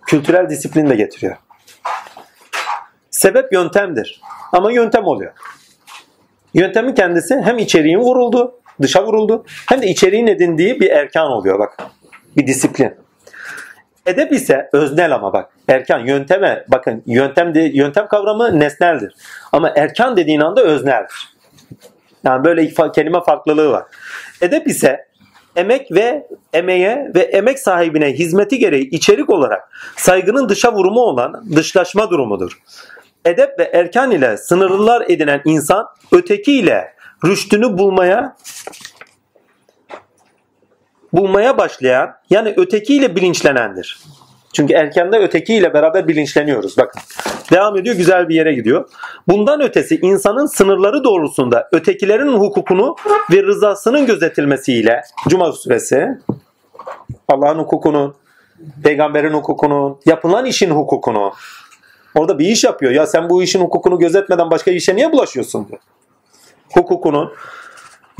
Kültürel 0.06 0.50
disiplin 0.50 0.90
de 0.90 0.96
getiriyor. 0.96 1.36
Sebep 3.20 3.52
yöntemdir. 3.52 4.20
Ama 4.52 4.72
yöntem 4.72 5.04
oluyor. 5.04 5.32
Yöntemin 6.54 6.94
kendisi 6.94 7.40
hem 7.44 7.58
içeriğin 7.58 7.98
vuruldu, 7.98 8.60
dışa 8.82 9.06
vuruldu 9.06 9.44
hem 9.68 9.82
de 9.82 9.86
içeriğin 9.86 10.26
edindiği 10.26 10.80
bir 10.80 10.90
erkan 10.90 11.26
oluyor 11.26 11.58
bak. 11.58 11.76
Bir 12.36 12.46
disiplin. 12.46 12.94
Edep 14.06 14.32
ise 14.32 14.68
öznel 14.72 15.14
ama 15.14 15.32
bak. 15.32 15.50
Erkan 15.68 15.98
yönteme 15.98 16.64
bakın 16.68 17.02
yöntem 17.06 17.54
de, 17.54 17.60
yöntem 17.60 18.08
kavramı 18.08 18.60
nesneldir. 18.60 19.14
Ama 19.52 19.72
erkan 19.76 20.16
dediğin 20.16 20.40
anda 20.40 20.62
özneldir. 20.62 21.28
Yani 22.24 22.44
böyle 22.44 22.70
kelime 22.94 23.20
farklılığı 23.20 23.70
var. 23.70 23.84
Edep 24.40 24.66
ise 24.66 25.06
emek 25.56 25.92
ve 25.92 26.26
emeğe 26.52 27.10
ve 27.14 27.20
emek 27.20 27.58
sahibine 27.58 28.12
hizmeti 28.12 28.58
gereği 28.58 28.90
içerik 28.90 29.30
olarak 29.30 29.68
saygının 29.96 30.48
dışa 30.48 30.72
vurumu 30.72 31.00
olan 31.00 31.44
dışlaşma 31.56 32.10
durumudur. 32.10 32.58
Edep 33.24 33.58
ve 33.58 33.64
erkan 33.64 34.10
ile 34.10 34.36
sınırlılar 34.36 35.04
edinen 35.08 35.42
insan 35.44 35.86
ötekiyle 36.12 36.94
rüştünü 37.24 37.78
bulmaya 37.78 38.36
bulmaya 41.12 41.58
başlayan 41.58 42.14
yani 42.30 42.54
ötekiyle 42.56 43.16
bilinçlenendir. 43.16 44.00
Çünkü 44.52 44.74
erkende 44.74 45.18
ötekiyle 45.18 45.74
beraber 45.74 46.08
bilinçleniyoruz. 46.08 46.78
Bakın. 46.78 47.00
Devam 47.52 47.76
ediyor 47.76 47.96
güzel 47.96 48.28
bir 48.28 48.34
yere 48.34 48.54
gidiyor. 48.54 48.88
Bundan 49.28 49.60
ötesi 49.60 49.98
insanın 50.02 50.46
sınırları 50.46 51.04
doğrultusunda 51.04 51.68
ötekilerin 51.72 52.32
hukukunu 52.32 52.96
ve 53.32 53.42
rızasının 53.42 54.06
gözetilmesiyle 54.06 55.02
Cuma 55.28 55.52
suresi 55.52 56.08
Allah'ın 57.28 57.58
hukukunun, 57.58 58.14
peygamberin 58.82 59.32
hukukunun, 59.32 60.00
yapılan 60.06 60.44
işin 60.44 60.70
hukukunu 60.70 61.32
orada 62.14 62.38
bir 62.38 62.46
iş 62.46 62.64
yapıyor. 62.64 62.92
Ya 62.92 63.06
sen 63.06 63.30
bu 63.30 63.42
işin 63.42 63.60
hukukunu 63.60 63.98
gözetmeden 63.98 64.50
başka 64.50 64.70
işe 64.70 64.96
niye 64.96 65.12
bulaşıyorsun 65.12 65.68
diyor. 65.68 65.80
Hukukunun 66.74 67.32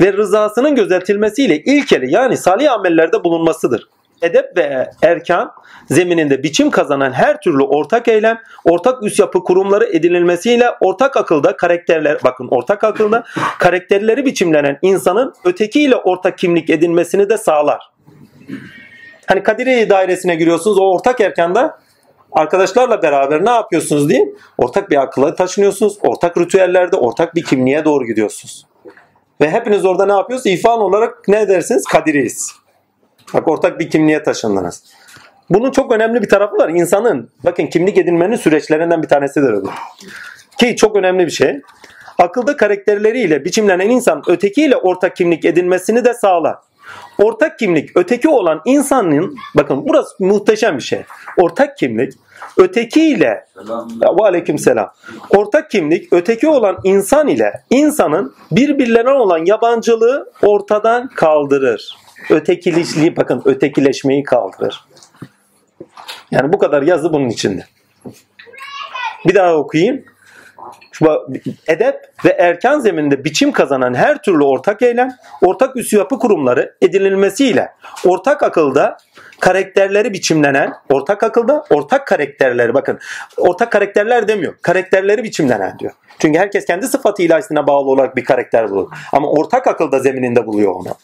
ve 0.01 0.13
rızasının 0.13 0.75
gözetilmesiyle 0.75 1.63
ilkeli 1.63 2.13
yani 2.13 2.37
salih 2.37 2.71
amellerde 2.71 3.23
bulunmasıdır. 3.23 3.87
Edep 4.21 4.57
ve 4.57 4.89
erkan 5.01 5.51
zemininde 5.89 6.43
biçim 6.43 6.69
kazanan 6.69 7.11
her 7.11 7.41
türlü 7.41 7.63
ortak 7.63 8.07
eylem, 8.07 8.37
ortak 8.65 9.03
üst 9.03 9.19
yapı 9.19 9.43
kurumları 9.43 9.85
edinilmesiyle 9.85 10.69
ortak 10.81 11.17
akılda 11.17 11.57
karakterler, 11.57 12.17
bakın 12.23 12.47
ortak 12.51 12.83
akılda 12.83 13.23
karakterleri 13.59 14.25
biçimlenen 14.25 14.79
insanın 14.81 15.33
ötekiyle 15.45 15.95
ortak 15.95 16.37
kimlik 16.37 16.69
edinmesini 16.69 17.29
de 17.29 17.37
sağlar. 17.37 17.91
Hani 19.27 19.43
Kadiriye 19.43 19.89
dairesine 19.89 20.35
giriyorsunuz 20.35 20.77
o 20.77 20.81
ortak 20.81 21.21
erkanda 21.21 21.79
arkadaşlarla 22.31 23.01
beraber 23.01 23.45
ne 23.45 23.49
yapıyorsunuz 23.49 24.09
diyeyim. 24.09 24.35
Ortak 24.57 24.89
bir 24.89 25.01
akılla 25.01 25.35
taşınıyorsunuz. 25.35 25.97
Ortak 26.01 26.37
ritüellerde 26.37 26.95
ortak 26.95 27.35
bir 27.35 27.43
kimliğe 27.43 27.85
doğru 27.85 28.05
gidiyorsunuz. 28.05 28.65
Ve 29.41 29.49
hepiniz 29.49 29.85
orada 29.85 30.05
ne 30.05 30.13
yapıyorsunuz? 30.13 30.55
İfan 30.59 30.79
olarak 30.79 31.27
ne 31.27 31.47
dersiniz? 31.47 31.85
Kadiriyiz. 31.85 32.51
Bak 33.33 33.47
ortak 33.47 33.79
bir 33.79 33.89
kimliğe 33.89 34.23
taşındınız. 34.23 34.83
Bunun 35.49 35.71
çok 35.71 35.91
önemli 35.91 36.21
bir 36.21 36.29
tarafı 36.29 36.57
var. 36.57 36.69
İnsanın 36.69 37.29
bakın 37.43 37.67
kimlik 37.67 37.97
edinmenin 37.97 38.35
süreçlerinden 38.35 39.03
bir 39.03 39.07
tanesidir 39.07 39.53
bu. 39.53 39.69
Ki 40.59 40.75
çok 40.75 40.95
önemli 40.95 41.25
bir 41.25 41.31
şey. 41.31 41.61
Akılda 42.17 42.57
karakterleriyle 42.57 43.45
biçimlenen 43.45 43.89
insan 43.89 44.23
ötekiyle 44.27 44.77
ortak 44.77 45.15
kimlik 45.15 45.45
edinmesini 45.45 46.05
de 46.05 46.13
sağlar. 46.13 46.55
Ortak 47.21 47.59
kimlik 47.59 47.97
öteki 47.97 48.29
olan 48.29 48.61
insanın 48.65 49.37
bakın 49.55 49.87
burası 49.87 50.15
muhteşem 50.19 50.77
bir 50.77 50.83
şey. 50.83 51.03
Ortak 51.37 51.77
kimlik 51.77 52.13
ötekiyle 52.57 53.45
ve 54.01 54.23
aleyküm 54.23 54.57
selam. 54.57 54.91
Ortak 55.29 55.71
kimlik 55.71 56.13
öteki 56.13 56.47
olan 56.47 56.77
insan 56.83 57.27
ile 57.27 57.63
insanın 57.69 58.35
birbirlerine 58.51 59.11
olan 59.11 59.45
yabancılığı 59.45 60.31
ortadan 60.43 61.07
kaldırır. 61.07 61.95
Ötekileşliği 62.29 63.17
bakın 63.17 63.41
ötekileşmeyi 63.45 64.23
kaldırır. 64.23 64.85
Yani 66.31 66.53
bu 66.53 66.57
kadar 66.57 66.81
yazı 66.81 67.13
bunun 67.13 67.29
içinde. 67.29 67.65
Bir 69.27 69.35
daha 69.35 69.55
okuyayım. 69.55 70.05
Edep 71.67 71.95
ve 72.25 72.29
erkan 72.29 72.79
zemininde 72.79 73.23
biçim 73.23 73.51
kazanan 73.51 73.93
her 73.93 74.21
türlü 74.21 74.43
ortak 74.43 74.81
eylem, 74.81 75.09
ortak 75.41 75.75
üs 75.75 75.93
yapı 75.93 76.19
kurumları 76.19 76.75
edinilmesiyle 76.81 77.71
ortak 78.05 78.43
akılda 78.43 78.97
karakterleri 79.39 80.13
biçimlenen, 80.13 80.73
ortak 80.89 81.23
akılda 81.23 81.65
ortak 81.69 82.07
karakterleri 82.07 82.73
bakın 82.73 82.99
ortak 83.37 83.71
karakterler 83.71 84.27
demiyor. 84.27 84.53
Karakterleri 84.61 85.23
biçimlenen 85.23 85.79
diyor. 85.79 85.91
Çünkü 86.19 86.39
herkes 86.39 86.65
kendi 86.65 86.87
sıfatı 86.87 87.23
ilahisine 87.23 87.67
bağlı 87.67 87.89
olarak 87.89 88.15
bir 88.15 88.25
karakter 88.25 88.69
bulur. 88.69 88.89
Ama 89.13 89.27
ortak 89.27 89.67
akılda 89.67 89.99
zemininde 89.99 90.47
buluyor 90.47 90.71
onu. 90.71 90.95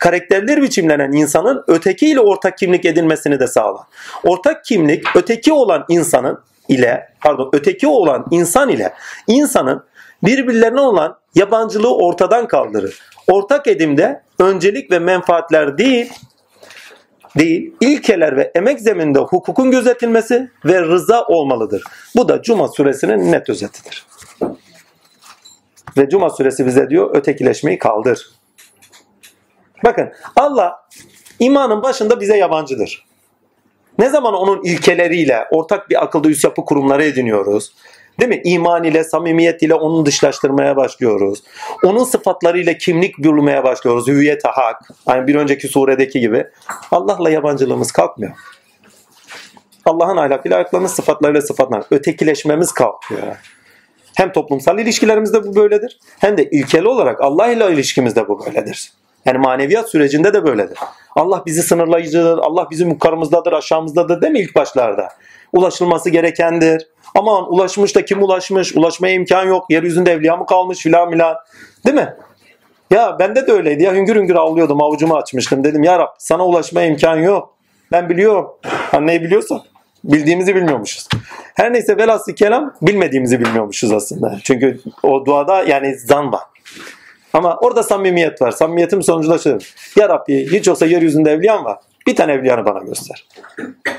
Karakterleri 0.00 0.62
biçimlenen 0.62 1.12
insanın 1.12 1.64
ötekiyle 1.68 2.20
ortak 2.20 2.58
kimlik 2.58 2.84
edinmesini 2.84 3.40
de 3.40 3.46
sağlar. 3.46 3.82
Ortak 4.24 4.64
kimlik 4.64 5.04
öteki 5.16 5.52
olan 5.52 5.84
insanın 5.88 6.38
ile 6.68 7.08
pardon 7.20 7.50
öteki 7.52 7.86
olan 7.86 8.26
insan 8.30 8.68
ile 8.68 8.92
insanın 9.26 9.84
birbirlerine 10.22 10.80
olan 10.80 11.18
yabancılığı 11.34 11.96
ortadan 11.96 12.48
kaldırır. 12.48 12.98
Ortak 13.28 13.66
edimde 13.66 14.22
öncelik 14.38 14.90
ve 14.90 14.98
menfaatler 14.98 15.78
değil 15.78 16.12
değil, 17.38 17.74
ilkeler 17.80 18.36
ve 18.36 18.52
emek 18.54 18.80
zemininde 18.80 19.18
hukukun 19.18 19.70
gözetilmesi 19.70 20.50
ve 20.64 20.80
rıza 20.82 21.24
olmalıdır. 21.24 21.84
Bu 22.16 22.28
da 22.28 22.42
Cuma 22.42 22.68
suresinin 22.68 23.32
net 23.32 23.50
özetidir. 23.50 24.06
Ve 25.96 26.08
Cuma 26.08 26.30
suresi 26.30 26.66
bize 26.66 26.90
diyor 26.90 27.16
ötekileşmeyi 27.16 27.78
kaldır. 27.78 28.30
Bakın 29.84 30.12
Allah 30.36 30.86
imanın 31.38 31.82
başında 31.82 32.20
bize 32.20 32.36
yabancıdır. 32.36 33.06
Ne 33.98 34.08
zaman 34.08 34.34
onun 34.34 34.62
ilkeleriyle 34.62 35.44
ortak 35.50 35.90
bir 35.90 36.04
akılda 36.04 36.28
üst 36.28 36.44
yapı 36.44 36.64
kurumları 36.64 37.04
ediniyoruz. 37.04 37.72
Değil 38.20 38.28
mi? 38.28 38.40
İman 38.44 38.84
ile, 38.84 39.04
samimiyet 39.04 39.62
ile 39.62 39.74
onu 39.74 40.06
dışlaştırmaya 40.06 40.76
başlıyoruz. 40.76 41.42
Onun 41.84 42.04
sıfatlarıyla 42.04 42.78
kimlik 42.78 43.18
bulmaya 43.18 43.64
başlıyoruz. 43.64 44.06
Hüviyete 44.06 44.48
hak. 44.48 44.90
Hani 45.06 45.26
bir 45.26 45.34
önceki 45.34 45.68
suredeki 45.68 46.20
gibi. 46.20 46.46
Allah'la 46.90 47.30
yabancılığımız 47.30 47.92
kalkmıyor. 47.92 48.32
Allah'ın 49.84 50.16
ahlakıyla 50.16 50.58
ahlaklarımız, 50.58 50.92
sıfatlarıyla 50.92 51.42
sıfatlar. 51.42 51.84
Ötekileşmemiz 51.90 52.72
kalkıyor. 52.72 53.22
Hem 54.16 54.32
toplumsal 54.32 54.78
ilişkilerimizde 54.78 55.44
bu 55.44 55.56
böyledir. 55.56 55.98
Hem 56.18 56.38
de 56.38 56.50
ilkeli 56.50 56.88
olarak 56.88 57.20
Allah 57.20 57.48
ile 57.48 57.72
ilişkimizde 57.72 58.28
bu 58.28 58.46
böyledir. 58.46 58.92
Yani 59.26 59.38
maneviyat 59.38 59.90
sürecinde 59.90 60.34
de 60.34 60.46
böyledir. 60.46 60.78
Allah 61.16 61.42
bizi 61.46 61.62
sınırlayıcıdır, 61.62 62.38
Allah 62.38 62.68
bizim 62.70 62.88
yukarımızdadır, 62.88 63.52
aşağımızdadır 63.52 64.22
değil 64.22 64.32
mi 64.32 64.40
ilk 64.40 64.54
başlarda? 64.54 65.08
Ulaşılması 65.52 66.10
gerekendir. 66.10 66.88
Aman 67.14 67.52
ulaşmış 67.52 67.96
da 67.96 68.04
kim 68.04 68.22
ulaşmış, 68.22 68.76
ulaşmaya 68.76 69.14
imkan 69.14 69.46
yok, 69.46 69.64
yeryüzünde 69.70 70.12
evliya 70.12 70.36
mı 70.36 70.46
kalmış 70.46 70.78
filan 70.78 71.10
filan. 71.10 71.36
Değil 71.86 71.96
mi? 71.96 72.14
Ya 72.90 73.18
bende 73.18 73.46
de 73.46 73.52
öyleydi 73.52 73.82
ya 73.82 73.94
hüngür 73.94 74.16
hüngür 74.16 74.34
ağlıyordum 74.34 74.82
avucumu 74.82 75.14
açmıştım. 75.14 75.64
Dedim 75.64 75.82
ya 75.82 75.98
Rab 75.98 76.08
sana 76.18 76.46
ulaşmaya 76.46 76.86
imkan 76.86 77.16
yok. 77.16 77.54
Ben 77.92 78.08
biliyorum. 78.08 78.50
Ha, 78.62 79.00
neyi 79.00 79.22
biliyorsan 79.22 79.60
bildiğimizi 80.04 80.54
bilmiyormuşuz. 80.54 81.08
Her 81.54 81.72
neyse 81.72 81.96
velhasıl 81.96 82.32
kelam 82.32 82.74
bilmediğimizi 82.82 83.40
bilmiyormuşuz 83.40 83.92
aslında. 83.92 84.38
Çünkü 84.42 84.80
o 85.02 85.26
duada 85.26 85.62
yani 85.62 85.98
zan 85.98 86.32
var. 86.32 86.42
Ama 87.34 87.56
orada 87.56 87.82
samimiyet 87.82 88.42
var. 88.42 88.50
Samimiyetim 88.50 89.02
sonuculaşır. 89.02 89.74
Ya 89.96 90.08
Rabbi 90.08 90.52
hiç 90.52 90.68
olsa 90.68 90.86
yeryüzünde 90.86 91.30
evliyan 91.30 91.64
var. 91.64 91.78
Bir 92.06 92.16
tane 92.16 92.32
evliyanı 92.32 92.64
bana 92.64 92.78
göster. 92.78 93.26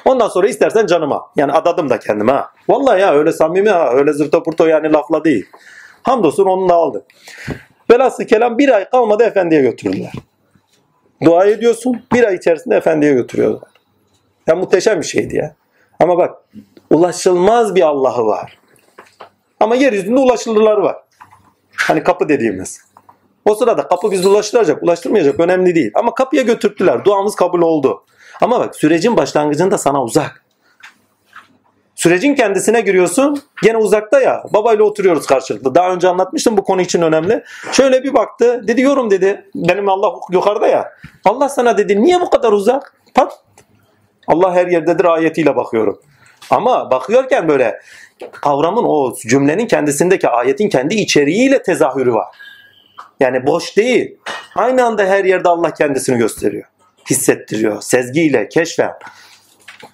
Ondan 0.06 0.28
sonra 0.28 0.48
istersen 0.48 0.86
canıma. 0.86 1.32
Yani 1.36 1.52
adadım 1.52 1.90
da 1.90 2.00
kendime 2.00 2.32
ha. 2.32 2.50
Vallahi 2.70 3.02
ya 3.02 3.14
öyle 3.14 3.32
samimi 3.32 3.70
ha. 3.70 3.92
Öyle 3.94 4.14
zırto 4.14 4.44
purto 4.44 4.66
yani 4.66 4.94
lafla 4.94 5.24
değil. 5.24 5.46
Hamdolsun 6.04 6.46
onu 6.46 6.70
da 6.70 6.74
aldı. 6.74 7.06
Velhasıl 7.92 8.24
kelam 8.24 8.58
bir 8.58 8.70
ay 8.70 8.90
kalmadı 8.90 9.24
efendiye 9.24 9.62
götürdüler. 9.62 10.14
Dua 11.26 11.46
ediyorsun 11.46 12.02
bir 12.14 12.24
ay 12.24 12.36
içerisinde 12.36 12.76
efendiye 12.76 13.14
götürüyorlar. 13.14 13.70
Ya 14.48 14.56
muhteşem 14.56 15.00
bir 15.00 15.06
şeydi 15.06 15.36
ya. 15.36 15.56
Ama 16.00 16.18
bak 16.18 16.36
ulaşılmaz 16.90 17.76
bir 17.76 17.82
Allah'ı 17.82 18.26
var. 18.26 18.60
Ama 19.60 19.76
yeryüzünde 19.76 20.20
ulaşılırlar 20.20 20.78
var. 20.78 20.96
Hani 21.76 22.04
kapı 22.04 22.30
dediğimiz. 22.30 22.82
O 23.46 23.56
sırada 23.56 23.88
kapı 23.88 24.12
bizi 24.12 24.28
ulaştıracak, 24.28 24.84
ulaştırmayacak 24.84 25.40
önemli 25.40 25.76
değil. 25.76 25.92
Ama 25.96 26.14
kapıya 26.14 26.44
götürttüler. 26.44 27.06
Duamız 27.06 27.36
kabul 27.36 27.62
oldu. 27.62 28.04
Ama 28.42 28.60
bak 28.60 28.76
sürecin 28.76 29.18
başlangıcında 29.18 29.78
sana 29.78 30.04
uzak. 30.04 30.46
Sürecin 31.96 32.36
kendisine 32.36 32.82
giriyorsun. 32.82 33.42
Gene 33.64 33.78
uzakta 33.78 34.20
ya. 34.20 34.44
Babayla 34.54 34.84
oturuyoruz 34.84 35.26
karşılıklı. 35.26 35.76
Daha 35.76 35.94
önce 35.94 36.08
anlatmıştım 36.08 36.58
bu 36.58 36.64
konu 36.64 36.82
için 36.82 37.02
önemli. 37.02 37.44
Şöyle 37.72 38.04
bir 38.04 38.14
baktı. 38.14 38.64
Dedi 38.68 38.82
yorum 38.82 39.12
dedi. 39.12 39.50
Benim 39.56 39.90
Allah 39.90 40.14
yukarıda 40.32 40.68
ya. 40.68 40.92
Allah 41.26 41.50
sana 41.50 41.78
dedi 41.78 42.04
niye 42.04 42.22
bu 42.22 42.30
kadar 42.30 42.52
uzak? 42.52 42.94
Pat. 43.14 43.40
Allah 44.28 44.54
her 44.54 44.68
yerdedir 44.68 45.06
ayetiyle 45.06 45.56
bakıyorum. 45.56 46.02
Ama 46.50 46.92
bakıyorken 46.92 47.48
böyle 47.48 47.82
kavramın 48.32 48.84
o 48.84 49.16
cümlenin 49.16 49.68
kendisindeki 49.68 50.30
ayetin 50.30 50.70
kendi 50.70 50.96
içeriğiyle 50.96 51.64
tezahürü 51.64 52.14
var. 52.14 52.28
Yani 53.20 53.48
boş 53.48 53.78
değil. 53.78 54.18
Aynı 54.56 54.86
anda 54.86 55.06
her 55.06 55.26
yerde 55.26 55.50
Allah 55.50 55.74
kendisini 55.74 56.18
gösteriyor. 56.18 56.64
Hissettiriyor. 57.10 57.82
Sezgiyle, 57.82 58.50
keşfen. 58.50 58.94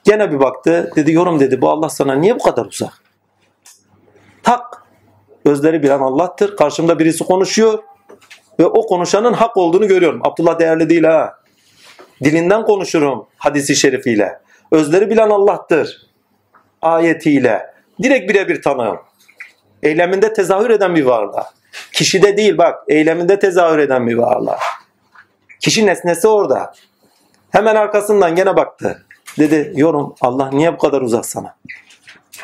Gene 0.03 0.31
bir 0.31 0.39
baktı. 0.39 0.91
Dedi 0.95 1.11
yorum 1.11 1.39
dedi 1.39 1.61
bu 1.61 1.69
Allah 1.69 1.89
sana 1.89 2.15
niye 2.15 2.35
bu 2.35 2.43
kadar 2.43 2.65
uzak? 2.65 2.93
Tak. 4.43 4.83
Özleri 5.45 5.83
bilen 5.83 5.99
Allah'tır. 5.99 6.57
Karşımda 6.57 6.99
birisi 6.99 7.23
konuşuyor. 7.23 7.83
Ve 8.59 8.65
o 8.65 8.85
konuşanın 8.85 9.33
hak 9.33 9.57
olduğunu 9.57 9.87
görüyorum. 9.87 10.21
Abdullah 10.23 10.59
değerli 10.59 10.89
değil 10.89 11.03
ha. 11.03 11.33
Dilinden 12.23 12.65
konuşurum 12.65 13.27
hadisi 13.37 13.75
şerifiyle. 13.75 14.39
Özleri 14.71 15.09
bilen 15.09 15.29
Allah'tır. 15.29 16.07
Ayetiyle. 16.81 17.73
Direkt 18.03 18.29
birebir 18.29 18.61
tanığım. 18.61 18.99
Eyleminde 19.83 20.33
tezahür 20.33 20.69
eden 20.69 20.95
bir 20.95 21.05
varlığa. 21.05 21.49
Kişide 21.93 22.37
değil 22.37 22.57
bak 22.57 22.83
eyleminde 22.87 23.39
tezahür 23.39 23.79
eden 23.79 24.07
bir 24.07 24.15
varlığa. 24.15 24.59
Kişi 25.59 25.85
nesnesi 25.85 26.27
orada. 26.27 26.73
Hemen 27.51 27.75
arkasından 27.75 28.35
gene 28.35 28.55
baktı. 28.55 29.05
Dedi 29.39 29.73
yorum 29.75 30.15
Allah 30.21 30.49
niye 30.49 30.73
bu 30.73 30.77
kadar 30.77 31.01
uzak 31.01 31.25
sana? 31.25 31.55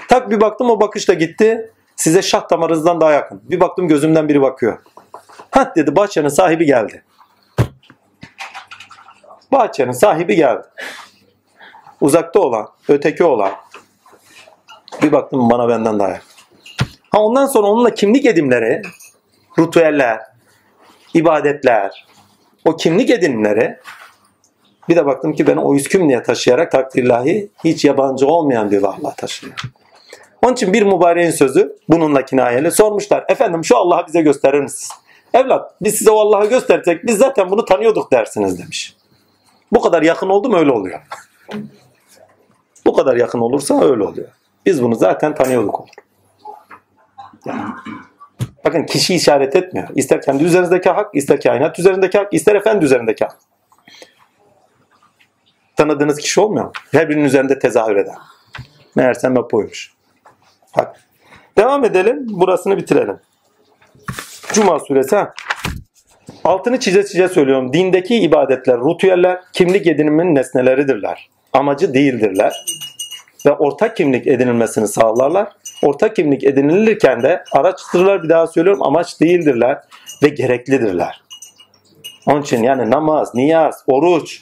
Tak 0.10 0.30
bir 0.30 0.42
baktım 0.42 0.70
o 0.70 0.80
bakış 0.80 1.08
da 1.08 1.14
gitti. 1.14 1.72
Size 1.96 2.22
şah 2.22 2.50
damarınızdan 2.52 3.02
daha 3.02 3.12
yakın. 3.12 3.42
Bir 3.44 3.60
baktım 3.60 3.88
gözümden 3.88 4.30
biri 4.30 4.42
bakıyor. 4.42 4.78
Ha 5.52 5.74
dedi 5.76 5.96
bahçenin 5.96 6.28
sahibi 6.28 6.66
geldi. 6.66 7.04
Bahçenin 9.52 9.92
sahibi 9.92 10.36
geldi. 10.36 10.64
Uzakta 12.02 12.40
olan, 12.40 12.70
öteki 12.88 13.24
olan. 13.24 13.52
Bir 15.02 15.12
baktım 15.12 15.50
bana 15.50 15.70
benden 15.70 16.00
daha 16.00 16.10
yakın. 16.10 16.28
Ha 17.10 17.20
ondan 17.20 17.46
sonra 17.46 17.68
onunla 17.68 17.94
kimlik 17.94 18.26
edimleri, 18.26 18.82
ritüeller, 19.60 20.20
ibadetler, 21.14 22.08
o 22.66 22.76
kimlik 22.76 23.10
edinimleri 23.10 23.80
bir 24.90 24.96
de 24.96 25.06
baktım 25.06 25.34
ki 25.34 25.48
beni 25.48 25.60
o 25.60 25.74
yüzkümlüğe 25.74 26.24
taşıyarak 26.24 26.72
takdirlahi 26.72 27.50
hiç 27.64 27.86
yabancı 27.86 28.28
olmayan 28.28 28.72
bir 28.72 28.82
varlığa 28.82 29.14
taşıyor. 29.14 29.54
Onun 30.44 30.54
için 30.54 30.74
bir 30.74 30.84
mübareğin 30.84 31.32
sözü 31.32 31.76
bununla 31.90 32.26
kinayeli 32.26 32.72
sormuşlar. 32.72 33.26
Efendim 33.30 33.66
şu 33.66 33.78
Allah'ı 33.78 34.08
bize 34.08 34.22
gösterir 34.22 34.60
misiniz? 34.60 34.92
Evlat 35.34 35.74
biz 35.82 35.96
size 35.96 36.12
o 36.12 36.20
Allah'ı 36.20 36.50
göstersek 36.50 37.06
biz 37.06 37.18
zaten 37.18 37.52
bunu 37.52 37.66
tanıyorduk 37.66 38.12
dersiniz 38.12 38.60
demiş. 38.60 38.96
Bu 39.72 39.82
kadar 39.82 40.02
yakın 40.02 40.30
oldu 40.30 40.50
mu 40.50 40.58
öyle 40.58 40.72
oluyor. 40.72 41.02
Bu 42.86 42.94
kadar 42.94 43.16
yakın 43.16 43.40
olursa 43.40 43.84
öyle 43.84 44.04
oluyor. 44.04 44.28
Biz 44.66 44.84
bunu 44.84 44.96
zaten 44.96 45.36
tanıyorduk 45.36 45.80
olur. 45.80 45.90
Yani, 47.46 47.62
bakın 48.66 48.84
kişi 48.84 49.16
işaret 49.16 49.56
etmiyor. 49.56 49.88
İster 49.96 50.22
kendi 50.22 50.44
üzerindeki 50.44 50.90
hak, 50.90 51.16
ister 51.16 51.42
kainat 51.42 51.80
üzerindeki 51.80 52.18
hak, 52.18 52.34
ister 52.34 52.56
efendi 52.56 52.86
üzerindeki 52.86 53.26
hak. 53.26 53.38
Tanıdığınız 55.76 56.18
kişi 56.18 56.42
olmuyor 56.42 56.66
mu? 56.66 56.72
Her 56.92 57.10
birinin 57.10 57.24
üzerinde 57.24 57.60
tezahür 57.60 57.96
eden. 57.96 58.16
Meğersem 58.96 59.36
hep 59.36 59.54
oymuş. 59.54 59.94
Hak. 60.72 60.96
Devam 61.58 61.86
edelim. 61.86 62.26
Burasını 62.30 62.78
bitirelim. 62.78 63.20
Cuma 64.54 64.80
suresi. 64.80 65.16
Ha. 65.16 65.34
Altını 66.44 66.80
çize 66.80 67.06
çize 67.06 67.28
söylüyorum. 67.28 67.74
Dindeki 67.74 68.16
ibadetler, 68.16 68.78
ritüeller 68.78 69.40
kimlik 69.54 69.88
edinimin 69.88 70.36
nesneleridirler. 70.36 71.30
Amacı 71.54 71.94
değildirler. 71.94 72.66
Ve 73.48 73.52
ortak 73.52 73.98
kimlik 73.98 74.28
edinilmesini 74.28 74.88
sağlarlar. 74.88 75.48
Ortak 75.84 76.16
kimlik 76.16 76.44
edinilirken 76.44 77.24
de 77.24 77.44
araçtırlar 77.52 78.24
bir 78.24 78.30
daha 78.30 78.48
söylüyorum 78.48 78.84
amaç 78.84 79.22
değildirler 79.22 79.80
ve 80.24 80.30
gereklidirler. 80.30 81.22
Onun 82.26 82.42
için 82.42 82.64
yani 82.64 82.92
namaz, 82.92 83.36
niyaz, 83.36 83.84
oruç 83.88 84.42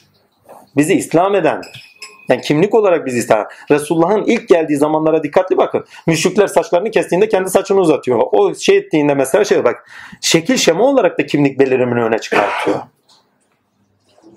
bizi 0.76 0.94
İslam 0.94 1.34
edendir. 1.34 1.96
Yani 2.28 2.40
kimlik 2.40 2.74
olarak 2.74 3.06
bizi 3.06 3.18
İslam. 3.18 3.46
Resulullah'ın 3.70 4.24
ilk 4.24 4.48
geldiği 4.48 4.76
zamanlara 4.76 5.22
dikkatli 5.22 5.56
bakın. 5.56 5.84
Müşrikler 6.06 6.46
saçlarını 6.46 6.90
kestiğinde 6.90 7.28
kendi 7.28 7.50
saçını 7.50 7.80
uzatıyor. 7.80 8.22
O 8.32 8.54
şey 8.54 8.76
ettiğinde 8.76 9.14
mesela 9.14 9.44
şey 9.44 9.64
bak 9.64 9.90
şekil 10.20 10.56
şema 10.56 10.84
olarak 10.84 11.18
da 11.18 11.26
kimlik 11.26 11.60
belirimini 11.60 12.02
öne 12.02 12.18
çıkartıyor. 12.18 12.78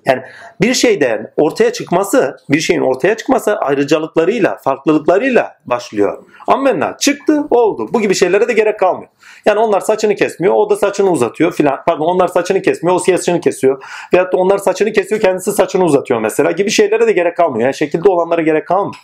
Yani 0.09 0.21
bir 0.61 0.73
şeyden 0.73 1.31
ortaya 1.37 1.73
çıkması, 1.73 2.37
bir 2.49 2.59
şeyin 2.59 2.81
ortaya 2.81 3.17
çıkması 3.17 3.57
ayrıcalıklarıyla, 3.57 4.57
farklılıklarıyla 4.57 5.57
başlıyor. 5.65 6.23
Ammenna 6.47 6.97
çıktı, 6.97 7.47
oldu. 7.49 7.89
Bu 7.93 8.01
gibi 8.01 8.15
şeylere 8.15 8.47
de 8.47 8.53
gerek 8.53 8.79
kalmıyor. 8.79 9.09
Yani 9.45 9.59
onlar 9.59 9.79
saçını 9.79 10.15
kesmiyor, 10.15 10.53
o 10.53 10.69
da 10.69 10.75
saçını 10.75 11.11
uzatıyor 11.11 11.53
filan. 11.53 11.79
Pardon 11.87 12.05
onlar 12.05 12.27
saçını 12.27 12.61
kesmiyor, 12.61 12.95
o 12.95 12.99
saçını 12.99 13.41
kesiyor. 13.41 13.83
Veyahut 14.13 14.33
da 14.33 14.37
onlar 14.37 14.57
saçını 14.57 14.91
kesiyor, 14.91 15.21
kendisi 15.21 15.51
saçını 15.51 15.83
uzatıyor 15.83 16.19
mesela 16.19 16.51
gibi 16.51 16.69
şeylere 16.69 17.07
de 17.07 17.11
gerek 17.11 17.37
kalmıyor. 17.37 17.63
Yani 17.63 17.75
şekilde 17.75 18.09
olanlara 18.09 18.41
gerek 18.41 18.67
kalmıyor. 18.67 18.95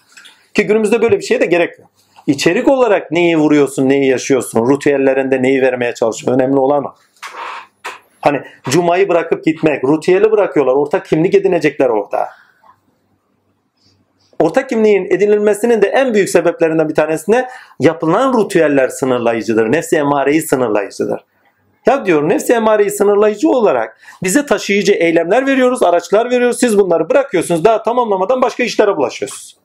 Ki 0.53 0.67
günümüzde 0.67 1.01
böyle 1.01 1.17
bir 1.17 1.23
şeye 1.23 1.41
de 1.41 1.45
gerek 1.45 1.79
yok. 1.79 1.89
İçerik 2.27 2.67
olarak 2.67 3.11
neyi 3.11 3.37
vuruyorsun, 3.37 3.89
neyi 3.89 4.07
yaşıyorsun, 4.07 4.73
ritüellerinde 4.73 5.41
neyi 5.41 5.61
vermeye 5.61 5.93
çalışıyorsun. 5.93 6.39
Önemli 6.39 6.59
olan 6.59 6.83
o. 6.83 6.95
Hani 8.25 8.41
cumayı 8.69 9.09
bırakıp 9.09 9.43
gitmek, 9.43 9.83
ritüeli 9.83 10.31
bırakıyorlar. 10.31 10.73
Ortak 10.73 11.05
kimlik 11.05 11.35
edinecekler 11.35 11.89
orada. 11.89 12.29
Ortak 14.39 14.69
kimliğin 14.69 15.05
edinilmesinin 15.05 15.81
de 15.81 15.87
en 15.87 16.13
büyük 16.13 16.29
sebeplerinden 16.29 16.89
bir 16.89 16.95
tanesine 16.95 17.47
yapılan 17.79 18.43
ritüeller 18.43 18.87
sınırlayıcıdır. 18.87 19.71
Nefsi 19.71 19.95
emareyi 19.95 20.41
sınırlayıcıdır. 20.41 21.25
Ya 21.85 22.05
diyor 22.05 22.29
nefsi 22.29 22.53
emareyi 22.53 22.91
sınırlayıcı 22.91 23.49
olarak 23.49 23.97
bize 24.23 24.45
taşıyıcı 24.45 24.93
eylemler 24.93 25.45
veriyoruz, 25.47 25.83
araçlar 25.83 26.31
veriyoruz. 26.31 26.59
Siz 26.59 26.77
bunları 26.77 27.09
bırakıyorsunuz. 27.09 27.63
Daha 27.63 27.83
tamamlamadan 27.83 28.41
başka 28.41 28.63
işlere 28.63 28.97
bulaşıyorsunuz. 28.97 29.57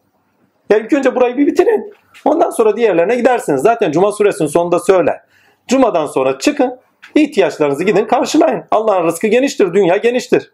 Ya 0.71 0.79
ilk 0.79 0.93
önce 0.93 1.15
burayı 1.15 1.37
bir 1.37 1.47
bitirin. 1.47 1.95
Ondan 2.25 2.51
sonra 2.51 2.77
diğerlerine 2.77 3.17
gidersiniz. 3.17 3.63
Zaten 3.63 3.93
Cuma 3.93 4.13
suresinin 4.13 4.49
sonunda 4.49 4.79
söyle. 4.79 5.21
Cuma'dan 5.69 6.07
sonra 6.07 6.39
çıkın. 6.39 6.81
İhtiyaçlarınızı 7.15 7.85
gidin 7.85 8.05
karşılayın. 8.05 8.65
Allah'ın 8.71 9.05
rızkı 9.07 9.27
geniştir, 9.27 9.75
dünya 9.75 9.97
geniştir. 9.97 10.53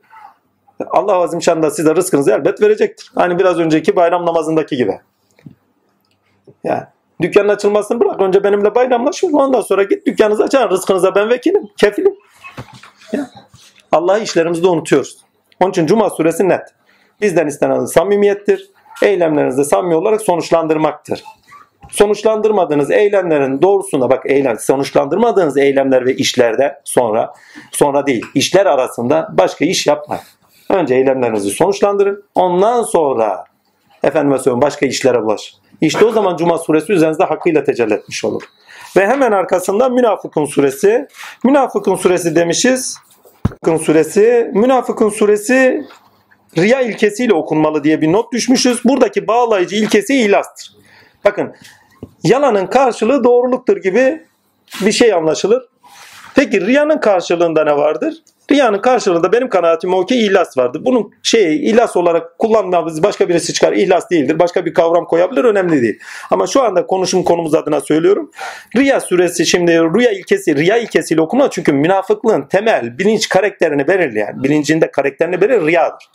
Allah 0.91 1.17
azim 1.17 1.43
şanda 1.43 1.71
size 1.71 1.95
rızkınızı 1.95 2.31
elbet 2.31 2.63
verecektir. 2.63 3.13
Hani 3.15 3.39
biraz 3.39 3.59
önceki 3.59 3.97
bayram 3.97 4.27
namazındaki 4.27 4.77
gibi. 4.77 5.01
Yani 6.65 6.83
dükkanın 7.23 7.49
açılmasını 7.49 8.01
bırak. 8.01 8.21
Önce 8.21 8.45
benimle 8.45 8.75
bayramlaşın. 8.75 9.33
Ondan 9.33 9.61
sonra 9.61 9.83
git 9.83 10.07
dükkanınızı 10.07 10.45
açın. 10.45 10.71
Rızkınıza 10.71 11.15
ben 11.15 11.31
vekilim, 11.31 11.69
kefilim. 11.77 12.15
Ya. 13.13 13.31
Allah'ı 13.93 14.21
işlerimizde 14.21 14.69
unutuyoruz. 14.69 15.19
Onun 15.61 15.71
için 15.71 15.87
Cuma 15.87 16.11
suresi 16.11 16.49
net. 16.49 16.63
Bizden 17.21 17.47
istenen 17.47 17.85
samimiyettir. 17.85 18.71
Eylemlerinizi 19.03 19.65
samimi 19.65 19.95
olarak 19.95 20.23
sonuçlandırmaktır. 20.23 21.25
Sonuçlandırmadığınız 21.91 22.91
eylemlerin 22.91 23.63
doğrusunda 23.63 24.11
bak 24.11 24.23
eylem 24.27 24.59
sonuçlandırmadığınız 24.59 25.57
eylemler 25.57 26.07
ve 26.07 26.17
işlerde 26.17 26.81
sonra 26.85 27.33
sonra 27.73 28.07
değil 28.07 28.27
işler 28.35 28.67
arasında 28.67 29.29
başka 29.33 29.65
iş 29.65 29.87
yapmayın. 29.87 30.25
Önce 30.71 30.95
eylemlerinizi 30.95 31.51
sonuçlandırın. 31.51 32.25
Ondan 32.35 32.83
sonra 32.83 33.45
efendime 34.03 34.39
söyleyeyim 34.39 34.63
başka 34.63 34.87
işlere 34.87 35.23
bulaşın. 35.23 35.59
İşte 35.81 36.05
o 36.05 36.11
zaman 36.13 36.37
Cuma 36.37 36.59
suresi 36.59 36.93
üzerinizde 36.93 37.25
hakkıyla 37.25 37.65
tecelli 37.65 37.95
etmiş 37.95 38.25
olur. 38.25 38.43
Ve 38.97 39.07
hemen 39.07 39.33
arkasından 39.33 39.93
Münafıkun 39.93 40.45
suresi. 40.45 41.09
Münafıkun 41.45 41.97
suresi 41.97 42.37
demişiz. 42.37 42.99
Münafıkun 43.65 43.85
suresi. 43.85 44.51
Münafıkun 44.55 45.09
suresi 45.09 45.85
riya 46.59 46.81
ilkesiyle 46.81 47.35
okunmalı 47.35 47.85
diye 47.85 48.01
bir 48.01 48.13
not 48.13 48.33
düşmüşüz. 48.33 48.85
Buradaki 48.85 49.27
bağlayıcı 49.27 49.77
ilkesi 49.77 50.15
ilastır. 50.15 50.76
Bakın 51.27 51.55
yalanın 52.23 52.67
karşılığı 52.67 53.25
doğruluktur 53.25 53.77
gibi 53.77 54.23
bir 54.81 54.93
şey 54.93 55.13
anlaşılır. 55.13 55.63
Peki 56.35 56.67
riyanın 56.67 56.99
karşılığında 56.99 57.65
ne 57.65 57.77
vardır? 57.77 58.15
Riyanın 58.51 58.79
karşılığında 58.79 59.33
benim 59.33 59.49
kanaatim 59.49 59.95
o 59.95 60.07
ki 60.07 60.27
ihlas 60.27 60.59
vardır. 60.59 60.83
Bunun 60.85 61.13
şey 61.23 61.71
ihlas 61.71 61.97
olarak 61.97 62.39
kullanmamız 62.39 63.03
başka 63.03 63.29
birisi 63.29 63.53
çıkar. 63.55 63.73
İhlas 63.73 64.11
değildir. 64.11 64.39
Başka 64.39 64.67
bir 64.67 64.75
kavram 64.75 65.05
koyabilir. 65.05 65.45
Önemli 65.45 65.83
değil. 65.83 65.99
Ama 66.31 66.47
şu 66.47 66.63
anda 66.63 66.87
konuşum 66.87 67.23
konumuz 67.23 67.55
adına 67.55 67.81
söylüyorum. 67.81 68.31
Riya 68.77 69.01
suresi 69.01 69.47
şimdi 69.47 69.73
rüya 69.73 70.13
ilkesi, 70.13 70.57
riya 70.57 70.77
ilkesiyle 70.77 71.21
okuma 71.21 71.51
çünkü 71.51 71.73
münafıklığın 71.73 72.43
temel 72.43 72.99
bilinç 72.99 73.29
karakterini 73.29 73.89
belirleyen, 73.89 74.43
bilincinde 74.43 74.91
karakterini 74.91 75.41
belirleyen 75.41 75.67
riyadır. 75.67 76.09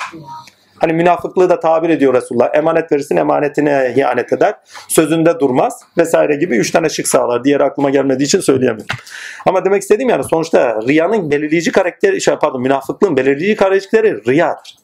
Hani 0.81 0.93
münafıklığı 0.93 1.49
da 1.49 1.59
tabir 1.59 1.89
ediyor 1.89 2.13
Resulullah. 2.13 2.49
Emanet 2.53 2.91
verirsin 2.91 3.17
emanetine 3.17 3.93
ihanet 3.97 4.33
eder. 4.33 4.55
Sözünde 4.87 5.39
durmaz 5.39 5.81
vesaire 5.97 6.35
gibi 6.35 6.57
üç 6.57 6.71
tane 6.71 6.89
şık 6.89 7.07
sağlar. 7.07 7.43
Diğer 7.43 7.59
aklıma 7.59 7.89
gelmediği 7.89 8.25
için 8.25 8.39
söyleyemiyorum. 8.39 8.95
Ama 9.45 9.65
demek 9.65 9.81
istediğim 9.81 10.09
yani 10.09 10.23
sonuçta 10.23 10.79
riyanın 10.87 11.31
belirleyici 11.31 11.71
karakteri, 11.71 12.21
şey 12.21 12.35
pardon 12.35 12.61
münafıklığın 12.61 13.17
belirleyici 13.17 13.55
karakteri 13.55 14.25
riyadır. 14.27 14.77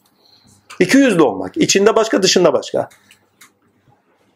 İki 0.80 0.98
yüzlü 0.98 1.22
olmak. 1.22 1.56
İçinde 1.56 1.96
başka 1.96 2.22
dışında 2.22 2.52
başka. 2.52 2.88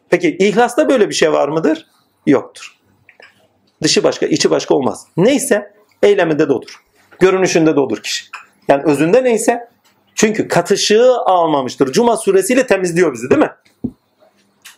Peki 0.09 0.37
ihlasta 0.37 0.89
böyle 0.89 1.09
bir 1.09 1.15
şey 1.15 1.31
var 1.31 1.47
mıdır? 1.47 1.87
Yoktur. 2.25 2.77
Dışı 3.83 4.03
başka, 4.03 4.25
içi 4.25 4.49
başka 4.51 4.75
olmaz. 4.75 5.07
Neyse 5.17 5.73
eyleminde 6.03 6.49
de 6.49 6.53
odur. 6.53 6.83
Görünüşünde 7.19 7.75
de 7.75 7.79
odur 7.79 7.97
kişi. 7.97 8.25
Yani 8.67 8.83
özünde 8.83 9.23
neyse 9.23 9.72
çünkü 10.15 10.47
katışığı 10.47 11.17
almamıştır. 11.25 11.91
Cuma 11.91 12.17
suresiyle 12.17 12.67
temizliyor 12.67 13.13
bizi 13.13 13.29
değil 13.29 13.41
mi? 13.41 13.51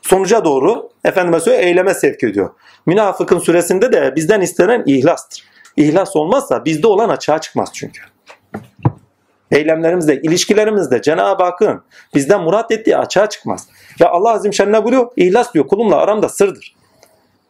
Sonuca 0.01 0.45
doğru 0.45 0.89
efendime 1.05 1.39
söyle 1.39 1.57
eyleme 1.57 1.93
sevk 1.93 2.23
ediyor. 2.23 2.49
Münafıkın 2.85 3.39
suresinde 3.39 3.91
de 3.91 4.13
bizden 4.15 4.41
istenen 4.41 4.83
ihlastır. 4.85 5.43
İhlas 5.77 6.15
olmazsa 6.15 6.65
bizde 6.65 6.87
olan 6.87 7.09
açığa 7.09 7.41
çıkmaz 7.41 7.69
çünkü. 7.73 8.01
Eylemlerimizde, 9.51 10.21
ilişkilerimizde 10.21 11.01
Cenab-ı 11.01 11.43
Hakk'ın 11.43 11.81
bizden 12.15 12.41
murat 12.41 12.71
ettiği 12.71 12.97
açığa 12.97 13.29
çıkmaz. 13.29 13.67
Ve 14.01 14.07
Allah 14.07 14.31
Azim 14.31 14.53
Şen'le 14.53 14.83
buyuruyor, 14.83 15.11
ihlas 15.15 15.53
diyor 15.53 15.67
kulumla 15.67 15.95
aramda 15.95 16.29
sırdır. 16.29 16.75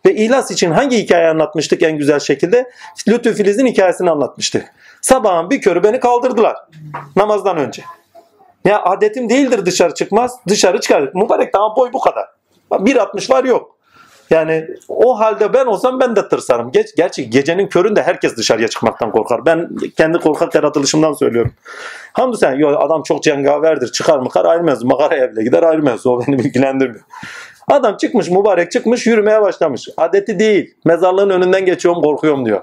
Ve 0.06 0.16
ihlas 0.16 0.52
için 0.52 0.72
hangi 0.72 0.98
hikaye 0.98 1.28
anlatmıştık 1.28 1.84
en 1.84 1.98
güzel 1.98 2.20
şekilde? 2.20 2.72
Lütfü 3.08 3.34
Filiz'in 3.34 3.66
hikayesini 3.66 4.10
anlatmıştık. 4.10 4.66
Sabahın 5.06 5.50
bir 5.50 5.62
körü 5.62 5.84
beni 5.84 6.00
kaldırdılar 6.00 6.56
namazdan 7.16 7.58
önce. 7.58 7.84
Ya 8.66 8.84
adetim 8.84 9.30
değildir 9.30 9.66
dışarı 9.66 9.94
çıkmaz. 9.94 10.40
Dışarı 10.48 10.82
çıkar. 10.82 11.12
Mübarek 11.14 11.54
daha 11.54 11.76
boy 11.76 11.90
bu 11.94 12.00
kadar. 12.00 12.26
1.60 12.72 13.34
var 13.34 13.44
yok. 13.44 13.76
Yani 14.30 14.68
o 14.88 15.20
halde 15.20 15.54
ben 15.54 15.66
olsam 15.66 16.00
ben 16.00 16.16
de 16.16 16.30
tırsarım. 16.30 16.72
Geç, 16.72 16.96
gerçi 16.98 17.30
gecenin 17.30 17.68
köründe 17.68 18.04
herkes 18.04 18.38
dışarıya 18.38 18.68
çıkmaktan 18.68 19.12
korkar. 19.12 19.46
Ben 19.46 19.70
kendi 19.98 20.18
korkak 20.18 20.56
yaratılışımdan 20.56 21.14
söylüyorum. 21.14 21.54
Hamdü 22.14 22.38
sen 22.38 22.54
yo, 22.54 22.80
adam 22.80 23.04
çok 23.04 23.24
cengaverdir. 23.24 23.92
Çıkar 23.92 24.20
mı 24.20 24.30
kar 24.30 24.46
ayrılmaz. 24.46 24.84
Makaraya 24.84 25.32
bile 25.32 25.44
gider 25.44 25.64
ayrılmaz. 25.64 26.06
O 26.06 26.22
beni 26.28 26.36
ilgilendirmiyor. 26.36 27.06
Adam 27.68 27.98
çıkmış 27.98 28.30
mübarek 28.30 28.72
çıkmış 28.72 29.08
yürümeye 29.08 29.42
başlamış. 29.42 29.88
Adeti 29.98 30.40
değil. 30.40 30.76
Mezarlığın 30.86 31.30
önünden 31.30 31.66
geçiyorum 31.66 32.02
korkuyorum 32.02 32.46
diyor. 32.46 32.62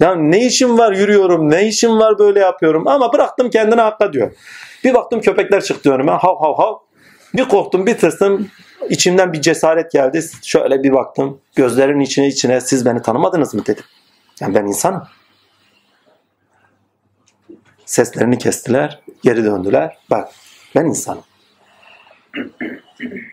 Ya 0.00 0.14
ne 0.14 0.46
işim 0.46 0.78
var 0.78 0.92
yürüyorum, 0.92 1.50
ne 1.50 1.68
işim 1.68 1.98
var 1.98 2.18
böyle 2.18 2.40
yapıyorum 2.40 2.88
ama 2.88 3.12
bıraktım 3.12 3.50
kendine 3.50 3.80
hakka 3.80 4.12
diyor. 4.12 4.32
Bir 4.84 4.94
baktım 4.94 5.20
köpekler 5.20 5.60
çıktı 5.60 5.92
önüme 5.92 6.12
hav 6.12 6.38
hav 6.40 6.54
hav. 6.54 6.74
Bir 7.34 7.44
korktum 7.44 7.86
bir 7.86 7.98
tırsım 7.98 8.50
içimden 8.88 9.32
bir 9.32 9.40
cesaret 9.40 9.92
geldi. 9.92 10.24
Şöyle 10.42 10.82
bir 10.82 10.92
baktım 10.92 11.40
gözlerin 11.56 12.00
içine 12.00 12.28
içine 12.28 12.60
siz 12.60 12.86
beni 12.86 13.02
tanımadınız 13.02 13.54
mı 13.54 13.66
dedim. 13.66 13.84
Yani 14.40 14.54
ben 14.54 14.64
insanım. 14.64 15.02
Seslerini 17.86 18.38
kestiler, 18.38 19.00
geri 19.22 19.44
döndüler. 19.44 19.96
Bak 20.10 20.28
ben 20.74 20.84
insanım. 20.84 21.22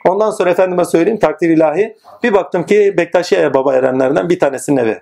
Ondan 0.05 0.31
sonra 0.31 0.49
efendime 0.49 0.85
söyleyeyim 0.85 1.19
takdir 1.19 1.49
ilahi. 1.49 1.97
Bir 2.23 2.33
baktım 2.33 2.65
ki 2.65 2.93
Bektaşiye 2.97 3.53
baba 3.53 3.75
erenlerden 3.75 4.29
bir 4.29 4.39
tanesinin 4.39 4.77
evi. 4.77 5.01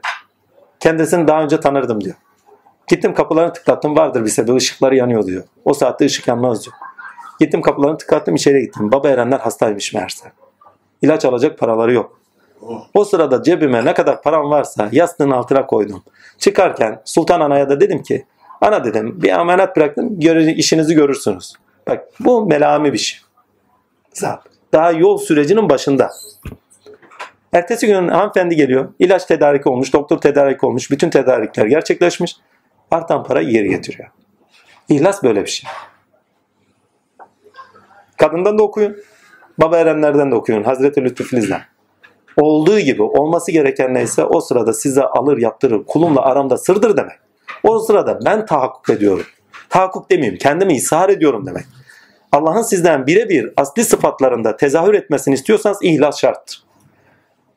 Kendisini 0.84 1.28
daha 1.28 1.44
önce 1.44 1.60
tanırdım 1.60 2.04
diyor. 2.04 2.16
Gittim 2.88 3.14
kapılarını 3.14 3.54
tıklattım. 3.54 3.98
Vardır 3.98 4.26
bir 4.26 4.30
sebebi 4.30 4.56
ışıkları 4.56 4.96
yanıyor 4.96 5.26
diyor. 5.26 5.44
O 5.66 5.74
saatte 5.74 6.06
ışık 6.06 6.28
yanmaz 6.28 6.64
diyor. 6.66 6.76
Gittim 7.40 7.62
kapılarını 7.62 7.98
tıklattım 7.98 8.36
içeri 8.36 8.62
gittim. 8.62 8.92
Baba 8.92 9.10
Erenler 9.10 9.40
hastaymış 9.40 9.94
meğerse. 9.94 10.32
İlaç 11.02 11.26
alacak 11.26 11.60
paraları 11.60 11.94
yok. 11.94 12.20
O 12.94 13.06
sırada 13.06 13.44
cebime 13.44 13.86
ne 13.86 13.94
kadar 13.94 14.22
param 14.22 14.50
varsa 14.50 14.90
yastığın 14.92 15.32
altına 15.32 15.66
koydum. 15.66 16.04
Çıkarken 16.38 17.02
Sultan 17.06 17.42
Ana'ya 17.42 17.70
da 17.70 17.80
dedim 17.80 18.04
ki 18.04 18.26
Ana 18.62 18.84
dedim 18.84 19.22
bir 19.22 19.30
emanet 19.30 19.76
bıraktım 19.76 20.20
işinizi 20.58 20.96
görürsünüz. 20.96 21.54
Bak 21.88 22.08
bu 22.20 22.46
melami 22.46 22.94
bir 22.94 22.98
şey. 22.98 23.20
Daha 24.74 24.92
yol 24.92 25.18
sürecinin 25.18 25.70
başında. 25.70 26.12
Ertesi 27.54 27.88
gün 27.88 28.08
hanımefendi 28.08 28.56
geliyor. 28.56 28.94
İlaç 29.00 29.26
tedariki 29.26 29.70
olmuş, 29.70 29.94
doktor 29.94 30.18
tedarik 30.18 30.64
olmuş. 30.64 30.92
Bütün 30.92 31.10
tedarikler 31.10 31.66
gerçekleşmiş. 31.66 32.36
Artan 32.92 33.24
para 33.24 33.44
geri 33.44 33.70
getiriyor. 33.70 34.10
İhlas 34.90 35.24
böyle 35.24 35.42
bir 35.42 35.50
şey. 35.50 35.70
Kadından 38.18 38.58
da 38.58 38.64
okuyun. 38.64 38.98
Baba 39.58 39.78
Erenler'den 39.78 40.32
de 40.32 40.36
okuyun. 40.36 40.64
Hazreti 40.64 41.04
Lütfü 41.04 41.24
Filiz'den. 41.24 41.62
Olduğu 42.38 42.80
gibi 42.80 43.04
olması 43.04 43.52
gereken 43.52 43.94
neyse 43.94 44.24
o 44.24 44.42
sırada 44.42 44.74
size 44.74 45.04
alır 45.04 45.38
yaptırır. 45.38 45.84
Kulumla 45.86 46.22
aramda 46.22 46.58
sırdır 46.58 46.98
demek. 46.98 47.20
O 47.64 47.80
sırada 47.80 48.20
ben 48.26 48.46
tahakkuk 48.46 48.90
ediyorum. 48.90 49.26
Tahakkuk 49.70 50.12
demeyeyim 50.12 50.38
kendimi 50.38 50.74
ishar 50.74 51.10
ediyorum 51.10 51.46
demek. 51.46 51.64
Allah'ın 52.32 52.62
sizden 52.62 53.08
birebir 53.08 53.54
asli 53.58 53.84
sıfatlarında 53.84 54.58
tezahür 54.58 54.94
etmesini 54.94 55.34
istiyorsanız 55.34 55.78
ihlas 55.82 56.20
şarttır. 56.20 56.64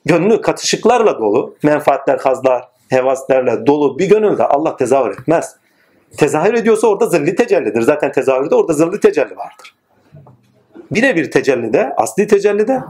Gönlü 0.07 0.41
katışıklarla 0.41 1.19
dolu, 1.19 1.57
menfaatler, 1.63 2.19
hazlar, 2.19 2.69
hevaslerle 2.89 3.67
dolu 3.67 3.99
bir 3.99 4.09
gönülde 4.09 4.45
Allah 4.45 4.77
tezahür 4.77 5.11
etmez. 5.11 5.57
Tezahür 6.17 6.55
ediyorsa 6.55 6.87
orada 6.87 7.07
zilli 7.07 7.37
tecellidir. 7.37 7.83
Zaten 7.83 8.13
tezahürde 8.13 8.55
orada 8.55 8.73
zilli 8.73 9.01
tecelli 9.01 9.37
vardır. 9.37 9.75
Birebir 10.91 11.31
tecellide, 11.31 11.93
asli 11.97 12.27
tecellide 12.27 12.81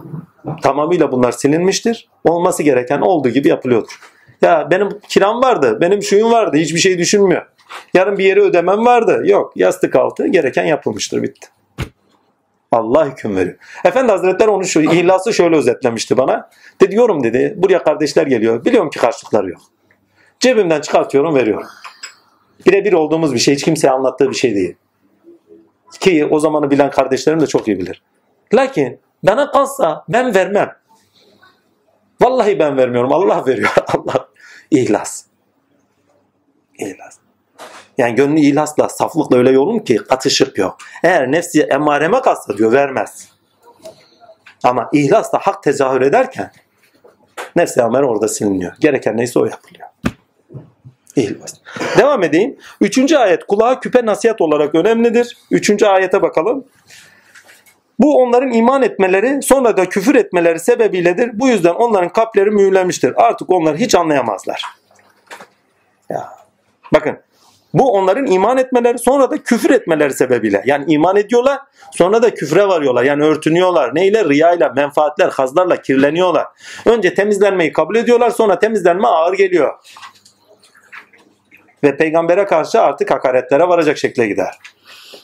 tamamıyla 0.62 1.12
bunlar 1.12 1.32
silinmiştir. 1.32 2.08
Olması 2.24 2.62
gereken 2.62 3.00
olduğu 3.00 3.28
gibi 3.28 3.48
yapılıyordur. 3.48 4.00
Ya 4.42 4.68
benim 4.70 4.88
kiram 5.08 5.42
vardı, 5.42 5.78
benim 5.80 6.02
şuyum 6.02 6.32
vardı, 6.32 6.56
hiçbir 6.56 6.78
şey 6.78 6.98
düşünmüyor. 6.98 7.46
Yarın 7.94 8.18
bir 8.18 8.24
yere 8.24 8.40
ödemem 8.40 8.86
vardı. 8.86 9.22
Yok, 9.24 9.52
yastık 9.56 9.96
altı 9.96 10.26
gereken 10.26 10.64
yapılmıştır, 10.64 11.22
bitti. 11.22 11.48
Allah 12.72 13.06
hüküm 13.06 13.36
veriyor. 13.36 13.56
Efendi 13.84 14.12
Hazretleri 14.12 14.50
onu 14.50 14.64
şu 14.64 14.80
ihlası 14.80 15.32
şöyle 15.32 15.56
özetlemişti 15.56 16.16
bana. 16.16 16.50
Dedi 16.80 16.90
diyorum 16.90 17.24
dedi 17.24 17.54
buraya 17.56 17.82
kardeşler 17.82 18.26
geliyor. 18.26 18.64
Biliyorum 18.64 18.90
ki 18.90 18.98
karşılıkları 18.98 19.50
yok. 19.50 19.60
Cebimden 20.40 20.80
çıkartıyorum 20.80 21.34
veriyorum. 21.34 21.66
Birebir 22.66 22.92
olduğumuz 22.92 23.34
bir 23.34 23.38
şey 23.38 23.54
hiç 23.54 23.64
kimseye 23.64 23.90
anlattığı 23.90 24.30
bir 24.30 24.34
şey 24.34 24.54
değil. 24.54 24.76
Ki 26.00 26.26
o 26.30 26.38
zamanı 26.38 26.70
bilen 26.70 26.90
kardeşlerim 26.90 27.40
de 27.40 27.46
çok 27.46 27.68
iyi 27.68 27.78
bilir. 27.78 28.02
Lakin 28.54 29.00
bana 29.22 29.50
kalsa 29.50 30.04
ben 30.08 30.34
vermem. 30.34 30.76
Vallahi 32.20 32.58
ben 32.58 32.76
vermiyorum. 32.76 33.12
Allah 33.12 33.46
veriyor. 33.46 33.70
Allah. 33.94 34.28
İhlas. 34.70 35.24
İhlas. 36.78 37.25
Yani 37.98 38.14
gönlü 38.14 38.40
ihlasla, 38.40 38.88
saflıkla 38.88 39.36
öyle 39.36 39.50
yolum 39.50 39.84
ki 39.84 39.96
katışık 39.96 40.58
yok. 40.58 40.76
Eğer 41.02 41.32
nefsi 41.32 41.62
emareme 41.62 42.20
kalsa 42.20 42.58
diyor 42.58 42.72
vermez. 42.72 43.28
Ama 44.64 44.88
ihlasla 44.92 45.38
hak 45.38 45.62
tezahür 45.62 46.00
ederken 46.00 46.50
nefsi 47.56 47.80
emare 47.80 48.06
orada 48.06 48.28
siliniyor. 48.28 48.72
Gereken 48.80 49.16
neyse 49.16 49.38
o 49.38 49.44
yapılıyor. 49.44 49.88
İhlas. 51.16 51.54
Devam 51.98 52.22
edeyim. 52.22 52.56
Üçüncü 52.80 53.16
ayet 53.16 53.46
kulağa 53.46 53.80
küpe 53.80 54.06
nasihat 54.06 54.40
olarak 54.40 54.74
önemlidir. 54.74 55.36
Üçüncü 55.50 55.86
ayete 55.86 56.22
bakalım. 56.22 56.64
Bu 57.98 58.22
onların 58.22 58.52
iman 58.52 58.82
etmeleri 58.82 59.42
sonra 59.42 59.76
da 59.76 59.88
küfür 59.88 60.14
etmeleri 60.14 60.60
sebebiyledir. 60.60 61.30
Bu 61.40 61.48
yüzden 61.48 61.74
onların 61.74 62.08
kalpleri 62.08 62.50
mühürlenmiştir. 62.50 63.12
Artık 63.16 63.50
onlar 63.50 63.76
hiç 63.76 63.94
anlayamazlar. 63.94 64.62
Ya. 66.10 66.28
Bakın 66.94 67.18
bu 67.78 67.92
onların 67.92 68.26
iman 68.26 68.58
etmeleri 68.58 68.98
sonra 68.98 69.30
da 69.30 69.42
küfür 69.42 69.70
etmeleri 69.70 70.12
sebebiyle. 70.12 70.62
Yani 70.66 70.84
iman 70.88 71.16
ediyorlar 71.16 71.58
sonra 71.92 72.22
da 72.22 72.34
küfre 72.34 72.68
varıyorlar. 72.68 73.04
Yani 73.04 73.24
örtünüyorlar. 73.24 73.94
Neyle? 73.94 74.24
Riyayla, 74.24 74.72
menfaatler, 74.76 75.28
hazlarla 75.28 75.82
kirleniyorlar. 75.82 76.46
Önce 76.86 77.14
temizlenmeyi 77.14 77.72
kabul 77.72 77.96
ediyorlar 77.96 78.30
sonra 78.30 78.58
temizlenme 78.58 79.08
ağır 79.08 79.32
geliyor. 79.32 79.74
Ve 81.84 81.96
peygambere 81.96 82.46
karşı 82.46 82.80
artık 82.80 83.10
hakaretlere 83.10 83.68
varacak 83.68 83.98
şekle 83.98 84.26
gider. 84.26 84.58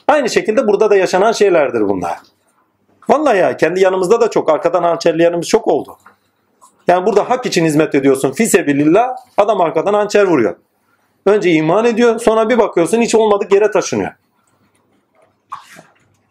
Aynı 0.09 0.31
şekilde 0.31 0.67
burada 0.67 0.91
da 0.91 0.97
yaşanan 0.97 1.33
şeylerdir 1.33 1.81
bunlar. 1.81 2.19
Vallahi 3.09 3.39
ya 3.39 3.57
kendi 3.57 3.81
yanımızda 3.81 4.21
da 4.21 4.31
çok 4.31 4.51
arkadan 4.51 4.83
hançerleyenimiz 4.83 5.49
çok 5.49 5.69
oldu. 5.69 5.97
Yani 6.87 7.07
burada 7.07 7.31
hak 7.31 7.47
için 7.47 7.65
hizmet 7.65 7.95
ediyorsun. 7.95 8.33
Fisebilillah 8.33 9.09
adam 9.37 9.61
arkadan 9.61 9.95
hançer 9.95 10.25
vuruyor. 10.25 10.57
Önce 11.27 11.51
iman 11.51 11.85
ediyor 11.85 12.19
sonra 12.19 12.49
bir 12.49 12.59
bakıyorsun 12.59 13.01
hiç 13.01 13.15
olmadık 13.15 13.53
yere 13.53 13.71
taşınıyor. 13.71 14.13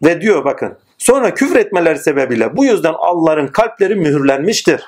Ve 0.02 0.20
diyor 0.20 0.44
bakın 0.44 0.78
sonra 0.98 1.34
küfür 1.34 1.56
etmeleri 1.56 1.98
sebebiyle 1.98 2.56
bu 2.56 2.64
yüzden 2.64 2.94
Allah'ın 2.98 3.46
kalpleri 3.46 3.94
mühürlenmiştir. 3.94 4.84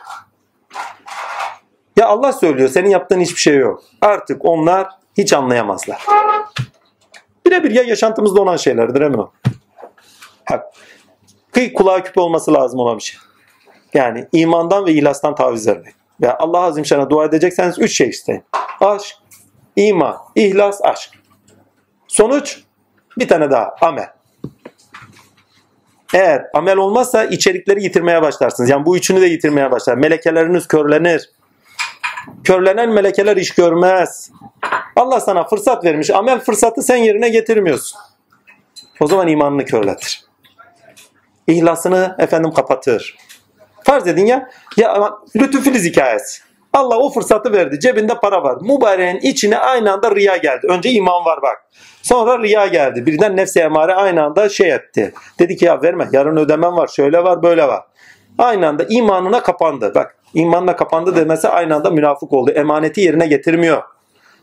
Ya 1.97 2.07
Allah 2.07 2.33
söylüyor 2.33 2.69
senin 2.69 2.91
yaptığın 2.91 3.21
hiçbir 3.21 3.41
şey 3.41 3.57
yok. 3.57 3.83
Artık 4.01 4.45
onlar 4.45 4.89
hiç 5.19 5.33
anlayamazlar. 5.33 6.03
Birebir 7.47 7.71
ya 7.71 7.83
yaşantımızda 7.83 8.43
olan 8.43 8.57
şeylerdir 8.57 9.01
emin 9.01 9.19
ol. 9.19 9.29
Hak. 10.45 10.65
Kıy 11.53 11.73
kulağa 11.73 12.03
küpe 12.03 12.21
olması 12.21 12.53
lazım 12.53 12.81
olan 12.81 12.99
bir 12.99 13.03
şey. 13.03 13.21
Yani 13.95 14.29
imandan 14.33 14.87
ve 14.87 14.93
ihlastan 14.93 15.35
taviz 15.35 15.69
vermek. 15.69 15.95
Ve 16.21 16.33
Allah 16.33 16.61
Azimşan'a 16.61 17.11
dua 17.11 17.25
edecekseniz 17.25 17.79
üç 17.79 17.97
şey 17.97 18.09
isteyin. 18.09 18.45
Aşk, 18.81 19.17
iman, 19.77 20.17
ihlas, 20.35 20.81
aşk. 20.83 21.11
Sonuç 22.09 22.61
bir 23.19 23.29
tane 23.29 23.51
daha 23.51 23.75
amel. 23.81 24.09
Eğer 26.15 26.47
amel 26.55 26.77
olmazsa 26.77 27.25
içerikleri 27.25 27.83
yitirmeye 27.83 28.23
başlarsınız. 28.23 28.71
Yani 28.71 28.87
bu 28.87 28.97
üçünü 28.97 29.21
de 29.21 29.27
yitirmeye 29.27 29.71
başlar. 29.71 29.95
Melekeleriniz 29.95 30.69
körlenir. 30.69 31.31
Körlenen 32.45 32.91
melekeler 32.91 33.37
iş 33.37 33.51
görmez. 33.51 34.31
Allah 34.97 35.21
sana 35.21 35.49
fırsat 35.49 35.85
vermiş. 35.85 36.11
Amel 36.11 36.41
fırsatı 36.41 36.83
sen 36.83 36.97
yerine 36.97 37.29
getirmiyorsun. 37.29 38.01
O 39.01 39.07
zaman 39.07 39.29
imanını 39.29 39.65
körletir. 39.65 40.25
İhlasını 41.47 42.17
efendim 42.19 42.53
kapatır. 42.53 43.17
Farz 43.85 44.07
edin 44.07 44.27
ya, 44.27 44.51
ya 44.77 45.19
lütufiliz 45.37 45.85
hikayesi. 45.85 46.43
Allah 46.75 46.99
o 46.99 47.11
fırsatı 47.11 47.53
verdi. 47.53 47.81
Cebinde 47.81 48.15
para 48.15 48.43
var. 48.43 48.59
Mübareğin 48.61 49.17
içine 49.17 49.59
aynı 49.59 49.93
anda 49.93 50.15
riya 50.15 50.37
geldi. 50.37 50.67
Önce 50.69 50.91
iman 50.91 51.25
var 51.25 51.43
bak. 51.43 51.57
Sonra 52.03 52.43
riya 52.43 52.67
geldi. 52.67 53.07
Birden 53.07 53.37
nefsi 53.37 53.61
emare 53.61 53.95
aynı 53.95 54.25
anda 54.25 54.49
şey 54.49 54.71
etti. 54.73 55.13
Dedi 55.39 55.57
ki 55.57 55.65
ya 55.65 55.83
verme 55.83 56.09
yarın 56.13 56.37
ödemem 56.37 56.77
var. 56.77 56.89
Şöyle 56.89 57.25
var 57.25 57.43
böyle 57.43 57.69
var. 57.69 57.85
Aynı 58.39 58.69
anda 58.69 58.85
imanına 58.89 59.43
kapandı. 59.43 59.93
Bak 59.95 60.17
imanına 60.35 60.77
kapandı 60.77 61.17
demesi 61.17 61.49
aynı 61.49 61.75
anda 61.75 61.91
münafık 61.91 62.33
oldu. 62.33 62.51
Emaneti 62.51 63.01
yerine 63.01 63.27
getirmiyor. 63.27 63.83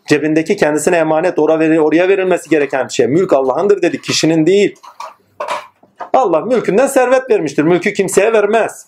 Cebindeki 0.08 0.58
kendisine 0.58 0.98
emanet 0.98 1.40
oraya 1.40 2.08
verilmesi 2.08 2.50
gereken 2.50 2.88
şey. 2.88 3.08
Mülk 3.08 3.34
Allah'ındır 3.34 3.82
dedi. 3.82 4.02
Kişinin 4.02 4.46
değil. 4.46 4.76
Allah 6.14 6.42
mülkünden 6.42 6.88
servet 6.88 7.30
vermiştir. 7.30 7.64
Mülkü 7.64 7.94
kimseye 7.94 8.34
vermez. 8.34 8.86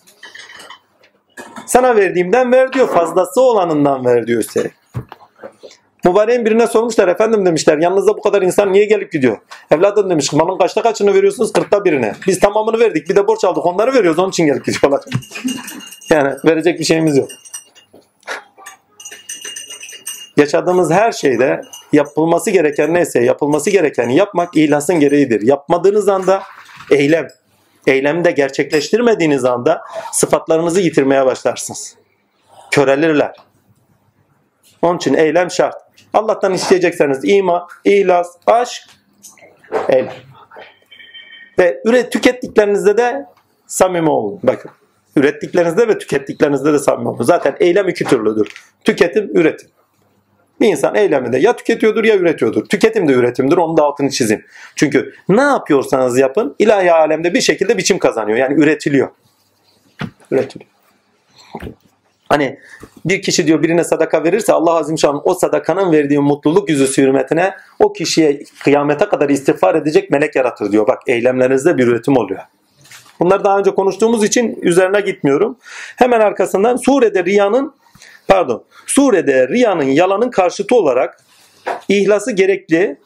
Sana 1.66 1.96
verdiğimden 1.96 2.52
ver 2.52 2.72
diyor. 2.72 2.88
Fazlası 2.88 3.40
olanından 3.40 4.04
ver 4.04 4.26
diyor 4.26 4.40
üstelik. 4.40 4.72
Mübareğin 6.04 6.44
birine 6.44 6.66
sormuşlar 6.66 7.08
efendim 7.08 7.46
demişler 7.46 7.78
yanınızda 7.78 8.16
bu 8.16 8.22
kadar 8.22 8.42
insan 8.42 8.72
niye 8.72 8.84
gelip 8.84 9.12
gidiyor? 9.12 9.38
Evladım 9.70 10.10
demiş 10.10 10.32
malın 10.32 10.58
kaçta 10.58 10.82
kaçını 10.82 11.14
veriyorsunuz? 11.14 11.52
Kırkta 11.52 11.84
birine. 11.84 12.14
Biz 12.26 12.40
tamamını 12.40 12.80
verdik 12.80 13.08
bir 13.08 13.16
de 13.16 13.26
borç 13.26 13.44
aldık 13.44 13.66
onları 13.66 13.94
veriyoruz 13.94 14.18
onun 14.18 14.30
için 14.30 14.46
gelip 14.46 14.64
gidiyorlar. 14.64 15.04
yani 16.10 16.34
verecek 16.44 16.78
bir 16.80 16.84
şeyimiz 16.84 17.16
yok. 17.16 17.28
Yaşadığımız 20.36 20.90
her 20.90 21.12
şeyde 21.12 21.60
yapılması 21.92 22.50
gereken 22.50 22.94
neyse 22.94 23.24
yapılması 23.24 23.70
gerekeni 23.70 24.16
yapmak 24.16 24.56
ihlasın 24.56 25.00
gereğidir. 25.00 25.40
Yapmadığınız 25.40 26.08
anda 26.08 26.42
eylem. 26.90 27.28
Eylemi 27.86 28.24
de 28.24 28.30
gerçekleştirmediğiniz 28.30 29.44
anda 29.44 29.82
sıfatlarınızı 30.12 30.80
yitirmeye 30.80 31.26
başlarsınız. 31.26 31.96
Körelirler. 32.70 33.36
Onun 34.82 34.96
için 34.96 35.14
eylem 35.14 35.50
şart. 35.50 35.74
Allah'tan 36.12 36.52
isteyecekseniz 36.52 37.20
iman, 37.22 37.66
ihlas, 37.84 38.36
aşk, 38.46 38.82
eylem. 39.88 40.12
Ve 41.58 41.82
üret, 41.84 42.12
tükettiklerinizde 42.12 42.96
de 42.96 43.26
samimi 43.66 44.10
olun. 44.10 44.40
Bakın. 44.42 44.70
Ürettiklerinizde 45.16 45.88
ve 45.88 45.98
tükettiklerinizde 45.98 46.72
de 46.72 46.78
samimi 46.78 47.08
olun. 47.08 47.22
Zaten 47.22 47.56
eylem 47.60 47.88
iki 47.88 48.04
türlüdür. 48.04 48.48
Tüketim, 48.84 49.30
üretim. 49.36 49.70
Bir 50.60 50.66
insan 50.66 50.94
eyleminde 50.94 51.38
ya 51.38 51.56
tüketiyordur 51.56 52.04
ya 52.04 52.16
üretiyordur. 52.16 52.64
Tüketim 52.64 53.08
de 53.08 53.12
üretimdir. 53.12 53.56
Onun 53.56 53.76
da 53.76 53.82
altını 53.82 54.10
çizin. 54.10 54.44
Çünkü 54.76 55.14
ne 55.28 55.42
yapıyorsanız 55.42 56.18
yapın 56.18 56.56
ilahi 56.58 56.92
alemde 56.92 57.34
bir 57.34 57.40
şekilde 57.40 57.78
biçim 57.78 57.98
kazanıyor. 57.98 58.38
Yani 58.38 58.54
üretiliyor. 58.54 59.08
Üretiliyor. 60.30 60.70
Hani 62.28 62.58
bir 63.04 63.22
kişi 63.22 63.46
diyor 63.46 63.62
birine 63.62 63.84
sadaka 63.84 64.24
verirse 64.24 64.52
Allah 64.52 64.74
Azim 64.74 64.98
Şan 64.98 65.20
o 65.24 65.34
sadakanın 65.34 65.92
verdiği 65.92 66.18
mutluluk 66.18 66.68
yüzü 66.68 67.02
hürmetine 67.02 67.54
o 67.78 67.92
kişiye 67.92 68.42
kıyamete 68.64 69.04
kadar 69.04 69.28
istiğfar 69.28 69.74
edecek 69.74 70.10
melek 70.10 70.36
yaratır 70.36 70.72
diyor. 70.72 70.86
Bak 70.86 71.02
eylemlerinizde 71.06 71.78
bir 71.78 71.86
üretim 71.86 72.16
oluyor. 72.16 72.40
Bunları 73.20 73.44
daha 73.44 73.58
önce 73.58 73.70
konuştuğumuz 73.70 74.24
için 74.24 74.58
üzerine 74.62 75.00
gitmiyorum. 75.00 75.56
Hemen 75.96 76.20
arkasından 76.20 76.76
surede 76.76 77.24
riyanın 77.24 77.74
pardon 78.28 78.64
surede 78.86 79.48
riyanın 79.48 79.84
yalanın 79.84 80.30
karşıtı 80.30 80.74
olarak 80.74 81.20
ihlası 81.88 82.32
gerekli 82.32 83.00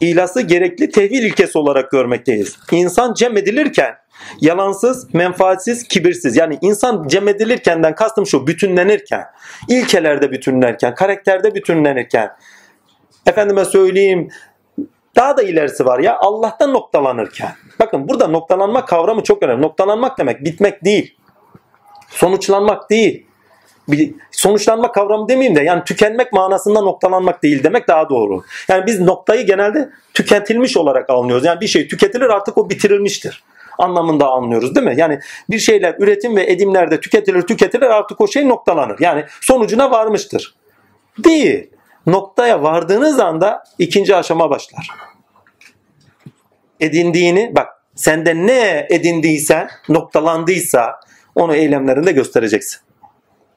ihlası 0.00 0.40
gerekli 0.40 0.90
tevhid 0.90 1.22
ilkesi 1.22 1.58
olarak 1.58 1.90
görmekteyiz. 1.90 2.58
İnsan 2.72 3.14
cem 3.14 3.36
edilirken 3.36 3.94
yalansız, 4.40 5.14
menfaatsiz, 5.14 5.88
kibirsiz. 5.88 6.36
Yani 6.36 6.58
insan 6.60 7.08
cem 7.08 7.28
edilirkenden 7.28 7.94
kastım 7.94 8.26
şu 8.26 8.46
bütünlenirken, 8.46 9.24
ilkelerde 9.68 10.30
bütünlenirken, 10.30 10.94
karakterde 10.94 11.54
bütünlenirken, 11.54 12.30
efendime 13.26 13.64
söyleyeyim 13.64 14.28
daha 15.16 15.36
da 15.36 15.42
ilerisi 15.42 15.86
var 15.86 15.98
ya 15.98 16.18
Allah'tan 16.18 16.72
noktalanırken. 16.72 17.52
Bakın 17.78 18.08
burada 18.08 18.28
noktalanma 18.28 18.84
kavramı 18.84 19.22
çok 19.22 19.42
önemli. 19.42 19.62
Noktalanmak 19.62 20.18
demek 20.18 20.44
bitmek 20.44 20.84
değil. 20.84 21.16
Sonuçlanmak 22.08 22.90
değil. 22.90 23.26
Bir 23.92 24.14
sonuçlanma 24.30 24.92
kavramı 24.92 25.28
demeyeyim 25.28 25.56
de 25.56 25.62
yani 25.62 25.84
tükenmek 25.84 26.32
manasında 26.32 26.80
noktalanmak 26.80 27.42
değil 27.42 27.64
demek 27.64 27.88
daha 27.88 28.08
doğru. 28.08 28.42
Yani 28.68 28.86
biz 28.86 29.00
noktayı 29.00 29.46
genelde 29.46 29.90
tüketilmiş 30.14 30.76
olarak 30.76 31.10
anlıyoruz. 31.10 31.44
Yani 31.44 31.60
bir 31.60 31.66
şey 31.66 31.88
tüketilir 31.88 32.28
artık 32.28 32.58
o 32.58 32.70
bitirilmiştir 32.70 33.44
anlamında 33.80 34.30
anlıyoruz 34.30 34.74
değil 34.74 34.86
mi? 34.86 34.94
Yani 34.96 35.20
bir 35.50 35.58
şeyler 35.58 35.94
üretim 35.98 36.36
ve 36.36 36.52
edimlerde 36.52 37.00
tüketilir 37.00 37.42
tüketilir 37.42 37.86
artık 37.86 38.20
o 38.20 38.28
şey 38.28 38.48
noktalanır. 38.48 38.96
Yani 39.00 39.24
sonucuna 39.40 39.90
varmıştır. 39.90 40.54
Değil. 41.18 41.70
Noktaya 42.06 42.62
vardığınız 42.62 43.20
anda 43.20 43.64
ikinci 43.78 44.16
aşama 44.16 44.50
başlar. 44.50 44.90
Edindiğini 46.80 47.52
bak 47.56 47.68
sende 47.94 48.34
ne 48.34 48.86
edindiysen 48.90 49.68
noktalandıysa 49.88 51.00
onu 51.34 51.54
eylemlerinde 51.54 52.12
göstereceksin. 52.12 52.80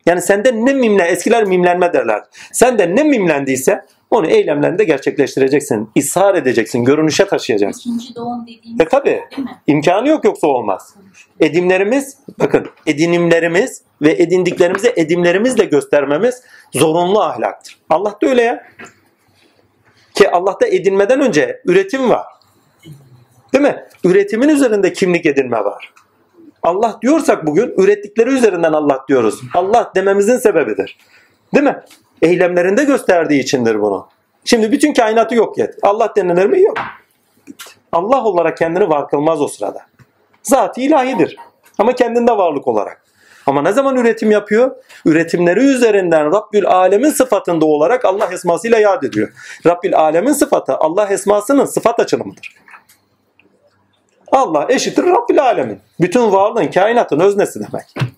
Yani 0.05 0.21
sende 0.21 0.65
ne 0.65 0.73
mimle, 0.73 1.03
eskiler 1.03 1.43
mimlenme 1.43 1.93
derler. 1.93 2.23
Sende 2.51 2.95
ne 2.95 3.03
mimlendiyse 3.03 3.85
onu 4.09 4.27
eylemlerinde 4.27 4.83
gerçekleştireceksin. 4.83 5.89
ishar 5.95 6.35
edeceksin, 6.35 6.85
görünüşe 6.85 7.25
taşıyacaksın. 7.25 7.81
İkinci 7.81 8.15
doğum 8.15 8.47
dediğimiz 8.47 8.81
E 8.81 8.85
tabi. 8.85 9.23
İmkanı 9.67 10.07
yok 10.07 10.25
yoksa 10.25 10.47
olmaz. 10.47 10.95
Edimlerimiz, 11.39 12.17
bakın 12.39 12.67
edinimlerimiz 12.85 13.81
ve 14.01 14.11
edindiklerimizi 14.11 14.93
edimlerimizle 14.95 15.65
göstermemiz 15.65 16.43
zorunlu 16.73 17.21
ahlaktır. 17.21 17.79
Allah 17.89 18.17
da 18.21 18.27
öyle 18.27 18.41
ya. 18.41 18.63
Ki 20.13 20.29
Allah'ta 20.29 20.67
edinmeden 20.67 21.21
önce 21.21 21.61
üretim 21.65 22.09
var. 22.09 22.25
Değil 23.53 23.63
mi? 23.63 23.83
Üretimin 24.03 24.49
üzerinde 24.49 24.93
kimlik 24.93 25.25
edinme 25.25 25.57
var. 25.63 25.93
Allah 26.63 26.99
diyorsak 27.01 27.45
bugün 27.45 27.73
ürettikleri 27.77 28.29
üzerinden 28.29 28.73
Allah 28.73 29.05
diyoruz. 29.07 29.41
Allah 29.55 29.91
dememizin 29.95 30.37
sebebidir. 30.37 30.97
Değil 31.55 31.65
mi? 31.65 31.79
Eylemlerinde 32.21 32.83
gösterdiği 32.83 33.41
içindir 33.41 33.81
bunu. 33.81 34.07
Şimdi 34.45 34.71
bütün 34.71 34.93
kainatı 34.93 35.35
yok 35.35 35.59
et. 35.59 35.75
Allah 35.81 36.13
denilir 36.15 36.45
mi? 36.45 36.61
Yok. 36.61 36.77
Allah 37.91 38.23
olarak 38.23 38.57
kendini 38.57 38.89
var 38.89 39.09
kılmaz 39.09 39.41
o 39.41 39.47
sırada. 39.47 39.79
Zat 40.43 40.77
ilahidir. 40.77 41.37
Ama 41.77 41.93
kendinde 41.93 42.37
varlık 42.37 42.67
olarak. 42.67 43.03
Ama 43.45 43.61
ne 43.61 43.73
zaman 43.73 43.95
üretim 43.95 44.31
yapıyor? 44.31 44.71
Üretimleri 45.05 45.59
üzerinden 45.59 46.31
Rabbül 46.31 46.67
Alemin 46.67 47.09
sıfatında 47.09 47.65
olarak 47.65 48.05
Allah 48.05 48.29
esmasıyla 48.31 48.79
yad 48.79 49.03
ediyor. 49.03 49.29
Rabbül 49.65 49.95
Alemin 49.95 50.33
sıfatı 50.33 50.75
Allah 50.75 51.07
esmasının 51.07 51.65
sıfat 51.65 51.99
açılımıdır. 51.99 52.55
Allah 54.33 54.65
eşittir 54.69 55.03
Rabbül 55.03 55.41
Alemin. 55.41 55.79
Bütün 56.01 56.31
varlığın, 56.31 56.67
kainatın 56.67 57.19
öznesi 57.19 57.59
demek. 57.59 58.13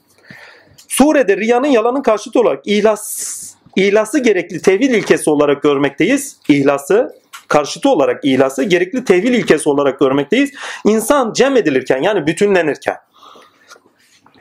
Surede 0.87 1.37
riyanın 1.37 1.67
yalanın 1.67 2.01
karşıtı 2.01 2.39
olarak 2.39 2.67
ihlas, 2.67 3.55
ihlası 3.75 4.19
gerekli 4.19 4.61
tevhid 4.61 4.91
ilkesi 4.91 5.29
olarak 5.29 5.63
görmekteyiz. 5.63 6.37
İhlası 6.49 7.15
karşıtı 7.47 7.89
olarak 7.89 8.25
ihlası 8.25 8.63
gerekli 8.63 9.05
tevhid 9.05 9.33
ilkesi 9.33 9.69
olarak 9.69 9.99
görmekteyiz. 9.99 10.51
İnsan 10.85 11.33
cem 11.33 11.57
edilirken 11.57 12.01
yani 12.01 12.27
bütünlenirken 12.27 12.97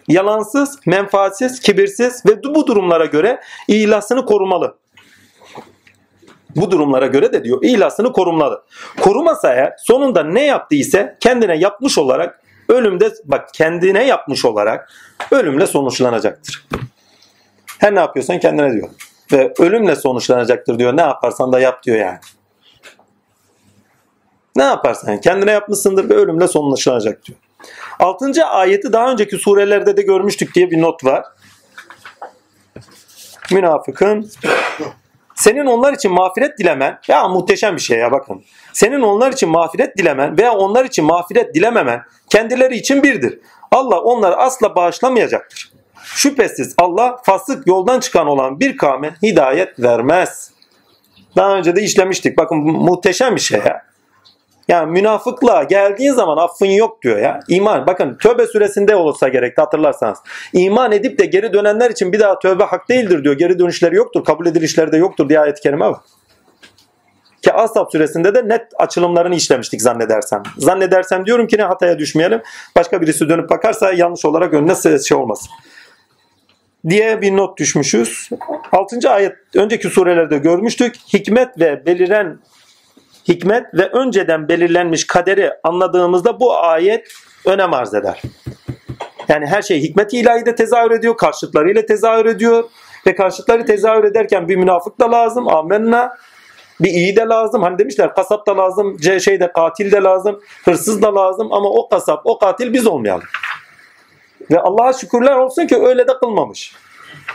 yalansız, 0.09 0.79
menfaatsiz, 0.87 1.61
kibirsiz 1.61 2.23
ve 2.27 2.45
bu 2.45 2.67
durumlara 2.67 3.05
göre 3.05 3.41
ihlasını 3.69 4.25
korumalı. 4.25 4.77
Bu 6.57 6.71
durumlara 6.71 7.07
göre 7.07 7.33
de 7.33 7.45
diyor 7.45 7.59
ihlasını 7.63 8.13
korumalı. 8.13 8.63
Korumasa 9.01 9.55
eğer 9.55 9.73
sonunda 9.79 10.23
ne 10.23 10.45
yaptıysa 10.45 11.17
kendine 11.21 11.59
yapmış 11.59 11.99
olarak 11.99 12.41
ölümde 12.69 13.13
bak 13.25 13.49
kendine 13.55 14.05
yapmış 14.07 14.45
olarak 14.45 14.91
ölümle 15.31 15.67
sonuçlanacaktır. 15.67 16.67
Her 17.79 17.95
ne 17.95 17.99
yapıyorsan 18.01 18.39
kendine 18.39 18.73
diyor. 18.73 18.89
Ve 19.33 19.55
ölümle 19.59 19.97
sonuçlanacaktır 19.97 20.79
diyor. 20.79 20.97
Ne 20.97 21.01
yaparsan 21.01 21.53
da 21.53 21.61
yap 21.61 21.83
diyor 21.83 21.99
yani. 21.99 22.19
Ne 24.57 24.63
yaparsan 24.63 25.21
kendine 25.21 25.51
yapmışsındır 25.51 26.11
ve 26.11 26.15
ölümle 26.15 26.49
sonuçlanacak 26.49 27.25
diyor. 27.25 27.39
Altıncı 27.99 28.45
ayeti 28.47 28.93
daha 28.93 29.13
önceki 29.13 29.37
surelerde 29.37 29.97
de 29.97 30.03
görmüştük 30.03 30.55
diye 30.55 30.71
bir 30.71 30.83
not 30.83 31.05
var. 31.05 31.25
Münafıkın 33.53 34.31
senin 35.35 35.67
onlar 35.67 35.93
için 35.93 36.13
mağfiret 36.13 36.59
dilemen 36.59 36.99
ya 37.09 37.29
muhteşem 37.29 37.77
bir 37.77 37.81
şey 37.81 37.99
ya 37.99 38.13
bakın. 38.13 38.45
Senin 38.73 39.01
onlar 39.01 39.33
için 39.33 39.49
mağfiret 39.49 39.99
dilemen 39.99 40.39
veya 40.39 40.53
onlar 40.53 40.85
için 40.85 41.05
mağfiret 41.05 41.55
dilememen 41.55 42.03
kendileri 42.31 42.77
için 42.77 43.03
birdir. 43.03 43.39
Allah 43.71 44.01
onları 44.01 44.37
asla 44.37 44.77
bağışlamayacaktır. 44.77 45.73
Şüphesiz 46.03 46.75
Allah 46.79 47.17
fasık 47.23 47.67
yoldan 47.67 48.01
çıkan 48.01 48.27
olan 48.27 48.61
bir 48.61 48.77
kavme 48.77 49.15
hidayet 49.23 49.81
vermez. 49.81 50.51
Daha 51.37 51.57
önce 51.57 51.77
de 51.77 51.83
işlemiştik. 51.83 52.39
Bakın 52.39 52.59
muhteşem 52.59 53.35
bir 53.37 53.41
şey 53.41 53.59
ya. 53.59 53.94
Yani 54.69 54.93
münafıklığa 54.93 55.63
geldiğin 55.63 56.13
zaman 56.13 56.37
affın 56.37 56.67
yok 56.67 57.03
diyor 57.03 57.19
ya. 57.19 57.41
İman 57.49 57.87
bakın 57.87 58.17
tövbe 58.23 58.47
süresinde 58.47 58.97
olsa 58.97 59.29
gerekti 59.29 59.61
hatırlarsanız. 59.61 60.19
İman 60.53 60.93
edip 60.93 61.19
de 61.19 61.27
geri 61.27 61.53
dönenler 61.53 61.91
için 61.91 62.13
bir 62.13 62.21
daha 62.21 62.39
tövbe 62.39 62.65
hak 62.65 62.89
değildir 62.89 63.25
diyor. 63.25 63.39
Geri 63.39 63.59
dönüşleri 63.59 63.97
yoktur. 63.97 64.25
Kabul 64.25 64.47
edilişleri 64.47 64.93
de 64.93 64.97
yoktur 64.97 65.29
diye 65.29 65.41
ayet-i 65.41 65.61
kerime 65.61 65.87
var. 65.87 66.01
Ki 67.43 67.53
Ashab 67.53 67.91
süresinde 67.93 68.35
de 68.35 68.49
net 68.49 68.63
açılımlarını 68.79 69.35
işlemiştik 69.35 69.83
zannedersem. 69.83 70.43
Zannedersem 70.59 71.27
diyorum 71.27 71.47
ki 71.47 71.59
ne 71.59 71.63
hataya 71.63 71.99
düşmeyelim. 71.99 72.43
Başka 72.77 73.01
birisi 73.03 73.29
dönüp 73.29 73.51
bakarsa 73.51 73.93
yanlış 73.93 74.25
olarak 74.25 74.55
önüne 74.55 74.99
şey 74.99 75.17
olmasın. 75.17 75.49
Diye 76.89 77.23
bir 77.23 77.37
not 77.37 77.59
düşmüşüz. 77.59 78.31
6. 78.73 79.11
ayet 79.11 79.33
önceki 79.55 79.89
surelerde 79.89 80.39
görmüştük. 80.39 80.97
Hikmet 81.13 81.61
ve 81.61 81.87
beliren 81.87 82.39
hikmet 83.29 83.67
ve 83.75 83.89
önceden 83.89 84.49
belirlenmiş 84.49 85.07
kaderi 85.07 85.51
anladığımızda 85.65 86.41
bu 86.41 86.59
ayet 86.59 87.09
önem 87.45 87.75
arz 87.75 87.95
eder. 87.95 88.23
Yani 89.29 89.47
her 89.47 89.63
şey 89.63 89.83
hikmet-i 89.83 90.17
ilahide 90.17 90.55
tezahür 90.55 90.91
ediyor, 90.91 91.17
karşıtlarıyla 91.17 91.87
tezahür 91.87 92.27
ediyor. 92.27 92.65
Ve 93.07 93.15
karşıtları 93.15 93.65
tezahür 93.65 94.05
ederken 94.05 94.49
bir 94.49 94.57
münafık 94.57 95.01
da 95.01 95.13
lazım, 95.13 95.49
amenna. 95.49 96.17
Bir 96.81 96.91
iyi 96.91 97.17
de 97.17 97.21
lazım. 97.21 97.63
Hani 97.63 97.79
demişler 97.79 98.15
kasap 98.15 98.47
da 98.47 98.57
lazım, 98.57 98.99
şey 99.21 99.41
de 99.41 99.53
katil 99.53 99.93
de 99.93 99.97
lazım, 99.97 100.41
hırsız 100.65 101.03
da 101.03 101.15
lazım 101.15 101.53
ama 101.53 101.69
o 101.69 101.89
kasap, 101.89 102.21
o 102.25 102.39
katil 102.39 102.73
biz 102.73 102.87
olmayalım. 102.87 103.27
Ve 104.51 104.61
Allah'a 104.61 104.93
şükürler 104.93 105.37
olsun 105.37 105.67
ki 105.67 105.77
öyle 105.77 106.09
de 106.09 106.13
kılmamış. 106.21 106.75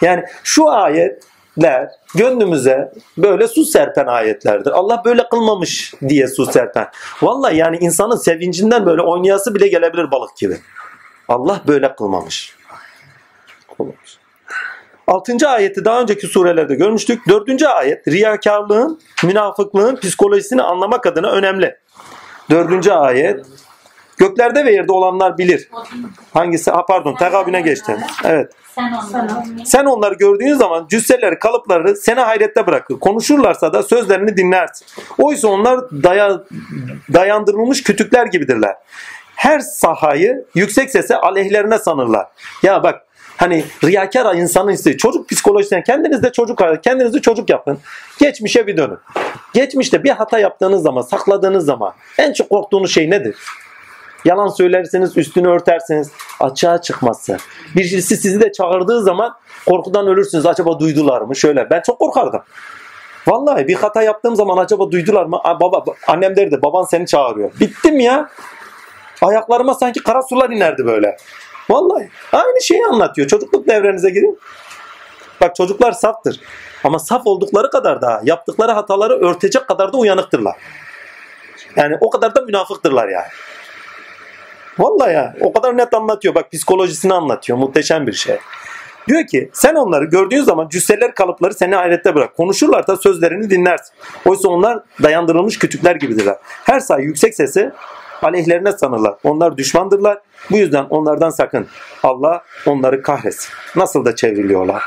Yani 0.02 0.24
şu 0.44 0.70
ayetler 1.60 1.90
gönlümüze 2.15 2.91
böyle 3.18 3.48
su 3.48 3.65
serpen 3.65 4.06
ayetlerdir. 4.06 4.72
Allah 4.72 5.02
böyle 5.06 5.30
kılmamış 5.30 5.94
diye 6.10 6.27
su 6.27 6.45
serpen. 6.45 6.88
Vallahi 7.22 7.57
yani 7.57 7.77
insanın 7.77 8.15
sevincinden 8.15 8.86
böyle 8.86 9.02
oynayası 9.02 9.56
bile 9.56 9.68
gelebilir 9.68 10.11
balık 10.11 10.38
gibi. 10.38 10.57
Allah 11.27 11.61
böyle 11.68 11.95
kılmamış. 11.95 12.56
Kılmamış. 13.77 14.19
Altıncı 15.07 15.49
ayeti 15.49 15.86
daha 15.86 16.02
önceki 16.02 16.27
surelerde 16.27 16.76
görmüştük. 16.76 17.27
Dördüncü 17.27 17.65
ayet 17.65 18.07
riyakarlığın, 18.07 18.99
münafıklığın 19.23 19.95
psikolojisini 19.95 20.61
anlamak 20.61 21.07
adına 21.07 21.31
önemli. 21.31 21.77
Dördüncü 22.49 22.91
ayet 22.91 23.45
göklerde 24.20 24.66
ve 24.66 24.72
yerde 24.72 24.91
olanlar 24.91 25.38
bilir. 25.38 25.70
Hangisi? 26.34 26.72
Ha 26.72 26.86
pardon 26.86 27.16
tekabüne 27.16 27.62
geçtim. 27.62 27.98
Evet. 28.24 28.52
Sen 28.76 28.91
onları. 28.91 29.66
Sen 29.66 29.86
onları 29.86 30.16
gördüğün 30.16 30.54
zaman 30.54 30.88
cüsseleri, 30.90 31.40
kalıpları 31.40 31.96
seni 31.96 32.20
hayrette 32.20 32.68
bırakır. 32.68 33.00
Konuşurlarsa 33.00 33.74
da 33.74 33.84
sözlerini 33.84 34.38
dinlersin. 34.38 34.88
Oysa 35.18 35.48
onlar 35.48 35.80
daya, 36.04 36.44
dayandırılmış 37.14 37.84
kütükler 37.84 38.26
gibidirler. 38.26 38.76
Her 39.36 39.60
sahayı 39.60 40.46
yüksek 40.56 40.91
sese 40.91 41.16
aleyhlerine 41.16 41.80
sanırlar. 41.80 42.28
Ya 42.64 42.84
bak 42.84 43.02
hani 43.38 43.66
riyakar 43.84 44.36
insanın 44.36 44.72
isteği. 44.72 44.98
Çocuk 44.98 45.30
psikolojisinden 45.30 45.84
kendiniz 45.84 46.24
de 46.24 46.32
çocuk 46.32 46.60
kendinizi 46.84 47.22
çocuk 47.22 47.50
yapın. 47.50 47.78
Geçmişe 48.20 48.68
bir 48.68 48.78
dönün. 48.78 48.98
Geçmişte 49.54 50.04
bir 50.04 50.10
hata 50.10 50.40
yaptığınız 50.40 50.84
zaman, 50.84 51.02
sakladığınız 51.02 51.66
zaman 51.66 51.94
en 52.18 52.34
çok 52.34 52.50
korktuğunuz 52.50 52.94
şey 52.94 53.10
nedir? 53.10 53.36
Yalan 54.26 54.48
söylerseniz, 54.48 55.18
üstünü 55.18 55.48
örterseniz 55.48 56.12
açığa 56.40 56.82
çıkması. 56.82 57.38
Birisi 57.76 58.18
sizi 58.18 58.41
de 58.41 58.52
çağırdığı 58.52 59.04
zaman 59.04 59.36
korkudan 59.66 60.08
ölürsünüz. 60.08 60.46
Acaba 60.46 60.80
duydular 60.80 61.22
mı? 61.22 61.36
Şöyle. 61.36 61.70
Ben 61.70 61.82
çok 61.82 62.00
korkardım. 62.00 62.41
Vallahi 63.28 63.68
bir 63.68 63.76
hata 63.76 64.02
yaptığım 64.02 64.36
zaman 64.36 64.58
acaba 64.58 64.91
duydular 64.91 65.26
mı? 65.26 65.40
Aa, 65.44 65.60
baba, 65.60 65.84
annem 66.08 66.36
derdi 66.36 66.62
baban 66.62 66.84
seni 66.84 67.08
çağırıyor. 67.08 67.52
Bittim 67.60 68.00
ya. 68.00 68.30
Ayaklarıma 69.22 69.74
sanki 69.74 70.04
kara 70.04 70.22
sular 70.22 70.50
inerdi 70.50 70.86
böyle. 70.86 71.18
Vallahi 71.70 72.10
aynı 72.32 72.62
şeyi 72.62 72.86
anlatıyor. 72.86 73.28
Çocukluk 73.28 73.68
devrenize 73.68 74.10
girin. 74.10 74.40
Bak 75.41 75.56
çocuklar 75.56 75.91
saftır. 75.91 76.40
Ama 76.84 77.00
saf 77.00 77.28
oldukları 77.28 77.70
kadar 77.70 78.02
da 78.02 78.22
yaptıkları 78.24 78.72
hataları 78.72 79.14
örtecek 79.14 79.68
kadar 79.68 79.94
da 79.94 79.98
uyanıktırlar. 79.98 80.56
Yani 81.76 81.98
o 82.02 82.10
kadar 82.10 82.36
da 82.36 82.41
münafıktırlar 82.41 83.08
yani. 83.08 83.28
Vallahi 84.80 85.14
ya 85.14 85.36
o 85.42 85.54
kadar 85.54 85.78
net 85.78 85.94
anlatıyor. 85.94 86.36
Bak 86.36 86.52
psikolojisini 86.52 87.14
anlatıyor. 87.14 87.58
Muhteşem 87.58 88.08
bir 88.08 88.14
şey. 88.14 88.38
Diyor 89.08 89.28
ki 89.28 89.50
sen 89.54 89.76
onları 89.76 90.06
gördüğün 90.06 90.44
zaman 90.44 90.70
cüsseler 90.70 91.16
kalıpları 91.16 91.54
seni 91.54 91.76
hayrette 91.76 92.16
bırak. 92.16 92.38
Konuşurlar 92.38 92.88
da 92.88 92.98
sözlerini 92.98 93.50
dinlersin. 93.50 93.94
Oysa 94.26 94.50
onlar 94.50 94.80
dayandırılmış 95.04 95.60
kütükler 95.60 95.96
gibidirler. 95.96 96.36
Her 96.44 96.80
say 96.80 97.04
yüksek 97.04 97.36
sesi 97.36 97.72
aleyhlerine 98.22 98.72
sanırlar. 98.72 99.16
Onlar 99.24 99.58
düşmandırlar. 99.58 100.18
Bu 100.52 100.58
yüzden 100.58 100.84
onlardan 100.90 101.30
sakın. 101.30 101.68
Allah 102.04 102.44
onları 102.66 103.02
kahretsin. 103.02 103.50
Nasıl 103.76 104.06
da 104.06 104.16
çevriliyorlar. 104.16 104.84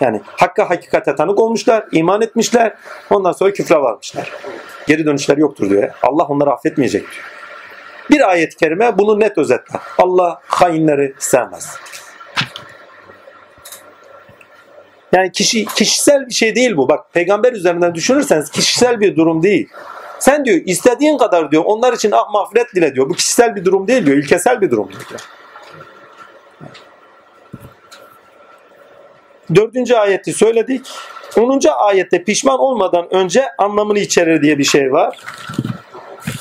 Yani 0.00 0.20
hakka 0.26 0.70
hakikate 0.70 1.16
tanık 1.16 1.40
olmuşlar, 1.40 1.84
iman 1.92 2.22
etmişler. 2.22 2.74
Ondan 3.10 3.32
sonra 3.32 3.52
küfre 3.52 3.76
varmışlar. 3.76 4.32
Geri 4.86 5.06
dönüşler 5.06 5.36
yoktur 5.36 5.70
diyor. 5.70 5.90
Allah 6.02 6.24
onları 6.24 6.50
affetmeyecek 6.50 7.02
diyor. 7.02 7.43
Bir 8.10 8.30
ayet-i 8.30 8.56
kerime 8.56 8.98
bunu 8.98 9.20
net 9.20 9.38
özetler. 9.38 9.80
Allah 9.98 10.40
hainleri 10.46 11.14
sevmez. 11.18 11.76
Yani 15.12 15.32
kişi 15.32 15.64
kişisel 15.64 16.26
bir 16.26 16.34
şey 16.34 16.54
değil 16.54 16.76
bu. 16.76 16.88
Bak 16.88 17.12
peygamber 17.12 17.52
üzerinden 17.52 17.94
düşünürseniz 17.94 18.50
kişisel 18.50 19.00
bir 19.00 19.16
durum 19.16 19.42
değil. 19.42 19.68
Sen 20.18 20.44
diyor 20.44 20.60
istediğin 20.64 21.18
kadar 21.18 21.50
diyor 21.50 21.62
onlar 21.66 21.92
için 21.92 22.10
ah 22.12 22.32
mağfiret 22.32 22.74
dile 22.74 22.94
diyor. 22.94 23.08
Bu 23.08 23.14
kişisel 23.14 23.56
bir 23.56 23.64
durum 23.64 23.88
değil 23.88 24.06
diyor. 24.06 24.16
İlkesel 24.16 24.60
bir 24.60 24.70
durum 24.70 24.88
diyor. 24.90 25.20
Dördüncü 29.54 29.94
ayeti 29.94 30.32
söyledik. 30.32 30.86
Onuncu 31.36 31.72
ayette 31.72 32.24
pişman 32.24 32.58
olmadan 32.58 33.14
önce 33.14 33.44
anlamını 33.58 33.98
içerir 33.98 34.42
diye 34.42 34.58
bir 34.58 34.64
şey 34.64 34.92
var. 34.92 35.18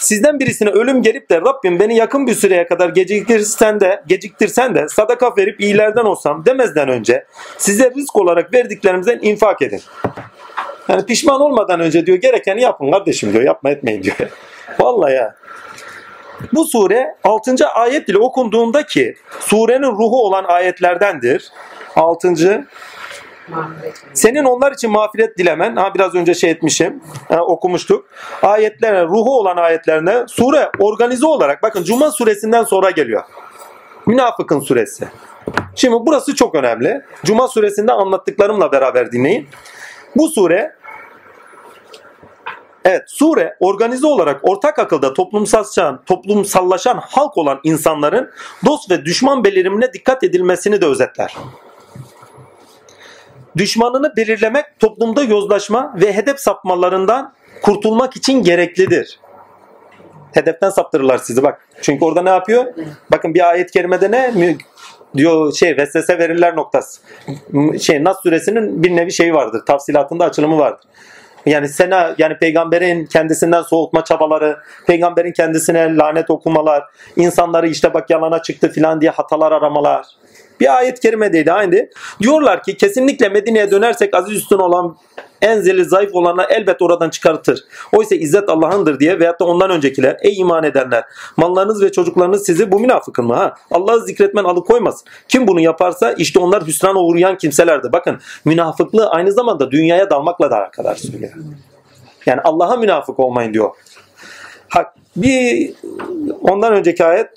Sizden 0.04 0.40
birisine 0.40 0.70
ölüm 0.70 1.02
gelip 1.02 1.30
de 1.30 1.42
Rabbim 1.42 1.80
beni 1.80 1.96
yakın 1.96 2.28
bir 2.28 2.34
süreye 2.34 2.68
kadar 2.68 2.90
geciktirsen 2.90 3.80
de 3.80 4.04
geciktirsen 4.08 4.76
de 4.76 4.88
sadaka 4.90 5.38
verip 5.38 5.62
iyilerden 5.62 6.04
olsam 6.04 6.46
demezden 6.46 6.90
önce 6.90 7.26
size 7.58 7.92
rızk 7.98 8.16
olarak 8.16 8.54
verdiklerimizden 8.54 9.20
infak 9.22 9.62
edin. 9.62 9.82
Yani 10.88 11.06
pişman 11.06 11.42
olmadan 11.42 11.80
önce 11.80 12.06
diyor 12.06 12.18
gerekeni 12.18 12.62
yapın 12.62 12.92
kardeşim 12.92 13.34
diyor. 13.34 13.44
Yapma 13.44 13.70
etmeyin 13.70 14.04
diyor. 14.04 14.16
Vallahi 14.80 15.14
ya. 15.14 15.36
Bu 16.54 16.66
sure 16.66 17.16
6. 17.24 17.68
ayet 17.68 18.10
ile 18.10 18.18
okunduğunda 18.18 18.86
ki 18.86 19.16
surenin 19.40 19.92
ruhu 19.92 20.26
olan 20.26 20.44
ayetlerdendir. 20.44 21.52
6. 21.96 22.68
Senin 24.14 24.44
onlar 24.44 24.72
için 24.72 24.92
mağfiret 24.92 25.38
dilemen, 25.38 25.76
ha 25.76 25.94
biraz 25.96 26.16
önce 26.16 26.34
şey 26.34 26.52
etmişim, 26.52 27.04
ha, 27.28 27.42
okumuştuk. 27.42 28.06
Ayetlerine, 28.42 29.04
ruhu 29.04 29.40
olan 29.40 29.58
ayetlerine 29.58 30.24
sure 30.28 30.72
organize 30.80 31.26
olarak, 31.26 31.64
bakın 31.64 31.84
Cuma 31.84 32.12
suresinden 32.12 32.64
sonra 32.64 32.92
geliyor. 32.92 33.24
Münafıkın 34.06 34.60
suresi. 34.60 35.08
Şimdi 35.76 35.96
burası 36.06 36.36
çok 36.36 36.56
önemli. 36.56 37.02
Cuma 37.26 37.48
suresinde 37.48 37.92
anlattıklarımla 37.92 38.72
beraber 38.72 39.12
dinleyin. 39.12 39.48
Bu 40.16 40.30
sure 40.30 40.76
Evet, 42.86 43.04
sure 43.08 43.56
organize 43.60 44.08
olarak 44.08 44.40
ortak 44.44 44.80
akılda 44.80 45.14
toplumsallaşan, 45.14 46.04
toplumsallaşan 46.06 47.00
halk 47.10 47.38
olan 47.38 47.60
insanların 47.64 48.32
dost 48.66 48.92
ve 48.92 49.06
düşman 49.06 49.44
belirimine 49.44 49.94
dikkat 49.94 50.24
edilmesini 50.24 50.82
de 50.82 50.86
özetler. 50.86 51.36
Düşmanını 53.58 54.16
belirlemek 54.16 54.66
toplumda 54.80 55.24
yozlaşma 55.24 55.94
ve 56.02 56.14
hedef 56.14 56.40
sapmalarından 56.40 57.34
kurtulmak 57.62 58.16
için 58.16 58.44
gereklidir. 58.44 59.20
Hedeften 60.34 60.70
saptırırlar 60.70 61.18
sizi 61.18 61.44
bak. 61.44 61.68
Çünkü 61.82 62.06
orada 62.06 62.22
ne 62.22 62.30
yapıyor? 62.30 62.66
Bakın 63.12 63.34
bir 63.34 63.50
ayet-i 63.50 63.72
kerimede 63.72 64.12
ne 64.12 64.34
diyor 65.16 65.54
şey 65.54 65.78
vesvese 65.78 66.20
verirler 66.20 66.56
noktası. 66.56 67.02
Şey 67.80 68.04
Nas 68.04 68.24
suresinin 68.24 68.84
bir 68.84 68.96
nevi 68.96 69.12
şeyi 69.12 69.34
vardır. 69.34 69.66
Tafsilatında 69.66 70.26
açılımı 70.26 70.58
vardır. 70.58 70.88
Yani 71.46 71.70
sena 71.70 72.16
yani 72.18 72.38
peygamberin 72.38 73.06
kendisinden 73.06 73.62
soğutma 73.62 74.04
çabaları, 74.04 74.58
peygamberin 74.88 75.32
kendisine 75.32 75.96
lanet 75.96 76.30
okumalar, 76.30 76.84
insanları 77.16 77.68
işte 77.68 77.94
bak 77.94 78.10
yalana 78.10 78.42
çıktı 78.42 78.72
filan 78.72 79.02
diye 79.02 79.12
hatalar 79.12 79.52
aramalar. 79.52 80.06
Bir 80.60 80.78
ayet 80.78 81.00
kerimedeydi 81.00 81.52
aynı. 81.52 81.90
Diyorlar 82.22 82.64
ki 82.64 82.78
kesinlikle 82.78 83.30
Medine'ye 83.30 83.72
dönersek 83.72 84.16
aziz 84.16 84.38
üstün 84.38 84.58
olan 84.58 84.98
enzeli 85.44 85.86
zayıf 85.86 86.16
olanlar 86.16 86.50
elbet 86.50 86.82
oradan 86.82 87.10
çıkartır. 87.10 87.64
Oysa 87.94 88.16
izzet 88.16 88.50
Allah'ındır 88.50 89.00
diye 89.00 89.20
veyahut 89.20 89.40
da 89.40 89.46
ondan 89.46 89.70
öncekiler 89.70 90.18
ey 90.22 90.38
iman 90.38 90.64
edenler 90.64 91.04
mallarınız 91.38 91.84
ve 91.84 91.92
çocuklarınız 91.92 92.46
sizi 92.46 92.72
bu 92.72 92.80
münafıkın 92.80 93.26
mı 93.26 93.34
ha? 93.34 93.56
Allah'ı 93.72 94.06
zikretmen 94.06 94.44
alıkoymaz. 94.44 95.04
Kim 95.28 95.48
bunu 95.48 95.60
yaparsa 95.60 96.12
işte 96.12 96.40
onlar 96.40 96.68
hüsrana 96.68 97.00
uğrayan 97.00 97.38
kimselerdir. 97.38 97.92
Bakın 97.92 98.20
münafıklığı 98.46 99.10
aynı 99.10 99.32
zamanda 99.32 99.72
dünyaya 99.72 100.10
dalmakla 100.10 100.52
da 100.52 100.58
alakadar 100.58 100.96
söylüyor. 100.96 101.34
Yani 102.26 102.42
Allah'a 102.42 102.76
münafık 102.76 103.20
olmayın 103.20 103.54
diyor. 103.54 103.70
Ha, 104.70 104.94
bir 105.16 105.74
ondan 106.42 106.74
önceki 106.74 107.06
ayet 107.06 107.30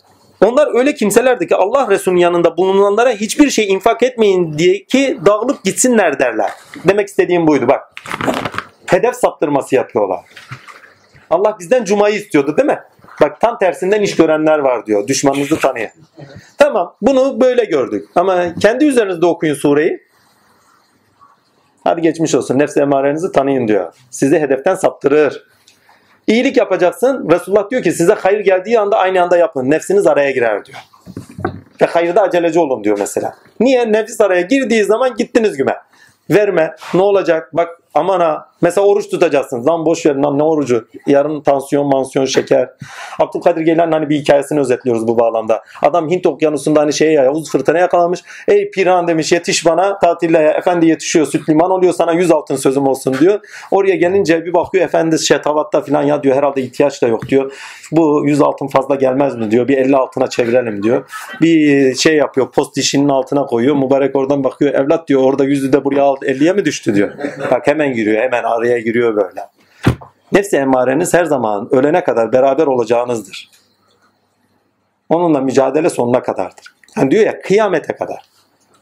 onlar 0.44 0.78
öyle 0.78 0.94
kimselerdi 0.94 1.46
ki 1.46 1.56
Allah 1.56 1.90
Resulü'nün 1.90 2.20
yanında 2.20 2.56
bulunanlara 2.56 3.10
hiçbir 3.10 3.50
şey 3.50 3.68
infak 3.68 4.02
etmeyin 4.02 4.58
diye 4.58 4.84
ki 4.84 5.18
dağılıp 5.26 5.64
gitsinler 5.64 6.18
derler. 6.18 6.50
Demek 6.88 7.08
istediğim 7.08 7.46
buydu 7.46 7.68
bak. 7.68 7.92
Hedef 8.86 9.16
saptırması 9.16 9.74
yapıyorlar. 9.74 10.20
Allah 11.30 11.56
bizden 11.60 11.84
cumayı 11.84 12.14
istiyordu 12.14 12.56
değil 12.56 12.66
mi? 12.66 12.80
Bak 13.20 13.40
tam 13.40 13.58
tersinden 13.58 14.02
iş 14.02 14.16
görenler 14.16 14.58
var 14.58 14.86
diyor. 14.86 15.08
Düşmanınızı 15.08 15.60
tanıyın. 15.60 15.90
Tamam 16.58 16.96
bunu 17.02 17.40
böyle 17.40 17.64
gördük. 17.64 18.08
Ama 18.14 18.54
kendi 18.54 18.84
üzerinizde 18.84 19.26
okuyun 19.26 19.54
sureyi. 19.54 20.06
Hadi 21.84 22.00
geçmiş 22.00 22.34
olsun. 22.34 22.58
Nefsi 22.58 22.80
emarenizi 22.80 23.32
tanıyın 23.32 23.68
diyor. 23.68 23.92
Sizi 24.10 24.38
hedeften 24.38 24.74
saptırır. 24.74 25.42
İyilik 26.27 26.57
yapacaksın. 26.57 27.28
Resulullah 27.31 27.70
diyor 27.70 27.82
ki 27.82 27.93
size 27.93 28.12
hayır 28.12 28.40
geldiği 28.40 28.81
anda 28.81 28.98
aynı 28.98 29.23
anda 29.23 29.36
yapın. 29.36 29.70
Nefsiniz 29.70 30.07
araya 30.07 30.31
girer 30.31 30.65
diyor. 30.65 30.78
Ve 31.82 31.86
hayırda 31.86 32.23
aceleci 32.23 32.59
olun 32.59 32.85
diyor 32.85 32.98
mesela. 32.98 33.35
Niye? 33.61 33.93
Nefis 33.93 34.20
araya 34.20 34.40
girdiği 34.40 34.85
zaman 34.85 35.16
gittiniz 35.16 35.57
güme. 35.57 35.77
Verme. 36.31 36.74
Ne 36.94 37.03
olacak? 37.03 37.48
Bak 37.53 37.69
aman 37.97 38.20
ha. 38.20 38.48
Mesela 38.60 38.86
oruç 38.86 39.09
tutacaksın. 39.09 39.66
Lan 39.66 39.86
boş 39.86 40.06
verin 40.06 40.23
lan 40.23 40.39
ne 40.39 40.43
orucu? 40.43 40.89
Yarın 41.06 41.40
tansiyon, 41.40 41.86
mansiyon, 41.86 42.24
şeker. 42.24 42.70
Abdülkadir 43.18 43.60
Geylani'nin 43.60 43.93
hani 43.93 44.09
bir 44.09 44.16
hikayesini 44.16 44.60
özetliyoruz 44.60 45.09
bu 45.09 45.18
bağlamda. 45.18 45.62
Adam 45.82 46.10
Hint 46.10 46.27
okyanusunda 46.27 46.81
hani 46.81 46.93
şeye 46.93 47.12
Yavuz 47.12 47.51
fırtına 47.51 47.78
yakalamış. 47.78 48.20
Ey 48.48 48.70
Pirhan 48.70 49.09
demiş 49.09 49.32
yetiş 49.32 49.66
bana 49.66 49.98
tatilleye. 49.98 50.48
Efendi 50.48 50.86
yetişiyor 50.86 51.27
süt 51.27 51.48
liman 51.48 51.70
oluyor 51.70 51.93
sana 51.93 52.12
yüz 52.12 52.31
altın 52.31 52.56
sözüm 52.56 52.86
olsun 52.86 53.14
diyor. 53.20 53.40
Oraya 53.70 53.97
gelince 53.97 54.44
bir 54.44 54.52
bakıyor 54.55 54.85
efendi 54.85 55.18
şetavatta 55.18 55.81
falan 55.81 56.02
ya 56.02 56.23
diyor 56.23 56.36
herhalde 56.36 56.62
ihtiyaç 56.62 57.02
da 57.02 57.06
yok 57.06 57.28
diyor. 57.28 57.52
Bu 57.93 58.23
yüz 58.27 58.40
altın 58.40 58.66
fazla 58.66 58.94
gelmez 58.94 59.36
mi 59.36 59.51
diyor. 59.51 59.68
Bir 59.68 59.78
elli 59.78 59.97
altına 59.97 60.27
çevirelim 60.27 60.82
diyor. 60.82 61.10
Bir 61.40 61.94
şey 61.94 62.16
yapıyor 62.16 62.51
post 62.51 62.77
dişinin 62.77 63.09
altına 63.09 63.47
koyuyor. 63.47 63.77
Mübarek 63.77 64.16
oradan 64.16 64.44
bakıyor 64.44 64.74
evlat 64.74 65.09
diyor 65.09 65.23
orada 65.23 65.44
yüzü 65.44 65.73
de 65.73 65.85
buraya 65.85 66.02
al 66.02 66.16
50'ye 66.16 66.52
mi 66.52 66.64
düştü 66.64 66.94
diyor. 66.94 67.12
Bak 67.51 67.66
hemen 67.66 67.85
giriyor 67.92 68.22
hemen 68.22 68.42
araya 68.42 68.78
giriyor 68.78 69.16
böyle. 69.16 69.40
Nefsi 70.32 70.56
emmareniz 70.56 71.14
her 71.14 71.24
zaman 71.24 71.68
ölene 71.74 72.04
kadar 72.04 72.32
beraber 72.32 72.66
olacağınızdır. 72.66 73.50
Onunla 75.08 75.40
mücadele 75.40 75.90
sonuna 75.90 76.22
kadardır. 76.22 76.74
Yani 76.96 77.10
diyor 77.10 77.26
ya 77.26 77.42
kıyamete 77.42 77.96
kadar. 77.96 78.22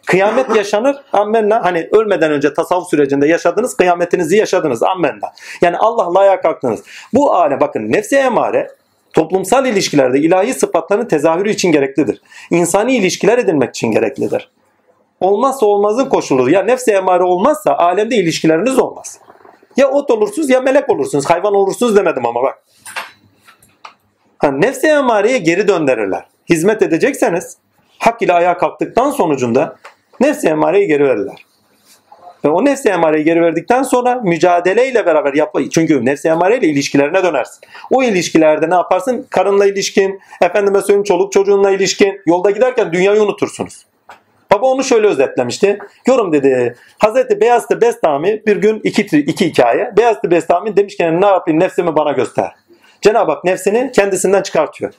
Kıyamet 0.06 0.56
yaşanır 0.56 0.96
ammenna. 1.12 1.64
Hani 1.64 1.88
ölmeden 1.92 2.32
önce 2.32 2.54
tasavvuf 2.54 2.88
sürecinde 2.88 3.28
yaşadınız, 3.28 3.76
kıyametinizi 3.76 4.36
yaşadınız 4.36 4.82
ammenna. 4.82 5.32
Yani 5.62 5.76
Allah'la 5.78 6.20
ayağa 6.20 6.40
kalktınız. 6.40 6.82
Bu 7.12 7.34
alem 7.34 7.60
bakın 7.60 7.92
nefsi 7.92 8.16
emare 8.16 8.70
toplumsal 9.12 9.66
ilişkilerde 9.66 10.18
ilahi 10.18 10.54
sıfatların 10.54 11.06
tezahürü 11.06 11.50
için 11.50 11.72
gereklidir. 11.72 12.22
İnsani 12.50 12.96
ilişkiler 12.96 13.38
edinmek 13.38 13.70
için 13.70 13.90
gereklidir. 13.90 14.50
Olmazsa 15.24 15.66
olmazın 15.66 16.08
koşulu. 16.08 16.50
Ya 16.50 16.62
nefsi 16.62 16.92
emare 16.92 17.22
olmazsa 17.22 17.74
alemde 17.74 18.16
ilişkileriniz 18.16 18.78
olmaz. 18.78 19.18
Ya 19.76 19.90
ot 19.90 20.10
olursunuz 20.10 20.50
ya 20.50 20.60
melek 20.60 20.90
olursunuz. 20.90 21.30
Hayvan 21.30 21.54
olursunuz 21.54 21.96
demedim 21.96 22.26
ama 22.26 22.42
bak. 22.42 22.62
Ha, 24.38 24.50
nefsi 24.50 24.86
emareye 24.86 25.38
geri 25.38 25.68
döndürürler. 25.68 26.26
Hizmet 26.48 26.82
edecekseniz 26.82 27.56
hak 27.98 28.22
ile 28.22 28.32
ayağa 28.32 28.58
kalktıktan 28.58 29.10
sonucunda 29.10 29.76
nefsi 30.20 30.48
emareye 30.48 30.86
geri 30.86 31.04
verirler. 31.04 31.46
Ve 32.44 32.48
o 32.48 32.64
nefsi 32.64 32.88
emareyi 32.88 33.24
geri 33.24 33.40
verdikten 33.40 33.82
sonra 33.82 34.14
mücadeleyle 34.14 35.06
beraber 35.06 35.34
yap. 35.34 35.54
Çünkü 35.72 36.04
nefsi 36.04 36.28
emareyle 36.28 36.66
ilişkilerine 36.66 37.22
dönersin. 37.22 37.60
O 37.90 38.02
ilişkilerde 38.02 38.70
ne 38.70 38.74
yaparsın? 38.74 39.26
Karınla 39.30 39.66
ilişkin, 39.66 40.20
efendime 40.42 40.80
söyleyeyim 40.80 41.04
çoluk 41.04 41.32
çocuğunla 41.32 41.70
ilişkin. 41.70 42.20
Yolda 42.26 42.50
giderken 42.50 42.92
dünyayı 42.92 43.22
unutursunuz. 43.22 43.86
Baba 44.54 44.66
onu 44.66 44.84
şöyle 44.84 45.06
özetlemişti. 45.06 45.78
Yorum 46.06 46.32
dedi. 46.32 46.76
Hazreti 46.98 47.40
Beyazıt 47.40 47.82
Bestami 47.82 48.42
bir 48.46 48.56
gün 48.56 48.80
iki, 48.84 49.02
iki 49.18 49.46
hikaye. 49.46 49.92
Beyazıt 49.96 50.24
Bestami 50.24 50.76
demişken 50.76 51.20
ne 51.20 51.26
yapayım 51.26 51.60
nefsimi 51.60 51.96
bana 51.96 52.12
göster. 52.12 52.52
Cenab-ı 53.00 53.32
Hak 53.32 53.44
nefsini 53.44 53.92
kendisinden 53.94 54.42
çıkartıyor. 54.42 54.92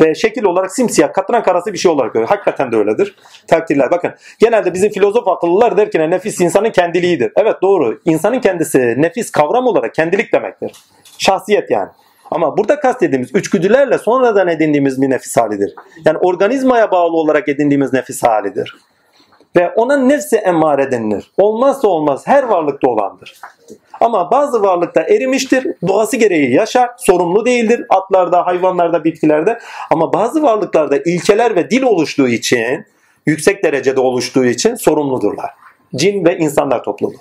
Ve 0.00 0.14
şekil 0.14 0.44
olarak 0.44 0.72
simsiyah, 0.72 1.12
katran 1.12 1.42
karası 1.42 1.72
bir 1.72 1.78
şey 1.78 1.90
olarak 1.90 2.12
görüyor. 2.12 2.28
Hakikaten 2.28 2.72
de 2.72 2.76
öyledir. 2.76 3.16
Takdirler. 3.46 3.90
Bakın 3.90 4.14
genelde 4.38 4.74
bizim 4.74 4.90
filozof 4.90 5.28
akıllılar 5.28 5.76
der 5.76 5.90
ki 5.90 5.98
nefis 5.98 6.40
insanın 6.40 6.70
kendiliğidir. 6.70 7.32
Evet 7.36 7.56
doğru. 7.62 8.00
İnsanın 8.04 8.40
kendisi 8.40 8.94
nefis 8.98 9.30
kavram 9.30 9.66
olarak 9.66 9.94
kendilik 9.94 10.32
demektir. 10.32 10.72
Şahsiyet 11.18 11.70
yani. 11.70 11.88
Ama 12.30 12.56
burada 12.56 12.80
kastediğimiz 12.80 13.34
üçgüdülerle 13.34 13.98
sonradan 13.98 14.48
edindiğimiz 14.48 15.02
bir 15.02 15.10
nefis 15.10 15.36
halidir. 15.36 15.74
Yani 16.04 16.18
organizmaya 16.18 16.90
bağlı 16.90 17.16
olarak 17.16 17.48
edindiğimiz 17.48 17.92
nefis 17.92 18.22
halidir. 18.22 18.76
Ve 19.56 19.70
ona 19.70 19.96
nefsi 19.96 20.36
emmare 20.36 20.90
denilir. 20.90 21.30
Olmazsa 21.38 21.88
olmaz 21.88 22.26
her 22.26 22.42
varlıkta 22.42 22.90
olandır. 22.90 23.40
Ama 24.00 24.30
bazı 24.30 24.62
varlıkta 24.62 25.02
erimiştir. 25.02 25.66
Doğası 25.88 26.16
gereği 26.16 26.52
yaşar. 26.52 26.90
Sorumlu 26.98 27.46
değildir. 27.46 27.86
Atlarda, 27.88 28.46
hayvanlarda, 28.46 29.04
bitkilerde. 29.04 29.58
Ama 29.90 30.12
bazı 30.12 30.42
varlıklarda 30.42 30.96
ilkeler 30.96 31.56
ve 31.56 31.70
dil 31.70 31.82
oluştuğu 31.82 32.28
için, 32.28 32.86
yüksek 33.26 33.64
derecede 33.64 34.00
oluştuğu 34.00 34.44
için 34.44 34.74
sorumludurlar. 34.74 35.50
Cin 35.96 36.24
ve 36.24 36.38
insanlar 36.38 36.82
topluluğu. 36.82 37.16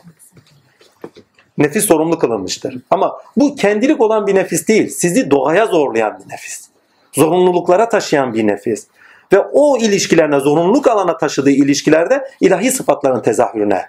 Nefis 1.58 1.86
sorumlu 1.86 2.20
kılınmıştır. 2.20 2.78
Ama 2.90 3.18
bu 3.38 3.56
kendilik 3.56 4.02
olan 4.02 4.28
bir 4.28 4.36
nefis 4.36 4.68
değil. 4.68 4.90
Sizi 4.90 5.32
doğaya 5.32 5.66
zorlayan 5.66 6.20
bir 6.20 6.34
nefis. 6.34 6.70
Zorunluluklara 7.14 7.90
taşıyan 7.90 8.34
bir 8.34 8.48
nefis. 8.48 8.88
Ve 9.34 9.40
o 9.40 9.78
ilişkilerine, 9.78 10.40
zorunluluk 10.40 10.88
alana 10.88 11.18
taşıdığı 11.18 11.52
ilişkilerde 11.52 12.28
ilahi 12.42 12.72
sıfatların 12.72 13.22
tezahürüne 13.22 13.86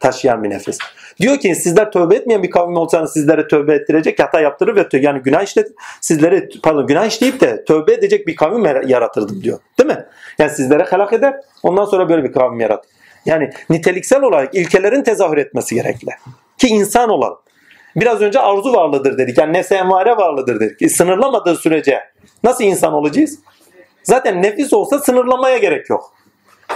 taşıyan 0.00 0.44
bir 0.44 0.50
nefis. 0.50 0.78
Diyor 1.20 1.38
ki 1.38 1.54
sizler 1.54 1.92
tövbe 1.92 2.14
etmeyen 2.14 2.42
bir 2.42 2.50
kavim 2.50 2.76
olsanız 2.76 3.12
sizlere 3.12 3.48
tövbe 3.48 3.74
ettirecek, 3.74 4.22
hata 4.22 4.40
yaptırır 4.40 4.76
ve 4.76 4.98
yani 4.98 5.22
günah 5.22 5.42
işlet 5.42 5.68
sizlere 6.00 6.48
pardon 6.62 6.86
günah 6.86 7.06
işleyip 7.06 7.40
de 7.40 7.64
tövbe 7.64 7.92
edecek 7.92 8.26
bir 8.26 8.36
kavim 8.36 8.88
yaratırdım 8.88 9.42
diyor. 9.42 9.58
Değil 9.78 9.90
mi? 9.90 10.06
Yani 10.38 10.50
sizlere 10.50 10.84
helak 10.90 11.12
eder. 11.12 11.34
Ondan 11.62 11.84
sonra 11.84 12.08
böyle 12.08 12.24
bir 12.24 12.32
kavim 12.32 12.60
yarat. 12.60 12.84
Yani 13.26 13.50
niteliksel 13.70 14.22
olarak 14.22 14.54
ilkelerin 14.54 15.02
tezahür 15.02 15.38
etmesi 15.38 15.74
gerekli. 15.74 16.10
Ki 16.58 16.66
insan 16.68 17.10
olalım. 17.10 17.38
Biraz 17.96 18.20
önce 18.20 18.40
arzu 18.40 18.72
varlıdır 18.72 19.18
dedik. 19.18 19.38
Yani 19.38 19.52
nefse 19.52 19.74
envare 19.74 20.16
varlıdır 20.16 20.60
dedik. 20.60 20.82
E, 20.82 20.88
sınırlamadığı 20.88 21.56
sürece 21.56 22.00
nasıl 22.44 22.64
insan 22.64 22.92
olacağız? 22.92 23.38
Zaten 24.04 24.42
nefis 24.42 24.72
olsa 24.72 24.98
sınırlamaya 24.98 25.58
gerek 25.58 25.90
yok. 25.90 26.14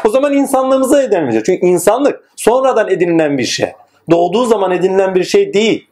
O 0.07 0.09
zaman 0.09 0.33
insanlığımıza 0.33 1.03
edinmeyecek. 1.03 1.45
Çünkü 1.45 1.67
insanlık 1.67 2.21
sonradan 2.37 2.91
edinilen 2.91 3.39
bir 3.39 3.45
şey. 3.45 3.73
Doğduğu 4.11 4.47
zaman 4.47 4.71
edinilen 4.71 5.15
bir 5.15 5.25
şey 5.25 5.55
değil. 5.55 5.89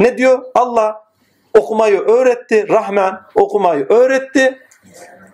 Ne 0.00 0.18
diyor? 0.18 0.44
Allah 0.54 1.04
okumayı 1.58 2.00
öğretti. 2.00 2.68
Rahman 2.68 3.22
okumayı 3.34 3.86
öğretti. 3.88 4.58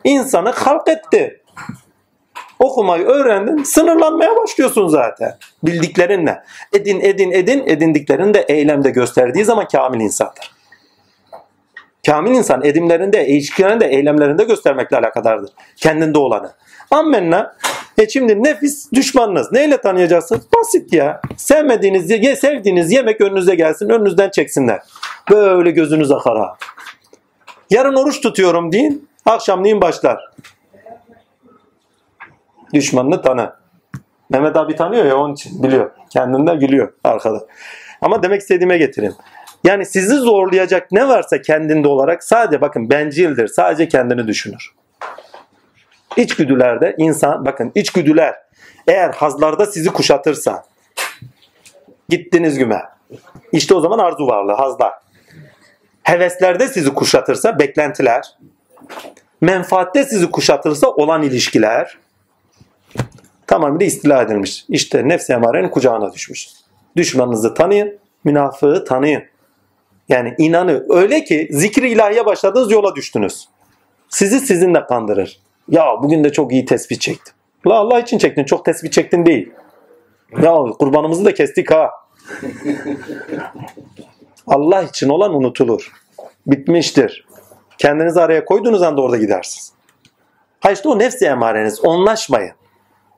İnsanı 0.05 0.51
halk 0.51 0.89
etti. 0.89 1.43
Okumayı 2.59 3.05
öğrendin, 3.05 3.63
sınırlanmaya 3.63 4.37
başlıyorsun 4.37 4.89
zaten. 4.89 5.37
Bildiklerinle. 5.63 6.43
Edin, 6.73 7.01
edin, 7.01 7.31
edin, 7.31 7.63
edindiklerini 7.67 8.35
de 8.35 8.41
eylemde 8.49 8.91
gösterdiği 8.91 9.45
zaman 9.45 9.69
kamil 9.69 10.01
insandır. 10.01 10.58
Kamil 12.07 12.31
insan 12.31 12.65
edimlerinde, 12.65 13.27
ilişkilerinde, 13.27 13.87
eylemlerinde 13.87 14.45
göstermekle 14.45 14.97
alakadardır. 14.97 15.51
Kendinde 15.77 16.19
olanı. 16.19 16.53
Ammenna. 16.91 17.57
E 17.99 18.09
şimdi 18.09 18.45
nefis 18.45 18.93
düşmanınız. 18.93 19.53
Neyle 19.53 19.81
tanıyacaksınız? 19.81 20.43
Basit 20.57 20.93
ya. 20.93 21.21
Sevmediğiniz, 21.37 22.11
ye, 22.11 22.37
sevdiğiniz 22.37 22.93
yemek 22.93 23.21
önünüze 23.21 23.55
gelsin, 23.55 23.89
önünüzden 23.89 24.31
çeksinler. 24.31 24.81
Böyle 25.31 25.71
gözünüz 25.71 26.11
akar 26.11 26.39
ha. 26.39 26.57
Yarın 27.71 27.95
oruç 27.95 28.21
tutuyorum 28.21 28.73
deyin. 28.73 29.09
Akşamleyin 29.27 29.81
başlar. 29.81 30.31
Düşmanını 32.75 33.23
tanı. 33.23 33.53
Mehmet 34.31 34.57
abi 34.57 34.77
tanıyor 34.77 35.05
ya 35.05 35.17
onun 35.17 35.35
için 35.35 35.63
biliyor. 35.63 35.91
Kendinde 36.11 36.55
gülüyor 36.55 36.93
arkada. 37.05 37.47
Ama 38.01 38.23
demek 38.23 38.41
istediğime 38.41 38.79
getireyim. 38.79 39.15
Yani 39.65 39.87
sizi 39.87 40.15
zorlayacak 40.15 40.93
ne 40.93 41.09
varsa 41.09 41.43
kendinde 41.43 41.89
olarak 41.89 42.25
sadece 42.25 42.61
bakın 42.61 42.91
bencildir. 42.91 43.49
Sadece 43.49 43.89
kendini 43.89 44.27
düşünür. 44.27 44.75
İçgüdülerde 46.17 46.95
insan 46.99 47.45
bakın 47.45 47.73
içgüdüler 47.75 48.35
eğer 48.87 49.11
hazlarda 49.11 49.67
sizi 49.67 49.89
kuşatırsa 49.91 50.65
gittiniz 52.09 52.59
güme. 52.59 52.83
İşte 53.53 53.75
o 53.75 53.81
zaman 53.81 53.99
arzu 53.99 54.27
varlığı 54.27 54.53
hazlar. 54.53 54.93
Heveslerde 56.03 56.69
sizi 56.69 56.95
kuşatırsa 56.95 57.59
beklentiler. 57.59 58.25
Menfaatte 59.41 60.05
sizi 60.05 60.31
kuşatırsa 60.31 60.89
olan 60.89 61.23
ilişkiler 61.23 61.99
tamamıyla 63.47 63.87
istila 63.87 64.23
edilmiş. 64.23 64.65
İşte 64.69 65.09
nefs 65.09 65.31
emarenin 65.31 65.69
kucağına 65.69 66.13
düşmüş. 66.13 66.49
Düşmanınızı 66.97 67.55
tanıyın, 67.55 67.99
münafığı 68.25 68.85
tanıyın. 68.85 69.23
Yani 70.09 70.35
inanı 70.39 70.85
öyle 70.89 71.25
ki 71.25 71.49
zikri 71.51 71.91
ilahiye 71.91 72.27
başladınız 72.27 72.71
yola 72.71 72.95
düştünüz. 72.95 73.49
Sizi 74.09 74.41
sizinle 74.41 74.87
kandırır. 74.87 75.41
Ya 75.69 75.87
bugün 76.03 76.25
de 76.25 76.33
çok 76.33 76.53
iyi 76.53 76.65
tespit 76.65 77.01
çektim. 77.01 77.35
La 77.67 77.75
Allah 77.75 78.01
için 78.01 78.19
çektin 78.19 78.45
çok 78.45 78.65
tespit 78.65 78.93
çektin 78.93 79.27
değil. 79.27 79.53
Ya 80.43 80.57
kurbanımızı 80.79 81.25
da 81.25 81.35
kestik 81.35 81.71
ha. 81.71 81.91
Allah 84.47 84.83
için 84.83 85.09
olan 85.09 85.35
unutulur. 85.35 85.93
Bitmiştir. 86.47 87.27
Kendinizi 87.79 88.21
araya 88.21 88.45
koyduğunuz 88.45 88.83
anda 88.83 89.03
orada 89.03 89.17
gidersiniz. 89.17 89.73
Ha 90.61 90.71
işte 90.71 90.89
o 90.89 90.99
nefsi 90.99 91.27
emareniz. 91.27 91.85
Onlaşmayın. 91.85 92.53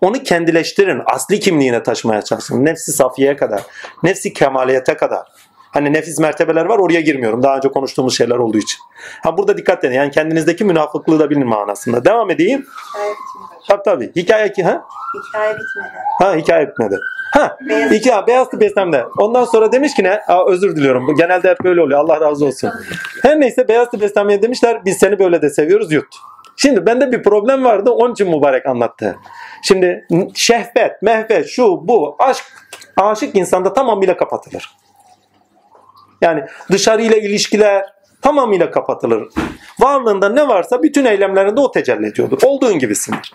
Onu 0.00 0.22
kendileştirin. 0.22 1.02
Asli 1.06 1.40
kimliğine 1.40 1.82
taşımaya 1.82 2.22
çalışın. 2.22 2.64
Nefsi 2.64 2.92
safiyeye 2.92 3.36
kadar. 3.36 3.62
Nefsi 4.02 4.32
kemaliyete 4.32 4.96
kadar. 4.96 5.26
Hani 5.72 5.92
nefis 5.92 6.18
mertebeler 6.18 6.64
var 6.64 6.78
oraya 6.78 7.00
girmiyorum. 7.00 7.42
Daha 7.42 7.56
önce 7.56 7.68
konuştuğumuz 7.68 8.16
şeyler 8.16 8.36
olduğu 8.36 8.58
için. 8.58 8.78
Ha 9.22 9.38
burada 9.38 9.56
dikkat 9.56 9.84
edin. 9.84 9.94
Yani 9.94 10.10
kendinizdeki 10.10 10.64
münafıklığı 10.64 11.18
da 11.18 11.30
bilin 11.30 11.46
manasında. 11.46 12.04
Devam 12.04 12.30
edeyim. 12.30 12.66
Hikaye 12.88 13.12
bitmedi. 13.12 13.66
Tabii 13.68 13.82
tabii. 13.82 14.12
Hikaye 14.22 14.52
ki 14.52 14.62
ha? 14.62 14.84
Hikaye 15.28 15.54
bitmedi. 15.54 15.94
Ha 16.18 16.34
hikaye 16.34 16.68
bitmedi. 16.68 16.96
Ha 17.32 17.56
Beyaz- 17.68 17.92
iki 17.92 18.10
ha, 18.10 18.26
beyaz 18.26 18.50
tıp 18.50 18.60
beslemde. 18.60 19.04
Ondan 19.18 19.44
sonra 19.44 19.72
demiş 19.72 19.94
ki 19.94 20.04
ne? 20.04 20.20
Aa, 20.28 20.46
özür 20.50 20.76
diliyorum. 20.76 21.06
Bu 21.06 21.14
genelde 21.14 21.50
hep 21.50 21.64
böyle 21.64 21.82
oluyor. 21.82 22.00
Allah 22.00 22.20
razı 22.20 22.46
olsun. 22.46 22.70
Her 23.22 23.40
neyse 23.40 23.68
beyaz 23.68 23.90
tıp 23.90 24.00
beslenmeye 24.00 24.42
demişler. 24.42 24.84
Biz 24.84 24.96
seni 24.96 25.18
böyle 25.18 25.42
de 25.42 25.50
seviyoruz 25.50 25.92
yut. 25.92 26.16
Şimdi 26.56 26.86
bende 26.86 27.12
bir 27.12 27.22
problem 27.22 27.64
vardı. 27.64 27.90
Onun 27.90 28.12
için 28.12 28.36
mübarek 28.36 28.66
anlattı. 28.66 29.16
Şimdi 29.62 30.06
şehvet, 30.34 31.02
mehvet, 31.02 31.46
şu 31.46 31.88
bu 31.88 32.16
aşk 32.18 32.44
aşık 32.96 33.36
insanda 33.36 33.72
tamamıyla 33.72 34.16
kapatılır. 34.16 34.76
Yani 36.20 36.44
dışarıyla 36.70 37.16
ilişkiler 37.16 37.86
tamamıyla 38.22 38.70
kapatılır. 38.70 39.28
Varlığında 39.80 40.28
ne 40.28 40.48
varsa 40.48 40.82
bütün 40.82 41.04
eylemlerinde 41.04 41.60
o 41.60 41.70
tecelli 41.70 42.06
ediyordur. 42.06 42.38
Olduğun 42.44 42.78
gibisindir. 42.78 43.32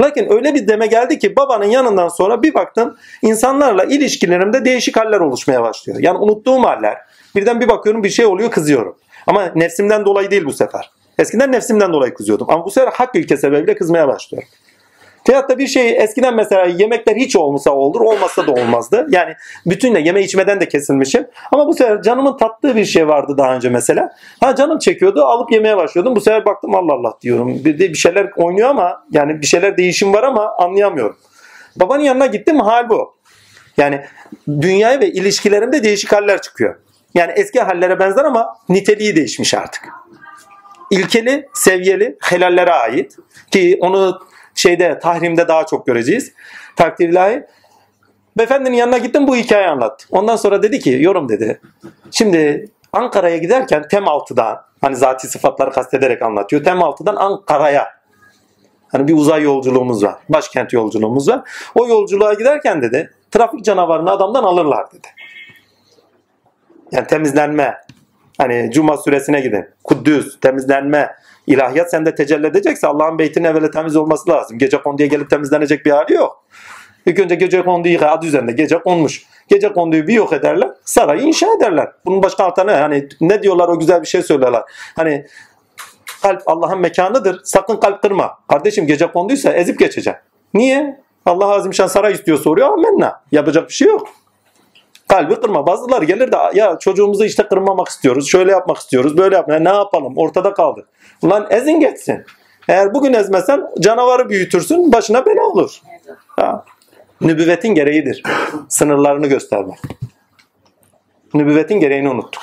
Lakin 0.00 0.32
öyle 0.32 0.54
bir 0.54 0.68
deme 0.68 0.86
geldi 0.86 1.18
ki 1.18 1.36
babanın 1.36 1.64
yanından 1.64 2.08
sonra 2.08 2.42
bir 2.42 2.54
baktım 2.54 2.96
insanlarla 3.22 3.84
ilişkilerimde 3.84 4.64
değişik 4.64 4.96
haller 4.96 5.20
oluşmaya 5.20 5.62
başlıyor. 5.62 5.98
Yani 6.00 6.18
unuttuğum 6.18 6.64
haller. 6.64 6.98
Birden 7.36 7.60
bir 7.60 7.68
bakıyorum 7.68 8.04
bir 8.04 8.10
şey 8.10 8.26
oluyor 8.26 8.50
kızıyorum. 8.50 8.96
Ama 9.26 9.52
nefsimden 9.54 10.04
dolayı 10.04 10.30
değil 10.30 10.44
bu 10.44 10.52
sefer. 10.52 10.90
Eskiden 11.18 11.52
nefsimden 11.52 11.92
dolayı 11.92 12.14
kızıyordum. 12.14 12.46
Ama 12.50 12.64
bu 12.64 12.70
sefer 12.70 12.92
hak 12.92 13.14
ilke 13.14 13.36
sebebiyle 13.36 13.74
kızmaya 13.74 14.08
başlıyorum. 14.08 14.48
Da 15.28 15.58
bir 15.58 15.66
şey 15.66 15.96
eskiden 16.02 16.34
mesela 16.34 16.64
yemekler 16.64 17.16
hiç 17.16 17.36
olmasa 17.36 17.70
olur, 17.70 18.00
olmazsa 18.00 18.46
da 18.46 18.52
olmazdı. 18.52 19.06
Yani 19.10 19.34
bütünle 19.66 20.00
yeme 20.00 20.22
içmeden 20.22 20.60
de 20.60 20.68
kesilmişim. 20.68 21.26
Ama 21.52 21.66
bu 21.66 21.74
sefer 21.74 22.02
canımın 22.02 22.36
tattığı 22.36 22.76
bir 22.76 22.84
şey 22.84 23.08
vardı 23.08 23.34
daha 23.38 23.54
önce 23.54 23.68
mesela. 23.68 24.10
Ha 24.40 24.54
canım 24.54 24.78
çekiyordu, 24.78 25.24
alıp 25.24 25.52
yemeye 25.52 25.76
başlıyordum. 25.76 26.16
Bu 26.16 26.20
sefer 26.20 26.46
baktım 26.46 26.74
Allah 26.74 26.92
Allah 26.92 27.18
diyorum. 27.22 27.64
Bir 27.64 27.78
de 27.78 27.88
bir 27.88 27.94
şeyler 27.94 28.30
oynuyor 28.36 28.68
ama 28.68 29.04
yani 29.10 29.40
bir 29.40 29.46
şeyler 29.46 29.76
değişim 29.76 30.12
var 30.12 30.22
ama 30.22 30.56
anlayamıyorum. 30.58 31.16
Babanın 31.76 32.02
yanına 32.02 32.26
gittim 32.26 32.60
hal 32.60 32.88
bu. 32.88 33.14
Yani 33.76 34.00
dünyaya 34.48 35.00
ve 35.00 35.08
ilişkilerimde 35.08 35.84
değişik 35.84 36.12
haller 36.12 36.42
çıkıyor. 36.42 36.76
Yani 37.14 37.32
eski 37.36 37.60
hallere 37.60 37.98
benzer 37.98 38.24
ama 38.24 38.56
niteliği 38.68 39.16
değişmiş 39.16 39.54
artık. 39.54 39.82
İlkeli, 40.90 41.48
seviyeli 41.54 42.16
helallere 42.22 42.72
ait 42.72 43.16
ki 43.50 43.78
onu 43.80 44.20
şeyde 44.54 44.98
tahrimde 44.98 45.48
daha 45.48 45.66
çok 45.66 45.86
göreceğiz. 45.86 46.32
Takdir 46.76 47.08
ilahi. 47.08 47.46
Beyefendinin 48.38 48.76
yanına 48.76 48.98
gittim 48.98 49.26
bu 49.26 49.36
hikayeyi 49.36 49.70
anlat. 49.70 50.06
Ondan 50.10 50.36
sonra 50.36 50.62
dedi 50.62 50.78
ki 50.78 50.98
yorum 51.00 51.28
dedi. 51.28 51.60
Şimdi 52.10 52.68
Ankara'ya 52.92 53.36
giderken 53.36 53.88
Tem 53.88 54.04
6'dan 54.04 54.62
hani 54.80 54.96
zati 54.96 55.28
sıfatları 55.28 55.70
kastederek 55.70 56.22
anlatıyor. 56.22 56.64
Tem 56.64 56.78
6'dan 56.78 57.16
Ankara'ya 57.16 57.88
hani 58.88 59.08
bir 59.08 59.14
uzay 59.14 59.42
yolculuğumuz 59.42 60.04
var. 60.04 60.14
Başkent 60.28 60.72
yolculuğumuz 60.72 61.28
var. 61.28 61.40
O 61.74 61.86
yolculuğa 61.86 62.34
giderken 62.34 62.82
dedi 62.82 63.10
trafik 63.30 63.64
canavarını 63.64 64.10
adamdan 64.10 64.44
alırlar 64.44 64.92
dedi. 64.92 65.08
Yani 66.92 67.06
temizlenme. 67.06 67.78
Hani 68.38 68.70
Cuma 68.72 68.96
suresine 68.96 69.40
gidin. 69.40 69.68
Kuddüs, 69.84 70.40
temizlenme, 70.40 71.14
ilahiyat 71.46 71.90
sende 71.90 72.14
tecelli 72.14 72.46
edecekse 72.46 72.86
Allah'ın 72.86 73.18
beytinin 73.18 73.44
evvela 73.44 73.70
temiz 73.70 73.96
olması 73.96 74.30
lazım. 74.30 74.58
Gece 74.58 74.82
konduya 74.82 75.08
gelip 75.08 75.30
temizlenecek 75.30 75.86
bir 75.86 75.90
hali 75.90 76.14
yok. 76.14 76.44
İlk 77.06 77.18
önce 77.18 77.34
gece 77.34 77.64
konduyu 77.64 77.94
yıka 77.94 78.10
adı 78.10 78.26
üzerinde 78.26 78.52
gece 78.52 78.78
konmuş. 78.78 79.26
Gece 79.48 79.72
konduyu 79.72 80.06
bir 80.06 80.14
yok 80.14 80.32
ederler. 80.32 80.70
Sarayı 80.84 81.22
inşa 81.22 81.46
ederler. 81.56 81.88
Bunun 82.06 82.22
başka 82.22 82.44
altı 82.44 82.66
ne? 82.66 82.72
Hani 82.72 83.08
ne 83.20 83.42
diyorlar 83.42 83.68
o 83.68 83.78
güzel 83.78 84.02
bir 84.02 84.06
şey 84.06 84.22
söylerler. 84.22 84.62
Hani 84.96 85.26
kalp 86.22 86.42
Allah'ın 86.46 86.80
mekanıdır. 86.80 87.40
Sakın 87.44 87.76
kalp 87.76 88.02
kırma. 88.02 88.38
Kardeşim 88.48 88.86
gece 88.86 89.06
konduysa 89.06 89.52
ezip 89.52 89.78
geçeceksin. 89.78 90.22
Niye? 90.54 91.00
Allah 91.26 91.48
Azimşan 91.48 91.86
saray 91.86 92.12
istiyor 92.12 92.38
soruyor. 92.38 92.72
Amenna. 92.72 93.22
Yapacak 93.32 93.68
bir 93.68 93.74
şey 93.74 93.88
yok. 93.88 94.08
Kalbi 95.08 95.40
kırma. 95.40 95.66
Bazıları 95.66 96.04
gelir 96.04 96.32
de 96.32 96.36
ya 96.54 96.78
çocuğumuzu 96.78 97.24
işte 97.24 97.42
kırmamak 97.42 97.88
istiyoruz. 97.88 98.28
Şöyle 98.28 98.50
yapmak 98.50 98.76
istiyoruz. 98.76 99.16
Böyle 99.16 99.34
yapmak. 99.34 99.60
Ne 99.60 99.68
yapalım? 99.68 100.12
Ortada 100.16 100.54
kaldı. 100.54 100.86
Ulan 101.22 101.46
ezin 101.50 101.80
geçsin. 101.80 102.24
Eğer 102.68 102.94
bugün 102.94 103.12
ezmesen 103.12 103.66
canavarı 103.80 104.28
büyütürsün. 104.28 104.92
Başına 104.92 105.26
bela 105.26 105.42
olur. 105.42 105.80
Ha. 106.28 106.64
Nübüvvetin 107.20 107.74
gereğidir. 107.74 108.22
Sınırlarını 108.68 109.26
göstermek. 109.26 109.78
Nübüvvetin 111.34 111.80
gereğini 111.80 112.08
unuttuk. 112.08 112.42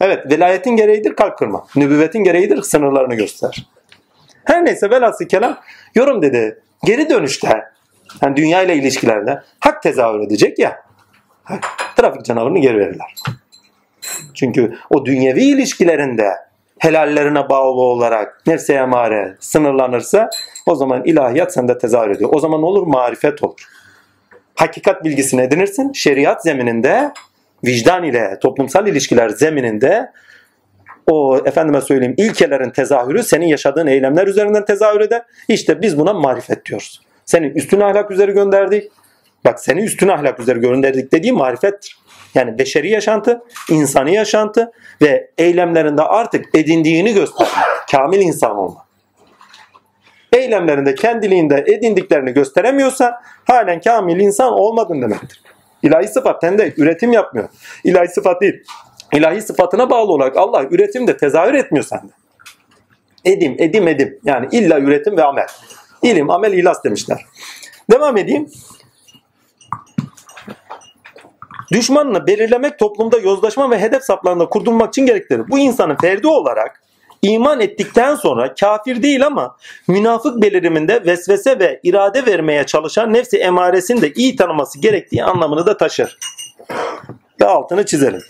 Evet 0.00 0.30
velayetin 0.30 0.76
gereğidir 0.76 1.16
kalp 1.16 1.38
kırma. 1.38 1.66
Nübüvvetin 1.76 2.24
gereğidir 2.24 2.62
sınırlarını 2.62 3.14
göster. 3.14 3.66
Her 4.44 4.64
neyse 4.64 4.90
velhasıl 4.90 5.24
kelam 5.24 5.58
yorum 5.94 6.22
dedi. 6.22 6.62
Geri 6.84 7.10
dönüşte 7.10 7.64
yani 8.22 8.36
dünya 8.36 8.62
ile 8.62 8.76
ilişkilerde 8.76 9.42
hak 9.60 9.82
tezahür 9.82 10.20
edecek 10.20 10.58
ya. 10.58 10.89
Trafik 11.96 12.24
canavarını 12.24 12.58
geri 12.58 12.78
verirler. 12.78 13.14
Çünkü 14.34 14.74
o 14.90 15.06
dünyevi 15.06 15.42
ilişkilerinde 15.42 16.30
helallerine 16.78 17.48
bağlı 17.48 17.80
olarak 17.80 18.42
nefse 18.46 18.74
emare 18.74 19.36
sınırlanırsa 19.40 20.30
o 20.66 20.74
zaman 20.74 21.04
ilahiyat 21.04 21.54
sende 21.54 21.78
tezahür 21.78 22.10
ediyor. 22.10 22.30
O 22.32 22.40
zaman 22.40 22.62
olur 22.62 22.86
marifet 22.86 23.42
olur. 23.42 23.68
Hakikat 24.54 25.04
bilgisini 25.04 25.40
edinirsin. 25.40 25.92
Şeriat 25.92 26.42
zemininde 26.42 27.12
vicdan 27.64 28.04
ile 28.04 28.38
toplumsal 28.42 28.86
ilişkiler 28.86 29.28
zemininde 29.28 30.12
o 31.10 31.38
efendime 31.44 31.80
söyleyeyim 31.80 32.14
ilkelerin 32.18 32.70
tezahürü 32.70 33.22
senin 33.22 33.46
yaşadığın 33.46 33.86
eylemler 33.86 34.26
üzerinden 34.26 34.64
tezahür 34.64 35.00
eder. 35.00 35.22
İşte 35.48 35.82
biz 35.82 35.98
buna 35.98 36.12
marifet 36.12 36.66
diyoruz. 36.66 37.00
Senin 37.24 37.50
üstün 37.54 37.80
ahlak 37.80 38.10
üzeri 38.10 38.32
gönderdik. 38.32 38.92
Bak 39.44 39.60
seni 39.60 39.80
üstün 39.80 40.08
ahlak 40.08 40.40
üzeri 40.40 40.60
gönderdik 40.60 41.12
dediği 41.12 41.32
marifettir. 41.32 41.98
Yani 42.34 42.58
beşeri 42.58 42.90
yaşantı, 42.90 43.42
insani 43.70 44.14
yaşantı 44.14 44.72
ve 45.02 45.30
eylemlerinde 45.38 46.02
artık 46.02 46.54
edindiğini 46.54 47.14
göstermek. 47.14 47.54
Kamil 47.92 48.20
insan 48.20 48.56
olma. 48.56 48.86
Eylemlerinde 50.32 50.94
kendiliğinde 50.94 51.64
edindiklerini 51.66 52.32
gösteremiyorsa 52.32 53.22
halen 53.44 53.80
kamil 53.80 54.20
insan 54.20 54.52
olmadın 54.52 55.02
demektir. 55.02 55.42
İlahi 55.82 56.08
sıfat 56.08 56.40
sende 56.40 56.74
üretim 56.76 57.12
yapmıyor. 57.12 57.48
İlahi 57.84 58.08
sıfat 58.08 58.40
değil. 58.40 58.62
İlahi 59.12 59.42
sıfatına 59.42 59.90
bağlı 59.90 60.12
olarak 60.12 60.36
Allah 60.36 60.64
üretimde 60.70 61.16
tezahür 61.16 61.54
etmiyor 61.54 61.84
sende. 61.84 62.12
Edim, 63.24 63.56
edim, 63.58 63.88
edim. 63.88 64.18
Yani 64.24 64.48
illa 64.52 64.80
üretim 64.80 65.16
ve 65.16 65.24
amel. 65.24 65.46
İlim, 66.02 66.30
amel, 66.30 66.52
ilas 66.52 66.84
demişler. 66.84 67.24
Devam 67.90 68.16
edeyim. 68.16 68.48
Düşmanını 71.72 72.26
belirlemek 72.26 72.78
toplumda 72.78 73.18
yozlaşma 73.18 73.70
ve 73.70 73.80
hedef 73.80 74.04
saplarında 74.04 74.46
kurdurmak 74.46 74.88
için 74.88 75.06
gereklidir. 75.06 75.48
Bu 75.48 75.58
insanın 75.58 75.96
ferdi 75.96 76.26
olarak 76.26 76.82
iman 77.22 77.60
ettikten 77.60 78.14
sonra 78.14 78.54
kafir 78.54 79.02
değil 79.02 79.26
ama 79.26 79.56
münafık 79.88 80.42
beliriminde 80.42 81.04
vesvese 81.06 81.58
ve 81.58 81.80
irade 81.82 82.26
vermeye 82.26 82.66
çalışan 82.66 83.12
nefsi 83.12 83.38
emaresini 83.38 84.02
de 84.02 84.12
iyi 84.12 84.36
tanıması 84.36 84.80
gerektiği 84.80 85.24
anlamını 85.24 85.66
da 85.66 85.76
taşır. 85.76 86.18
Ve 87.40 87.46
altını 87.46 87.86
çizelim. 87.86 88.22